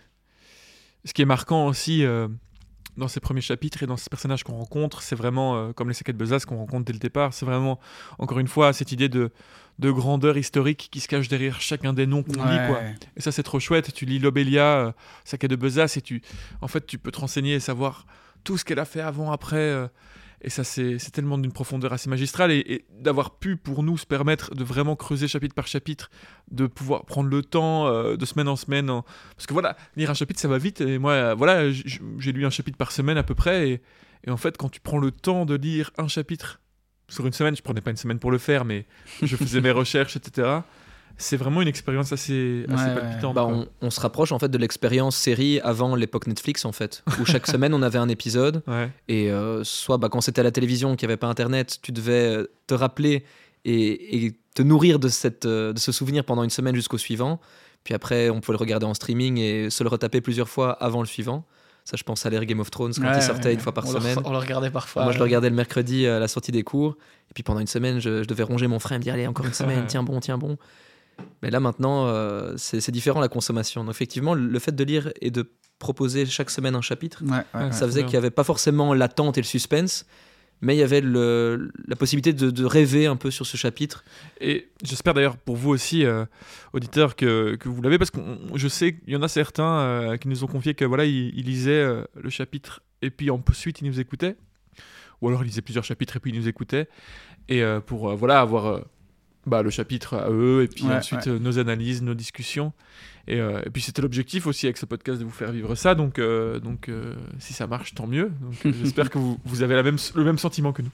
ce 1.05 1.13
qui 1.13 1.23
est 1.23 1.27
marquant 1.27 1.67
aussi 1.67 2.05
euh, 2.05 2.29
dans 2.97 3.09
ces 3.09 3.21
premiers 3.21 3.41
chapitres 3.41 3.83
et 3.83 3.87
dans 3.87 3.97
ces 3.97 4.09
personnages 4.11 4.43
qu'on 4.45 4.57
rencontre, 4.57 5.03
c'est 5.03 5.17
vraiment, 5.17 5.57
euh, 5.57 5.73
comme 5.73 5.89
les 5.89 5.95
saquets 5.95 6.13
de 6.13 6.19
Besace 6.19 6.45
qu'on 6.45 6.57
rencontre 6.57 6.85
dès 6.85 6.93
le 6.93 6.99
départ, 6.99 7.33
c'est 7.35 7.47
vraiment, 7.47 7.79
encore 8.19 8.39
une 8.39 8.49
fois, 8.49 8.73
cette 8.73 8.91
idée 8.93 9.09
de, 9.09 9.31
de 9.79 9.91
grandeur 9.91 10.37
historique 10.39 10.89
qui 10.91 11.01
se 11.01 11.09
cache 11.09 11.29
derrière 11.29 11.61
chacun 11.61 11.93
des 11.93 12.07
noms 12.07 12.23
qu'on 12.23 12.33
lit. 12.45 12.59
Quoi. 12.69 12.81
Et 13.17 13.21
ça, 13.21 13.31
c'est 13.33 13.43
trop 13.43 13.61
chouette. 13.61 13.93
Tu 13.93 14.07
lis 14.07 14.19
Lobelia, 14.19 14.63
euh, 14.87 14.93
saquet 15.25 15.49
de 15.49 15.57
Besace, 15.57 15.97
et 15.97 16.01
tu, 16.03 16.23
en 16.61 16.69
fait, 16.69 16.87
tu 16.87 16.99
peux 16.99 17.11
te 17.11 17.19
renseigner 17.21 17.55
et 17.55 17.61
savoir 17.61 18.07
tout 18.47 18.57
ce 18.57 18.65
qu'elle 18.65 18.79
a 18.79 18.87
fait 18.87 19.01
avant, 19.03 19.31
après. 19.33 19.57
euh, 19.57 19.89
et 20.43 20.51
ça, 20.51 20.65
c'est 20.65 20.99
tellement 21.13 21.39
d'une 21.39 21.53
profondeur 21.53 21.93
assez 21.93 22.09
magistrale. 22.09 22.53
Et, 22.53 22.85
d'avoir 23.01 23.39
pu, 23.39 23.57
pour 23.57 23.83
nous, 23.83 23.99
se 23.99 24.07
permettre 24.07 24.55
de 24.55 24.65
vraiment 24.65 24.95
creuser 24.95 25.29
chapitre 25.29 25.55
par 25.55 25.67
chapitre, 25.67 26.11
de 26.51 26.67
pouvoir 26.67 27.05
prendre 27.05 27.29
le 27.29 27.43
temps 27.43 27.89
euh, 27.89 28.17
de 28.17 28.25
semaine 28.25 28.47
en 28.47 28.57
semaine. 28.57 28.87
Parce 29.35 29.47
que 29.47 29.53
voilà, 29.53 29.77
lire 29.97 30.11
un 30.11 30.15
chapitre, 30.15 30.41
ça 30.41 30.49
va 30.49 30.59
vite. 30.59 30.81
Et 30.81 30.99
moi, 30.99 31.35
voilà, 31.35 31.71
j'ai 31.71 32.33
lu 32.33 32.47
un 32.47 32.51
chapitre 32.51 32.77
par 32.79 32.93
semaine 32.93 33.19
à 33.19 33.23
peu 33.23 33.35
près. 33.35 33.71
Et, 33.71 33.83
et 34.27 34.31
en 34.31 34.37
fait, 34.37 34.57
quand 34.57 34.69
tu 34.69 34.81
prends 34.81 34.99
le 34.99 35.11
temps 35.11 35.47
de 35.47 35.55
lire 35.55 35.91
un 35.99 36.09
chapitre 36.09 36.61
sur 37.09 37.27
une 37.27 37.33
semaine, 37.33 37.57
je 37.57 37.63
prenais 37.63 37.81
pas 37.81 37.91
une 37.91 37.97
semaine 37.97 38.19
pour 38.19 38.31
le 38.31 38.39
faire, 38.39 38.65
mais 38.65 38.87
je 39.23 39.37
faisais 39.37 39.61
mes 39.61 39.71
recherches, 39.73 40.17
etc. 40.17 40.61
C'est 41.19 41.37
vraiment 41.37 41.63
une 41.63 41.69
expérience 41.69 42.13
assez, 42.13 42.65
assez 42.69 42.83
Ouais, 42.85 42.95
ouais. 42.95 43.01
palpitante. 43.01 43.35
Bah, 43.35 43.47
on, 43.47 43.67
on 43.81 43.91
se 43.91 44.01
rapproche 44.01 44.33
en 44.33 44.39
fait 44.39 44.49
de 44.51 44.59
l'expérience 44.59 45.17
série 45.17 45.61
avant 45.61 45.95
l'époque 45.97 46.27
Netflix 46.27 46.65
en 46.65 46.73
fait, 46.73 47.03
où 47.21 47.25
chaque 47.25 47.47
semaine 47.47 47.73
on 47.75 47.83
avait 47.83 47.99
un 47.99 48.09
épisode 48.09 48.63
Ouais. 48.67 48.91
et 49.09 49.31
euh, 49.31 49.65
soit 49.65 49.97
bah, 49.99 50.09
quand 50.11 50.21
c'était 50.21 50.41
à 50.41 50.45
la 50.45 50.51
télévision 50.51 50.95
qu'il 50.95 51.07
n'y 51.09 51.13
avait 51.13 51.17
pas 51.19 51.29
internet, 51.29 51.79
tu 51.81 51.91
devais 51.93 52.37
euh, 52.37 52.47
te 52.67 52.75
rappeler 52.75 53.25
et, 53.65 54.27
et 54.27 54.35
te 54.55 54.63
nourrir 54.63 54.99
de, 54.99 55.09
cette, 55.09 55.47
euh, 55.47 55.73
de 55.73 55.79
ce 55.79 55.91
souvenir 55.93 56.25
pendant 56.25 56.43
une 56.45 56.51
semaine 56.51 56.75
jusqu'au 56.75 56.99
suivant. 56.99 57.41
Puis 57.85 57.95
après, 57.95 58.31
on 58.31 58.41
pouvait 58.41 58.55
le 58.57 58.61
regarder 58.61 58.85
en 58.87 58.95
streaming 58.95 59.39
et 59.39 59.71
se 59.71 59.83
le 59.85 59.89
retaper 59.89 60.21
plusieurs 60.21 60.49
fois 60.49 60.73
avant 60.73 61.01
le 61.01 61.07
suivant. 61.07 61.45
Ça, 61.85 61.97
je 61.97 62.03
pense 62.03 62.27
à 62.27 62.31
l'ère 62.31 62.45
Game 62.45 62.59
of 62.59 62.69
Thrones 62.71 62.93
quand 62.95 63.03
Ouais, 63.03 63.17
il 63.17 63.23
sortait 63.23 63.47
ouais, 63.47 63.55
une 63.55 63.61
fois 63.61 63.73
par 63.73 63.87
on 63.87 63.93
le- 63.93 64.01
semaine. 64.01 64.19
on 64.25 64.33
le 64.33 64.39
regardait 64.39 64.71
parfois. 64.71 65.05
Moi, 65.05 65.13
je 65.13 65.19
le 65.19 65.23
regardais 65.25 65.49
le 65.51 65.55
mercredi 65.55 66.05
à 66.07 66.19
la 66.19 66.27
sortie 66.27 66.51
des 66.51 66.65
cours. 66.65 66.97
Et 67.31 67.35
puis 67.35 67.45
pendant 67.45 67.61
une 67.61 67.69
semaine, 67.69 68.01
je, 68.01 68.23
je 68.25 68.29
devais 68.29 68.43
ronger 68.43 68.67
mon 68.67 68.81
frère 68.81 68.97
et 68.97 68.99
me 68.99 69.03
dire 69.05 69.15
Allez, 69.15 69.27
encore 69.29 69.47
une 69.47 69.53
semaine, 69.55 69.85
tiens 69.87 70.03
bon, 70.03 70.19
tiens 70.19 70.37
bon. 70.37 70.59
Mais 71.43 71.51
là, 71.51 71.61
maintenant, 71.61 72.07
euh, 72.07 72.55
c'est 72.57 72.91
différent 72.91 73.21
la 73.21 73.29
consommation. 73.29 73.85
Donc, 73.85 73.95
effectivement, 73.95 74.35
le 74.35 74.59
fait 74.59 74.75
de 74.75 74.85
lire 74.85 75.13
et 75.21 75.31
de 75.31 75.51
proposer 75.79 76.25
chaque 76.27 76.51
semaine 76.51 76.75
un 76.75 76.81
chapitre, 76.81 77.23
Ouais, 77.25 77.31
ouais, 77.55 77.67
ouais. 77.67 77.73
ça 77.73 77.87
faisait 77.87 78.03
qu'il 78.03 78.13
n'y 78.13 78.17
avait 78.17 78.31
pas 78.31 78.45
forcément 78.45 78.95
l'attente 78.95 79.37
et 79.39 79.43
le 79.43 79.47
suspense, 79.47 80.07
mais 80.63 80.75
il 80.75 80.79
y 80.79 80.83
avait 80.83 81.03
le- 81.03 81.71
la 81.87 81.97
possibilité 81.97 82.33
de, 82.33 82.51
de 82.51 82.65
rêver 82.65 83.05
un 83.07 83.17
peu 83.17 83.31
sur 83.31 83.45
ce 83.47 83.59
chapitre. 83.59 84.03
Et 84.41 84.69
j'espère 84.83 85.13
d'ailleurs 85.13 85.37
pour 85.37 85.57
vous 85.57 85.69
aussi, 85.71 86.05
euh, 86.07 86.25
auditeurs, 86.73 87.15
que, 87.15 87.57
que 87.57 87.69
vous 87.69 87.83
l'avez, 87.83 87.99
parce 87.99 88.11
que 88.11 88.21
je 88.55 88.69
sais 88.69 88.95
qu'il 88.95 89.13
y 89.13 89.17
en 89.17 89.23
a 89.23 89.29
certains 89.29 89.79
euh, 89.81 90.17
qui 90.17 90.29
nous 90.29 90.45
ont 90.45 90.47
confié 90.47 90.73
que 90.75 90.87
voilà, 90.87 91.05
ils, 91.05 91.39
ils 91.39 91.45
lisaient 91.45 91.73
euh, 91.73 92.05
le 92.15 92.31
chapitre 92.31 92.81
et 93.03 93.11
puis 93.11 93.29
ensuite 93.31 93.83
ils 93.83 93.87
nous 93.87 94.01
écoutaient. 94.01 94.37
ou 95.21 95.29
alors 95.29 95.43
ils 95.45 95.47
lisaient 95.49 95.61
plusieurs 95.63 95.85
chapitres 95.85 96.17
et 96.17 96.21
puis 96.21 96.31
ils 96.33 96.39
nous 96.41 96.49
écoutaient, 96.49 96.89
et 97.51 97.63
euh, 97.63 97.81
pour 97.81 98.09
euh, 98.11 98.15
voilà 98.15 98.41
avoir 98.41 98.67
euh, 98.67 98.81
bah, 99.47 99.63
le 99.63 99.71
chapitre 99.71 100.15
à 100.15 100.31
eux, 100.31 100.63
et 100.65 100.69
puis 100.69 100.85
Ouais, 100.85 100.97
ensuite 100.97 101.27
ouais. 101.27 101.33
euh, 101.33 101.39
nos 101.39 101.59
analyses, 101.59 102.03
nos 102.03 102.15
discussions. 102.15 102.73
Et, 103.29 103.41
euh, 103.41 103.61
et 103.65 103.71
puis 103.71 103.83
c'était 103.83 104.03
l'objectif 104.03 104.47
aussi 104.47 104.67
avec 104.67 104.77
ce 104.77 104.87
podcast 104.87 105.19
de 105.19 105.25
vous 105.25 105.31
faire 105.31 105.51
vivre 105.53 105.75
ça, 105.75 105.95
donc, 105.95 106.19
euh, 106.19 106.61
donc 106.61 106.89
euh, 106.89 107.15
si 107.39 107.53
ça 107.55 107.67
marche, 107.67 107.95
tant 107.95 108.07
mieux. 108.07 108.31
J'espère 108.65 109.11
que 109.11 109.19
vous, 109.19 109.39
vous 109.45 109.63
avez 109.63 109.75
la 109.75 109.83
même, 109.83 109.97
le 110.15 110.25
même 110.25 110.39
sentiment 110.39 110.73
que 110.73 110.83
nous. 110.83 110.91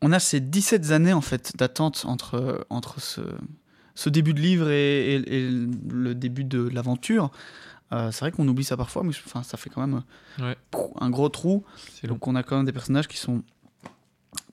On 0.00 0.12
a 0.12 0.20
ces 0.20 0.40
17 0.40 0.90
années 0.92 1.12
en 1.12 1.20
fait 1.20 1.52
d'attente 1.56 2.04
entre, 2.06 2.64
entre 2.70 3.00
ce, 3.00 3.20
ce 3.94 4.08
début 4.08 4.32
de 4.32 4.40
livre 4.40 4.70
et, 4.70 5.14
et- 5.16 5.38
et 5.46 5.50
le 5.90 6.14
début 6.14 6.44
de 6.44 6.68
l'aventure. 6.68 7.30
Euh, 7.92 8.10
c'est 8.12 8.20
vrai 8.20 8.30
qu'on 8.32 8.46
oublie 8.46 8.64
ça 8.64 8.76
parfois, 8.76 9.02
mais 9.02 9.12
enfin, 9.26 9.42
ça 9.42 9.56
fait 9.56 9.70
quand 9.70 9.80
même 9.86 10.02
Ouais. 10.40 10.56
un 11.00 11.10
gros 11.10 11.28
trou. 11.30 11.64
Donc 12.04 12.26
on 12.28 12.36
a 12.36 12.42
quand 12.42 12.56
même 12.56 12.66
des 12.66 12.72
personnages 12.72 13.08
qui 13.08 13.16
sont 13.16 13.42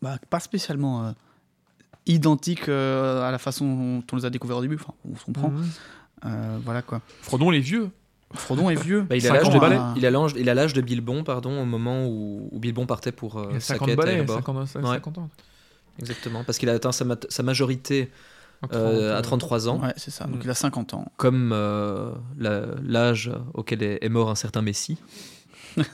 bah, 0.02 0.18
pas 0.30 0.39
spécialement 0.39 1.06
euh, 1.06 1.12
identiques 2.08 2.70
euh, 2.70 3.28
à 3.28 3.32
la 3.32 3.38
façon 3.38 3.66
dont 3.66 4.03
on 4.12 4.16
les 4.16 4.26
a 4.26 4.30
découverts 4.30 4.58
au 4.58 4.62
début. 4.62 4.76
Enfin, 4.80 4.93
on 5.12 5.16
se 5.18 5.26
comprend. 5.26 5.51
Euh, 6.26 6.58
voilà 6.64 6.82
quoi. 6.82 7.01
Frodon 7.22 7.49
les 7.49 7.60
vieux. 7.60 7.89
Frodon 8.34 8.70
est 8.70 8.76
vieux. 8.82 9.01
Bah, 9.10 9.16
il, 9.16 9.26
a 9.28 9.30
50 9.30 9.43
l'âge 9.45 9.53
de, 9.53 9.60
balais. 9.60 9.80
il, 9.97 10.06
a 10.06 10.12
l'âge, 10.12 10.32
il 10.38 10.49
a 10.49 10.53
l'âge 10.53 10.74
de 10.74 10.82
Bilbon, 10.82 11.24
pardon, 11.24 11.62
au 11.62 11.66
moment 11.66 12.06
où, 12.08 12.49
où 12.51 12.60
Bilbon 12.60 12.86
partait 12.86 13.12
pour 13.12 13.38
euh, 13.38 13.47
Il 13.51 13.58
a 13.58 13.60
sa 13.60 13.74
50 13.76 13.88
quête 13.89 13.99
à 13.99 14.01
balais, 14.01 14.18
Erebor. 14.18 14.36
50, 14.38 14.68
50, 14.68 14.89
Ouais. 14.89 14.95
50 14.97 15.18
ans. 15.20 15.30
Exactement, 15.99 16.43
parce 16.43 16.58
qu'il 16.58 16.68
a 16.70 16.74
atteint 16.74 16.91
sa, 16.91 17.06
mat- 17.06 17.26
sa 17.30 17.43
majorité 17.43 18.12
À 18.64 18.76
euh, 18.76 19.10
30, 19.12 19.18
à 19.18 19.22
33 19.22 19.70
ans, 19.70 19.80
Ouais, 19.82 19.93
c'est 19.95 20.12
ça. 20.12 20.26
Donc 20.26 20.38
Mm. 20.38 20.41
il 20.45 20.49
a 20.49 20.53
50 20.53 20.93
ans. 20.95 21.06
comme 21.18 21.51
euh, 21.53 22.12
la- 22.38 22.66
l'âge 22.84 23.32
auquel 23.53 23.82
est, 23.84 23.99
est 24.03 24.10
mort 24.10 24.30
un 24.30 24.36
certain 24.36 24.62
Messie. 24.62 24.97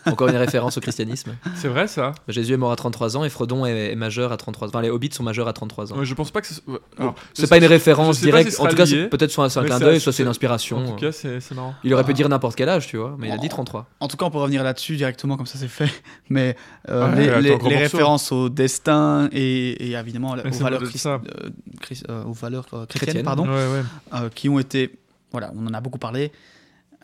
Encore 0.06 0.28
une 0.30 0.36
référence 0.36 0.78
au 0.78 0.82
christianisme. 0.82 1.36
C'est 1.56 1.68
vrai 1.68 1.88
ça 1.88 2.14
Jésus 2.28 2.54
est 2.54 2.58
mort 2.58 2.72
à 2.72 2.76
33 2.76 3.18
ans 3.18 3.24
et 3.24 3.30
Frodon 3.30 3.66
est, 3.66 3.92
est 3.92 3.96
majeur 3.96 4.32
à 4.32 4.38
33 4.38 4.68
ans. 4.68 4.72
Enfin, 4.72 4.82
les 4.82 4.90
hobbits 4.90 5.12
sont 5.14 5.24
majeurs 5.24 5.48
à 5.48 5.54
33 5.54 5.94
ans. 5.94 5.98
Ouais, 5.98 6.06
Je 6.06 6.14
pense 6.14 6.32
pas 6.32 6.42
que 6.42 6.48
ce- 6.48 6.62
ouais, 6.68 6.78
alors, 7.00 7.16
je 7.36 7.42
c'est 7.42 7.48
pas 7.50 7.58
une 7.58 7.66
référence 7.66 8.18
si 8.18 8.26
directe. 8.26 8.56
en 8.60 8.68
tout 8.68 8.76
cas, 8.76 8.86
c'est 8.86 9.08
peut-être 9.08 9.32
sur 9.32 9.44
un, 9.44 9.50
sur 9.50 9.62
un 9.62 9.66
clin 9.66 9.80
d'œil, 9.80 10.00
soit 10.00 10.12
c'est 10.12 10.18
c'est- 10.18 10.24
une 10.24 10.30
inspiration. 10.30 10.78
En 10.78 10.92
tout 10.92 10.96
cas, 10.96 11.12
c'est 11.12 11.40
c'est 11.40 11.56
marrant. 11.56 11.74
Il 11.84 11.94
aurait 11.94 12.04
pu 12.04 12.12
Ah. 12.12 12.14
dire 12.14 12.30
n'importe 12.30 12.56
quel 12.56 12.70
âge, 12.70 12.88
tu 12.88 12.98
vois, 12.98 13.16
mais 13.18 13.28
il 13.30 13.32
a 13.32 13.38
dit 13.38 13.48
Oh. 13.50 13.54
33. 13.56 13.88
En 14.00 14.08
tout 14.08 14.18
cas, 14.18 14.26
on 14.26 14.32
peut 14.32 14.38
revenir 14.38 14.64
là-dessus 14.64 14.96
directement, 14.98 15.38
comme 15.38 15.46
ça 15.48 15.58
c'est 15.58 15.68
fait. 15.68 15.90
Mais 16.30 16.56
euh, 16.90 17.10
Ouais, 17.10 17.16
les, 17.16 17.30
attends, 17.30 17.40
les- 17.40 17.50
gros 17.58 17.70
les 17.70 17.76
morceau. 17.76 17.98
références 17.98 18.32
au 18.32 18.50
destin 18.50 19.30
et, 19.32 19.90
et 19.90 19.94
évidemment 19.96 20.36
Mais 20.36 20.48
aux 20.50 20.54
c'est 20.54 20.64
valeurs, 20.64 20.80
de 20.82 20.86
christ- 20.86 21.04
ça. 21.04 21.16
euh, 21.44 21.50
christ- 21.82 22.06
euh, 22.10 22.24
aux 22.24 22.34
valeurs 22.34 22.66
euh, 22.74 22.86
chrétiennes, 22.86 23.02
Chrétiennes. 23.08 23.26
pardon, 23.26 23.44
Ouais, 23.48 23.50
ouais. 23.52 23.82
euh, 24.16 24.30
qui 24.34 24.48
ont 24.50 24.60
été, 24.60 24.92
voilà, 25.32 25.52
on 25.58 25.66
en 25.68 25.74
a 25.74 25.82
beaucoup 25.82 26.00
parlé, 26.00 26.32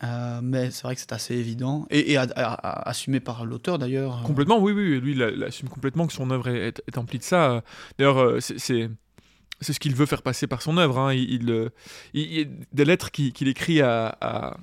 euh, 0.03 0.39
mais 0.43 0.69
c'est 0.71 0.83
vrai 0.83 0.95
que 0.95 1.01
c'est 1.01 1.11
assez 1.13 1.35
évident 1.35 1.87
et, 1.89 2.11
et 2.11 2.17
à- 2.17 2.27
à- 2.35 2.53
à- 2.53 2.89
assumé 2.89 3.19
par 3.19 3.45
l'auteur 3.45 3.79
d'ailleurs. 3.79 4.21
Complètement, 4.23 4.59
oui, 4.59 4.71
oui. 4.71 4.99
Lui, 4.99 5.11
il, 5.13 5.23
a- 5.23 5.29
il 5.31 5.43
assume 5.43 5.69
complètement 5.69 6.05
que 6.07 6.13
son 6.13 6.29
œuvre 6.31 6.47
est, 6.49 6.67
est- 6.67 6.83
est 6.87 6.97
emplie 6.97 7.17
de 7.19 7.23
ça. 7.23 7.63
D'ailleurs, 7.97 8.19
euh, 8.19 8.39
c'est- 8.39 8.59
c'est 8.59 9.73
ce 9.73 9.79
qu'il 9.79 9.95
veut 9.95 10.05
faire 10.05 10.21
passer 10.21 10.45
par 10.47 10.61
son 10.61 10.77
œuvre. 10.77 10.99
hein. 10.99 11.13
Il, 11.13 11.31
il, 11.33 11.49
euh, 11.51 11.69
il- 12.13 12.21
il 12.31 12.39
y 12.39 12.41
a 12.43 12.47
des 12.73 12.85
lettres 12.85 13.09
qu'il 13.11 13.47
écrit 13.47 13.81
à, 13.81 14.15
à, 14.21 14.57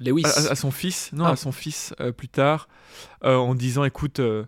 Lewis. 0.00 0.24
à- 0.26 0.50
à 0.50 0.54
son 0.56 0.70
fils, 0.72 1.12
non, 1.12 1.26
Ah. 1.26 1.30
à 1.32 1.36
son 1.36 1.52
fils 1.52 1.94
euh, 2.00 2.10
plus 2.10 2.28
tard, 2.28 2.68
euh, 3.24 3.36
en 3.36 3.54
disant, 3.54 3.84
écoute, 3.84 4.18
euh, 4.18 4.44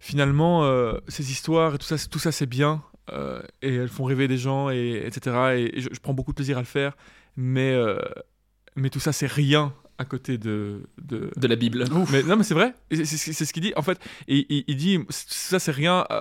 finalement, 0.00 0.64
euh, 0.64 0.98
ces 1.08 1.30
histoires 1.30 1.74
et 1.76 1.78
tout 1.78 1.86
ça, 1.86 1.96
c'est- 1.98 2.08
tout 2.08 2.18
ça, 2.18 2.30
c'est 2.30 2.46
bien, 2.46 2.82
euh, 3.12 3.40
et 3.62 3.74
elles 3.74 3.88
font 3.88 4.04
rêver 4.04 4.28
des 4.28 4.36
gens, 4.38 4.68
et 4.70 5.02
etc. 5.06 5.36
Et, 5.56 5.78
et 5.78 5.80
je, 5.80 5.88
je 5.92 6.00
prends 6.00 6.12
beaucoup 6.14 6.32
de 6.32 6.36
plaisir 6.36 6.58
à 6.58 6.60
le 6.60 6.66
faire, 6.66 6.94
mais 7.36 7.72
euh, 7.72 7.98
mais 8.78 8.90
tout 8.90 9.00
ça, 9.00 9.12
c'est 9.12 9.26
rien 9.26 9.74
à 9.98 10.04
côté 10.04 10.38
de, 10.38 10.82
de, 11.02 11.30
de 11.36 11.46
la 11.48 11.56
Bible. 11.56 11.84
mais 12.12 12.22
non, 12.22 12.36
mais 12.36 12.44
c'est 12.44 12.54
vrai. 12.54 12.74
C'est 12.92 13.04
ce 13.44 13.52
qu'il 13.52 13.62
dit. 13.62 13.72
En 13.76 13.82
fait, 13.82 13.98
et, 14.28 14.46
il- 14.48 14.64
il 14.68 14.76
dit 14.76 14.98
ça, 15.10 15.58
c'est 15.58 15.72
rien 15.72 16.06
euh, 16.10 16.20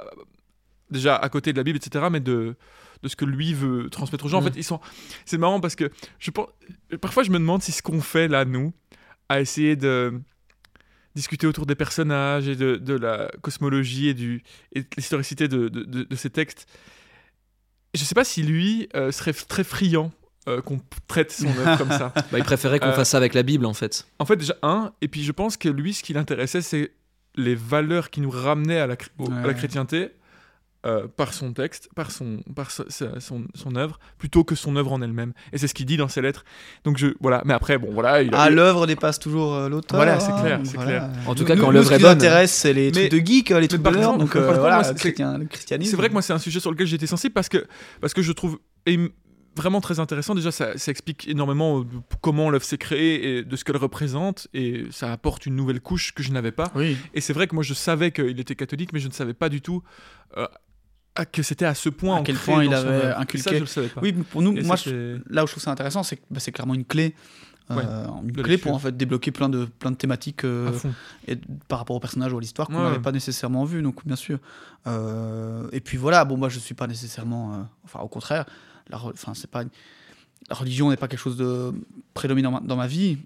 déjà 0.90 1.16
à 1.16 1.30
côté 1.30 1.54
de 1.54 1.58
la 1.58 1.64
Bible, 1.64 1.78
etc. 1.78 2.06
Mais 2.12 2.20
de 2.20 2.56
de 3.04 3.08
ce 3.10 3.16
que 3.16 3.26
lui 3.26 3.54
veut 3.54 3.92
transmettre 3.92 4.26
aux 4.26 4.28
gens. 4.28 4.40
En 4.40 4.42
Mm. 4.42 4.46
fait, 4.46 4.58
ils 4.60 4.64
sont. 4.64 4.80
C'est 5.26 5.38
marrant 5.38 5.60
parce 5.60 5.76
que 5.76 5.92
je 6.18 6.32
pense. 6.32 6.48
Parfois, 7.00 7.22
je 7.24 7.30
me 7.30 7.38
demande 7.38 7.62
si 7.62 7.72
ce 7.72 7.84
qu'on 7.84 8.02
fait 8.02 8.28
là, 8.28 8.44
nous, 8.44 8.74
à 9.30 9.40
essayer 9.40 9.76
de 9.76 10.20
discuter 11.14 11.46
autour 11.46 11.68
des 11.68 11.76
personnages 11.76 12.48
et 12.48 12.56
de, 12.56 12.76
de 12.78 12.94
la 12.96 13.30
cosmologie 13.42 14.08
et 14.08 14.14
du 14.16 14.42
et 14.74 14.82
de 14.82 14.88
l'historicité 14.98 15.48
de, 15.48 15.68
de, 15.70 16.16
ces 16.16 16.32
textes. 16.32 16.68
Je 17.94 18.04
sais 18.04 18.16
pas 18.16 18.24
si 18.24 18.42
lui 18.44 18.90
euh, 18.96 19.12
serait 19.12 19.34
très 19.34 19.64
friand 19.64 20.12
euh, 20.48 20.62
qu'on 20.62 20.80
traite 21.08 21.32
son 21.32 21.48
œuvre 21.48 21.78
comme 21.78 21.92
ça. 21.92 22.14
Bah, 22.32 22.38
il 22.38 22.44
préférait 22.44 22.80
qu'on 22.80 22.88
Euh, 22.88 22.94
fasse 22.94 23.10
ça 23.10 23.18
avec 23.18 23.34
la 23.34 23.44
Bible, 23.44 23.66
en 23.66 23.74
fait. 23.74 24.08
En 24.20 24.26
fait, 24.26 24.36
déjà, 24.38 24.56
un, 24.64 24.92
et 25.02 25.08
puis 25.08 25.24
je 25.24 25.32
pense 25.32 25.58
que 25.58 25.70
lui, 25.70 25.94
ce 25.94 26.04
qui 26.04 26.14
l'intéressait, 26.14 26.62
c'est 26.62 26.92
les 27.36 27.56
valeurs 27.56 28.10
qui 28.10 28.22
nous 28.22 28.32
ramenaient 28.32 28.80
à 28.80 28.88
la, 28.88 28.94
à 28.96 29.48
la 29.48 29.54
chrétienté 29.54 30.10
euh, 30.86 31.08
par 31.18 31.34
son 31.34 31.54
texte, 31.54 31.90
par, 31.96 32.12
son, 32.12 32.38
par 32.56 32.72
sa- 32.72 32.86
sa- 32.88 33.20
son, 33.20 33.44
son 33.56 33.76
œuvre, 33.76 34.00
plutôt 34.20 34.44
que 34.44 34.56
son 34.56 34.76
œuvre 34.78 34.94
en 34.94 35.02
elle-même. 35.02 35.34
Et 35.52 35.58
c'est 35.58 35.68
ce 35.68 35.74
qu'il 35.74 35.86
dit 35.88 35.98
dans 35.98 36.08
ses 36.08 36.22
lettres. 36.22 36.46
Donc, 36.86 36.98
je, 36.98 37.08
voilà. 37.20 37.42
Mais 37.46 37.54
après, 37.54 37.78
bon, 37.78 37.90
voilà. 37.92 38.22
Il 38.22 38.34
a- 38.34 38.42
Ah, 38.44 38.50
il- 38.50 38.56
l'œuvre 38.56 38.88
dépasse 38.88 39.20
toujours 39.20 39.54
euh, 39.56 39.70
l'auteur. 39.70 39.98
Voilà, 39.98 40.20
c'est 40.20 40.32
hein, 40.32 40.42
clair, 40.42 40.60
c'est 40.64 40.78
clair. 40.78 41.10
En 41.26 41.34
tout 41.36 41.42
Nous- 41.42 41.48
cas, 41.48 41.56
quand 41.58 41.72
l'œuvre 41.72 41.90
ce 41.90 41.94
est 41.94 41.98
qui 41.98 42.04
nous 42.04 42.10
bonne. 42.10 42.18
intéresse, 42.18 42.54
c'est 42.54 42.74
les 42.74 42.92
Mais- 42.92 43.10
trucs 43.10 43.22
de 43.22 43.28
geek, 43.28 43.50
les 43.50 43.68
trucs 43.68 43.82
de 43.82 43.90
donc 43.90 44.36
euh, 44.36 44.46
contre, 44.48 44.60
voilà, 44.60 44.76
moi, 44.76 44.78
le, 44.84 44.84
c'est- 44.84 44.94
chrétien- 44.96 45.38
le 45.38 45.46
christianisme. 45.46 45.92
C'est 45.92 45.98
vrai 45.98 46.08
que 46.08 46.14
moi, 46.14 46.22
c'est 46.22 46.34
un 46.34 46.40
sujet 46.40 46.60
sur 46.60 46.72
lequel 46.72 46.88
j'étais 46.88 47.08
sensible 47.08 47.34
parce 47.34 47.50
que, 47.50 47.66
parce 48.00 48.14
que 48.14 48.22
je 48.22 48.32
trouve 48.32 48.58
et 48.86 48.98
vraiment 49.58 49.82
très 49.82 50.00
intéressant. 50.00 50.34
Déjà, 50.36 50.52
ça, 50.52 50.78
ça 50.78 50.92
explique 50.92 51.28
énormément 51.28 51.82
de 51.82 51.88
comment 52.22 52.50
l'œuvre 52.50 52.64
s'est 52.64 52.78
créée 52.78 53.38
et 53.40 53.44
de 53.44 53.56
ce 53.58 53.66
qu'elle 53.66 53.78
représente. 53.78 54.48
Et 54.54 54.86
ça 54.92 55.12
apporte 55.12 55.46
une 55.46 55.56
nouvelle 55.56 55.82
couche 55.82 56.14
que 56.14 56.24
je 56.24 56.32
n'avais 56.32 56.52
pas. 56.54 56.72
Oui. 56.76 56.96
Et 57.14 57.20
c'est 57.22 57.34
vrai 57.34 57.48
que 57.48 57.56
moi, 57.56 57.64
je 57.64 57.74
savais 57.74 58.12
qu'il 58.12 58.40
était 58.40 58.56
catholique, 58.56 58.94
mais 58.94 59.00
je 59.00 59.08
ne 59.10 59.14
savais 59.14 59.34
pas 59.34 59.50
du 59.50 59.60
tout 59.62 59.84
euh, 60.38 60.48
que 61.32 61.42
c'était 61.44 61.66
à 61.66 61.74
ce 61.76 61.90
point 61.90 62.18
À 62.18 62.22
quel 62.22 62.36
point 62.38 62.64
il 62.64 62.70
son 62.70 62.78
avait 62.78 63.08
inculqué. 63.14 63.50
Ça, 63.50 63.56
je 63.56 63.60
le 63.62 63.66
savais 63.66 63.88
pas. 63.90 64.02
Oui, 64.02 64.14
pour 64.14 64.42
nous, 64.42 64.56
Et 64.56 64.62
moi, 64.64 64.76
je- 64.78 65.20
là 65.30 65.44
où 65.44 65.48
je 65.48 65.52
trouve 65.54 65.64
ça 65.64 65.72
intéressant, 65.72 66.04
c'est 66.04 66.16
que 66.18 66.22
bah, 66.32 66.40
c'est 66.40 66.52
clairement 66.52 66.76
une 66.76 66.86
clé. 66.86 67.16
euh, 67.70 67.76
Ouais, 67.76 67.84
une 68.24 68.32
clé 68.32 68.44
lecture. 68.44 68.68
pour 68.70 68.76
en 68.76 68.80
fait 68.80 68.96
débloquer 68.96 69.32
plein 69.32 69.50
de 69.50 69.66
plein 69.66 69.92
de 69.92 69.98
thématiques 69.98 70.46
euh, 70.46 70.72
et, 71.28 71.36
par 71.68 71.80
rapport 71.80 71.98
au 71.98 72.00
personnage 72.00 72.32
ou 72.32 72.38
à 72.38 72.40
l'histoire 72.40 72.70
qu'on 72.70 72.82
n'avait 72.82 72.96
ouais. 72.96 73.02
pas 73.02 73.12
nécessairement 73.12 73.66
vu 73.66 73.82
donc 73.82 74.06
bien 74.06 74.16
sûr 74.16 74.40
Euh, 74.88 75.68
et 75.74 75.82
puis 75.82 75.98
voilà 75.98 76.24
bon 76.24 76.38
moi 76.38 76.48
je 76.48 76.60
suis 76.60 76.74
pas 76.76 76.88
nécessairement 76.88 77.54
euh, 77.54 77.58
enfin 77.84 78.00
au 78.00 78.08
contraire 78.08 78.46
la 78.90 78.98
enfin 78.98 79.34
c'est 79.34 79.50
pas 79.50 79.64
la 80.50 80.56
religion 80.56 80.90
n'est 80.90 80.98
pas 80.98 81.08
quelque 81.08 81.20
chose 81.20 81.38
de 81.38 81.72
prédominant 82.14 82.52
ma- 82.52 82.60
dans 82.62 82.76
ma 82.76 82.88
vie 82.88 83.18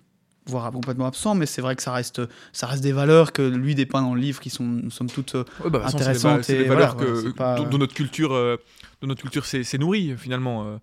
voire 0.48 0.72
complètement 0.72 1.06
absent 1.06 1.36
mais 1.36 1.46
c'est 1.46 1.62
vrai 1.62 1.76
que 1.76 1.84
ça 1.84 1.92
reste 1.94 2.22
ça 2.52 2.66
reste 2.68 2.82
des 2.82 2.92
valeurs 2.94 3.32
que 3.32 3.42
lui 3.44 3.76
dépeint 3.76 4.02
dans 4.02 4.16
le 4.16 4.22
livre 4.22 4.40
qui 4.40 4.50
sont 4.50 4.64
nous 4.64 4.90
sommes 4.90 5.10
toutes 5.10 5.36
euh, 5.36 5.44
Ouais, 5.64 5.70
bah, 5.70 5.86
toute 5.90 6.02
façon, 6.02 6.40
c'est 6.42 6.56
et 6.62 6.64
valeurs 6.64 6.96
voilà, 6.96 7.12
que, 7.22 7.30
pas- 7.32 7.56
dont, 7.58 7.66
dont 7.70 7.78
notre 7.78 7.94
culture, 7.94 8.34
euh, 8.34 8.58
dont 9.02 9.08
notre 9.08 9.22
culture 9.22 9.46
s'est 9.46 9.78
nourrie 9.78 10.16
finalement. 10.18 10.66
euh, 10.66 10.78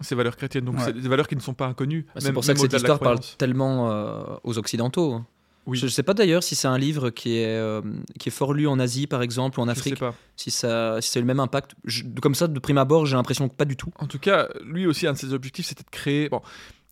ces 0.00 0.16
valeurs 0.16 0.36
chrétiennes. 0.36 0.64
Donc 0.64 0.74
Ouais. 0.78 0.82
c'est 0.86 0.92
des 0.92 1.08
valeurs 1.08 1.28
qui 1.28 1.36
ne 1.36 1.40
sont 1.40 1.54
pas 1.54 1.66
inconnues. 1.68 2.04
Bah, 2.16 2.20
c'est 2.20 2.32
pour 2.32 2.42
ça 2.42 2.52
que 2.54 2.58
cette 2.58 2.72
histoire 2.72 2.98
parle 2.98 3.20
tellement 3.38 3.92
euh, 3.92 4.24
aux 4.42 4.58
Occidentaux. 4.58 5.22
Oui. 5.66 5.78
Je 5.78 5.84
ne 5.86 5.90
sais 5.90 6.02
pas 6.02 6.14
d'ailleurs 6.14 6.42
si 6.42 6.54
c'est 6.54 6.68
un 6.68 6.76
livre 6.78 7.10
qui 7.10 7.38
est, 7.38 7.56
euh, 7.56 7.80
qui 8.18 8.28
est 8.28 8.32
fort 8.32 8.52
lu 8.52 8.66
en 8.68 8.78
Asie, 8.78 9.06
par 9.06 9.22
exemple, 9.22 9.58
ou 9.58 9.62
en 9.62 9.66
Je 9.66 9.70
Afrique. 9.70 9.94
sais 9.94 10.00
pas. 10.00 10.14
Si 10.36 10.50
ça, 10.50 11.00
si 11.00 11.10
ça 11.10 11.18
a 11.18 11.20
eu 11.20 11.22
le 11.22 11.26
même 11.26 11.40
impact. 11.40 11.74
Je- 11.84 12.04
comme 12.20 12.34
ça, 12.34 12.46
de 12.48 12.58
prime 12.58 12.78
abord, 12.78 13.06
j'ai 13.06 13.16
l'impression 13.16 13.48
que 13.48 13.54
pas 13.54 13.64
du 13.64 13.76
tout. 13.76 13.90
En 13.98 14.06
tout 14.06 14.18
cas, 14.18 14.48
lui 14.64 14.86
aussi, 14.86 15.06
un 15.06 15.12
de 15.14 15.18
ses 15.18 15.32
objectifs, 15.32 15.66
c'était 15.66 15.84
de 15.84 15.90
créer. 15.90 16.28
Bon, 16.28 16.42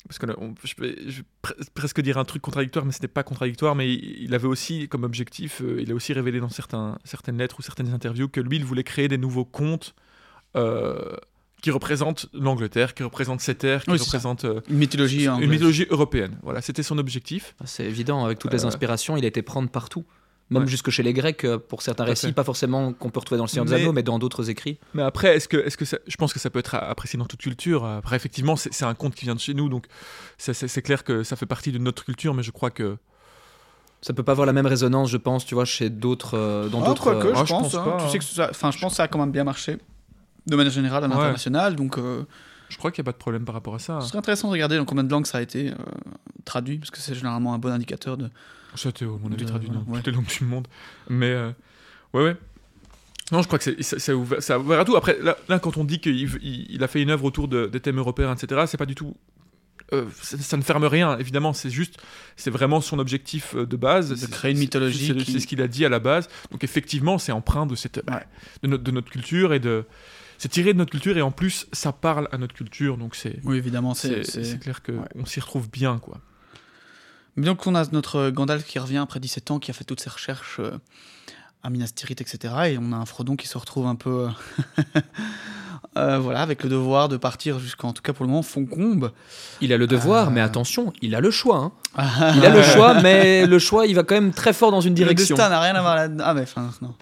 parce 0.08 0.18
que 0.18 0.26
on- 0.38 0.54
je 0.64 0.74
vais, 0.80 0.96
je 1.06 1.18
vais 1.18 1.24
pre- 1.44 1.54
presque 1.74 2.00
dire 2.00 2.18
un 2.18 2.24
truc 2.24 2.42
contradictoire, 2.42 2.84
mais 2.84 2.92
ce 2.92 3.02
n'est 3.02 3.08
pas 3.08 3.22
contradictoire. 3.22 3.74
Mais 3.74 3.92
il, 3.92 4.22
il 4.24 4.34
avait 4.34 4.48
aussi 4.48 4.88
comme 4.88 5.04
objectif, 5.04 5.60
euh, 5.62 5.80
il 5.80 5.90
a 5.92 5.94
aussi 5.94 6.12
révélé 6.12 6.40
dans 6.40 6.48
certains, 6.48 6.98
certaines 7.04 7.36
lettres 7.38 7.56
ou 7.58 7.62
certaines 7.62 7.92
interviews 7.92 8.28
que 8.28 8.40
lui, 8.40 8.56
il 8.56 8.64
voulait 8.64 8.84
créer 8.84 9.08
des 9.08 9.18
nouveaux 9.18 9.44
contes 9.44 9.94
euh, 10.56 11.14
qui 11.62 11.70
représentent 11.70 12.26
l'Angleterre, 12.34 12.92
qui 12.92 13.02
représentent 13.04 13.40
cette 13.40 13.58
terre, 13.58 13.84
qui 13.84 13.90
Oui, 13.92 13.98
représentent 13.98 14.44
euh, 14.44 14.60
une 14.68 14.76
mythologie 14.76 15.24
une 15.26 15.46
mythologie 15.48 15.86
européenne. 15.88 16.36
Voilà, 16.42 16.60
c'était 16.60 16.82
son 16.82 16.98
objectif. 16.98 17.54
C'est 17.64 17.84
évident, 17.84 18.24
avec 18.24 18.38
toutes 18.38 18.52
les 18.52 18.64
Euh, 18.64 18.68
inspirations, 18.68 19.16
il 19.16 19.24
a 19.24 19.28
été 19.28 19.40
prendre 19.42 19.68
partout. 19.70 20.04
Même 20.50 20.64
Ouais. 20.64 20.68
jusque 20.68 20.90
chez 20.90 21.02
les 21.02 21.14
Grecs, 21.14 21.44
euh, 21.44 21.56
pour 21.58 21.80
certains 21.80 22.04
récits, 22.04 22.26
fait. 22.26 22.32
pas 22.32 22.44
forcément 22.44 22.92
qu'on 22.92 23.08
peut 23.08 23.20
retrouver 23.20 23.38
dans 23.38 23.44
le 23.44 23.48
Seigneur 23.48 23.64
des 23.64 23.70
Mais- 23.76 23.80
Anneaux, 23.80 23.92
mais 23.92 24.02
dans 24.02 24.18
d'autres 24.18 24.50
écrits. 24.50 24.78
Mais 24.92 25.02
après, 25.02 25.36
est-ce 25.36 25.48
que, 25.48 25.56
est-ce 25.56 25.78
que 25.78 25.86
ça- 25.86 25.96
je 26.06 26.16
pense 26.16 26.34
que 26.34 26.38
ça 26.40 26.50
peut 26.50 26.58
être 26.58 26.74
apprécié 26.74 27.18
dans 27.18 27.24
toute 27.24 27.40
culture. 27.40 27.86
Après, 27.86 28.16
effectivement, 28.16 28.56
c'est, 28.56 28.70
c'est 28.74 28.84
un 28.84 28.92
conte 28.94 29.14
qui 29.14 29.24
vient 29.24 29.34
de 29.34 29.40
chez 29.40 29.54
nous, 29.54 29.70
donc 29.70 29.86
c'est, 30.36 30.52
c'est- 30.52 30.68
c'est 30.68 30.82
clair 30.82 31.04
que 31.04 31.22
ça 31.22 31.36
fait 31.36 31.46
partie 31.46 31.72
de 31.72 31.78
notre 31.78 32.04
culture, 32.04 32.34
mais 32.34 32.42
je 32.42 32.50
crois 32.50 32.70
que 32.70 32.98
Ça 34.02 34.12
peut 34.12 34.24
pas 34.24 34.32
avoir 34.32 34.46
la 34.46 34.52
même 34.52 34.66
résonance, 34.66 35.08
je 35.10 35.16
pense, 35.16 35.46
tu 35.46 35.54
vois, 35.54 35.64
chez 35.64 35.88
d'autres. 35.88 36.36
euh, 36.36 36.68
dans 36.68 36.82
Ah, 36.82 36.86
d'autres. 36.88 37.06
euh, 37.08 37.32
Ah, 37.36 37.40
je 37.42 37.44
je 37.46 37.52
pense. 37.52 37.62
pense 37.62 37.74
hein. 37.76 37.84
pas, 37.84 37.96
tu 37.98 38.04
hein. 38.04 38.08
sais 38.08 38.18
que 38.18 38.24
ça, 38.24 38.48
enfin, 38.50 38.72
je 38.72 38.78
pense 38.80 38.92
que 38.92 38.96
ça 38.96 39.04
a 39.04 39.08
quand 39.08 39.20
même 39.20 39.30
bien 39.30 39.44
marché 39.44 39.78
de 40.46 40.56
manière 40.56 40.72
générale 40.72 41.04
à 41.04 41.08
Ouais. 41.08 41.14
l'international. 41.14 41.76
Donc, 41.76 41.98
euh, 41.98 42.24
je 42.68 42.76
crois 42.78 42.90
qu'il 42.90 43.02
n'y 43.02 43.06
a 43.08 43.12
pas 43.12 43.16
de 43.16 43.18
problème 43.22 43.44
par 43.44 43.54
rapport 43.54 43.74
à 43.74 43.78
ça. 43.78 44.00
ce 44.00 44.08
serait 44.08 44.18
intéressant 44.18 44.48
de 44.48 44.52
regarder 44.52 44.76
dans 44.76 44.84
combien 44.84 45.04
de 45.04 45.10
langues 45.10 45.26
ça 45.26 45.38
a 45.38 45.42
été 45.42 45.70
euh, 45.70 45.74
traduit, 46.44 46.78
parce 46.78 46.90
que 46.90 46.98
c'est 46.98 47.14
généralement 47.14 47.54
un 47.54 47.58
bon 47.58 47.70
indicateur 47.70 48.16
de. 48.16 48.28
Ça, 48.74 48.90
t'es, 48.92 49.04
à 49.04 49.08
mon 49.08 49.30
avis, 49.32 49.44
traduit 49.44 49.68
dans 49.70 49.84
toutes 49.84 50.06
les 50.06 50.12
langues 50.12 50.26
du 50.26 50.44
monde. 50.44 50.66
Mais, 51.10 51.30
euh, 51.30 51.50
ouais, 52.14 52.22
ouais. 52.24 52.36
Non, 53.30 53.40
je 53.42 53.46
crois 53.46 53.58
que 53.58 53.64
c'est, 53.64 53.82
ça, 53.82 53.98
ça, 53.98 54.14
ouvert, 54.16 54.42
ça 54.42 54.58
ouvert 54.58 54.80
à 54.80 54.84
tout. 54.84 54.96
Après, 54.96 55.18
là, 55.22 55.36
là, 55.48 55.58
quand 55.58 55.76
on 55.76 55.84
dit 55.84 56.00
qu'il 56.00 56.16
il, 56.42 56.66
il 56.70 56.82
a 56.84 56.88
fait 56.88 57.02
une 57.02 57.10
œuvre 57.10 57.24
autour 57.24 57.48
de- 57.48 57.66
des 57.66 57.80
thèmes 57.80 57.98
européens, 57.98 58.34
etc., 58.34 58.62
c'est 58.66 58.76
pas 58.76 58.86
du 58.86 58.94
tout 58.94 59.14
euh, 59.92 60.06
ça, 60.22 60.38
ça 60.38 60.56
ne 60.56 60.62
ferme 60.62 60.84
rien, 60.84 61.18
évidemment, 61.18 61.52
c'est 61.52 61.68
juste, 61.68 61.98
c'est 62.36 62.50
vraiment 62.50 62.80
son 62.80 62.98
objectif 62.98 63.54
de 63.54 63.76
base. 63.76 64.18
De 64.18 64.26
créer 64.26 64.52
une 64.52 64.58
mythologie 64.58 65.08
C'est 65.08 65.14
qui- 65.16 65.38
ce 65.40 65.46
qu'il 65.46 65.60
a 65.60 65.68
dit 65.68 65.84
à 65.84 65.90
la 65.90 65.98
base. 65.98 66.28
Donc 66.50 66.64
effectivement, 66.64 67.18
c'est 67.18 67.32
empreint 67.32 67.66
de, 67.66 67.74
cette, 67.74 68.02
de, 68.62 68.68
notre, 68.68 68.82
de 68.82 68.90
notre 68.90 69.10
culture 69.10 69.52
et 69.52 69.60
de... 69.60 69.84
C'est 70.42 70.48
tiré 70.48 70.72
de 70.72 70.78
notre 70.78 70.90
culture 70.90 71.16
et 71.16 71.22
en 71.22 71.30
plus, 71.30 71.68
ça 71.70 71.92
parle 71.92 72.28
à 72.32 72.36
notre 72.36 72.52
culture, 72.52 72.96
donc 72.98 73.14
c'est... 73.14 73.38
Oui, 73.44 73.58
évidemment, 73.58 73.94
c'est. 73.94 74.22
Clair 74.58 74.82
qu'on 74.82 74.94
ouais. 74.94 75.24
s'y 75.24 75.38
retrouve 75.38 75.70
bien, 75.70 75.98
quoi. 76.00 76.18
Mais 77.36 77.46
donc 77.46 77.64
on 77.68 77.76
a 77.76 77.84
notre 77.92 78.30
Gandalf 78.30 78.64
qui 78.64 78.80
revient 78.80 78.96
après 78.96 79.20
17 79.20 79.52
ans, 79.52 79.58
qui 79.60 79.70
a 79.70 79.74
fait 79.74 79.84
toutes 79.84 80.00
ses 80.00 80.10
recherches 80.10 80.56
euh, 80.58 80.72
à 81.62 81.70
Minas 81.70 81.92
Tirith, 81.94 82.20
etc. 82.20 82.54
Et 82.72 82.76
on 82.78 82.92
a 82.92 82.96
un 82.96 83.06
Frodon 83.06 83.36
qui 83.36 83.46
se 83.46 83.56
retrouve 83.56 83.86
un 83.86 83.94
peu, 83.94 84.26
euh, 84.96 85.00
euh, 85.96 86.18
voilà, 86.18 86.42
avec 86.42 86.64
le 86.64 86.68
devoir 86.70 87.08
de 87.08 87.16
partir 87.16 87.60
jusqu'en 87.60 87.92
tout 87.92 88.02
cas 88.02 88.12
pour 88.12 88.24
le 88.24 88.30
moment 88.30 88.42
Foncombe. 88.42 89.12
Il 89.60 89.72
a 89.72 89.76
le 89.76 89.86
devoir, 89.86 90.32
mais 90.32 90.40
attention, 90.40 90.92
il 91.02 91.14
a 91.14 91.20
le 91.20 91.30
choix. 91.30 91.58
hein. 91.58 91.72
Il 92.36 92.44
a 92.44 92.48
le 92.48 92.62
choix, 92.62 93.00
mais 93.02 93.46
le 93.46 93.58
choix, 93.58 93.86
il 93.86 93.94
va 93.94 94.02
quand 94.02 94.14
même 94.14 94.32
très 94.32 94.54
fort 94.54 94.70
dans 94.70 94.80
une 94.80 94.94
Le 94.94 94.96
direction. 94.96 95.36
destin 95.36 95.50
n'a 95.50 95.60
rien 95.60 95.74
à 95.74 95.82
voir 95.82 95.94
là 95.94 96.08
Ah 96.24 96.32
mais 96.32 96.40
enfin 96.42 96.70
non. 96.80 96.94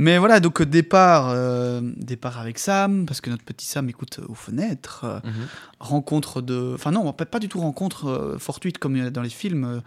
Mais 0.00 0.16
voilà, 0.18 0.40
donc 0.40 0.60
euh, 0.60 0.66
départ, 0.66 1.28
euh, 1.30 1.80
départ 1.96 2.38
avec 2.38 2.58
Sam, 2.58 3.04
parce 3.06 3.20
que 3.20 3.28
notre 3.30 3.44
petit 3.44 3.66
Sam 3.66 3.88
écoute 3.88 4.18
euh, 4.18 4.26
aux 4.28 4.34
fenêtres. 4.34 5.02
euh, 5.04 5.20
Mhm. 5.24 5.46
rencontre 5.78 6.40
de. 6.42 6.72
Enfin, 6.74 6.90
non, 6.90 7.12
pas, 7.12 7.26
pas 7.26 7.38
du 7.38 7.48
tout 7.48 7.60
rencontre 7.60 8.06
euh, 8.08 8.38
fortuite 8.38 8.78
comme 8.78 9.10
dans 9.10 9.22
les 9.22 9.28
films. 9.30 9.82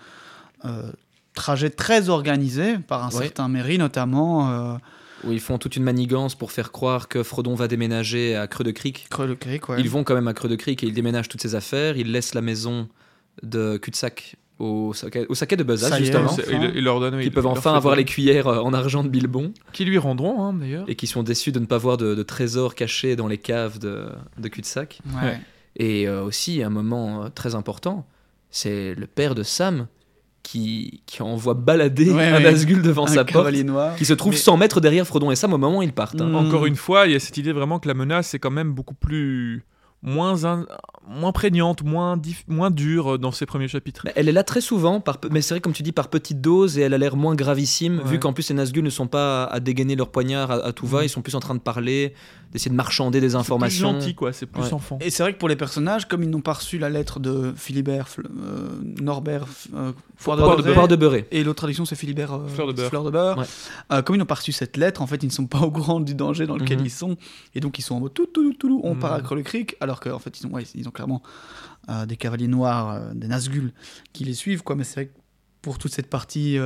trajet 1.36 1.72
très 1.72 2.10
organisé 2.10 2.78
par 2.78 3.04
un 3.04 3.10
Ouais. 3.10 3.24
certain 3.26 3.48
Merry, 3.48 3.78
notamment. 3.80 4.78
Où 5.24 5.32
ils 5.32 5.40
font 5.40 5.58
toute 5.58 5.76
une 5.78 5.84
manigance 5.84 6.36
pour 6.36 6.52
faire 6.52 6.72
croire 6.72 7.08
que 7.08 7.24
Frodon 7.24 7.56
va 7.56 7.68
déménager 7.68 8.36
à 8.36 8.46
Creux 8.48 8.64
de 8.66 8.72
Crique. 8.72 9.08
Creux 9.10 9.26
le 9.26 9.36
Cric, 9.36 9.68
ouais. 9.70 9.80
Ils 9.80 9.90
vont 9.90 10.04
quand 10.04 10.14
même 10.16 10.28
à 10.28 10.34
Creux 10.34 10.50
de 10.50 10.56
Crique 10.56 10.84
et 10.84 10.88
ils 10.88 10.94
déménagent 10.94 11.30
toutes 11.30 11.42
ses 11.42 11.56
affaires. 11.56 11.98
Ils 11.98 12.12
laissent 12.12 12.34
la 12.36 12.42
maison 12.42 12.88
de 13.42 13.78
cul-de-sac 13.78 14.36
au 14.60 14.94
saquet, 14.94 15.26
au 15.30 15.36
saquet 15.36 15.56
de 15.58 15.64
Buzzard, 15.64 15.90
Ça 15.90 15.98
y 16.00 16.02
est, 16.04 16.06
justement. 16.06 16.26
enfin. 16.26 16.42
C'est- 16.46 16.54
il, 16.54 16.72
il 16.76 16.84
leur 16.84 17.00
donne... 17.00 17.20
Qui 17.20 17.26
il- 17.28 17.32
peuvent 17.32 17.48
enfin 17.48 17.74
avoir 17.74 17.96
les 17.96 18.06
cuillères 18.06 18.48
euh, 18.48 18.60
en 18.60 18.74
argent 18.74 19.04
de 19.04 19.10
Bilbon 19.10 19.52
Qui 19.74 19.84
lui 19.86 19.98
rendront, 19.98 20.44
hein, 20.44 20.54
d'ailleurs. 20.54 20.86
et 20.88 20.96
qui 20.96 21.08
sont 21.08 21.24
déçus 21.24 21.52
de 21.52 21.60
ne 21.60 21.66
pas 21.66 21.78
voir 21.78 21.98
de, 21.98 22.14
de 22.16 22.24
trésors 22.24 22.76
cachés 22.76 23.16
dans 23.16 23.28
les 23.28 23.38
caves 23.40 23.80
de, 23.80 24.08
de 24.38 24.48
cul-de-sac. 24.48 25.00
Ouais. 25.22 25.40
Et 25.76 26.08
euh, 26.08 26.24
aussi, 26.24 26.62
un 26.64 26.70
moment 26.70 27.24
euh, 27.26 27.30
très 27.34 27.56
important, 27.56 28.06
c'est 28.52 28.94
le 28.96 29.08
père 29.08 29.34
de 29.36 29.42
Sam 29.44 29.88
qui, 30.44 31.02
qui 31.08 31.22
envoie 31.24 31.54
balader 31.56 32.12
Ouais, 32.12 32.28
un 32.28 32.34
ouais. 32.36 32.44
Nazgûl 32.44 32.82
devant 32.82 33.06
Un 33.06 33.08
sa 33.08 33.26
porte, 33.26 33.52
noir. 33.64 33.96
qui 33.96 34.06
se 34.06 34.14
trouve 34.14 34.34
Mais- 34.34 34.38
100 34.40 34.58
mètres 34.58 34.82
derrière 34.82 35.08
Frodon 35.08 35.32
et 35.32 35.36
Sam 35.36 35.54
au 35.54 35.58
moment 35.58 35.80
où 35.80 35.82
ils 35.82 35.94
partent. 35.94 36.20
hein. 36.22 36.28
Mm. 36.28 36.36
Encore 36.36 36.66
une 36.66 36.76
fois, 36.76 37.08
il 37.08 37.14
y 37.14 37.16
a 37.16 37.20
cette 37.20 37.38
idée 37.38 37.54
vraiment 37.54 37.80
que 37.80 37.88
la 37.88 37.94
menace 37.94 38.34
est 38.34 38.40
quand 38.40 38.52
même 38.52 38.74
beaucoup 38.74 38.94
plus 38.94 39.64
moins 40.02 40.44
in- 40.44 40.66
moins 41.08 41.32
prégnante, 41.32 41.84
moins 41.84 42.72
dure 42.72 43.20
dans 43.20 43.32
ces 43.32 43.46
premiers 43.46 43.68
chapitres. 43.68 44.02
Mais 44.06 44.14
Elle 44.16 44.30
est 44.30 44.32
là 44.34 44.44
très 44.44 44.62
souvent, 44.62 45.00
par, 45.00 45.18
mais 45.32 45.42
c'est 45.42 45.54
vrai 45.56 45.62
comme 45.62 45.74
tu 45.74 45.84
dis 45.84 45.92
par 45.92 46.08
petites 46.10 46.42
doses 46.42 46.78
et 46.78 46.82
elle 46.82 46.94
a 46.94 46.98
l'air 46.98 47.16
moins 47.16 47.36
gravissime 47.36 48.00
Ouais. 48.00 48.10
vu 48.12 48.20
qu'en 48.20 48.34
plus 48.34 48.50
les 48.50 48.56
Nazgûl 48.56 48.84
ne 48.84 48.90
sont 48.90 49.08
pas 49.08 49.44
à 49.46 49.60
dégainer 49.60 49.96
leur 49.96 50.10
poignard 50.10 50.50
à, 50.52 50.56
à 50.66 50.72
tout 50.72 50.88
va, 50.88 51.00
Mhm. 51.00 51.06
ils 51.06 51.10
sont 51.10 51.22
plus 51.22 51.36
en 51.36 51.40
train 51.40 51.56
de 51.56 51.60
parler, 51.60 52.14
d'essayer 52.54 52.72
de 52.72 52.76
marchander 52.76 53.20
des 53.20 53.30
C'est 53.30 53.34
plus 53.34 53.40
informations. 53.42 53.92
gentil 53.92 54.16
quoi, 54.16 54.32
c'est 54.32 54.46
plus 54.46 54.62
Ouais. 54.62 54.74
enfant. 54.74 54.98
Et 55.02 55.10
c'est 55.10 55.24
vrai 55.24 55.34
que 55.34 55.40
pour 55.40 55.50
les 55.50 55.56
personnages, 55.56 56.08
comme 56.08 56.24
ils 56.24 56.30
n'ont 56.30 56.40
pas 56.42 56.54
reçu 56.54 56.78
la 56.78 56.90
lettre 56.90 57.20
de 57.20 57.52
Philibert, 57.58 58.08
euh, 58.20 58.70
Norbert, 59.02 59.46
euh, 59.74 59.92
Foire 60.16 60.38
de 60.38 60.42
de, 60.62 60.62
Beurre, 60.74 60.88
de 60.88 61.26
et 61.32 61.44
l'autre 61.44 61.58
traduction 61.58 61.84
c'est 61.86 61.96
Philibert 61.96 62.34
euh, 62.34 62.48
Fleur 62.48 62.68
de 63.04 63.10
beurre. 63.12 63.38
Ouais. 63.40 63.46
Euh, 63.92 64.02
comme 64.04 64.16
ils 64.16 64.20
n'ont 64.20 64.26
pas 64.26 64.36
reçu 64.36 64.52
cette 64.52 64.78
lettre, 64.78 65.02
en 65.02 65.08
fait, 65.08 65.22
ils 65.24 65.28
ne 65.28 65.32
sont 65.32 65.48
pas 65.48 65.60
au 65.60 65.72
courant 65.72 66.00
du 66.00 66.14
danger 66.16 66.46
dans 66.46 66.56
lequel 66.56 66.78
Mhm. 66.80 66.86
ils 66.86 66.92
sont, 66.92 67.18
et 67.56 67.60
donc 67.60 67.80
ils 67.80 67.82
sont 67.82 67.96
en 67.96 68.00
mode 68.00 68.14
tout, 68.14 68.28
tout, 68.28 68.54
tout, 68.54 68.68
tout, 68.70 68.82
on 68.84 68.94
Mhm. 68.94 69.00
part 69.00 69.14
à 69.14 69.18
le 69.20 69.42
Cric, 69.42 69.76
alors 69.82 70.00
qu'en 70.00 70.20
fait, 70.20 70.40
ils 70.40 70.46
ont, 70.48 70.52
ouais, 70.52 70.64
ils 70.76 70.88
ont 70.88 70.92
clairement 70.92 71.22
euh, 71.90 72.06
des 72.06 72.16
cavaliers 72.16 72.48
noirs, 72.48 72.92
euh, 72.92 73.14
des 73.14 73.28
Nazgûl 73.28 73.74
qui 74.14 74.24
les 74.24 74.34
suivent, 74.36 74.64
quoi. 74.64 74.76
Mais 74.76 74.84
c'est 74.86 74.94
vrai 75.02 75.06
que 75.08 75.12
pour 75.62 75.78
toute 75.80 75.92
cette 75.94 76.10
partie. 76.10 76.58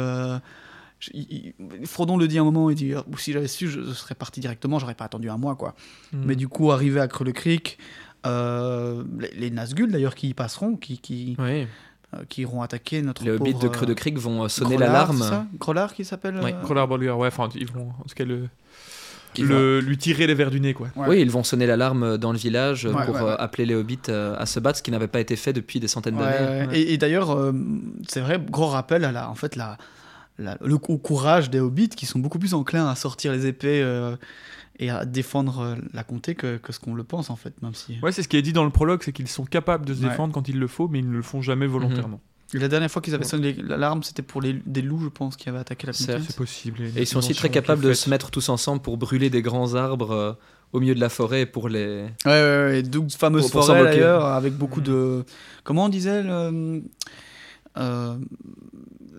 Euh, 0.98 1.00
je- 1.00 1.12
il- 1.14 1.54
il- 1.80 1.88
Frodon 1.88 2.18
le 2.18 2.28
dit 2.28 2.38
à 2.38 2.42
un 2.42 2.46
moment, 2.46 2.70
il 2.70 2.76
dit 2.76 2.94
euh, 2.94 3.02
si 3.18 3.32
j'avais 3.34 3.48
su, 3.48 3.68
je 3.70 3.82
serais 3.94 4.16
parti 4.16 4.40
directement, 4.40 4.80
j'aurais 4.80 4.96
pas 4.96 5.06
attendu 5.06 5.30
un 5.30 5.38
mois, 5.38 5.56
quoi. 5.56 5.76
Mm. 6.14 6.18
Mais 6.26 6.36
du 6.36 6.48
coup, 6.48 6.72
arrivé 6.72 7.00
à 7.00 7.08
Creux 7.08 7.26
le 7.26 7.32
Cric, 7.32 7.78
euh, 8.26 9.04
les, 9.20 9.32
les 9.38 9.52
Nazgûl 9.52 9.92
d'ailleurs 9.92 10.16
qui 10.16 10.30
y 10.30 10.34
passeront, 10.34 10.76
qui, 10.76 10.98
qui, 10.98 11.36
Oui. 11.40 11.68
euh, 12.16 12.24
qui 12.30 12.42
iront 12.42 12.62
attaquer 12.62 13.02
notre 13.02 13.24
Les 13.24 13.32
hobbits 13.32 13.52
pauvre, 13.52 13.64
de 13.64 13.68
Creux 13.70 13.86
de 13.86 13.92
euh, 13.92 13.96
Crique 13.96 14.18
vont 14.18 14.44
euh, 14.44 14.48
sonner 14.48 14.72
Grollard, 14.76 14.92
l'alarme. 14.92 15.18
c'est 15.22 15.30
ça 15.30 15.46
Grollard 15.60 15.94
qui 15.94 16.04
s'appelle 16.04 16.38
euh, 16.38 16.52
Crowlar 16.64 16.88
Bolger, 16.88 17.12
ouais, 17.12 17.28
enfin 17.28 17.48
ils 17.56 17.72
vont 17.72 17.90
en 18.00 18.04
tout 18.08 18.16
cas 18.16 18.26
le, 18.26 18.48
le- 19.38 19.80
lui 19.82 19.98
tirer 19.98 20.26
les 20.26 20.34
verres 20.34 20.50
du 20.52 20.60
nez 20.60 20.74
quoi. 20.74 20.88
Ouais. 20.96 21.08
Oui, 21.10 21.22
ils 21.22 21.30
vont 21.30 21.44
sonner 21.44 21.68
l'alarme 21.68 22.18
dans 22.18 22.32
le 22.32 22.38
village 22.40 22.86
Ouais, 22.86 23.06
pour 23.06 23.16
ouais, 23.16 23.22
euh, 23.22 23.26
ouais. 23.28 23.36
appeler 23.40 23.66
les 23.68 23.76
hobbits 23.76 24.00
euh, 24.10 24.36
à 24.38 24.46
se 24.48 24.60
battre, 24.60 24.80
ce 24.80 24.84
qui 24.84 24.90
n'avait 24.92 25.08
pas 25.08 25.20
été 25.20 25.36
fait 25.36 25.54
depuis 25.54 25.80
des 25.80 25.88
centaines 25.88 26.16
Ouais, 26.18 26.24
d'années. 26.24 26.68
ouais. 26.68 26.80
Et, 26.80 26.94
et 26.94 26.98
d'ailleurs, 26.98 27.32
euh, 27.32 27.52
c'est 28.08 28.22
vrai, 28.22 28.40
gros 28.50 28.66
rappel 28.68 29.06
à 29.06 29.12
la, 29.12 29.30
en 29.30 29.36
fait, 29.36 29.56
la, 29.56 29.78
la- 30.40 30.58
le 30.62 30.76
au 30.76 30.98
courage 30.98 31.50
des 31.50 31.60
hobbits 31.60 31.90
qui 31.90 32.06
sont 32.06 32.20
beaucoup 32.20 32.40
plus 32.40 32.54
enclins 32.54 32.88
à 32.88 32.96
sortir 32.96 33.32
les 33.32 33.46
épées 33.48 33.82
euh, 33.82 34.16
et 34.80 34.90
à 34.90 35.06
défendre 35.06 35.60
euh, 35.60 35.76
la 35.94 36.04
comté 36.04 36.36
que, 36.36 36.58
que 36.58 36.72
ce 36.72 36.80
qu'on 36.80 36.94
le 36.94 37.04
pense 37.04 37.30
en 37.30 37.36
fait, 37.36 37.54
même 37.62 37.74
si. 37.74 37.98
Ouais, 38.04 38.12
c'est 38.12 38.22
ce 38.24 38.28
qui 38.28 38.38
est 38.38 38.42
dit 38.42 38.54
dans 38.54 38.64
le 38.66 38.70
prologue, 38.70 39.02
c'est 39.04 39.12
qu'ils 39.14 39.28
sont 39.28 39.46
capables 39.46 39.86
de 39.86 39.94
se 39.94 40.04
Ouais. 40.04 40.10
défendre 40.10 40.34
quand 40.34 40.48
il 40.48 40.60
le 40.60 40.68
faut, 40.68 40.88
mais 40.88 41.00
ils 41.00 41.08
ne 41.10 41.16
le 41.16 41.22
font 41.24 41.42
jamais 41.42 41.68
volontairement. 41.68 42.22
Et 42.54 42.60
La 42.60 42.70
dernière 42.70 42.90
fois 42.90 43.02
qu'ils 43.02 43.14
avaient 43.14 43.26
Ouais. 43.26 43.30
sonné 43.30 43.54
l'alarme, 43.54 44.04
c'était 44.04 44.22
pour 44.22 44.40
les, 44.42 44.54
des 44.66 44.82
loups, 44.82 45.02
je 45.02 45.10
pense, 45.10 45.36
qui 45.36 45.50
avaient 45.50 45.58
attaqué 45.58 45.86
la 45.86 45.92
comté. 45.94 46.14
C'est 46.26 46.36
possible. 46.38 46.82
Et 46.96 47.02
ils 47.02 47.06
sont 47.08 47.18
aussi 47.20 47.34
très 47.34 47.50
capables 47.50 47.82
de 47.84 47.92
se 47.94 48.10
mettre 48.10 48.32
tous 48.32 48.48
ensemble 48.48 48.82
pour 48.82 48.96
brûler 48.98 49.30
des 49.30 49.42
grands 49.42 49.74
arbres 49.76 50.12
euh, 50.12 50.32
au 50.72 50.80
milieu 50.80 50.96
de 50.96 51.00
la 51.02 51.10
forêt 51.10 51.46
pour 51.46 51.68
les. 51.68 52.04
Ouais, 52.26 52.32
ouais, 52.32 52.66
ouais, 52.70 52.84
douze 52.84 53.16
fameuses 53.18 53.50
Pour- 53.52 53.66
pour 53.66 53.76
moquer. 53.76 53.84
d'ailleurs, 53.84 54.26
avec 54.28 54.54
beaucoup 54.54 54.80
de. 54.80 55.26
Comment 55.66 55.86
on 55.86 55.90
disait 55.90 56.24
le, 56.24 56.30
euh, 56.32 56.80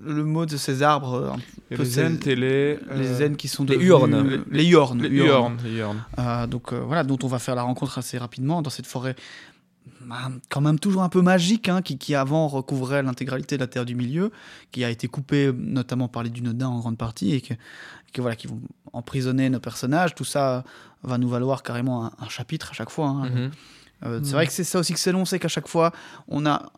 le 0.00 0.24
mot 0.24 0.46
de 0.46 0.56
ces 0.56 0.82
arbres 0.82 1.14
euh, 1.14 1.32
Et 1.70 1.76
peu 1.76 1.82
les 1.82 1.98
et 2.00 2.36
les... 2.36 2.74
Les 2.94 3.08
euh, 3.08 3.14
zen 3.18 3.36
qui 3.36 3.48
sont 3.48 3.64
les 3.64 3.76
devenus-. 3.76 4.44
Les 4.50 4.64
Huornes. 4.64 5.02
Les. 5.02 5.08
Huornes. 5.08 5.58
les 5.64 5.76
Huornes. 5.76 6.04
Euh, 6.18 6.46
donc 6.46 6.72
euh, 6.72 6.80
voilà, 6.80 7.04
dont 7.04 7.18
on 7.22 7.26
va 7.26 7.38
faire 7.38 7.54
la 7.54 7.62
rencontre 7.62 7.98
assez 7.98 8.16
rapidement 8.16 8.62
dans 8.62 8.70
cette 8.70 8.86
forêt, 8.86 9.16
bah, 10.06 10.30
quand 10.48 10.60
même 10.60 10.78
toujours 10.78 11.02
un 11.02 11.08
peu 11.08 11.20
magique, 11.20 11.68
hein, 11.68 11.82
qui, 11.82 11.98
qui 11.98 12.14
avant 12.14 12.48
recouvrait 12.48 13.02
l'intégralité 13.02 13.56
de 13.56 13.60
la 13.60 13.66
Terre 13.66 13.84
du 13.84 13.94
Milieu, 13.94 14.30
qui 14.70 14.84
a 14.84 14.90
été 14.90 15.08
coupée 15.08 15.52
notamment 15.52 16.08
par 16.08 16.22
les 16.22 16.30
Dunedains 16.30 16.68
en 16.68 16.78
grande 16.78 16.96
partie, 16.96 17.34
et 17.34 17.40
que, 17.40 17.54
que 18.12 18.20
voilà, 18.22 18.36
qui 18.36 18.46
vont 18.46 18.60
emprisonner 18.92 19.50
nos 19.50 19.60
personnages. 19.60 20.14
Tout 20.14 20.24
ça 20.24 20.64
va 21.02 21.18
nous 21.18 21.28
valoir 21.28 21.62
carrément 21.62 22.06
un, 22.06 22.12
un 22.18 22.28
chapitre 22.28 22.70
à 22.70 22.74
chaque 22.74 22.90
fois. 22.90 23.08
hein. 23.08 23.28
Mhm. 23.28 23.50
Euh, 24.04 24.20
c'est 24.22 24.32
vrai 24.34 24.46
que 24.46 24.52
c'est 24.52 24.62
ça 24.62 24.78
aussi 24.78 24.92
que 24.92 25.00
c'est 25.00 25.10
long, 25.10 25.24
c'est 25.24 25.40
qu'à 25.40 25.48
chaque 25.48 25.66
fois, 25.66 25.90
on 26.28 26.46
a 26.46 26.70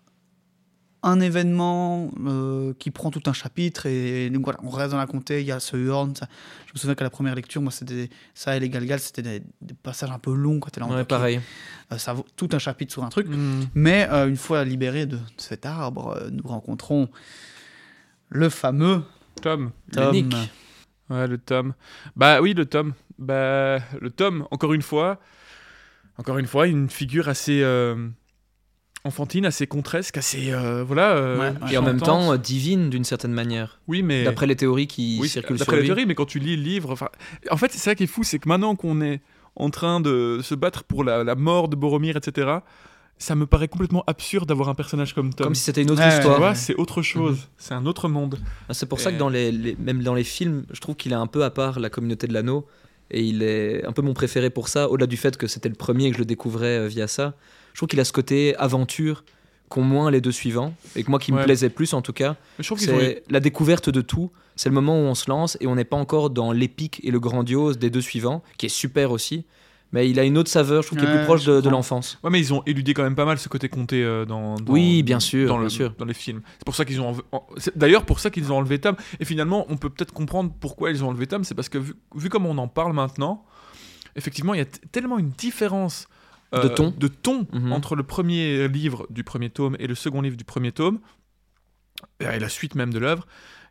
un 1.03 1.21
événement 1.21 2.11
euh, 2.27 2.75
qui 2.79 2.91
prend 2.91 3.11
tout 3.11 3.23
un 3.27 3.33
chapitre 3.33 3.87
et 3.87 4.29
donc 4.31 4.45
voilà, 4.45 4.59
on 4.63 4.69
reste 4.71 4.91
dans 4.91 4.99
la 4.99 5.07
comté, 5.07 5.41
il 5.41 5.47
y 5.47 5.53
a 5.53 5.59
ce 5.61 5.77
Huorn. 5.77 6.15
ça- 6.15 6.29
Je 6.67 6.73
me 6.75 6.79
souviens 6.79 6.95
qu'à 6.95 7.05
la 7.05 7.11
première 7.11 7.35
lecture, 7.35 7.63
moi, 7.63 7.73
c'était 7.73 8.11
ça 8.35 8.57
et 8.57 8.61
les 8.61 8.69
Galgal, 8.69 9.01
c'était 9.01 9.23
des, 9.23 9.43
des 9.63 9.75
passages 9.75 10.11
un 10.11 10.19
peu 10.19 10.35
longs 10.35 10.61
quand 10.61 10.77
elle 10.77 10.83
Ouais, 10.85 11.05
pareil. 11.05 11.41
ça 11.97 12.13
vaut 12.13 12.27
tout 12.37 12.49
un 12.53 12.59
chapitre 12.59 12.93
sur 12.93 13.03
un 13.05 13.09
truc. 13.09 13.29
Mm. 13.29 13.63
Mais 13.75 14.09
euh, 14.11 14.29
une 14.29 14.37
fois 14.37 14.65
libérés 14.65 15.07
de 15.07 15.19
cet 15.39 15.65
arbre, 15.67 16.17
euh, 16.17 16.29
nous 16.31 16.47
rencontrons 16.47 17.09
le 18.29 18.49
fameux 18.49 19.03
Tom. 19.43 19.71
Tom. 19.93 20.13
Nick. 20.13 20.35
Ouais, 21.09 21.27
le 21.27 21.39
tome. 21.39 21.75
Bah 22.15 22.41
oui, 22.41 22.55
le 22.55 22.67
tome. 22.67 22.93
Bah, 23.19 23.79
le 24.01 24.11
tome, 24.11 24.47
encore 24.51 24.73
une 24.75 24.83
fois, 24.83 25.19
encore 26.19 26.39
une 26.39 26.47
fois, 26.47 26.67
une 26.69 26.89
figure 26.89 27.29
assez 27.29 27.63
euh, 27.63 28.09
enfantine, 29.05 29.47
assez 29.47 29.67
contresque, 29.67 30.17
assez 30.19 30.53
euh, 30.53 30.85
voilà. 30.85 31.13
euh, 31.13 31.39
Ouais, 31.39 31.49
ouais. 31.65 31.73
Et 31.73 31.79
en 31.79 31.83
même 31.83 32.01
temps, 32.01 32.33
euh, 32.33 32.37
divine 32.37 32.91
d'une 32.91 33.05
certaine 33.05 33.33
manière. 33.33 33.81
oui, 33.89 34.03
mais 34.03 34.25
D'après 34.25 34.47
les 34.47 34.57
théories 34.57 34.87
qui 34.87 35.19
oui, 35.21 35.29
circulent 35.29 35.57
sur 35.57 35.65
d'après 35.67 35.77
la 35.77 35.83
lui. 35.83 35.89
théorie, 35.89 36.07
mais 36.07 36.15
quand 36.15 36.27
tu 36.27 36.39
lis 36.39 36.57
le 36.57 36.63
livre, 36.63 36.97
en 37.51 37.57
fait, 37.57 37.73
c'est 37.73 37.79
ça 37.79 37.95
qui 37.95 38.05
est 38.05 38.07
fou, 38.07 38.23
c'est 38.25 38.39
que 38.39 38.49
maintenant 38.49 38.77
qu'on 38.77 39.01
est 39.01 39.21
en 39.57 39.71
train 39.71 40.01
de 40.01 40.41
se 40.43 40.55
battre 40.55 40.85
pour 40.85 41.03
la, 41.05 41.25
la 41.25 41.35
mort 41.35 41.69
de 41.69 41.77
Boromir, 41.77 42.17
etc. 42.17 42.59
Ça 43.19 43.35
me 43.35 43.47
paraît 43.47 43.69
complètement 43.69 44.03
absurde 44.07 44.49
d'avoir 44.49 44.69
un 44.71 44.75
personnage 44.75 45.15
comme 45.15 45.35
Tom. 45.35 45.45
Comme 45.47 45.55
si 45.55 45.63
c'était 45.65 45.83
une 45.83 45.91
autre 45.91 46.01
Ouais, 46.01 46.09
tu 46.09 46.17
histoire. 46.17 46.39
vois, 46.39 46.55
c'est 46.55 46.75
autre 46.77 47.03
chose, 47.03 47.49
c'est 47.59 47.75
un 47.75 47.85
autre 47.85 48.09
monde. 48.09 48.39
Ah, 48.69 48.75
C'est 48.75 48.87
pour 48.87 48.99
ça 49.01 49.13
que 49.13 49.19
dans 49.19 49.29
les, 49.29 49.53
les- 49.53 49.77
même 49.77 50.03
dans 50.03 50.15
les 50.15 50.25
films, 50.25 50.65
je 50.73 50.81
trouve 50.81 50.95
qu'il 50.95 51.13
est 51.13 51.17
un 51.17 51.27
peu 51.27 51.45
à 51.45 51.51
part 51.51 51.81
la 51.81 51.91
communauté 51.91 52.27
de 52.27 52.33
l'anneau. 52.33 52.67
Et 53.11 53.23
il 53.25 53.43
est 53.43 53.85
un 53.85 53.93
peu 53.93 54.03
mon 54.03 54.15
préféré 54.15 54.51
pour 54.51 54.69
ça, 54.69 54.89
au-delà 54.89 55.09
du 55.09 55.17
fait 55.17 55.37
que 55.37 55.49
c'était 55.49 55.69
le 55.69 55.75
premier 55.75 56.07
et 56.07 56.11
que 56.11 56.15
je 56.17 56.21
le 56.21 56.27
découvrais 56.27 56.87
via 56.89 57.09
ça. 57.09 57.35
Je 57.73 57.79
trouve 57.79 57.89
qu'il 57.89 58.01
a 58.01 58.05
ce 58.05 58.13
côté 58.13 58.57
aventure 58.57 59.25
qu'ont 59.69 59.83
moins 59.83 60.11
les 60.11 60.21
deux 60.21 60.33
suivants. 60.33 60.75
Et 60.97 61.05
que 61.05 61.11
moi 61.11 61.19
qui 61.21 61.33
me 61.33 61.43
plaisait 61.45 61.71
plus 61.71 61.95
en 61.95 62.03
tout 62.03 62.13
cas, 62.13 62.37
c'est 62.77 63.23
la 63.31 63.41
découverte 63.41 63.89
de 63.91 64.01
tout. 64.01 64.31
C'est 64.57 64.69
le 64.69 64.75
moment 64.75 64.95
où 64.97 65.05
on 65.05 65.15
se 65.15 65.31
lance 65.31 65.57
et 65.61 65.67
on 65.67 65.75
n'est 65.77 65.85
pas 65.85 65.97
encore 65.97 66.29
dans 66.31 66.53
l'épique 66.53 67.01
et 67.05 67.11
le 67.11 67.21
grandiose 67.21 67.79
des 67.79 67.89
deux 67.89 68.01
suivants, 68.03 68.43
qui 68.59 68.67
est 68.67 68.71
super 68.71 69.11
aussi. 69.11 69.47
Mais 69.93 70.09
il 70.09 70.21
a 70.21 70.25
une 70.25 70.39
autre 70.39 70.51
saveur, 70.51 70.83
je 70.83 70.89
trouve, 70.89 70.99
qui 71.01 71.05
est 71.05 71.11
plus 71.17 71.25
proche 71.25 71.45
de, 71.45 71.69
l'enfance. 71.69 72.19
Ouais, 72.23 72.31
mais 72.31 72.39
ils 72.39 72.55
ont 72.55 72.63
éludé 72.65 72.95
quand 72.95 73.03
même 73.03 73.17
pas 73.17 73.25
mal 73.25 73.39
ce 73.39 73.49
côté 73.49 73.69
compté 73.69 74.05
euh, 74.05 74.25
dans, 74.25 74.55
dans- 74.55 74.73
Oui, 74.73 75.03
bien 75.03 75.19
sûr, 75.19 75.49
dans, 75.49 75.55
bien 75.57 75.65
le- 75.65 75.69
sûr. 75.69 75.95
dans 75.99 76.05
les 76.05 76.15
films. 76.15 76.43
C'est 76.59 76.65
pour 76.65 76.77
ça 76.77 76.85
qu'ils 76.85 77.01
ont. 77.01 77.17
en- 77.33 77.47
D'ailleurs, 77.75 78.05
pour 78.05 78.21
ça 78.21 78.31
qu'ils 78.31 78.53
ont 78.53 78.59
enlevé 78.59 78.79
Tom. 78.79 78.95
Et 79.19 79.25
finalement, 79.25 79.67
on 79.69 79.77
peut 79.77 79.91
peut-être 79.91 80.13
comprendre 80.13 80.53
pourquoi 80.61 80.91
ils 80.93 81.03
ont 81.03 81.09
enlevé 81.09 81.27
Tom. 81.27 81.43
C'est 81.43 81.57
parce 81.57 81.69
que 81.69 81.79
vu, 81.79 81.95
vu 82.15 82.29
comme 82.29 82.47
on 82.47 82.57
en 82.59 82.69
parle 82.69 82.93
maintenant, 82.93 83.45
effectivement, 84.15 84.55
il 84.55 84.59
y 84.59 84.63
a 84.63 84.67
tellement 84.93 85.19
une 85.19 85.31
différence 85.31 86.07
De 86.53 86.69
ton. 86.69 86.91
de 86.97 87.07
ton 87.09 87.47
Mhm. 87.53 87.73
entre 87.73 87.95
le 87.95 88.03
premier 88.03 88.67
livre 88.69 89.07
du 89.11 89.23
premier 89.23 89.51
tome 89.51 89.77
et 89.79 89.87
le 89.87 89.95
second 89.95 90.21
livre 90.21 90.37
du 90.37 90.45
premier 90.45 90.73
tome, 90.73 90.99
et 92.19 92.39
la 92.39 92.49
suite 92.49 92.75
même 92.75 92.93
de 92.93 92.99
l'œuvre, 92.99 93.27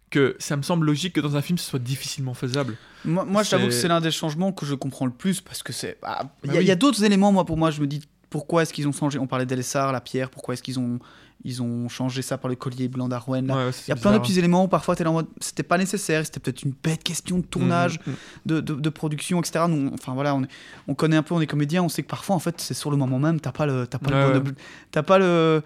que 0.10 0.36
ça 0.40 0.56
me 0.56 0.62
semble 0.62 0.86
logique 0.86 1.14
que 1.14 1.20
dans 1.22 1.36
un 1.36 1.42
film 1.42 1.58
ce 1.58 1.70
soit 1.70 1.80
difficilement 1.80 2.34
faisable. 2.34 2.78
Moi, 3.06 3.26
moi 3.26 3.44
je 3.44 3.52
t'avoue 3.52 3.66
que 3.68 3.72
C'est- 3.72 3.88
l'un 3.88 4.02
des 4.02 4.12
changements 4.12 4.52
que 4.52 4.66
je 4.66 4.76
comprends 4.76 5.06
le 5.06 5.12
plus 5.12 5.42
parce 5.42 5.62
que 5.62 5.74
c'est. 5.74 5.98
ah, 6.04 6.24
Il 6.44 6.48
y 6.48 6.52
a, 6.52 6.54
Bah 6.56 6.62
il 6.62 6.68
y 6.68 6.72
a 6.72 6.74
oui. 6.74 6.80
d'autres 6.80 7.04
éléments, 7.04 7.32
moi, 7.32 7.46
pour 7.46 7.58
moi, 7.58 7.70
je 7.70 7.82
me 7.82 7.88
dis 7.88 8.02
pourquoi 8.30 8.62
est-ce 8.64 8.74
qu'ils 8.74 8.88
ont 8.88 8.92
changé? 8.92 9.20
On 9.20 9.28
parlait 9.28 9.46
d'Elessar, 9.46 9.92
la 9.92 10.02
pierre, 10.02 10.30
pourquoi 10.30 10.54
est-ce 10.54 10.64
qu'ils 10.64 10.80
ont, 10.80 11.00
ils 11.46 11.62
ont 11.62 11.88
changé 11.90 12.22
ça 12.22 12.38
par 12.38 12.50
le 12.50 12.56
collier 12.56 12.88
blanc 12.90 13.08
d'Arwen. 13.08 13.50
Ouais, 13.52 13.70
Il 13.88 13.90
y 13.90 13.92
a 13.94 13.96
plein 13.96 14.12
de 14.12 14.18
petits 14.20 14.38
éléments 14.38 14.66
où 14.66 14.68
parfois 14.68 14.96
t'es 14.96 15.04
là 15.06 15.10
en 15.12 15.14
mode 15.14 15.28
c'était 15.40 15.64
pas 15.64 15.78
nécessaire, 15.78 16.26
c'était 16.26 16.40
peut-être 16.42 16.64
une 16.64 16.74
bête 16.84 17.02
question 17.04 17.38
de 17.38 17.44
tournage, 17.46 18.00
Mhm. 18.06 18.14
de, 18.46 18.60
de, 18.62 18.74
de 18.76 18.90
production, 18.90 19.40
etc. 19.40 19.66
Nous, 19.70 19.90
on- 19.90 19.94
enfin 19.94 20.14
voilà, 20.14 20.36
on, 20.36 20.44
est- 20.44 20.50
on 20.88 20.96
connaît 20.96 21.16
un 21.18 21.24
peu, 21.24 21.34
on 21.36 21.42
est 21.42 21.48
comédien, 21.48 21.82
on 21.84 21.90
sait 21.90 22.04
que 22.04 22.10
parfois 22.10 22.36
en 22.36 22.40
fait 22.40 22.56
c'est 22.60 22.74
sur 22.74 22.92
le 22.92 22.98
moment 22.98 23.20
même, 23.20 23.40
t'as 23.40 23.52
pas 23.54 23.66
le, 23.66 23.88
t'as 23.88 24.00
pas, 24.00 24.12
Ouais, 24.28 24.34
le, 24.34 24.40
bon, 24.42 24.54
t'as 24.92 25.04
pas 25.04 25.18
le, 25.18 25.62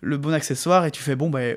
le 0.00 0.16
bon 0.18 0.32
accessoire 0.32 0.84
et 0.86 0.92
tu 0.92 1.02
fais 1.02 1.16
bon 1.16 1.30
ben 1.30 1.56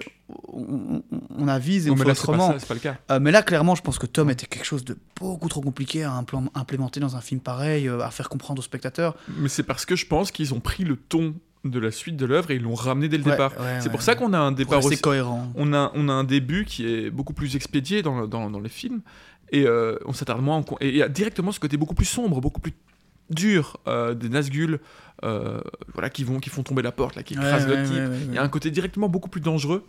on, 0.52 1.04
on- 1.38 1.48
avise 1.48 1.88
et 1.88 1.92
on 1.92 1.96
fait 1.96 2.04
pas 2.06 2.12
autrement. 2.12 2.52
ça, 2.54 2.60
c'est 2.60 2.68
pas 2.68 2.74
le 2.74 2.80
cas. 2.80 2.96
Euh, 3.12 3.20
mais 3.20 3.32
là, 3.32 3.44
clairement, 3.44 3.76
je 3.76 3.82
pense 3.84 4.00
que 4.00 4.06
Tom 4.08 4.30
était 4.30 4.48
quelque 4.48 4.64
chose 4.66 4.84
de 4.86 4.98
beaucoup 5.20 5.50
trop 5.50 5.62
compliqué 5.62 6.04
à 6.04 6.12
implé- 6.14 6.48
implémenter 6.56 7.00
dans 7.00 7.16
un 7.16 7.22
film 7.22 7.42
pareil, 7.42 7.88
euh, 7.88 8.00
à 8.02 8.10
faire 8.12 8.30
comprendre 8.30 8.60
aux 8.60 8.64
spectateurs. 8.64 9.16
Mais 9.38 9.50
c'est 9.50 9.64
parce 9.64 9.86
que 9.86 9.96
je 9.96 10.06
pense 10.08 10.32
qu'ils 10.32 10.54
ont 10.54 10.60
pris 10.62 10.84
le 10.84 10.96
ton 10.96 11.36
de 11.64 11.80
la 11.80 11.92
suite 11.92 12.18
de 12.18 12.26
l'œuvre 12.26 12.52
et 12.52 12.56
ils 12.56 12.62
l'ont 12.62 12.74
ramené 12.76 13.08
dès 13.08 13.18
le 13.18 13.24
Ouais, 13.24 13.32
départ. 13.32 13.52
ouais, 13.60 13.78
c'est 13.80 13.86
ouais, 13.86 13.92
pour 13.92 14.02
ça 14.02 14.16
qu'on 14.16 14.34
a 14.34 14.40
un 14.40 14.52
départ 14.52 14.78
rester 14.80 14.94
aussi. 14.96 15.02
cohérent. 15.02 15.52
On 15.56 15.74
a, 15.74 15.92
on 15.94 16.10
a 16.10 16.14
un 16.14 16.24
début 16.24 16.66
qui 16.66 16.88
est 16.88 17.10
beaucoup 17.12 17.34
plus 17.34 17.56
expédié 17.56 18.02
dans, 18.02 18.22
le- 18.22 18.28
dans, 18.28 18.50
dans 18.50 18.60
les 18.60 18.70
films 18.70 19.02
et 19.52 19.66
euh, 19.68 19.98
on 20.06 20.14
s'attarde 20.14 20.42
moins. 20.42 20.58
en 20.58 20.66
et 20.80 20.90
il 20.90 20.96
y 20.96 21.04
a 21.04 21.10
directement 21.10 21.52
ce 21.52 21.60
côté 21.60 21.78
beaucoup 21.78 21.94
plus 21.94 22.06
sombre, 22.06 22.42
beaucoup 22.42 22.62
plus 22.62 22.74
dur 23.30 23.78
euh, 23.88 24.14
des 24.14 24.28
Nazgûl 24.30 24.80
euh, 25.24 25.62
voilà, 25.94 26.10
qui, 26.10 26.24
vont, 26.24 26.40
qui 26.40 26.50
font 26.50 26.64
tomber 26.64 26.82
la 26.82 26.92
porte, 26.92 27.16
là, 27.16 27.24
qui 27.24 27.36
Ouais, 27.38 27.46
écrasent 27.46 27.68
ouais, 27.68 27.76
le 27.78 27.84
type. 27.84 27.96
ouais, 27.96 28.08
ouais, 28.08 28.20
Il 28.30 28.34
y 28.34 28.38
a 28.38 28.44
un 28.44 28.50
côté 28.50 28.72
directement 28.72 29.08
beaucoup 29.08 29.30
plus 29.30 29.42
dangereux 29.42 29.86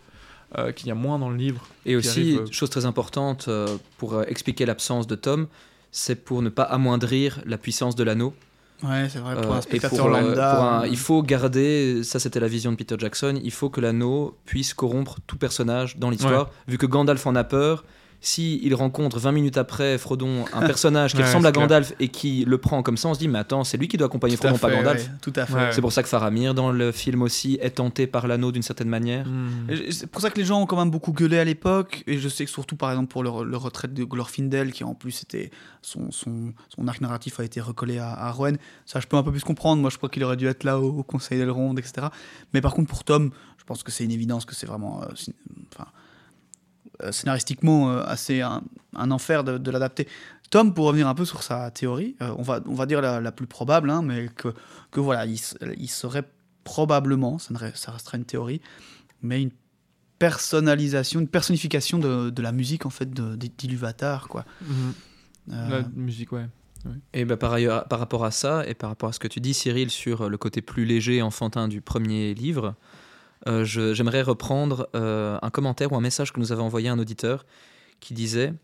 euh, 0.59 0.73
qu'il 0.73 0.89
y 0.89 0.91
a 0.91 0.95
moins 0.95 1.19
dans 1.19 1.31
le 1.31 1.37
livre. 1.37 1.67
Et 1.87 1.97
aussi, 1.97 2.37
arrive, 2.37 2.53
chose 2.53 2.69
très 2.69 2.85
importante 2.85 3.47
euh, 3.49 3.67
pour 3.97 4.13
euh, 4.15 4.25
expliquer 4.29 4.67
l'absence 4.67 5.07
de 5.07 5.15
Tom, 5.15 5.49
c'est 5.91 6.23
pour 6.25 6.43
ne 6.43 6.51
pas 6.51 6.65
amoindrir 6.65 7.41
la 7.47 7.57
puissance 7.57 7.97
de 7.97 8.05
l'anneau. 8.05 8.35
Ouais, 8.83 9.07
c'est 9.09 9.21
vrai, 9.21 9.41
pour 9.41 9.53
Euh, 9.53 9.59
un 9.59 9.61
spectateur 9.61 10.07
pour, 10.07 10.15
euh, 10.17 10.21
lambda. 10.21 10.55
pour 10.55 10.65
un- 10.65 10.83
euh, 10.83 10.89
il 10.89 10.97
faut 10.97 11.23
garder, 11.23 12.03
ça 12.03 12.19
c'était 12.19 12.41
la 12.41 12.49
vision 12.49 12.73
de 12.73 12.77
Peter 12.77 12.97
Jackson, 12.99 13.39
il 13.43 13.51
faut 13.53 13.71
que 13.71 13.81
l'anneau 13.81 14.37
puisse 14.45 14.75
corrompre 14.75 15.19
tout 15.27 15.37
personnage 15.39 15.99
dans 15.99 16.11
l'histoire. 16.11 16.51
Vu 16.67 16.79
que 16.79 16.87
Gandalf 16.87 17.25
en 17.27 17.35
a 17.37 17.45
peur, 17.45 17.85
si 18.25 18.61
il 18.63 18.75
rencontre 18.75 19.19
20 19.19 19.33
minutes 19.33 19.59
après 19.59 19.99
Frodon 19.99 20.45
un 20.55 20.61
personnage 20.67 21.13
qui 21.13 21.19
Ouais, 21.19 21.25
ressemble 21.25 21.47
à 21.47 21.53
clair. 21.53 21.65
Gandalf 21.65 21.93
et 22.01 22.09
qui 22.09 22.45
le 22.47 22.57
prend 22.57 22.83
comme 22.83 22.97
ça, 22.97 23.09
on 23.09 23.15
se 23.15 23.19
dit 23.19 23.29
mais 23.29 23.41
attends, 23.41 23.65
c'est 23.65 23.77
lui 23.77 23.89
qui 23.89 23.97
doit 23.97 24.07
accompagner 24.07 24.37
tout 24.37 24.43
Frodon, 24.47 24.59
pas 24.59 24.71
Gandalf. 24.71 25.03
ouais, 25.09 25.11
tout 25.21 25.33
à 25.37 25.45
fait. 25.45 25.55
Ouais. 25.55 25.73
C'est 25.73 25.81
pour 25.81 25.93
ça 25.93 26.03
que 26.03 26.09
Faramir 26.09 26.55
dans 26.55 26.71
le 26.73 26.93
film 26.93 27.21
aussi 27.23 27.59
est 27.61 27.71
tenté 27.73 28.07
par 28.07 28.27
l'anneau 28.29 28.53
d'une 28.53 28.63
certaine 28.63 28.89
manière. 28.89 29.27
Hmm. 29.27 29.67
C'est 29.91 30.07
pour 30.07 30.23
ça 30.23 30.31
que 30.31 30.39
les 30.39 30.45
gens 30.47 30.63
ont 30.63 30.67
quand 30.67 30.79
même 30.79 30.91
beaucoup 30.91 31.13
gueulé 31.13 31.39
à 31.39 31.45
l'époque, 31.45 32.05
et 32.07 32.19
je 32.19 32.29
sais 32.29 32.45
que 32.45 32.51
surtout 32.51 32.77
par 32.77 32.91
exemple 32.91 33.09
pour 33.09 33.23
le, 33.25 33.45
le 33.45 33.57
retrait 33.57 33.89
de 33.89 34.05
Glorfindel, 34.05 34.73
qui 34.73 34.85
en 34.85 34.95
plus 34.95 35.23
était 35.23 35.51
son, 35.83 36.11
son, 36.13 36.53
son 36.69 36.87
arc 36.89 37.01
narratif 37.01 37.41
a 37.41 37.45
été 37.45 37.61
recollé 37.61 37.99
à, 37.99 38.13
à 38.13 38.31
Rowan, 38.31 38.57
ça 38.87 39.01
je 39.01 39.07
peux 39.09 39.17
un 39.17 39.23
peu 39.25 39.33
plus 39.33 39.43
comprendre. 39.45 39.83
Moi 39.83 39.91
je 39.91 39.97
crois 39.97 40.09
qu'il 40.09 40.23
aurait 40.23 40.37
dû 40.37 40.47
être 40.47 40.63
là 40.63 40.79
au, 40.79 40.99
au 40.99 41.03
Conseil 41.03 41.39
d'Elrond, 41.39 41.75
etc. 41.77 42.07
Mais 42.55 42.61
par 42.61 42.73
contre 42.75 42.89
pour 42.89 43.03
Tom, 43.03 43.31
je 43.59 43.65
pense 43.65 43.83
que 43.83 43.91
c'est 43.91 44.05
une 44.05 44.11
évidence 44.13 44.45
que 44.45 44.55
c'est 44.55 44.67
vraiment, 44.67 45.03
euh, 45.03 45.07
enfin, 45.73 45.85
euh, 45.85 46.02
scénaristiquement 47.11 47.91
euh, 47.91 48.03
assez 48.05 48.41
un, 48.41 48.63
un 48.95 49.11
enfer 49.11 49.45
de, 49.45 49.59
de 49.59 49.71
l'adapter. 49.71 50.07
Tom, 50.51 50.75
pour 50.75 50.87
revenir 50.87 51.09
un 51.09 51.15
peu 51.15 51.25
sur 51.25 51.43
sa 51.43 51.71
théorie, 51.71 52.15
euh, 52.21 52.35
on, 52.37 52.43
va, 52.43 52.61
on 52.67 52.75
va 52.75 52.87
dire 52.87 53.01
la, 53.01 53.21
la 53.21 53.33
plus 53.33 53.47
probable, 53.47 53.91
hein, 53.91 54.03
mais 54.03 54.29
que, 54.29 54.49
que 54.91 55.01
voilà, 55.01 55.25
il, 55.25 55.41
il 55.79 55.89
serait 55.89 56.25
probablement, 56.65 57.39
ça, 57.39 57.55
ne 57.55 57.59
ça 57.75 57.93
restera 57.93 58.19
une 58.19 58.25
théorie, 58.25 58.61
mais 59.23 59.43
une 59.43 59.51
personnalisation, 60.19 61.21
une 61.21 61.29
personnification 61.29 61.99
de, 61.99 62.31
de 62.31 62.43
la 62.43 62.53
musique 62.53 62.87
en 62.87 62.91
fait 62.91 63.13
de, 63.13 63.35
d'Iluvatar, 63.35 64.29
quoi. 64.29 64.45
Mhm. 64.61 64.93
Euh, 65.53 65.69
La 65.71 65.89
musique, 65.97 66.33
ouais. 66.33 66.47
Et 67.15 67.25
bah, 67.25 67.37
par, 67.37 67.53
ailleurs, 67.53 67.89
par 67.89 67.99
rapport 67.99 68.25
à 68.25 68.31
ça, 68.31 68.67
et 68.67 68.75
par 68.75 68.91
rapport 68.91 69.09
à 69.09 69.13
ce 69.13 69.19
que 69.19 69.29
tu 69.29 69.41
dis, 69.41 69.55
Cyril, 69.55 69.91
sur 69.91 70.23
euh, 70.23 70.29
le 70.29 70.37
côté 70.37 70.63
plus 70.63 70.85
léger 70.85 71.17
et 71.17 71.23
enfantin 71.23 71.67
du 71.67 71.81
premier 71.81 72.35
livre, 72.35 72.75
euh, 73.49 73.65
j'aimerais 73.65 74.23
reprendre 74.23 74.89
euh, 74.95 75.39
un 75.43 75.51
commentaire 75.51 75.93
ou 75.93 75.97
un 75.97 76.01
message 76.01 76.33
que 76.33 76.41
nous 76.41 76.53
avait 76.53 76.63
envoyé 76.63 76.89
un 76.89 76.99
auditeur 76.99 77.45
qui 78.01 78.15
disait 78.15 78.55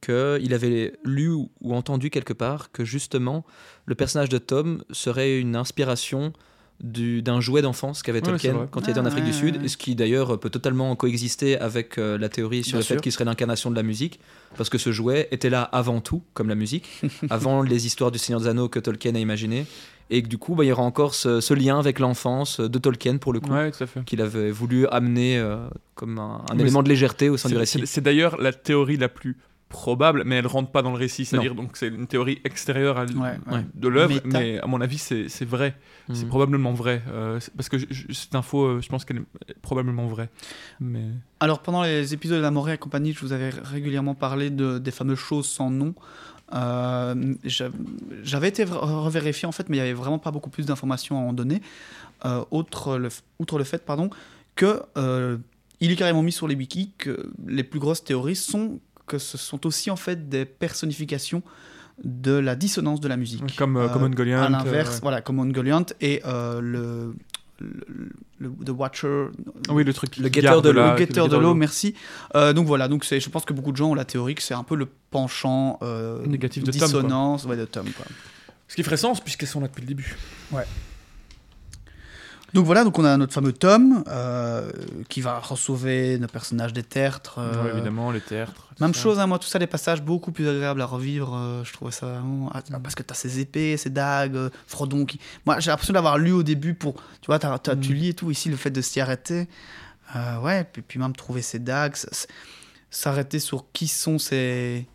qu'il 0.00 0.54
avait 0.54 0.94
lu 1.04 1.30
ou 1.30 1.74
entendu 1.74 2.10
quelque 2.10 2.32
part 2.32 2.70
que 2.70 2.84
justement 2.84 3.44
le 3.84 3.96
personnage 3.96 4.28
de 4.28 4.38
Tom 4.38 4.84
serait 4.90 5.40
une 5.40 5.56
inspiration 5.56 6.32
d'un 6.80 7.40
jouet 7.40 7.62
d'enfance 7.62 8.02
qu'avait 8.02 8.18
Ouais, 8.18 8.32
Tolkien 8.32 8.68
quand 8.70 8.82
il 8.86 8.90
était 8.90 9.00
en 9.00 9.04
Afrique 9.04 9.24
ouais, 9.24 9.30
du 9.30 9.36
Sud, 9.36 9.56
ouais. 9.56 9.64
et 9.64 9.68
ce 9.68 9.76
qui 9.76 9.94
d'ailleurs 9.94 10.38
peut 10.38 10.50
totalement 10.50 10.94
coexister 10.96 11.58
avec 11.58 11.98
euh, 11.98 12.18
la 12.18 12.28
théorie 12.28 12.62
sur 12.62 12.72
Bien 12.72 12.78
le 12.78 12.84
fait 12.84 13.00
qu'il 13.00 13.12
serait 13.12 13.24
l'incarnation 13.24 13.70
de 13.70 13.76
la 13.76 13.82
musique, 13.82 14.20
parce 14.56 14.68
que 14.68 14.78
ce 14.78 14.92
jouet 14.92 15.28
était 15.30 15.50
là 15.50 15.62
avant 15.62 16.00
tout, 16.00 16.22
comme 16.34 16.48
la 16.48 16.54
musique, 16.54 16.88
avant 17.30 17.62
les 17.62 17.86
histoires 17.86 18.10
du 18.10 18.18
Seigneur 18.18 18.40
des 18.40 18.48
Anneaux 18.48 18.68
que 18.68 18.78
Tolkien 18.78 19.14
a 19.14 19.18
imaginées, 19.18 19.66
et 20.10 20.22
que 20.22 20.28
du 20.28 20.38
coup, 20.38 20.54
bah, 20.54 20.64
il 20.64 20.68
y 20.68 20.72
aura 20.72 20.82
encore 20.82 21.14
ce, 21.14 21.40
ce 21.40 21.52
lien 21.52 21.78
avec 21.78 21.98
l'enfance 21.98 22.60
de 22.60 22.78
Tolkien 22.78 23.18
pour 23.18 23.32
le 23.32 23.40
coup, 23.40 23.52
qu'il 24.06 24.20
avait 24.20 24.50
voulu 24.50 24.86
amener 24.88 25.38
euh, 25.38 25.58
comme 25.94 26.18
un, 26.18 26.44
un 26.50 26.58
élément 26.58 26.82
de 26.82 26.88
légèreté 26.88 27.28
au 27.28 27.36
sein 27.36 27.48
du 27.48 27.56
récit. 27.56 27.80
C'est 27.80 27.86
c'est 27.86 28.00
d'ailleurs 28.00 28.40
la 28.40 28.52
théorie 28.52 28.96
la 28.96 29.08
plus 29.08 29.36
probable, 29.68 30.22
mais 30.24 30.36
elle 30.36 30.46
rentre 30.46 30.70
pas 30.70 30.82
dans 30.82 30.90
le 30.90 30.96
récit. 30.96 31.24
C'est-à-dire 31.24 31.54
donc 31.54 31.76
c'est 31.76 31.88
une 31.88 32.06
théorie 32.06 32.40
extérieure 32.44 32.96
à 32.98 33.04
Ouais, 33.04 33.38
ouais. 33.52 33.64
De 33.74 33.88
l'œuvre, 33.88 34.20
mais 34.24 34.58
à 34.60 34.66
mon 34.66 34.80
avis 34.80 34.98
c'est 34.98 35.28
c'est 35.28 35.44
vrai. 35.44 35.76
C'est 36.12 36.22
Mhm. 36.22 36.28
probablement 36.28 36.72
vrai. 36.72 37.02
euh, 37.08 37.38
c'est- 37.38 37.54
parce 37.54 37.68
que 37.68 37.76
je- 37.78 37.86
je- 37.90 38.12
cette 38.12 38.34
info, 38.34 38.64
euh, 38.64 38.80
je 38.80 38.88
pense 38.88 39.04
qu'elle 39.04 39.18
est 39.18 39.60
probablement 39.60 40.06
vraie. 40.06 40.30
Mais 40.80 41.04
Alors 41.40 41.60
pendant 41.60 41.82
les 41.82 42.14
épisodes 42.14 42.38
de 42.38 42.42
la 42.42 42.50
Morée 42.50 42.74
et 42.74 42.78
compagnie, 42.78 43.12
je 43.12 43.20
vous 43.20 43.32
avais 43.32 43.50
régulièrement 43.50 44.14
parlé 44.14 44.48
de, 44.50 44.78
des 44.78 44.90
fameuses 44.90 45.18
choses 45.18 45.46
sans 45.48 45.70
nom. 45.70 45.94
Euh, 46.54 47.34
j'a- 47.44 47.68
J'avais 48.22 48.48
été 48.48 48.64
re- 48.64 48.70
revérifié 49.04 49.46
en 49.46 49.52
fait, 49.52 49.68
mais 49.68 49.76
il 49.76 49.80
y 49.80 49.82
avait 49.82 49.92
vraiment 49.92 50.18
pas 50.18 50.30
beaucoup 50.30 50.48
plus 50.50 50.64
d'informations 50.64 51.18
à 51.18 51.20
en 51.22 51.32
donner. 51.34 51.60
Outre, 52.50 52.96
le, 52.98 53.10
outre 53.38 53.58
le 53.58 53.64
fait, 53.64 53.84
pardon, 53.84 54.10
que 54.56 54.80
il 55.80 55.92
est 55.92 55.96
carrément 55.96 56.22
mis 56.24 56.32
sur 56.32 56.48
les 56.48 56.56
wikis 56.56 56.90
que 56.98 57.30
les 57.46 57.62
plus 57.62 57.78
grosses 57.78 58.02
théories 58.02 58.34
sont 58.34 58.80
que 59.08 59.18
ce 59.18 59.36
sont 59.36 59.66
aussi 59.66 59.90
en 59.90 59.96
fait 59.96 60.28
des 60.28 60.44
personnifications 60.44 61.42
de 62.04 62.32
la 62.32 62.54
dissonance 62.54 63.00
de 63.00 63.08
la 63.08 63.16
musique. 63.16 63.56
comme 63.56 63.76
euh, 63.76 63.86
Euh, 63.86 63.88
comme 63.88 64.04
Ungoliant, 64.04 64.40
à 64.42 64.48
l'inverse, 64.48 64.88
euh, 64.90 64.92
ouais. 64.94 64.98
voilà, 65.02 65.20
comme 65.20 65.40
Ungoliant 65.40 65.84
et 66.00 66.22
euh, 66.26 66.60
le, 66.60 67.14
le, 67.58 68.12
le- 68.38 68.50
The 68.64 68.68
Watcher, 68.70 69.26
oui 69.70 69.82
le 69.82 69.92
truc, 69.92 70.16
Le 70.16 70.28
garde 70.28 70.64
de 70.64 70.70
l'eau, 70.70 70.94
guetteur 70.96 71.28
de 71.28 71.36
l'eau, 71.36 71.54
merci. 71.54 71.94
Euh, 72.36 72.52
donc 72.52 72.66
voilà, 72.68 72.86
donc 72.86 73.04
c'est, 73.04 73.18
je 73.18 73.28
pense 73.30 73.44
que 73.44 73.52
beaucoup 73.52 73.72
de 73.72 73.76
gens 73.76 73.90
ont 73.90 73.94
la 73.96 74.04
théorie 74.04 74.36
que 74.36 74.42
c'est 74.42 74.54
un 74.54 74.62
peu 74.62 74.76
le 74.76 74.86
penchant 75.10 75.78
euh, 75.82 76.24
Négatif 76.24 76.62
de 76.62 76.70
Tom, 76.70 76.78
quoi. 76.78 76.86
dissonance 76.88 77.44
ouais, 77.46 77.56
de 77.56 77.64
Tom. 77.64 77.86
Quoi. 77.96 78.06
Ce 78.68 78.76
qui 78.76 78.84
ferait 78.84 78.96
sens 78.96 79.20
puisqu'elles 79.20 79.48
sont 79.48 79.60
là 79.60 79.66
depuis 79.66 79.80
le 79.80 79.88
début. 79.88 80.16
Donc 82.54 82.64
voilà, 82.64 82.82
donc 82.84 82.98
on 82.98 83.04
a 83.04 83.16
notre 83.18 83.32
fameux 83.34 83.52
Tom 83.52 84.02
euh, 84.08 84.70
qui 85.10 85.20
va 85.20 85.36
sauver 85.56 86.18
nos 86.18 86.28
personnages 86.28 86.72
des 86.72 86.82
tertres. 86.82 87.38
euh, 87.38 87.64
Ouais, 87.64 87.70
évidemment, 87.72 88.10
les 88.10 88.20
tout 88.76 88.82
Même 88.82 88.94
ça. 88.94 89.00
chose, 89.02 89.18
hein, 89.18 89.26
moi, 89.26 89.38
tout 89.38 89.46
ça, 89.48 89.58
des 89.58 89.66
passages 89.66 90.00
beaucoup 90.02 90.32
plus 90.32 90.48
agréables 90.48 90.80
à 90.80 90.86
revivre. 90.86 91.34
euh, 91.36 91.62
je 91.64 91.72
trouvais 91.74 91.90
ça 91.92 92.06
vraiment. 92.06 92.50
ah, 92.54 92.62
Parce 92.82 92.94
que 92.94 93.02
t'as 93.02 93.14
ces 93.14 93.40
épées, 93.40 93.76
ces 93.76 93.90
dagues, 93.90 94.36
euh, 94.36 94.50
Frodon 94.66 95.04
qui. 95.04 95.20
Moi, 95.44 95.60
j'ai 95.60 95.70
l'impression 95.70 95.92
d'avoir 95.92 96.16
lu 96.16 96.32
au 96.32 96.42
début 96.42 96.72
pour. 96.74 96.94
Tu 97.20 97.26
vois, 97.26 97.38
t'as- 97.38 97.58
t'as- 97.58 97.76
tu 97.76 97.92
Mm. 97.92 97.96
lis 97.96 98.08
et 98.08 98.14
tout. 98.14 98.30
Ici, 98.30 98.48
le 98.48 98.56
fait 98.56 98.70
de 98.70 98.80
s'y 98.80 99.00
arrêter. 99.00 99.46
euh, 100.16 100.38
ouais, 100.40 100.64
puis, 100.64 100.80
puis 100.80 100.98
même 100.98 101.14
trouver 101.14 101.42
ces 101.42 101.58
dagues. 101.58 101.94
S'arrêter 102.90 103.40
sur 103.40 103.66
qui 103.74 103.88
sont 103.88 104.18
ces. 104.18 104.86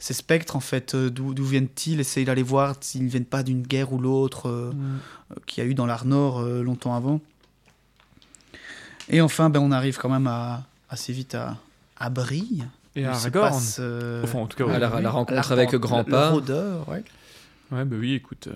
Ces 0.00 0.14
spectres, 0.14 0.54
en 0.54 0.60
fait, 0.60 0.94
euh, 0.94 1.10
d'où 1.10 1.32
viennent-ils? 1.44 1.98
Essayer 1.98 2.24
d'aller 2.24 2.42
voir 2.44 2.76
s'ils 2.80 3.04
ne 3.04 3.08
viennent 3.08 3.24
pas 3.24 3.42
d'une 3.42 3.62
guerre 3.62 3.92
ou 3.92 3.98
l'autre 3.98 4.48
euh, 4.48 4.70
Mm. 4.72 4.98
euh, 5.32 5.34
qu'il 5.46 5.64
y 5.64 5.66
a 5.66 5.70
eu 5.70 5.74
dans 5.74 5.86
l'art 5.86 6.04
nord 6.04 6.38
euh, 6.40 6.62
longtemps 6.62 6.94
avant. 6.94 7.20
Et 9.08 9.20
enfin, 9.20 9.50
ben, 9.50 9.60
on 9.60 9.72
arrive 9.72 9.96
quand 9.98 10.08
même 10.08 10.26
à, 10.26 10.64
assez 10.90 11.12
vite 11.12 11.34
à, 11.34 11.56
à 11.96 12.10
Brie. 12.10 12.62
Et 12.94 13.02
se 13.04 13.08
Aragorn. 13.08 13.50
passe, 13.50 13.76
euh, 13.80 14.22
Enfin, 14.24 14.38
en 14.40 14.46
tout 14.46 14.56
cas, 14.56 14.64
À 14.64 14.66
ouais. 14.68 14.78
la, 14.78 14.88
la 14.88 14.96
oui, 14.96 15.06
rencontre 15.06 15.48
la- 15.48 15.52
avec 15.52 15.72
le- 15.72 15.78
Grand 15.78 16.06
le 16.06 16.28
rôdeur, 16.28 16.88
ouais. 16.88 17.02
Ouais, 17.70 17.84
bah 17.84 17.96
oui, 17.98 18.14
écoute. 18.14 18.48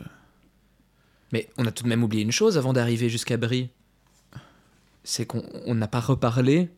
Mais 1.32 1.48
on 1.59 1.66
a 1.66 1.70
tout 1.73 1.85
de 1.85 1.89
même 1.89 2.02
oublié 2.02 2.23
une 2.23 2.32
chose 2.32 2.59
avant 2.59 2.73
d'arriver 2.73 3.09
jusqu'à 3.09 3.36
Brie. 3.36 3.69
C'est 5.05 5.27
qu'on 5.27 5.43
on 5.66 5.74
n'a 5.74 5.89
pas 5.89 6.01
reparlé 6.01 6.70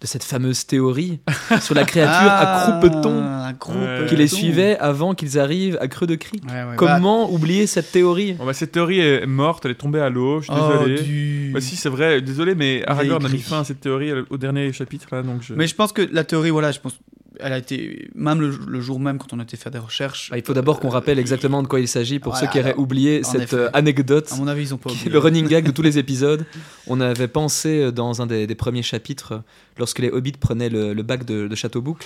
de 0.00 0.06
cette 0.06 0.22
fameuse 0.22 0.64
théorie 0.66 1.18
sur 1.60 1.74
la 1.74 1.84
créature 1.84 2.30
à 2.30 2.78
croupe-ton 2.80 3.20
Ah, 3.22 3.48
à 3.48 3.52
croupe-ton. 3.52 3.80
Ouais. 4.02 4.06
qui 4.08 4.16
les 4.16 4.28
suivait 4.28 4.78
avant 4.78 5.14
qu'ils 5.14 5.38
arrivent 5.38 5.76
à 5.80 5.88
Creux 5.88 6.06
de. 6.06 6.14
Ouais, 6.14 6.18
ouais, 6.44 6.64
bah, 6.66 6.72
Comment 6.76 7.32
oublier 7.32 7.66
cette 7.66 7.90
théorie? 7.90 8.34
Bon, 8.34 8.46
bah, 8.46 8.52
cette 8.52 8.72
théorie 8.72 9.00
est 9.00 9.26
morte, 9.26 9.64
elle 9.64 9.72
est 9.72 9.74
tombée 9.74 10.00
à 10.00 10.08
l'eau, 10.08 10.40
je 10.40 10.44
suis 10.52 10.54
oh, 10.56 10.72
désolé. 10.72 11.02
du- 11.02 11.50
Bah 11.52 11.60
si, 11.60 11.74
c'est 11.76 11.88
vrai, 11.88 12.20
désolé, 12.20 12.54
mais 12.54 12.84
Aragorn 12.86 13.24
a 13.24 13.28
mis 13.28 13.40
fin 13.40 13.60
à 13.60 13.64
cette 13.64 13.80
théorie 13.80 14.10
euh, 14.10 14.24
au 14.30 14.36
dernier 14.36 14.72
chapitre, 14.72 15.08
là, 15.10 15.22
donc 15.22 15.42
je... 15.42 15.54
Mais 15.54 15.66
je 15.66 15.74
pense 15.74 15.92
que 15.92 16.02
la 16.12 16.22
théorie, 16.24 16.50
voilà, 16.50 16.70
je 16.70 16.78
pense. 16.80 16.98
Elle 17.40 17.52
a 17.52 17.58
été 17.58 18.08
même 18.14 18.40
le, 18.40 18.58
le 18.66 18.80
jour 18.80 18.98
même 19.00 19.18
quand 19.18 19.32
on 19.32 19.38
a 19.40 19.42
été 19.42 19.56
faire 19.56 19.72
des 19.72 19.78
recherches. 19.78 20.30
Ah, 20.32 20.38
il 20.38 20.44
faut 20.44 20.54
d'abord 20.54 20.80
qu'on 20.80 20.88
euh, 20.88 20.92
rappelle 20.92 21.18
exactement 21.18 21.62
de 21.62 21.68
quoi 21.68 21.80
il 21.80 21.88
s'agit 21.88 22.18
pour 22.18 22.32
Voilà, 22.32 22.46
ceux 22.46 22.52
qui 22.52 22.58
auraient 22.58 22.70
alors, 22.70 22.80
oublié 22.82 23.22
cette 23.22 23.42
effet. 23.42 23.56
euh, 23.56 23.70
anecdote. 23.72 24.28
À 24.32 24.36
mon 24.36 24.48
avis, 24.48 24.62
ils 24.62 24.74
ont 24.74 24.78
pas 24.78 24.90
oublié. 24.90 25.08
le 25.10 25.18
running 25.18 25.46
gag 25.48 25.64
de 25.64 25.70
tous 25.70 25.82
les 25.82 25.98
épisodes. 25.98 26.44
On 26.86 27.00
avait 27.00 27.28
pensé 27.28 27.80
euh, 27.80 27.90
dans 27.92 28.20
un 28.22 28.26
des, 28.26 28.46
des 28.46 28.54
premiers 28.54 28.82
chapitres, 28.82 29.42
lorsque 29.78 29.98
les 30.00 30.10
hobbits 30.10 30.32
prenaient 30.32 30.68
le, 30.70 30.92
le 30.94 31.02
bac 31.02 31.24
de, 31.24 31.46
de 31.48 31.54
Châteaubouc, 31.54 31.98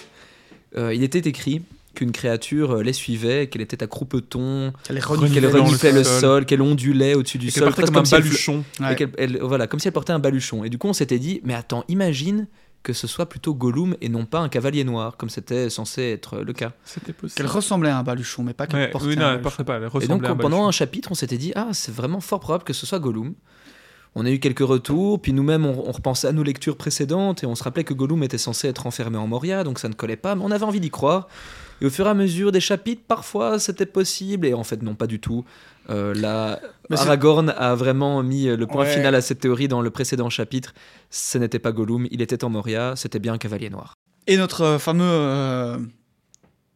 euh, 0.77 0.95
il 0.95 1.03
était 1.03 1.19
écrit 1.21 1.63
qu'une 1.95 2.11
créature 2.13 2.77
les 2.83 2.95
suivait, 2.95 3.49
qu'elle 3.49 3.61
était 3.61 3.83
à 3.83 3.87
croupeton, 3.87 4.73
Elle 4.89 4.97
est 4.97 5.05
Reniflait 5.05 5.41
qu'elle 5.43 5.51
reniflait 5.51 5.93
le 5.93 6.05
sol. 6.05 6.47
qu'elle 6.47 6.63
ondulait 6.63 7.13
au-dessus 7.15 7.37
du 7.37 7.51
sol, 7.51 7.71
comme 7.75 7.97
un 7.99 8.05
si 8.07 8.15
elle 8.15 8.23
fle- 8.23 8.25
baluchon. 8.25 8.65
Ouais. 8.81 8.93
et 8.93 8.97
qu'elle- 8.97 9.11
elle- 9.19 9.39
voilà, 9.43 9.67
comme 9.67 9.79
si 9.79 9.89
elle 9.89 9.93
portait 9.93 10.15
un 10.15 10.19
baluchon. 10.19 10.65
Et 10.65 10.71
du 10.71 10.79
coup, 10.79 10.89
on 10.89 10.95
s'était 10.95 11.19
dit, 11.19 11.43
mais 11.45 11.53
attends, 11.53 11.85
imagine 11.89 12.47
que 12.83 12.93
ce 12.93 13.07
soit 13.07 13.27
plutôt 13.27 13.55
Gollum 13.55 13.97
et 14.01 14.09
non 14.09 14.25
pas 14.27 14.41
un 14.41 14.49
cavalier 14.49 14.83
noir, 14.85 15.17
comme 15.17 15.31
c'était 15.31 15.71
censé 15.71 16.03
être 16.03 16.39
le 16.41 16.53
cas. 16.53 16.73
C'était 16.85 17.13
possible. 17.13 17.37
Qu'elle 17.37 17.47
ressemblait 17.47 17.91
à 17.91 17.99
un 17.99 18.03
baluchon, 18.03 18.43
mais 18.43 18.55
pas 18.55 18.67
qu'elle 18.67 18.81
Ouais, 18.81 18.89
portait 18.91 19.07
oui, 19.09 19.13
un 19.15 19.17
non, 19.17 19.23
elle 19.23 19.31
baluchon. 19.35 19.43
portait 19.43 19.65
pas. 19.65 19.75
Elle 19.77 19.83
Et 19.83 19.85
donc, 19.87 19.93
ressemblait 19.95 20.29
à 20.29 20.31
un 20.33 20.37
pendant 20.37 20.49
baluchon. 20.57 20.69
un 20.69 20.73
chapitre, 20.73 21.09
on 21.13 21.15
s'était 21.15 21.39
dit, 21.39 21.53
ah, 21.55 21.69
c'est 21.73 21.95
vraiment 21.95 22.21
fort 22.21 22.41
probable 22.41 22.65
que 22.65 22.73
ce 22.73 22.85
soit 22.87 22.99
Gollum. 22.99 23.35
On 24.15 24.27
a 24.27 24.31
eu 24.31 24.39
quelques 24.41 24.59
retours, 24.61 25.23
puis 25.23 25.33
nous-mêmes, 25.33 25.65
on, 25.65 25.89
on 25.89 25.93
repensait 25.93 26.27
à 26.29 26.33
nos 26.33 26.43
lectures 26.43 26.77
précédentes, 26.77 27.43
et 27.45 27.47
on 27.47 27.55
se 27.55 27.65
rappelait 27.65 27.85
que 27.85 27.95
Gollum 27.95 28.23
était 28.25 28.37
censé 28.37 28.69
être 28.69 28.87
enfermé 28.87 29.17
en 29.17 29.27
Moria, 29.27 29.65
donc 29.65 29.79
ça 29.79 29.89
ne 29.89 29.95
collait 29.95 30.17
pas, 30.17 30.35
mais 30.35 30.43
on 30.45 30.51
avait 30.51 30.65
envie 30.65 30.81
d'y 30.81 30.91
croire. 30.91 31.29
Et 31.81 31.87
au 31.87 31.91
fur 31.91 32.07
et 32.07 32.11
à 32.11 32.15
mesure 32.15 32.53
des 32.53 32.61
chapitres, 32.61 33.03
parfois, 33.09 33.59
c'était 33.59 33.87
possible, 33.87 34.47
et 34.47 34.55
en 34.55 34.65
fait, 34.65 34.83
non, 34.83 34.95
pas 34.95 35.07
du 35.07 35.19
tout. 35.19 35.45
Euh, 35.91 36.15
c'est- 36.91 36.97
Aragorn 37.01 37.51
a 37.57 37.75
vraiment 37.75 38.23
mis 38.23 38.47
le 38.47 38.67
point 38.67 38.85
Ouais. 38.85 38.95
final 38.95 39.15
à 39.15 39.21
cette 39.21 39.41
théorie 39.41 39.69
dans 39.69 39.81
le 39.83 39.91
précédent 39.91 40.31
chapitre. 40.31 40.75
Ce 41.11 41.39
n'était 41.39 41.59
pas 41.59 41.73
Gollum, 41.73 42.07
il 42.11 42.23
était 42.23 42.45
en 42.45 42.51
Moria, 42.51 42.95
c'était 42.97 43.19
bien 43.19 43.35
un 43.35 43.39
cavalier 43.39 43.71
noir. 43.71 43.95
Et 44.27 44.37
notre 44.37 44.63
euh, 44.63 44.79
fameux 44.79 45.05
euh, 45.05 45.79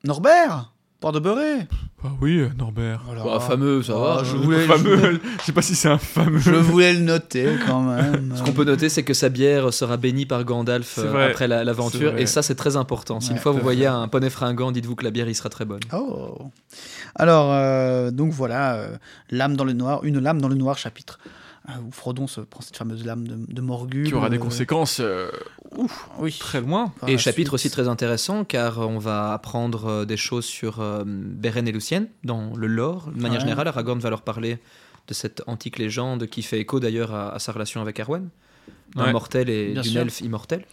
Norbert, 0.05 0.73
port 1.01 1.13
de 1.13 1.19
beurré. 1.21 1.67
Ah 2.05 2.09
oui, 2.21 2.39
euh, 2.39 2.49
Norbert. 2.59 3.03
Voilà. 3.07 3.23
Bah, 3.25 3.41
fameux, 3.41 3.83
ça 3.83 3.95
va. 3.95 4.19
Ah, 4.21 4.25
je 4.25 4.37
voulais, 4.37 4.61
fameux. 4.67 5.21
Je 5.41 5.45
sais 5.45 5.53
pas 5.53 5.63
si 5.63 5.75
c'est 5.75 5.89
un 5.89 5.99
fameux. 5.99 6.39
je 6.39 6.51
voulais 6.53 6.93
le 6.95 7.01
noter 7.01 7.49
quand 7.67 7.83
même. 7.83 8.33
Ce 8.37 8.43
qu'on 8.43 8.53
peut 8.53 8.65
noter, 8.65 8.89
c'est 8.89 9.03
que 9.03 9.15
sa 9.15 9.29
bière 9.29 9.73
sera 9.75 9.97
bénie 9.97 10.27
par 10.27 10.45
Gandalf 10.45 10.93
C'est 10.95 11.03
euh, 11.03 11.11
vrai. 11.11 11.31
après 11.31 11.49
la- 11.49 11.59
C'est 11.59 11.65
l'aventure, 11.65 12.13
vrai. 12.13 12.23
et 12.23 12.27
ça, 12.27 12.43
c'est 12.43 12.55
très 12.55 12.77
important. 12.77 13.21
Si 13.21 13.31
une 13.33 13.39
fois 13.39 13.53
tout 13.53 13.57
vous 13.57 13.61
à 13.61 13.65
voyez 13.65 13.87
un 13.87 14.09
poney 14.09 14.31
fringant, 14.31 14.73
dites-vous 14.73 14.95
que 14.97 15.05
la 15.05 15.11
bière 15.11 15.29
y 15.29 15.35
sera 15.35 15.49
très 15.49 15.65
bonne. 15.65 15.81
Oh. 15.93 16.39
Alors, 17.15 17.49
euh, 17.53 18.11
donc 18.11 18.33
voilà, 18.33 18.75
euh, 18.77 18.97
lame 19.31 19.57
dans 19.57 19.65
le 19.65 19.73
noir, 19.73 20.05
une 20.05 20.19
lame 20.19 20.41
dans 20.41 20.49
le 20.49 20.55
noir 20.55 20.79
chapitre. 20.79 21.19
Euh, 21.69 21.73
où 21.87 21.91
Frodon 21.91 22.27
se 22.27 22.41
prend 22.41 22.61
cette 22.61 22.77
fameuse 22.77 23.05
lame 23.05 23.27
de, 23.27 23.37
de 23.53 23.61
Morgul. 23.61 24.07
Qui 24.07 24.15
aura 24.15 24.31
des 24.31 24.37
euh, 24.37 24.41
conséquences 24.41 24.99
euh, 25.01 25.29
Oui. 26.19 26.37
très 26.39 26.61
loin. 26.61 26.93
et 27.07 27.19
chapitre 27.19 27.51
suite. 27.51 27.55
aussi 27.55 27.71
très 27.71 27.89
intéressant, 27.89 28.45
car 28.45 28.79
on 28.79 28.99
va 28.99 29.33
apprendre 29.33 29.87
euh, 29.87 30.05
des 30.05 30.17
choses 30.17 30.45
sur 30.45 30.81
euh, 30.81 31.03
Beren 31.07 31.67
et 31.69 31.73
Lucienne 31.73 32.09
dans 32.25 32.55
le 32.57 32.67
lore. 32.67 33.09
De 33.15 33.21
manière 33.21 33.39
Ouais. 33.39 33.41
générale, 33.41 33.69
Aragorn 33.69 33.99
va 33.99 34.11
leur 34.11 34.23
parler 34.23 34.59
de 35.09 35.15
cette 35.15 35.43
antique 35.47 35.79
légende 35.79 36.27
qui 36.27 36.43
fait 36.43 36.59
écho 36.61 36.81
d'ailleurs 36.81 37.15
à, 37.15 37.35
à 37.35 37.39
sa 37.39 37.53
relation 37.53 37.81
avec 37.81 37.99
Arwen, 38.01 38.29
d'un 38.95 39.05
Ouais. 39.07 39.13
mortel 39.13 39.49
et 39.49 39.75
d'une 39.75 39.97
elfe 39.97 40.21
immortel. 40.21 40.65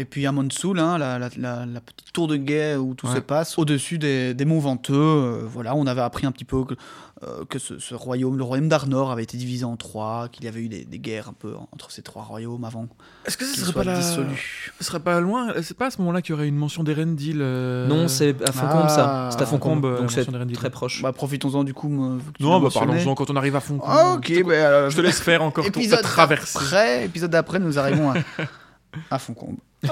Et 0.00 0.04
puis 0.06 0.26
à 0.26 0.32
Monsoul, 0.32 0.78
hein, 0.78 0.96
la, 0.96 1.18
la- 1.18 1.28
la- 1.36 1.66
la 1.66 1.80
petite 1.80 2.12
tour 2.14 2.26
de 2.26 2.36
guet 2.36 2.76
où 2.76 2.94
tout 2.94 3.06
Ouais. 3.06 3.16
se 3.16 3.20
passe, 3.20 3.58
au-dessus 3.58 3.98
des, 3.98 4.32
des 4.34 4.44
monts 4.46 4.58
venteux. 4.60 4.94
euh, 4.94 5.42
voilà, 5.46 5.74
on 5.76 5.86
avait 5.86 6.00
appris 6.00 6.24
un 6.26 6.32
petit 6.32 6.46
peu 6.46 6.64
que, 6.64 6.74
euh, 7.22 7.44
que 7.50 7.58
ce, 7.58 7.78
ce 7.78 7.94
royaume, 7.94 8.38
le 8.38 8.42
royaume 8.44 8.68
d'Arnor, 8.68 9.10
avait 9.10 9.24
été 9.24 9.36
divisé 9.36 9.64
en 9.66 9.76
trois, 9.76 10.28
qu'il 10.32 10.46
y 10.46 10.48
avait 10.48 10.60
eu 10.62 10.68
des, 10.68 10.86
des 10.86 10.98
guerres 10.98 11.28
un 11.28 11.34
peu 11.34 11.52
entre 11.72 11.90
ces 11.90 12.00
trois 12.00 12.22
royaumes 12.22 12.64
avant 12.64 12.86
Est-ce 13.26 13.36
que 13.36 13.44
ce 13.44 13.52
qu'ils 13.52 13.60
serait 13.62 13.72
soient 13.72 13.84
pas 13.84 13.90
la... 13.90 13.98
dissolus. 13.98 14.72
Ce 14.78 14.84
serait 14.84 15.00
pas 15.00 15.20
loin 15.20 15.48
C'est 15.62 15.76
pas 15.76 15.86
à 15.86 15.90
ce 15.90 15.98
moment-là 15.98 16.22
qu'il 16.22 16.30
y 16.30 16.38
aurait 16.38 16.48
une 16.48 16.56
mention 16.56 16.82
d'Erendil 16.82 17.38
euh, 17.42 17.86
Non, 17.86 18.08
c'est 18.08 18.30
à 18.48 18.52
Foncombe 18.52 18.88
ça. 18.88 19.26
Ah, 19.26 19.30
C'est 19.32 19.42
à 19.42 19.46
Foncombe, 19.46 19.82
Foncombe, 19.82 19.84
euh, 19.84 19.98
donc 20.00 20.12
c'est 20.12 20.52
très 20.54 20.70
proche. 20.70 21.02
Bah, 21.02 21.12
profitons-en 21.12 21.62
du 21.64 21.74
coup. 21.74 21.88
me- 21.90 22.16
vu 22.18 22.32
que 22.32 22.38
tu 22.38 22.42
Non, 22.42 22.58
bah 22.58 22.68
parlons-en 22.72 23.14
quand 23.14 23.28
on 23.28 23.36
arrive 23.36 23.56
à 23.56 23.60
fond. 23.60 23.78
Ah, 23.84 24.14
ok, 24.14 24.24
je, 24.28 24.34
te... 24.40 24.46
bah, 24.46 24.52
euh, 24.54 24.88
je 24.90 24.96
te 24.96 25.00
laisse 25.02 25.20
faire 25.20 25.42
encore 25.42 25.64
ton- 25.66 25.70
ta 25.72 25.78
épisode 25.80 26.00
traversée. 26.02 26.58
d'après, 26.58 27.04
épisode 27.04 27.30
d'après, 27.30 27.58
nous 27.58 27.78
arrivons 27.78 28.10
à, 28.12 28.14
à 29.10 29.18
Foncombe. 29.18 29.56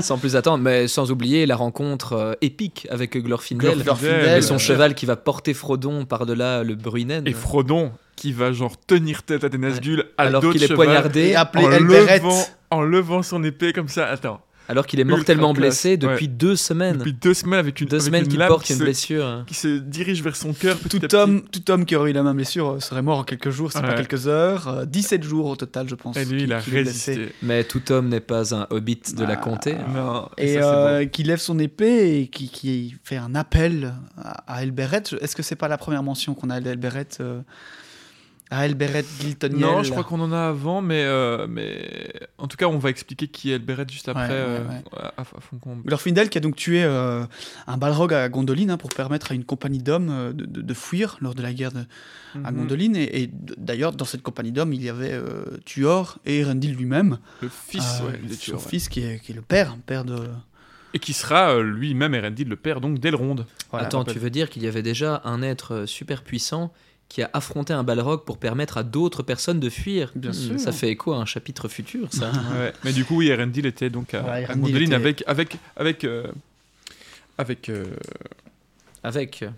sans 0.00 0.18
plus 0.18 0.34
attendre, 0.34 0.62
mais 0.62 0.88
sans 0.88 1.10
oublier 1.12 1.46
la 1.46 1.56
rencontre 1.56 2.12
euh, 2.14 2.32
épique 2.40 2.86
avec 2.90 3.16
Glorfindel. 3.16 3.82
Glorfindel, 3.82 4.38
Et 4.38 4.42
son 4.42 4.58
cheval 4.58 4.94
qui 4.94 5.06
va 5.06 5.16
porter 5.16 5.54
Frodon 5.54 6.04
par-delà 6.04 6.64
le 6.64 6.74
Bruinen. 6.74 7.26
Et 7.26 7.32
Frodon 7.32 7.92
qui 8.16 8.32
va 8.32 8.52
genre 8.52 8.76
tenir 8.80 9.22
tête 9.22 9.44
à 9.44 9.48
des 9.48 9.58
Nazgûl 9.58 10.06
à 10.18 10.22
alors 10.22 10.50
qu'il 10.50 10.62
est 10.62 10.74
poignardé, 10.74 11.28
Et 11.28 11.36
appelé 11.36 11.64
en 11.64 11.78
levant, 11.78 12.44
en 12.70 12.82
levant 12.82 13.22
son 13.22 13.44
épée 13.44 13.72
comme 13.72 13.88
ça. 13.88 14.06
Attends. 14.06 14.40
Alors 14.68 14.86
qu'il 14.86 14.98
est 15.00 15.04
mortellement 15.04 15.52
blessé 15.54 15.96
depuis 15.96 16.26
ouais. 16.26 16.32
deux 16.32 16.56
semaines. 16.56 16.98
Depuis 16.98 17.12
deux 17.12 17.34
semaines 17.34 17.58
avec 17.60 17.80
une, 17.80 17.88
deux 17.88 17.96
avec 17.96 18.06
semaines 18.06 18.24
une 18.24 18.28
qu'il 18.30 18.38
porte 18.38 18.64
qui 18.64 18.72
une 18.72 18.78
se, 18.78 18.84
blessure. 18.84 19.24
hein. 19.26 19.44
qui 19.46 19.54
se 19.54 19.78
dirige 19.78 20.22
vers 20.22 20.36
son 20.36 20.52
cœur. 20.52 20.76
Tout 20.88 20.98
petit. 21.00 21.14
homme, 21.16 21.42
tout 21.50 21.70
homme 21.70 21.84
qui 21.84 21.94
aurait 21.96 22.10
eu 22.10 22.12
la 22.12 22.22
même 22.22 22.36
blessure 22.36 22.70
euh, 22.72 22.80
serait 22.80 23.02
mort 23.02 23.18
en 23.20 23.24
quelques 23.24 23.50
jours, 23.50 23.70
c'est 23.72 23.80
pas 23.80 23.90
Ouais. 23.90 23.94
quelques 23.96 24.26
heures. 24.26 24.68
euh, 24.68 24.84
17 24.86 25.22
jours 25.22 25.46
au 25.46 25.56
total, 25.56 25.88
je 25.88 25.94
pense. 25.94 26.16
Et 26.16 26.24
lui, 26.24 26.42
il 26.44 26.52
a 26.52 26.58
résisté. 26.60 27.28
Mais 27.42 27.64
tout 27.64 27.92
homme 27.92 28.08
n'est 28.08 28.20
pas 28.20 28.54
un 28.54 28.66
hobbit 28.70 29.00
de 29.16 29.22
la 29.24 29.34
Ah. 29.34 29.36
comté. 29.36 29.76
Non. 29.94 30.28
Et 30.38 30.56
euh, 30.58 31.06
qui 31.06 31.22
lève 31.22 31.38
son 31.38 31.58
épée 31.58 32.20
et 32.20 32.28
qui, 32.28 32.48
qui 32.48 32.96
fait 33.04 33.16
un 33.16 33.34
appel 33.34 33.94
à, 34.18 34.54
à 34.54 34.62
Elberet. 34.62 35.02
Est-ce 35.20 35.36
que 35.36 35.42
c'est 35.42 35.56
pas 35.56 35.68
la 35.68 35.78
première 35.78 36.02
mention 36.02 36.34
qu'on 36.34 36.50
a 36.50 36.60
d'Elberet 36.60 37.08
euh, 37.20 37.40
À 38.48 38.64
Elberet 38.66 39.04
Giltoniel 39.20 39.58
Non, 39.60 39.82
je 39.82 39.90
crois 39.90 40.04
qu'on 40.04 40.20
en 40.20 40.30
a 40.30 40.48
avant, 40.50 40.80
mais, 40.80 41.02
euh, 41.04 41.48
mais 41.48 42.12
en 42.38 42.46
tout 42.46 42.56
cas, 42.56 42.66
on 42.66 42.78
va 42.78 42.90
expliquer 42.90 43.26
qui 43.26 43.50
est 43.50 43.56
Elberet 43.56 43.86
juste 43.90 44.08
après 44.08 44.28
Ouais, 44.28 44.34
ouais, 44.34 44.36
euh, 44.38 44.68
ouais. 44.68 44.82
à, 45.16 45.20
à 45.20 45.24
Foncombe. 45.24 45.82
Glorfindel 45.84 46.28
qui 46.30 46.38
a 46.38 46.40
donc 46.40 46.54
tué 46.54 46.84
euh, 46.84 47.24
un 47.66 47.76
balrog 47.76 48.14
à 48.14 48.28
Gondolin 48.28 48.68
hein, 48.68 48.76
pour 48.76 48.90
permettre 48.90 49.32
à 49.32 49.34
une 49.34 49.44
compagnie 49.44 49.80
d'hommes 49.82 50.10
euh, 50.10 50.32
de, 50.32 50.44
de- 50.44 50.60
de 50.62 50.74
fuir 50.74 51.16
lors 51.20 51.34
de 51.34 51.42
la 51.42 51.52
guerre 51.52 51.72
de, 51.72 51.80
à 52.44 52.52
Mhm. 52.52 52.56
Gondolin. 52.58 52.94
Et, 52.94 53.28
d'ailleurs, 53.32 53.90
dans 53.92 54.04
cette 54.04 54.22
compagnie 54.22 54.52
d'hommes, 54.52 54.72
il 54.72 54.82
y 54.82 54.88
avait 54.90 55.12
euh, 55.12 55.44
Tuor 55.64 56.18
et 56.24 56.38
Erendil 56.38 56.72
lui-même, 56.72 57.18
Le 57.42 57.48
fils, 57.48 58.00
euh, 58.02 58.12
ouais, 58.12 58.18
de 58.28 58.32
son 58.32 58.38
Tuor, 58.38 58.62
ouais. 58.62 58.68
fils 58.70 58.88
qui 58.88 59.00
est, 59.00 59.18
qui 59.24 59.32
est 59.32 59.34
le 59.34 59.42
père, 59.42 59.76
père 59.86 60.04
de. 60.04 60.18
Et 60.94 61.00
qui 61.00 61.14
sera 61.14 61.50
euh, 61.56 61.62
lui-même 61.64 62.14
Erendil, 62.14 62.44
le 62.44 62.56
père 62.56 62.80
donc 62.80 63.00
d'Elrond. 63.00 63.36
Voilà, 63.72 63.86
Attends, 63.86 64.04
tu 64.04 64.18
veux 64.20 64.30
dire 64.30 64.48
qu'il 64.50 64.62
y 64.62 64.68
avait 64.68 64.82
déjà 64.82 65.20
un 65.24 65.42
être 65.42 65.84
super 65.86 66.22
puissant 66.22 66.72
qui 67.08 67.22
a 67.22 67.30
affronté 67.32 67.72
un 67.72 67.84
balrog 67.84 68.24
pour 68.24 68.36
permettre 68.38 68.78
à 68.78 68.82
d'autres 68.82 69.22
personnes 69.22 69.60
de 69.60 69.70
fuir 69.70 70.10
Bien 70.16 70.30
Hmm, 70.30 70.34
sûr. 70.34 70.60
Ça 70.60 70.72
fait 70.72 70.88
écho 70.90 71.12
à 71.12 71.18
un 71.18 71.24
chapitre 71.24 71.68
futur, 71.68 72.08
ça. 72.12 72.30
Ouais. 72.58 72.72
Mais 72.84 72.92
du 72.92 73.04
coup, 73.04 73.16
oui, 73.18 73.28
Erendil 73.28 73.64
était 73.66 73.90
donc 73.90 74.12
à, 74.14 74.22
Ouais, 74.22 74.30
à 74.30 74.40
Erendil 74.42 74.60
Gondolin 74.72 74.84
était- 74.86 74.94
avec 74.94 75.24
avec 75.26 75.56
avec 75.76 76.04
euh, 76.04 76.26
avec 77.38 77.68
euh, 77.68 77.84
Avec. 79.04 79.42
euh, 79.42 79.50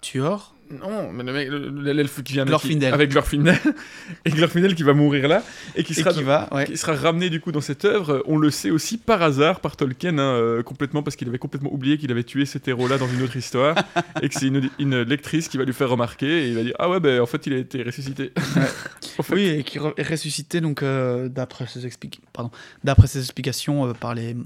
Tuor 0.00 0.54
non, 0.70 1.12
mais 1.12 1.22
le 1.24 1.32
mec, 1.32 1.48
le- 1.48 1.68
le- 1.70 1.92
l'elfe 1.92 2.22
qui 2.22 2.32
vient 2.34 2.44
de- 2.44 2.48
Glorfindel. 2.48 2.92
avec 2.94 3.10
Glorfindel 3.10 3.58
et 4.24 4.30
Glorfindel 4.30 4.74
qui 4.74 4.82
va 4.82 4.92
mourir 4.94 5.28
là 5.28 5.42
et 5.76 5.84
qui 5.84 5.92
et 5.92 5.96
sera 5.96 6.12
qui 6.12 6.22
va. 6.22 6.48
ouais. 6.52 6.64
qui 6.66 6.76
sera 6.76 6.94
ramené 6.94 7.30
du 7.30 7.40
coup 7.40 7.52
dans 7.52 7.60
cette 7.60 7.84
œuvre. 7.84 8.22
On 8.26 8.36
le 8.38 8.50
sait 8.50 8.70
aussi 8.70 8.98
par 8.98 9.22
hasard 9.22 9.60
par 9.60 9.76
Tolkien, 9.76 10.18
hein, 10.18 10.22
euh, 10.34 10.62
complètement 10.62 11.02
parce 11.02 11.16
qu'il 11.16 11.28
avait 11.28 11.38
complètement 11.38 11.72
oublié 11.72 11.98
qu'il 11.98 12.10
avait 12.10 12.24
tué 12.24 12.44
cet 12.46 12.68
héros-là 12.68 12.98
dans 12.98 13.08
une 13.08 13.22
autre 13.22 13.36
histoire 13.36 13.76
et 14.22 14.28
que 14.28 14.34
c'est 14.34 14.46
une, 14.48 14.68
une 14.78 15.02
lectrice 15.02 15.48
qui 15.48 15.56
va 15.58 15.64
lui 15.64 15.72
faire 15.72 15.88
remarquer 15.90 16.44
et 16.44 16.48
il 16.48 16.54
va 16.54 16.62
dire 16.62 16.74
ah 16.78 16.88
ouais 16.90 17.00
ben 17.00 17.20
en 17.20 17.26
fait 17.26 17.46
il 17.46 17.52
a 17.52 17.58
été 17.58 17.82
ressuscité. 17.82 18.32
En 19.18 19.22
fait, 19.22 19.34
Oui, 19.34 19.46
et 19.46 19.62
qui 19.64 19.78
est 19.78 20.02
ressuscité 20.08 20.60
donc 20.60 20.82
euh, 20.82 21.28
d'après 21.28 21.66
ses 21.66 21.88
pardon, 22.34 22.50
ses 23.06 23.18
explications 23.20 23.86
euh, 23.88 23.92
par 23.94 24.14
les 24.14 24.36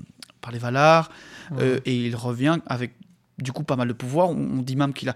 par 0.40 0.52
les 0.52 0.58
Valar, 0.58 1.10
euh, 1.58 1.80
et 1.84 1.94
il 1.94 2.14
revient 2.16 2.58
avec 2.66 2.92
du 3.42 3.52
coup 3.52 3.62
pas 3.62 3.76
mal 3.76 3.88
de 3.88 3.92
pouvoirs. 3.92 4.30
On, 4.30 4.34
on 4.58 4.62
dit 4.62 4.76
même 4.76 4.92
qu'il 4.92 5.08
a 5.08 5.14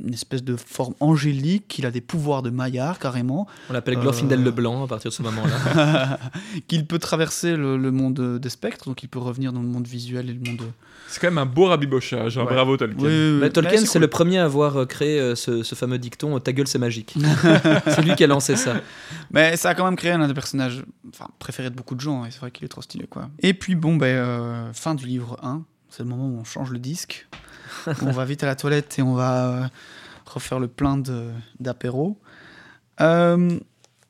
une 0.00 0.12
espèce 0.14 0.42
de 0.44 0.56
forme 0.56 0.94
angélique, 1.00 1.68
qu'il 1.68 1.86
a 1.86 1.90
des 1.90 2.00
pouvoirs 2.00 2.42
de 2.42 2.50
Maillard 2.50 2.98
carrément, 2.98 3.46
On 3.70 3.72
l'appelle 3.72 3.98
Euh, 3.98 4.00
Glorfindel 4.02 4.42
le 4.42 4.50
Blanc 4.50 4.84
à 4.84 4.88
partir 4.88 5.10
de 5.10 5.14
ce 5.14 5.22
moment-là. 5.22 6.18
qu'il 6.68 6.86
peut 6.86 6.98
traverser 6.98 7.56
le, 7.56 7.76
le 7.76 7.90
monde 7.90 8.38
des 8.38 8.48
spectres, 8.50 8.86
donc 8.86 9.02
il 9.02 9.08
peut 9.08 9.18
revenir 9.18 9.52
dans 9.52 9.60
le 9.62 9.68
monde 9.68 9.86
visuel 9.86 10.30
et 10.30 10.32
le 10.32 10.40
monde. 10.40 10.62
c'est 11.08 11.20
quand 11.20 11.28
même 11.28 11.38
un 11.38 11.46
beau 11.46 11.66
rabibochage. 11.66 12.38
hein, 12.38 12.44
Ouais. 12.44 12.52
Bravo 12.54 12.76
Tolkien. 12.76 12.98
Oui, 12.98 13.08
oui, 13.08 13.32
oui. 13.34 13.38
Mais 13.40 13.50
Tolkien, 13.50 13.84
c'est 13.86 13.98
le 13.98 14.08
premier 14.08 14.38
à 14.38 14.44
avoir 14.44 14.76
euh, 14.76 14.86
créé 14.86 15.18
euh, 15.20 15.34
ce, 15.34 15.62
ce 15.62 15.74
fameux 15.74 15.98
dicton 15.98 16.36
euh, 16.36 16.38
Ta 16.40 16.52
gueule, 16.52 16.66
c'est 16.66 16.78
magique. 16.78 17.14
c'est 17.86 18.02
lui 18.02 18.14
qui 18.14 18.24
a 18.24 18.26
lancé 18.26 18.56
ça. 18.56 18.74
Mais 19.30 19.56
ça 19.56 19.70
a 19.70 19.74
quand 19.74 19.84
même 19.84 19.96
créé 19.96 20.12
un 20.12 20.26
des 20.26 20.34
personnages 20.34 20.84
enfin, 21.08 21.28
préférés 21.38 21.70
de 21.70 21.74
beaucoup 21.76 21.94
de 21.94 22.00
gens, 22.00 22.24
et 22.24 22.30
c'est 22.30 22.40
vrai 22.40 22.50
qu'il 22.50 22.64
est 22.64 22.68
trop 22.68 22.82
stylé. 22.82 23.06
quoi. 23.06 23.28
Et 23.40 23.54
puis, 23.54 23.74
bon, 23.74 23.96
ben, 23.96 24.06
euh, 24.06 24.72
fin 24.72 24.94
du 24.94 25.06
livre 25.06 25.36
1, 25.42 25.62
c'est 25.90 26.02
le 26.02 26.08
moment 26.08 26.26
où 26.28 26.38
on 26.40 26.44
change 26.44 26.70
le 26.70 26.78
disque. 26.78 27.26
On 28.02 28.10
va 28.10 28.24
vite 28.24 28.42
à 28.42 28.46
la 28.46 28.56
toilette 28.56 28.98
et 28.98 29.02
on 29.02 29.14
va 29.14 29.46
euh, 29.48 29.66
refaire 30.26 30.58
le 30.60 30.68
plein 30.68 30.96
de- 30.96 31.30
d'apéro. 31.60 32.18
Euh, 33.00 33.58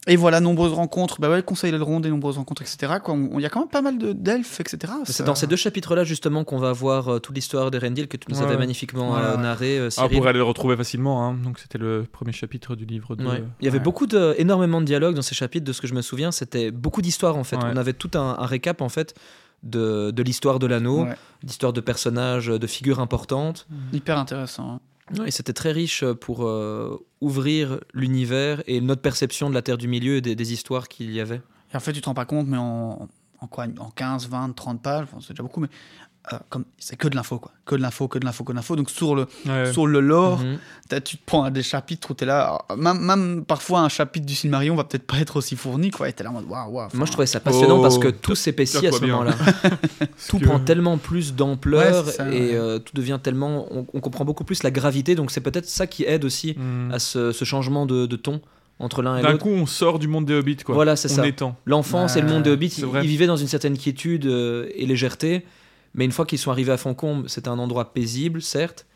et 0.07 0.17
voilà, 0.17 0.39
nombreuses 0.41 0.75
rencontres, 0.75 1.19
bah 1.19 1.31
ouais, 1.31 1.43
conseil 1.43 1.73
de 1.73 1.81
ronde 1.81 2.05
et 2.05 2.11
nombreuses 2.11 2.37
rencontres, 2.37 2.61
etc. 2.61 2.97
quoi. 3.03 3.15
On- 3.15 3.39
Il 3.39 3.43
y 3.43 3.47
a 3.47 3.49
quand 3.49 3.61
même 3.61 3.71
pas 3.71 3.81
mal 3.81 3.97
de- 3.97 4.13
d'elfes, 4.13 4.61
etc. 4.61 4.93
C'est 5.07 5.25
dans 5.25 5.35
ces 5.35 5.47
deux 5.47 5.57
chapitres-là, 5.57 6.05
justement, 6.05 6.45
qu'on 6.45 6.59
va 6.59 6.73
voir 6.73 7.09
euh, 7.09 7.19
toute 7.21 7.35
l'histoire 7.35 7.71
de 7.71 7.79
Rendil 7.79 8.07
que 8.07 8.19
tu 8.19 8.27
nous 8.31 8.39
Ouais. 8.39 8.45
avais 8.45 8.59
magnifiquement 8.59 9.13
Ouais, 9.15 9.21
euh, 9.23 9.37
ouais. 9.37 9.43
narré, 9.43 9.79
euh, 9.79 9.87
Ah, 9.87 9.91
Cyril. 9.91 10.19
pour 10.19 10.27
aller 10.27 10.37
le 10.39 10.45
retrouver 10.45 10.77
facilement. 10.77 11.27
hein. 11.27 11.39
Donc 11.43 11.59
c'était 11.59 11.79
le 11.79 12.05
premier 12.11 12.33
chapitre 12.33 12.77
du 12.77 12.85
livre 12.85 13.17
de. 13.17 13.25
Ouais. 13.27 13.43
Il 13.61 13.65
y 13.65 13.69
avait 13.69 13.79
Ouais. 13.79 13.83
beaucoup 13.85 14.07
de, 14.07 14.35
énormément 14.37 14.83
de 14.83 14.87
dialogues 14.87 15.15
dans 15.15 15.23
ces 15.23 15.35
chapitres, 15.35 15.65
de 15.65 15.73
ce 15.73 15.81
que 15.81 15.87
je 15.87 15.95
me 15.95 16.03
souviens. 16.03 16.31
C'était 16.33 16.71
beaucoup 16.71 17.01
d'histoires 17.01 17.37
en 17.39 17.45
fait. 17.45 17.57
Ouais. 17.57 17.71
On 17.73 17.77
avait 17.79 17.95
tout 17.95 18.11
un, 18.13 18.37
un 18.39 18.47
récap 18.47 18.83
en 18.83 18.91
fait 18.91 19.15
de, 19.65 20.11
de 20.13 20.23
l'histoire 20.23 20.59
de 20.61 20.67
l'anneau, 20.69 21.05
Ouais. 21.05 21.17
d'histoire 21.43 21.73
de 21.73 21.81
personnages, 21.81 22.47
de 22.47 22.67
figures 22.67 23.01
importantes. 23.01 23.67
Hyper 23.93 24.19
intéressant. 24.19 24.75
hein. 24.75 24.81
Ouais, 25.19 25.29
Et 25.29 25.31
c'était 25.31 25.53
très 25.53 25.73
riche 25.73 26.05
pour 26.21 26.47
euh, 26.47 26.97
ouvrir 27.21 27.81
l'univers 27.93 28.63
et 28.67 28.81
notre 28.81 29.03
perception 29.03 29.51
de 29.51 29.55
la 29.55 29.61
Terre 29.63 29.77
du 29.79 29.89
Milieu 29.89 30.17
et 30.17 30.21
des, 30.23 30.35
des 30.37 30.53
histoires 30.53 30.89
qu'il 30.89 31.11
y 31.13 31.21
avait. 31.21 31.43
Et 31.73 31.77
en 31.77 31.81
fait, 31.81 31.93
tu 31.93 32.01
te 32.01 32.07
rends 32.07 32.15
pas 32.15 32.25
compte, 32.25 32.47
mais 32.47 32.57
en, 32.57 33.09
en 33.41 33.47
quoi 33.47 33.67
En 33.79 33.91
15, 33.91 34.29
20, 34.29 34.55
30 34.55 34.81
pages, 34.83 35.07
c'est 35.21 35.31
déjà 35.31 35.43
beaucoup, 35.43 35.61
mais 35.61 35.69
euh, 36.33 36.37
comme 36.49 36.65
c'est 36.79 36.97
que 36.97 37.07
de 37.09 37.17
l'info, 37.17 37.39
quoi. 37.39 37.53
Que 37.67 37.75
de 37.75 37.83
l'info, 37.83 38.09
que 38.09 38.19
de 38.19 38.25
l'info, 38.25 38.45
que 38.45 38.53
de 38.53 38.57
l'info. 38.57 38.77
Donc 38.77 38.89
sur 38.91 39.15
le, 39.15 39.27
Ouais. 39.47 39.73
sur 39.73 39.87
le 39.87 40.01
lore, 40.01 40.39
Mhm. 40.41 40.59
tu 41.03 41.17
te 41.19 41.23
prends 41.27 41.45
à 41.45 41.51
des 41.51 41.63
chapitres 41.63 42.11
où 42.11 42.15
t'es 42.15 42.25
là. 42.25 42.45
alors, 42.69 42.79
Même, 42.79 42.99
même 43.01 43.45
parfois, 43.45 43.81
un 43.81 43.89
chapitre 43.91 44.25
du 44.27 44.35
Silmarillion 44.35 44.75
va 44.75 44.85
peut-être 44.85 45.07
pas 45.07 45.19
être 45.19 45.37
aussi 45.37 45.55
fourni, 45.57 45.91
quoi. 45.91 46.09
Et 46.09 46.13
t'es 46.13 46.25
là 46.25 46.31
en 46.31 46.35
mode 46.35 46.47
waouh, 46.49 46.71
waouh. 46.73 46.89
Moi, 46.95 47.07
je 47.07 47.13
trouvais 47.13 47.27
ça 47.27 47.41
passionnant 47.41 47.79
Oh, 47.79 47.83
parce 47.83 47.99
que 47.99 48.09
tout 48.09 48.35
s'épaissit 48.35 48.87
à 48.87 48.93
ce 48.93 49.01
moment-là. 49.01 49.35
tout 50.29 50.39
que- 50.39 50.45
prend 50.47 50.61
tellement 50.61 50.99
plus 50.99 51.35
d'ampleur 51.35 52.07
Ouais, 52.07 52.37
et 52.37 52.55
euh, 52.55 52.79
tout 52.79 52.93
devient 52.95 53.19
tellement. 53.23 53.67
On, 53.71 53.87
on 53.93 54.01
comprend 54.01 54.25
beaucoup 54.25 54.45
plus 54.45 54.63
la 54.63 54.71
gravité, 54.71 55.15
donc 55.15 55.31
c'est 55.31 55.41
peut-être 55.41 55.67
ça 55.69 55.87
qui 55.87 56.05
aide 56.05 56.25
aussi 56.25 56.55
Hmm. 56.57 56.93
à 56.93 56.99
ce, 56.99 57.33
ce 57.33 57.45
changement 57.45 57.85
de, 57.87 58.07
de 58.07 58.17
ton 58.17 58.41
entre 58.81 59.03
l'un 59.03 59.19
et 59.19 59.23
D'un 59.23 59.31
l'autre. 59.33 59.43
coup, 59.45 59.51
on 59.51 59.67
sort 59.67 59.99
du 59.99 60.09
monde 60.09 60.25
des 60.25 60.35
hobbits, 60.35 60.57
quoi. 60.57 60.75
Voilà, 60.75 60.97
c'est 60.97 61.09
ça. 61.09 61.23
L'enfance 61.67 62.17
et 62.17 62.21
le 62.21 62.29
monde 62.29 62.43
des 62.43 62.51
Hobbits, 62.51 62.83
ils 63.03 63.09
vivaient 63.09 63.27
dans 63.27 63.37
une 63.37 63.47
certaine 63.47 63.79
quiétude 63.79 64.27
euh, 64.27 64.69
et 64.75 64.85
légèreté, 64.87 65.45
mais 65.95 66.05
une 66.05 66.13
fois 66.13 66.27
qu'ils 66.27 66.39
sont 66.39 66.51
arrivés 66.51 66.73
à 66.73 66.77
Foncombe, 66.77 67.29
c'était 67.29 67.49
un 67.49 67.59
endroit 67.59 67.93
paisible, 67.93 68.43
certes, 68.43 68.87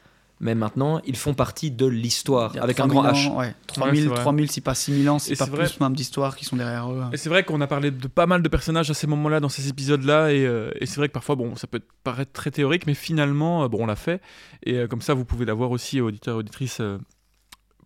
mais 0.41 0.55
maintenant, 0.55 1.01
ils 1.05 1.17
font 1.17 1.35
partie 1.35 1.73
de 1.73 1.85
l'histoire, 1.87 2.55
avec 2.61 2.79
un 2.79 2.87
3000 2.87 3.03
grand 3.03 3.13
H. 3.13 3.29
ans, 3.29 3.39
Ouais, 3.39 3.55
3000, 3.67 4.03
c'est 4.05 4.09
vrai. 4.09 4.21
3000, 4.21 4.51
si 4.53 4.61
pas 4.61 4.75
6000 4.75 5.11
ans, 5.11 5.19
si 5.19 5.33
Et 5.33 5.37
pas 5.37 5.47
c'est 5.47 5.51
plus 5.51 5.57
vrai. 5.65 5.69
même 5.81 5.97
d'histoires 5.97 6.37
qui 6.37 6.45
sont 6.45 6.55
derrière 6.57 6.89
eux. 6.93 7.03
Et 7.13 7.17
c'est 7.17 7.29
vrai 7.29 7.43
qu'on 7.43 7.61
a 7.61 7.67
parlé 7.67 7.91
de 7.91 8.07
pas 8.07 8.27
mal 8.27 8.41
de 8.43 8.49
personnages 8.49 8.89
à 8.89 8.95
ces 8.95 9.09
moments-là, 9.09 9.41
dans 9.41 9.49
ces 9.49 9.69
épisodes-là, 9.69 10.33
et, 10.33 10.47
euh, 10.47 10.71
et 10.81 10.87
c'est 10.87 10.97
vrai 10.97 11.09
que 11.09 11.13
parfois, 11.13 11.35
bon, 11.35 11.57
ça 11.57 11.67
peut 11.67 11.81
paraître 12.05 12.31
très 12.33 12.53
théorique, 12.53 12.87
mais 12.87 12.95
finalement, 12.95 13.65
euh, 13.65 13.69
bon, 13.69 13.83
on 13.83 13.87
l'a 13.87 13.97
fait, 13.97 14.21
et 14.65 14.75
euh, 14.77 14.87
comme 14.87 15.03
ça, 15.03 15.15
vous 15.15 15.25
pouvez 15.25 15.45
l'avoir 15.45 15.73
aussi, 15.73 16.01
auditeurs 16.01 16.37
et 16.37 16.39
auditrices, 16.39 16.79
euh, 16.81 16.99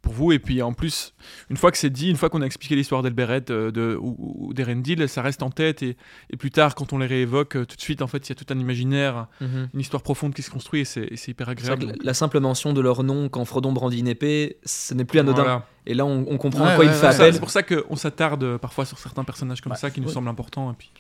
pour 0.03 0.12
vous. 0.12 0.33
Et 0.33 0.39
puis 0.39 0.61
en 0.62 0.73
plus, 0.73 1.15
une 1.49 1.57
fois 1.57 1.70
que 1.70 1.79
c'est 1.79 1.89
dit, 1.91 2.11
une 2.11 2.16
fois 2.16 2.29
qu'on 2.29 2.43
a 2.43 2.47
expliqué 2.47 2.74
l'histoire 2.77 3.03
d'Elberet 3.03 3.45
euh, 3.51 3.70
de, 3.70 3.97
ou, 4.01 4.16
ou 4.49 4.53
d'Erendil, 4.53 5.09
ça 5.09 5.23
reste 5.23 5.43
en 5.43 5.51
tête, 5.51 5.83
et, 5.83 5.97
et 6.31 6.37
plus 6.37 6.51
tard, 6.51 6.74
quand 6.74 6.93
on 6.93 6.99
les 6.99 7.07
réévoque, 7.07 7.57
euh, 7.57 7.65
tout 7.65 7.77
de 7.77 7.81
suite, 7.81 8.03
en 8.03 8.07
fait, 8.09 8.29
il 8.29 8.31
y 8.31 8.33
a 8.33 8.35
tout 8.35 8.53
un 8.53 8.59
imaginaire, 8.59 9.29
Mhm. 9.41 9.69
une 9.74 9.81
histoire 9.81 10.03
profonde 10.03 10.35
qui 10.35 10.43
se 10.43 10.51
construit, 10.51 10.81
et 10.81 10.85
c'est 10.85 11.29
hyper 11.29 11.47
vrai 11.47 11.53
agréable. 11.53 11.93
que 11.99 12.05
la 12.05 12.15
simple 12.15 12.41
mention 12.41 12.73
de 12.73 12.81
leur 12.81 13.03
nom 13.05 13.29
quand 13.29 13.45
Frodon 13.45 13.73
brandit 13.73 14.01
une 14.01 14.09
épée, 14.09 14.59
ce 14.65 14.93
n'est 14.95 15.05
plus 15.05 15.19
anodin. 15.20 15.43
Voilà. 15.43 15.66
Et 15.87 15.95
là, 15.95 16.05
on, 16.07 16.24
on 16.29 16.37
comprend 16.39 16.65
Ouais, 16.65 16.70
à 16.73 16.77
quoi 16.77 16.85
ouais, 16.85 16.91
il 16.93 16.95
fait 16.97 17.07
ouais. 17.09 17.15
Appel. 17.15 17.35
C'est 17.35 17.41
pour 17.41 17.51
ça 17.51 17.62
qu'on 17.65 17.97
s'attarde 17.97 18.45
euh, 18.45 18.59
parfois 18.59 18.85
sur 18.85 18.99
certains 18.99 19.24
personnages 19.24 19.61
comme 19.61 19.70
Bah, 19.73 19.77
ça 19.77 19.91
qui 19.91 20.01
nous 20.01 20.09
semblent 20.09 20.29
importants. 20.29 20.70
Et 20.70 20.74
puis... 20.77 20.91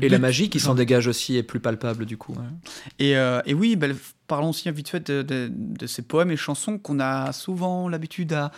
Et 0.00 0.08
la 0.08 0.18
magie 0.20 0.48
qui 0.48 0.60
s'en 0.60 0.74
dégage 0.76 1.06
aussi 1.08 1.36
est 1.36 1.42
plus 1.42 1.58
palpable 1.60 2.06
du 2.06 2.16
coup. 2.16 2.32
Ouais. 2.34 2.44
Et, 3.00 3.16
euh, 3.16 3.40
et 3.46 3.54
oui, 3.54 3.74
ben, 3.76 3.96
parlons 4.28 4.50
aussi 4.50 4.70
vite 4.70 4.88
fait 4.90 5.10
de, 5.10 5.22
de- 5.22 5.50
de 5.52 5.86
ces 5.86 6.02
poèmes 6.02 6.30
et 6.30 6.36
chansons 6.36 6.78
qu'on 6.78 7.00
a 7.00 7.32
souvent 7.32 7.88
l'habitude 7.88 8.32
à 8.32 8.52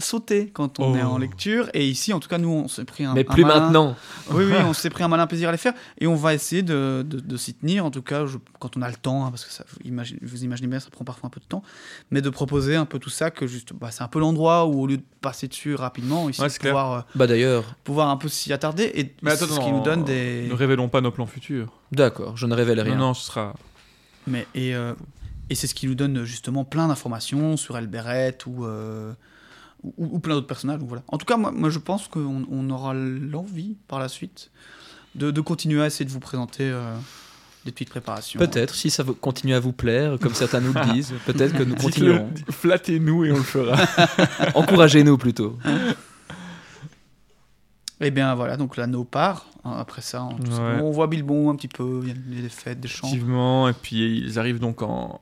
sauter 0.00 0.48
quand 0.52 0.80
on 0.80 0.92
Oh. 0.92 0.96
est 0.96 1.02
en 1.02 1.18
lecture. 1.18 1.70
Et 1.72 1.86
ici, 1.86 2.12
en 2.12 2.18
tout 2.18 2.28
cas, 2.28 2.38
nous, 2.38 2.48
on 2.50 2.66
s'est 2.66 2.84
pris 2.84 3.04
un 3.04 3.14
Mais 3.14 3.20
un 3.20 3.32
plus 3.32 3.44
malin- 3.44 3.60
maintenant. 3.60 3.96
Oui, 4.32 4.42
oui, 4.44 4.54
on 4.66 4.72
s'est 4.72 4.90
pris 4.90 5.04
un 5.04 5.08
malin 5.08 5.28
plaisir 5.28 5.48
à 5.50 5.52
les 5.52 5.58
faire. 5.58 5.72
Et 5.98 6.08
on 6.08 6.16
va 6.16 6.34
essayer 6.34 6.62
de, 6.62 7.06
de- 7.08 7.20
de 7.20 7.36
s'y 7.36 7.54
tenir, 7.54 7.84
en 7.86 7.92
tout 7.92 8.02
cas, 8.02 8.26
je- 8.26 8.38
quand 8.58 8.76
on 8.76 8.82
a 8.82 8.88
le 8.88 8.96
temps, 8.96 9.24
hein, 9.24 9.30
parce 9.30 9.44
que 9.44 9.52
ça, 9.52 9.64
vous, 9.70 9.76
imaginez, 9.88 10.18
vous 10.20 10.42
imaginez 10.42 10.66
bien, 10.66 10.80
ça 10.80 10.90
prend 10.90 11.04
parfois 11.04 11.28
un 11.28 11.30
peu 11.30 11.38
de 11.38 11.44
temps. 11.44 11.62
Mais 12.10 12.22
de 12.22 12.28
proposer 12.28 12.74
un 12.74 12.86
peu 12.86 12.98
tout 12.98 13.08
ça, 13.08 13.30
que 13.30 13.46
juste, 13.46 13.72
bah, 13.72 13.92
c'est 13.92 14.02
un 14.02 14.08
peu 14.08 14.18
l'endroit 14.18 14.66
où, 14.66 14.82
au 14.82 14.86
lieu 14.88 14.96
de 14.96 15.04
passer 15.20 15.46
dessus 15.46 15.76
rapidement, 15.76 16.28
ici, 16.28 16.40
Ouais, 16.40 16.48
de 16.48 16.54
pouvoir, 16.54 16.92
euh, 16.92 17.00
Bah 17.14 17.28
d'ailleurs, 17.28 17.62
pouvoir 17.84 18.08
un 18.08 18.16
peu 18.16 18.26
s'y 18.28 18.52
attarder. 18.52 18.90
Et 18.96 19.14
Mais 19.22 19.30
attends, 19.30 19.46
ce 19.46 19.54
non, 19.60 19.64
qui 19.64 19.70
nous 19.70 19.82
donne 19.84 20.02
des. 20.02 20.48
Ne 20.48 20.54
révélons 20.54 20.88
pas 20.88 21.02
nos 21.02 21.12
plans 21.12 21.26
futurs. 21.26 21.68
d'accord, 21.92 22.36
je 22.36 22.46
ne 22.46 22.54
révèle 22.56 22.80
rien. 22.80 22.96
Non, 22.96 23.06
non, 23.08 23.14
ce 23.14 23.26
sera. 23.26 23.54
Mais, 24.26 24.46
et 24.54 24.74
euh, 24.74 24.94
et 25.50 25.54
c'est 25.54 25.66
ce 25.66 25.74
qui 25.74 25.86
nous 25.86 25.94
donne 25.94 26.24
justement 26.24 26.64
plein 26.64 26.88
d'informations 26.88 27.56
sur 27.56 27.76
Elberet 27.76 28.38
ou, 28.46 28.64
euh, 28.64 29.12
ou, 29.82 29.92
ou 29.98 30.18
plein 30.18 30.34
d'autres 30.34 30.46
personnages. 30.46 30.78
donc 30.78 30.88
voilà. 30.88 31.02
En 31.08 31.18
tout 31.18 31.26
cas, 31.26 31.36
moi, 31.36 31.52
moi 31.52 31.70
je 31.70 31.78
pense 31.78 32.08
qu'on 32.08 32.46
on 32.50 32.70
aura 32.70 32.94
l'envie 32.94 33.76
par 33.88 33.98
la 33.98 34.08
suite 34.08 34.50
de, 35.14 35.30
de 35.30 35.40
continuer 35.40 35.82
à 35.82 35.86
essayer 35.86 36.04
de 36.04 36.10
vous 36.10 36.20
présenter 36.20 36.64
euh, 36.64 36.94
des 37.64 37.72
petites 37.72 37.90
préparations. 37.90 38.38
Peut-être, 38.38 38.74
si 38.74 38.90
ça 38.90 39.04
continue 39.20 39.54
à 39.54 39.60
vous 39.60 39.72
plaire, 39.72 40.18
comme 40.18 40.34
certains 40.34 40.60
nous 40.60 40.72
le 40.72 40.92
disent, 40.94 41.14
peut-être 41.26 41.54
que 41.54 41.62
nous 41.62 41.76
continuerons. 41.76 42.30
Flattez-nous 42.50 43.26
et 43.26 43.32
on 43.32 43.36
le 43.36 43.42
fera. 43.42 43.76
Encouragez-nous 44.54 45.18
plutôt. 45.18 45.58
Et 48.00 48.10
bien 48.10 48.34
voilà, 48.34 48.56
donc 48.56 48.76
l'anneau 48.76 49.04
part. 49.04 49.46
hein, 49.64 49.76
après 49.78 50.02
ça, 50.02 50.24
on, 50.24 50.34
tout 50.34 50.50
ça. 50.50 50.62
Ouais. 50.62 50.80
on 50.82 50.90
voit 50.90 51.06
Bilbon 51.06 51.50
un 51.50 51.56
petit 51.56 51.68
peu, 51.68 52.00
il 52.02 52.08
y 52.08 52.38
a 52.38 52.42
des 52.42 52.48
fêtes, 52.48 52.80
des 52.80 52.88
chants. 52.88 53.06
Effectivement, 53.06 53.68
et 53.68 53.72
puis 53.72 54.18
ils 54.18 54.38
arrivent 54.38 54.60
donc 54.60 54.82
en. 54.82 55.20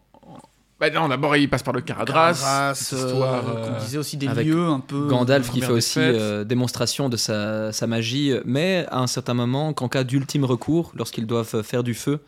Bah 0.81 0.90
non, 0.90 1.07
d'abord 1.07 1.36
ils 1.36 1.49
passent 1.49 1.62
par 1.62 1.74
le 1.74 1.81
Caradras. 1.81 2.32
Caradras, 2.32 2.74
cette 2.74 2.99
euh, 2.99 3.07
histoire, 3.07 3.44
qu'on 3.44 3.74
euh, 3.74 3.78
disait 3.78 3.99
aussi 3.99 4.16
des 4.16 4.27
avec 4.27 4.47
lieux 4.47 4.66
un 4.66 4.81
peu. 4.81 5.07
Gandalf 5.07 5.47
qui 5.47 5.61
première 5.61 5.69
fait 5.69 5.73
aussi 5.74 6.01
euh, 6.01 6.43
démonstration 6.43 7.09
de 7.09 7.16
sa, 7.16 7.70
sa 7.73 7.86
magie, 7.86 8.35
mais 8.44 8.86
à 8.90 8.99
un 8.99 9.07
certain 9.07 9.35
moment, 9.35 9.73
qu'en 9.74 9.89
cas 9.89 10.03
d'ultime 10.03 10.44
recours, 10.44 10.93
lorsqu'ils 10.97 11.27
doivent 11.27 11.62
faire 11.62 11.85
du 11.85 11.94
feu 11.94 12.20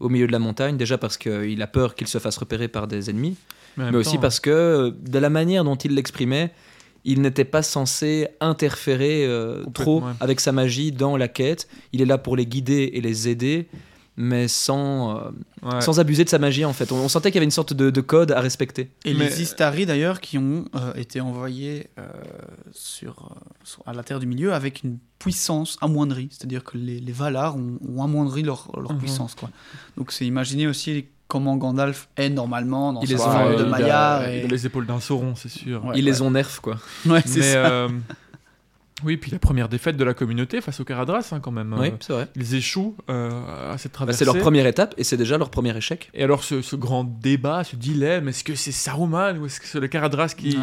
au 0.00 0.08
milieu 0.08 0.26
de 0.26 0.32
la 0.32 0.38
montagne, 0.38 0.76
déjà 0.76 0.98
parce 0.98 1.16
qu'il 1.16 1.60
a 1.60 1.66
peur 1.66 1.94
qu'il 1.94 2.06
se 2.06 2.18
fasse 2.18 2.36
repérer 2.36 2.68
par 2.68 2.86
des 2.86 3.10
ennemis, 3.10 3.36
mais 3.76 3.96
aussi 3.96 4.14
temps, 4.14 4.22
parce 4.22 4.40
que 4.40 4.50
euh, 4.50 4.90
de 5.00 5.18
la 5.18 5.30
manière 5.30 5.64
dont 5.64 5.76
il 5.76 5.94
l'exprimait, 5.94 6.52
il 7.04 7.20
n'était 7.22 7.44
pas 7.44 7.62
censé 7.62 8.28
interférer 8.40 9.24
euh, 9.26 9.64
trop 9.74 10.00
ouais. 10.02 10.12
avec 10.20 10.40
sa 10.40 10.52
magie 10.52 10.92
dans 10.92 11.16
la 11.16 11.28
quête. 11.28 11.68
Il 11.92 12.00
est 12.02 12.06
là 12.06 12.18
pour 12.18 12.36
les 12.36 12.46
guider 12.46 12.90
et 12.94 13.00
les 13.00 13.28
aider, 13.28 13.68
mais 14.16 14.48
sans, 14.48 15.16
euh, 15.16 15.30
ouais. 15.62 15.80
sans 15.80 16.00
abuser 16.00 16.24
de 16.24 16.28
sa 16.28 16.38
magie 16.38 16.64
en 16.64 16.72
fait. 16.72 16.90
On, 16.92 16.96
on 16.96 17.08
sentait 17.08 17.30
qu'il 17.30 17.36
y 17.36 17.38
avait 17.38 17.44
une 17.44 17.50
sorte 17.52 17.72
de, 17.72 17.90
de 17.90 18.00
code 18.00 18.32
à 18.32 18.40
respecter. 18.40 18.90
Et 19.04 19.14
Mais- 19.14 19.28
les 19.28 19.42
Istari 19.42 19.86
d'ailleurs 19.86 20.20
qui 20.20 20.38
ont 20.38 20.64
euh, 20.74 20.92
été 20.94 21.20
envoyés 21.20 21.86
sur, 22.72 23.36
sur- 23.64 23.82
à 23.86 23.92
la 23.92 24.02
Terre 24.02 24.18
du 24.20 24.26
Milieu 24.26 24.52
avec 24.52 24.82
une 24.82 24.98
puissance 25.18 25.76
amoindrie. 25.80 26.28
C'est-à-dire 26.30 26.64
que 26.64 26.76
les, 26.76 27.00
les 27.00 27.12
Valar 27.12 27.56
ont, 27.56 27.78
ont 27.88 28.02
amoindri 28.02 28.42
leur, 28.42 28.70
leur 28.80 28.92
Mhm. 28.92 28.98
puissance. 28.98 29.34
Quoi. 29.34 29.50
Donc 29.96 30.12
c'est 30.12 30.26
imaginer 30.26 30.66
aussi 30.66 31.06
comment 31.28 31.56
Gandalf 31.56 32.08
est 32.16 32.30
normalement 32.30 32.92
dans 32.94 33.00
Ils 33.02 33.08
les 33.10 33.20
ont, 33.20 33.50
de 33.50 33.54
il 33.56 33.60
a- 33.60 33.64
Maillard. 33.66 34.28
il 34.28 34.34
et- 34.40 34.44
a 34.44 34.46
les 34.48 34.66
épaules 34.66 34.86
d'un 34.86 34.98
sauron, 35.00 35.34
c'est 35.36 35.48
sûr. 35.50 35.84
Ouais, 35.84 35.94
Ils 35.98 36.04
les 36.04 36.20
ont 36.22 36.30
nerfs 36.32 36.60
quoi. 36.60 36.78
Ouais, 37.06 37.22
c'est 37.24 37.38
Mais 37.40 37.52
ça. 37.52 37.66
euh, 37.70 37.88
oui, 39.04 39.16
puis 39.16 39.30
la 39.30 39.38
première 39.38 39.68
défaite 39.68 39.96
de 39.96 40.02
la 40.02 40.12
communauté 40.12 40.60
face 40.60 40.80
au 40.80 40.84
Caradras, 40.84 41.28
hein, 41.30 41.38
quand 41.38 41.52
même. 41.52 41.72
Oui, 41.78 41.88
Euh, 41.88 41.96
c'est 42.00 42.12
vrai. 42.12 42.28
Ils 42.34 42.56
échouent 42.56 42.96
euh, 43.10 43.72
à 43.72 43.78
cette 43.78 43.92
Bah, 43.92 43.96
traversée. 43.98 44.18
c'est 44.18 44.24
leur 44.24 44.38
première 44.38 44.66
étape 44.66 44.92
et 44.98 45.04
c'est 45.04 45.16
déjà 45.16 45.38
leur 45.38 45.50
premier 45.50 45.76
échec. 45.76 46.10
Et 46.14 46.24
alors 46.24 46.42
ce, 46.42 46.62
ce 46.62 46.74
grand 46.74 47.04
débat, 47.04 47.62
ce 47.62 47.76
dilemme, 47.76 48.28
est-ce 48.28 48.42
que 48.42 48.56
c'est 48.56 48.72
Saruman 48.72 49.38
ou 49.38 49.46
est-ce 49.46 49.60
que 49.60 49.66
c'est 49.66 49.78
le 49.78 49.86
Caradras 49.86 50.28
qui, 50.36 50.56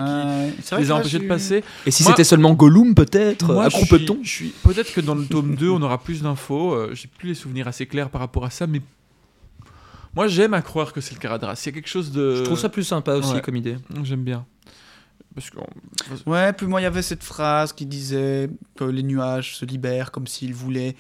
les 0.78 0.92
a 0.92 0.96
empêchés 0.96 1.20
de 1.20 1.28
passer 1.28 1.64
Et 1.86 1.92
si 1.92 2.04
Moi- 2.04 2.12
c'était 2.12 2.26
seulement 2.26 2.54
Gollum 2.56 2.94
peut-être 2.94 3.54
Moi, 3.54 3.66
Un 3.66 3.70
je 3.70 3.78
suis- 3.78 3.86
croupeton 3.88 4.18
je 4.22 4.30
suis 4.30 4.50
Peut-être 4.64 4.92
que 4.94 5.00
dans 5.00 5.16
le 5.16 5.26
tome 5.26 5.56
2, 5.56 5.70
on 5.70 5.82
aura 5.82 6.00
plus 6.02 6.22
d'infos. 6.24 6.74
euh, 6.74 6.90
J'ai 6.94 7.08
plus 7.08 7.30
les 7.30 7.36
souvenirs 7.36 7.68
assez 7.70 7.86
clairs 7.86 8.10
par 8.10 8.20
rapport 8.20 8.44
à 8.44 8.50
ça, 8.50 8.68
mais 8.68 8.82
moi 10.16 10.28
j'aime 10.28 10.54
à 10.54 10.62
croire 10.62 10.94
que 10.94 11.02
c'est 11.02 11.14
le 11.14 11.20
Caradras. 11.20 11.62
Il 11.64 11.66
y 11.68 11.70
a 11.70 11.72
quelque 11.74 11.90
chose 11.90 12.12
de. 12.12 12.36
Je 12.36 12.44
trouve 12.44 12.60
ça 12.60 12.70
plus 12.70 12.84
sympa 12.84 13.14
aussi 13.14 13.34
ouais. 13.34 13.42
comme 13.42 13.56
idée. 13.56 13.78
J'aime 14.04 14.24
bien. 14.24 14.46
Parce 15.34 15.50
que 15.50 15.58
Ouais, 16.26 16.54
puis 16.54 16.66
moi, 16.66 16.80
il 16.80 16.84
y 16.84 16.88
avait 16.88 17.02
cette 17.02 17.24
phrase 17.24 17.74
qui 17.74 17.86
disait 17.86 18.50
que 18.76 18.86
les 18.86 19.04
nuages 19.04 19.58
se 19.58 19.66
libèrent 19.66 20.12
comme 20.12 20.28
s'ils 20.28 20.54
voulaient 20.54 20.96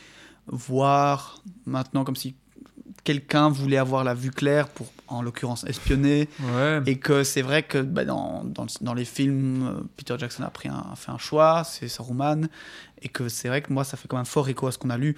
voir 0.47 1.41
maintenant, 1.65 2.03
comme 2.03 2.17
si 2.17 2.35
quelqu'un 3.05 3.49
voulait 3.49 3.77
avoir 3.77 4.03
la 4.03 4.13
vue 4.13 4.31
claire 4.31 4.67
pour, 4.67 4.91
en 5.07 5.21
l'occurrence, 5.21 5.63
espionner. 5.65 6.27
ouais. 6.39 6.81
Et 6.85 6.97
que 6.97 7.23
c'est 7.23 7.43
vrai 7.43 7.63
que 7.63 7.77
bah, 7.77 8.03
dans, 8.03 8.43
dans, 8.43 8.65
dans 8.81 8.93
les 8.93 9.05
films, 9.05 9.87
Peter 9.95 10.15
Jackson 10.17 10.43
a, 10.43 10.49
pris 10.49 10.67
un, 10.67 10.85
a 10.91 10.95
fait 10.95 11.11
un 11.11 11.17
choix, 11.17 11.63
c'est 11.63 11.87
Saruman. 11.87 12.47
Et 13.01 13.07
que 13.09 13.29
c'est 13.29 13.47
vrai 13.47 13.61
que 13.61 13.71
moi, 13.71 13.83
ça 13.83 13.95
fait 13.95 14.07
quand 14.07 14.17
même 14.17 14.25
fort 14.25 14.49
écho 14.49 14.67
à 14.67 14.71
ce 14.71 14.77
qu'on 14.77 14.89
a 14.89 14.97
lu, 14.97 15.15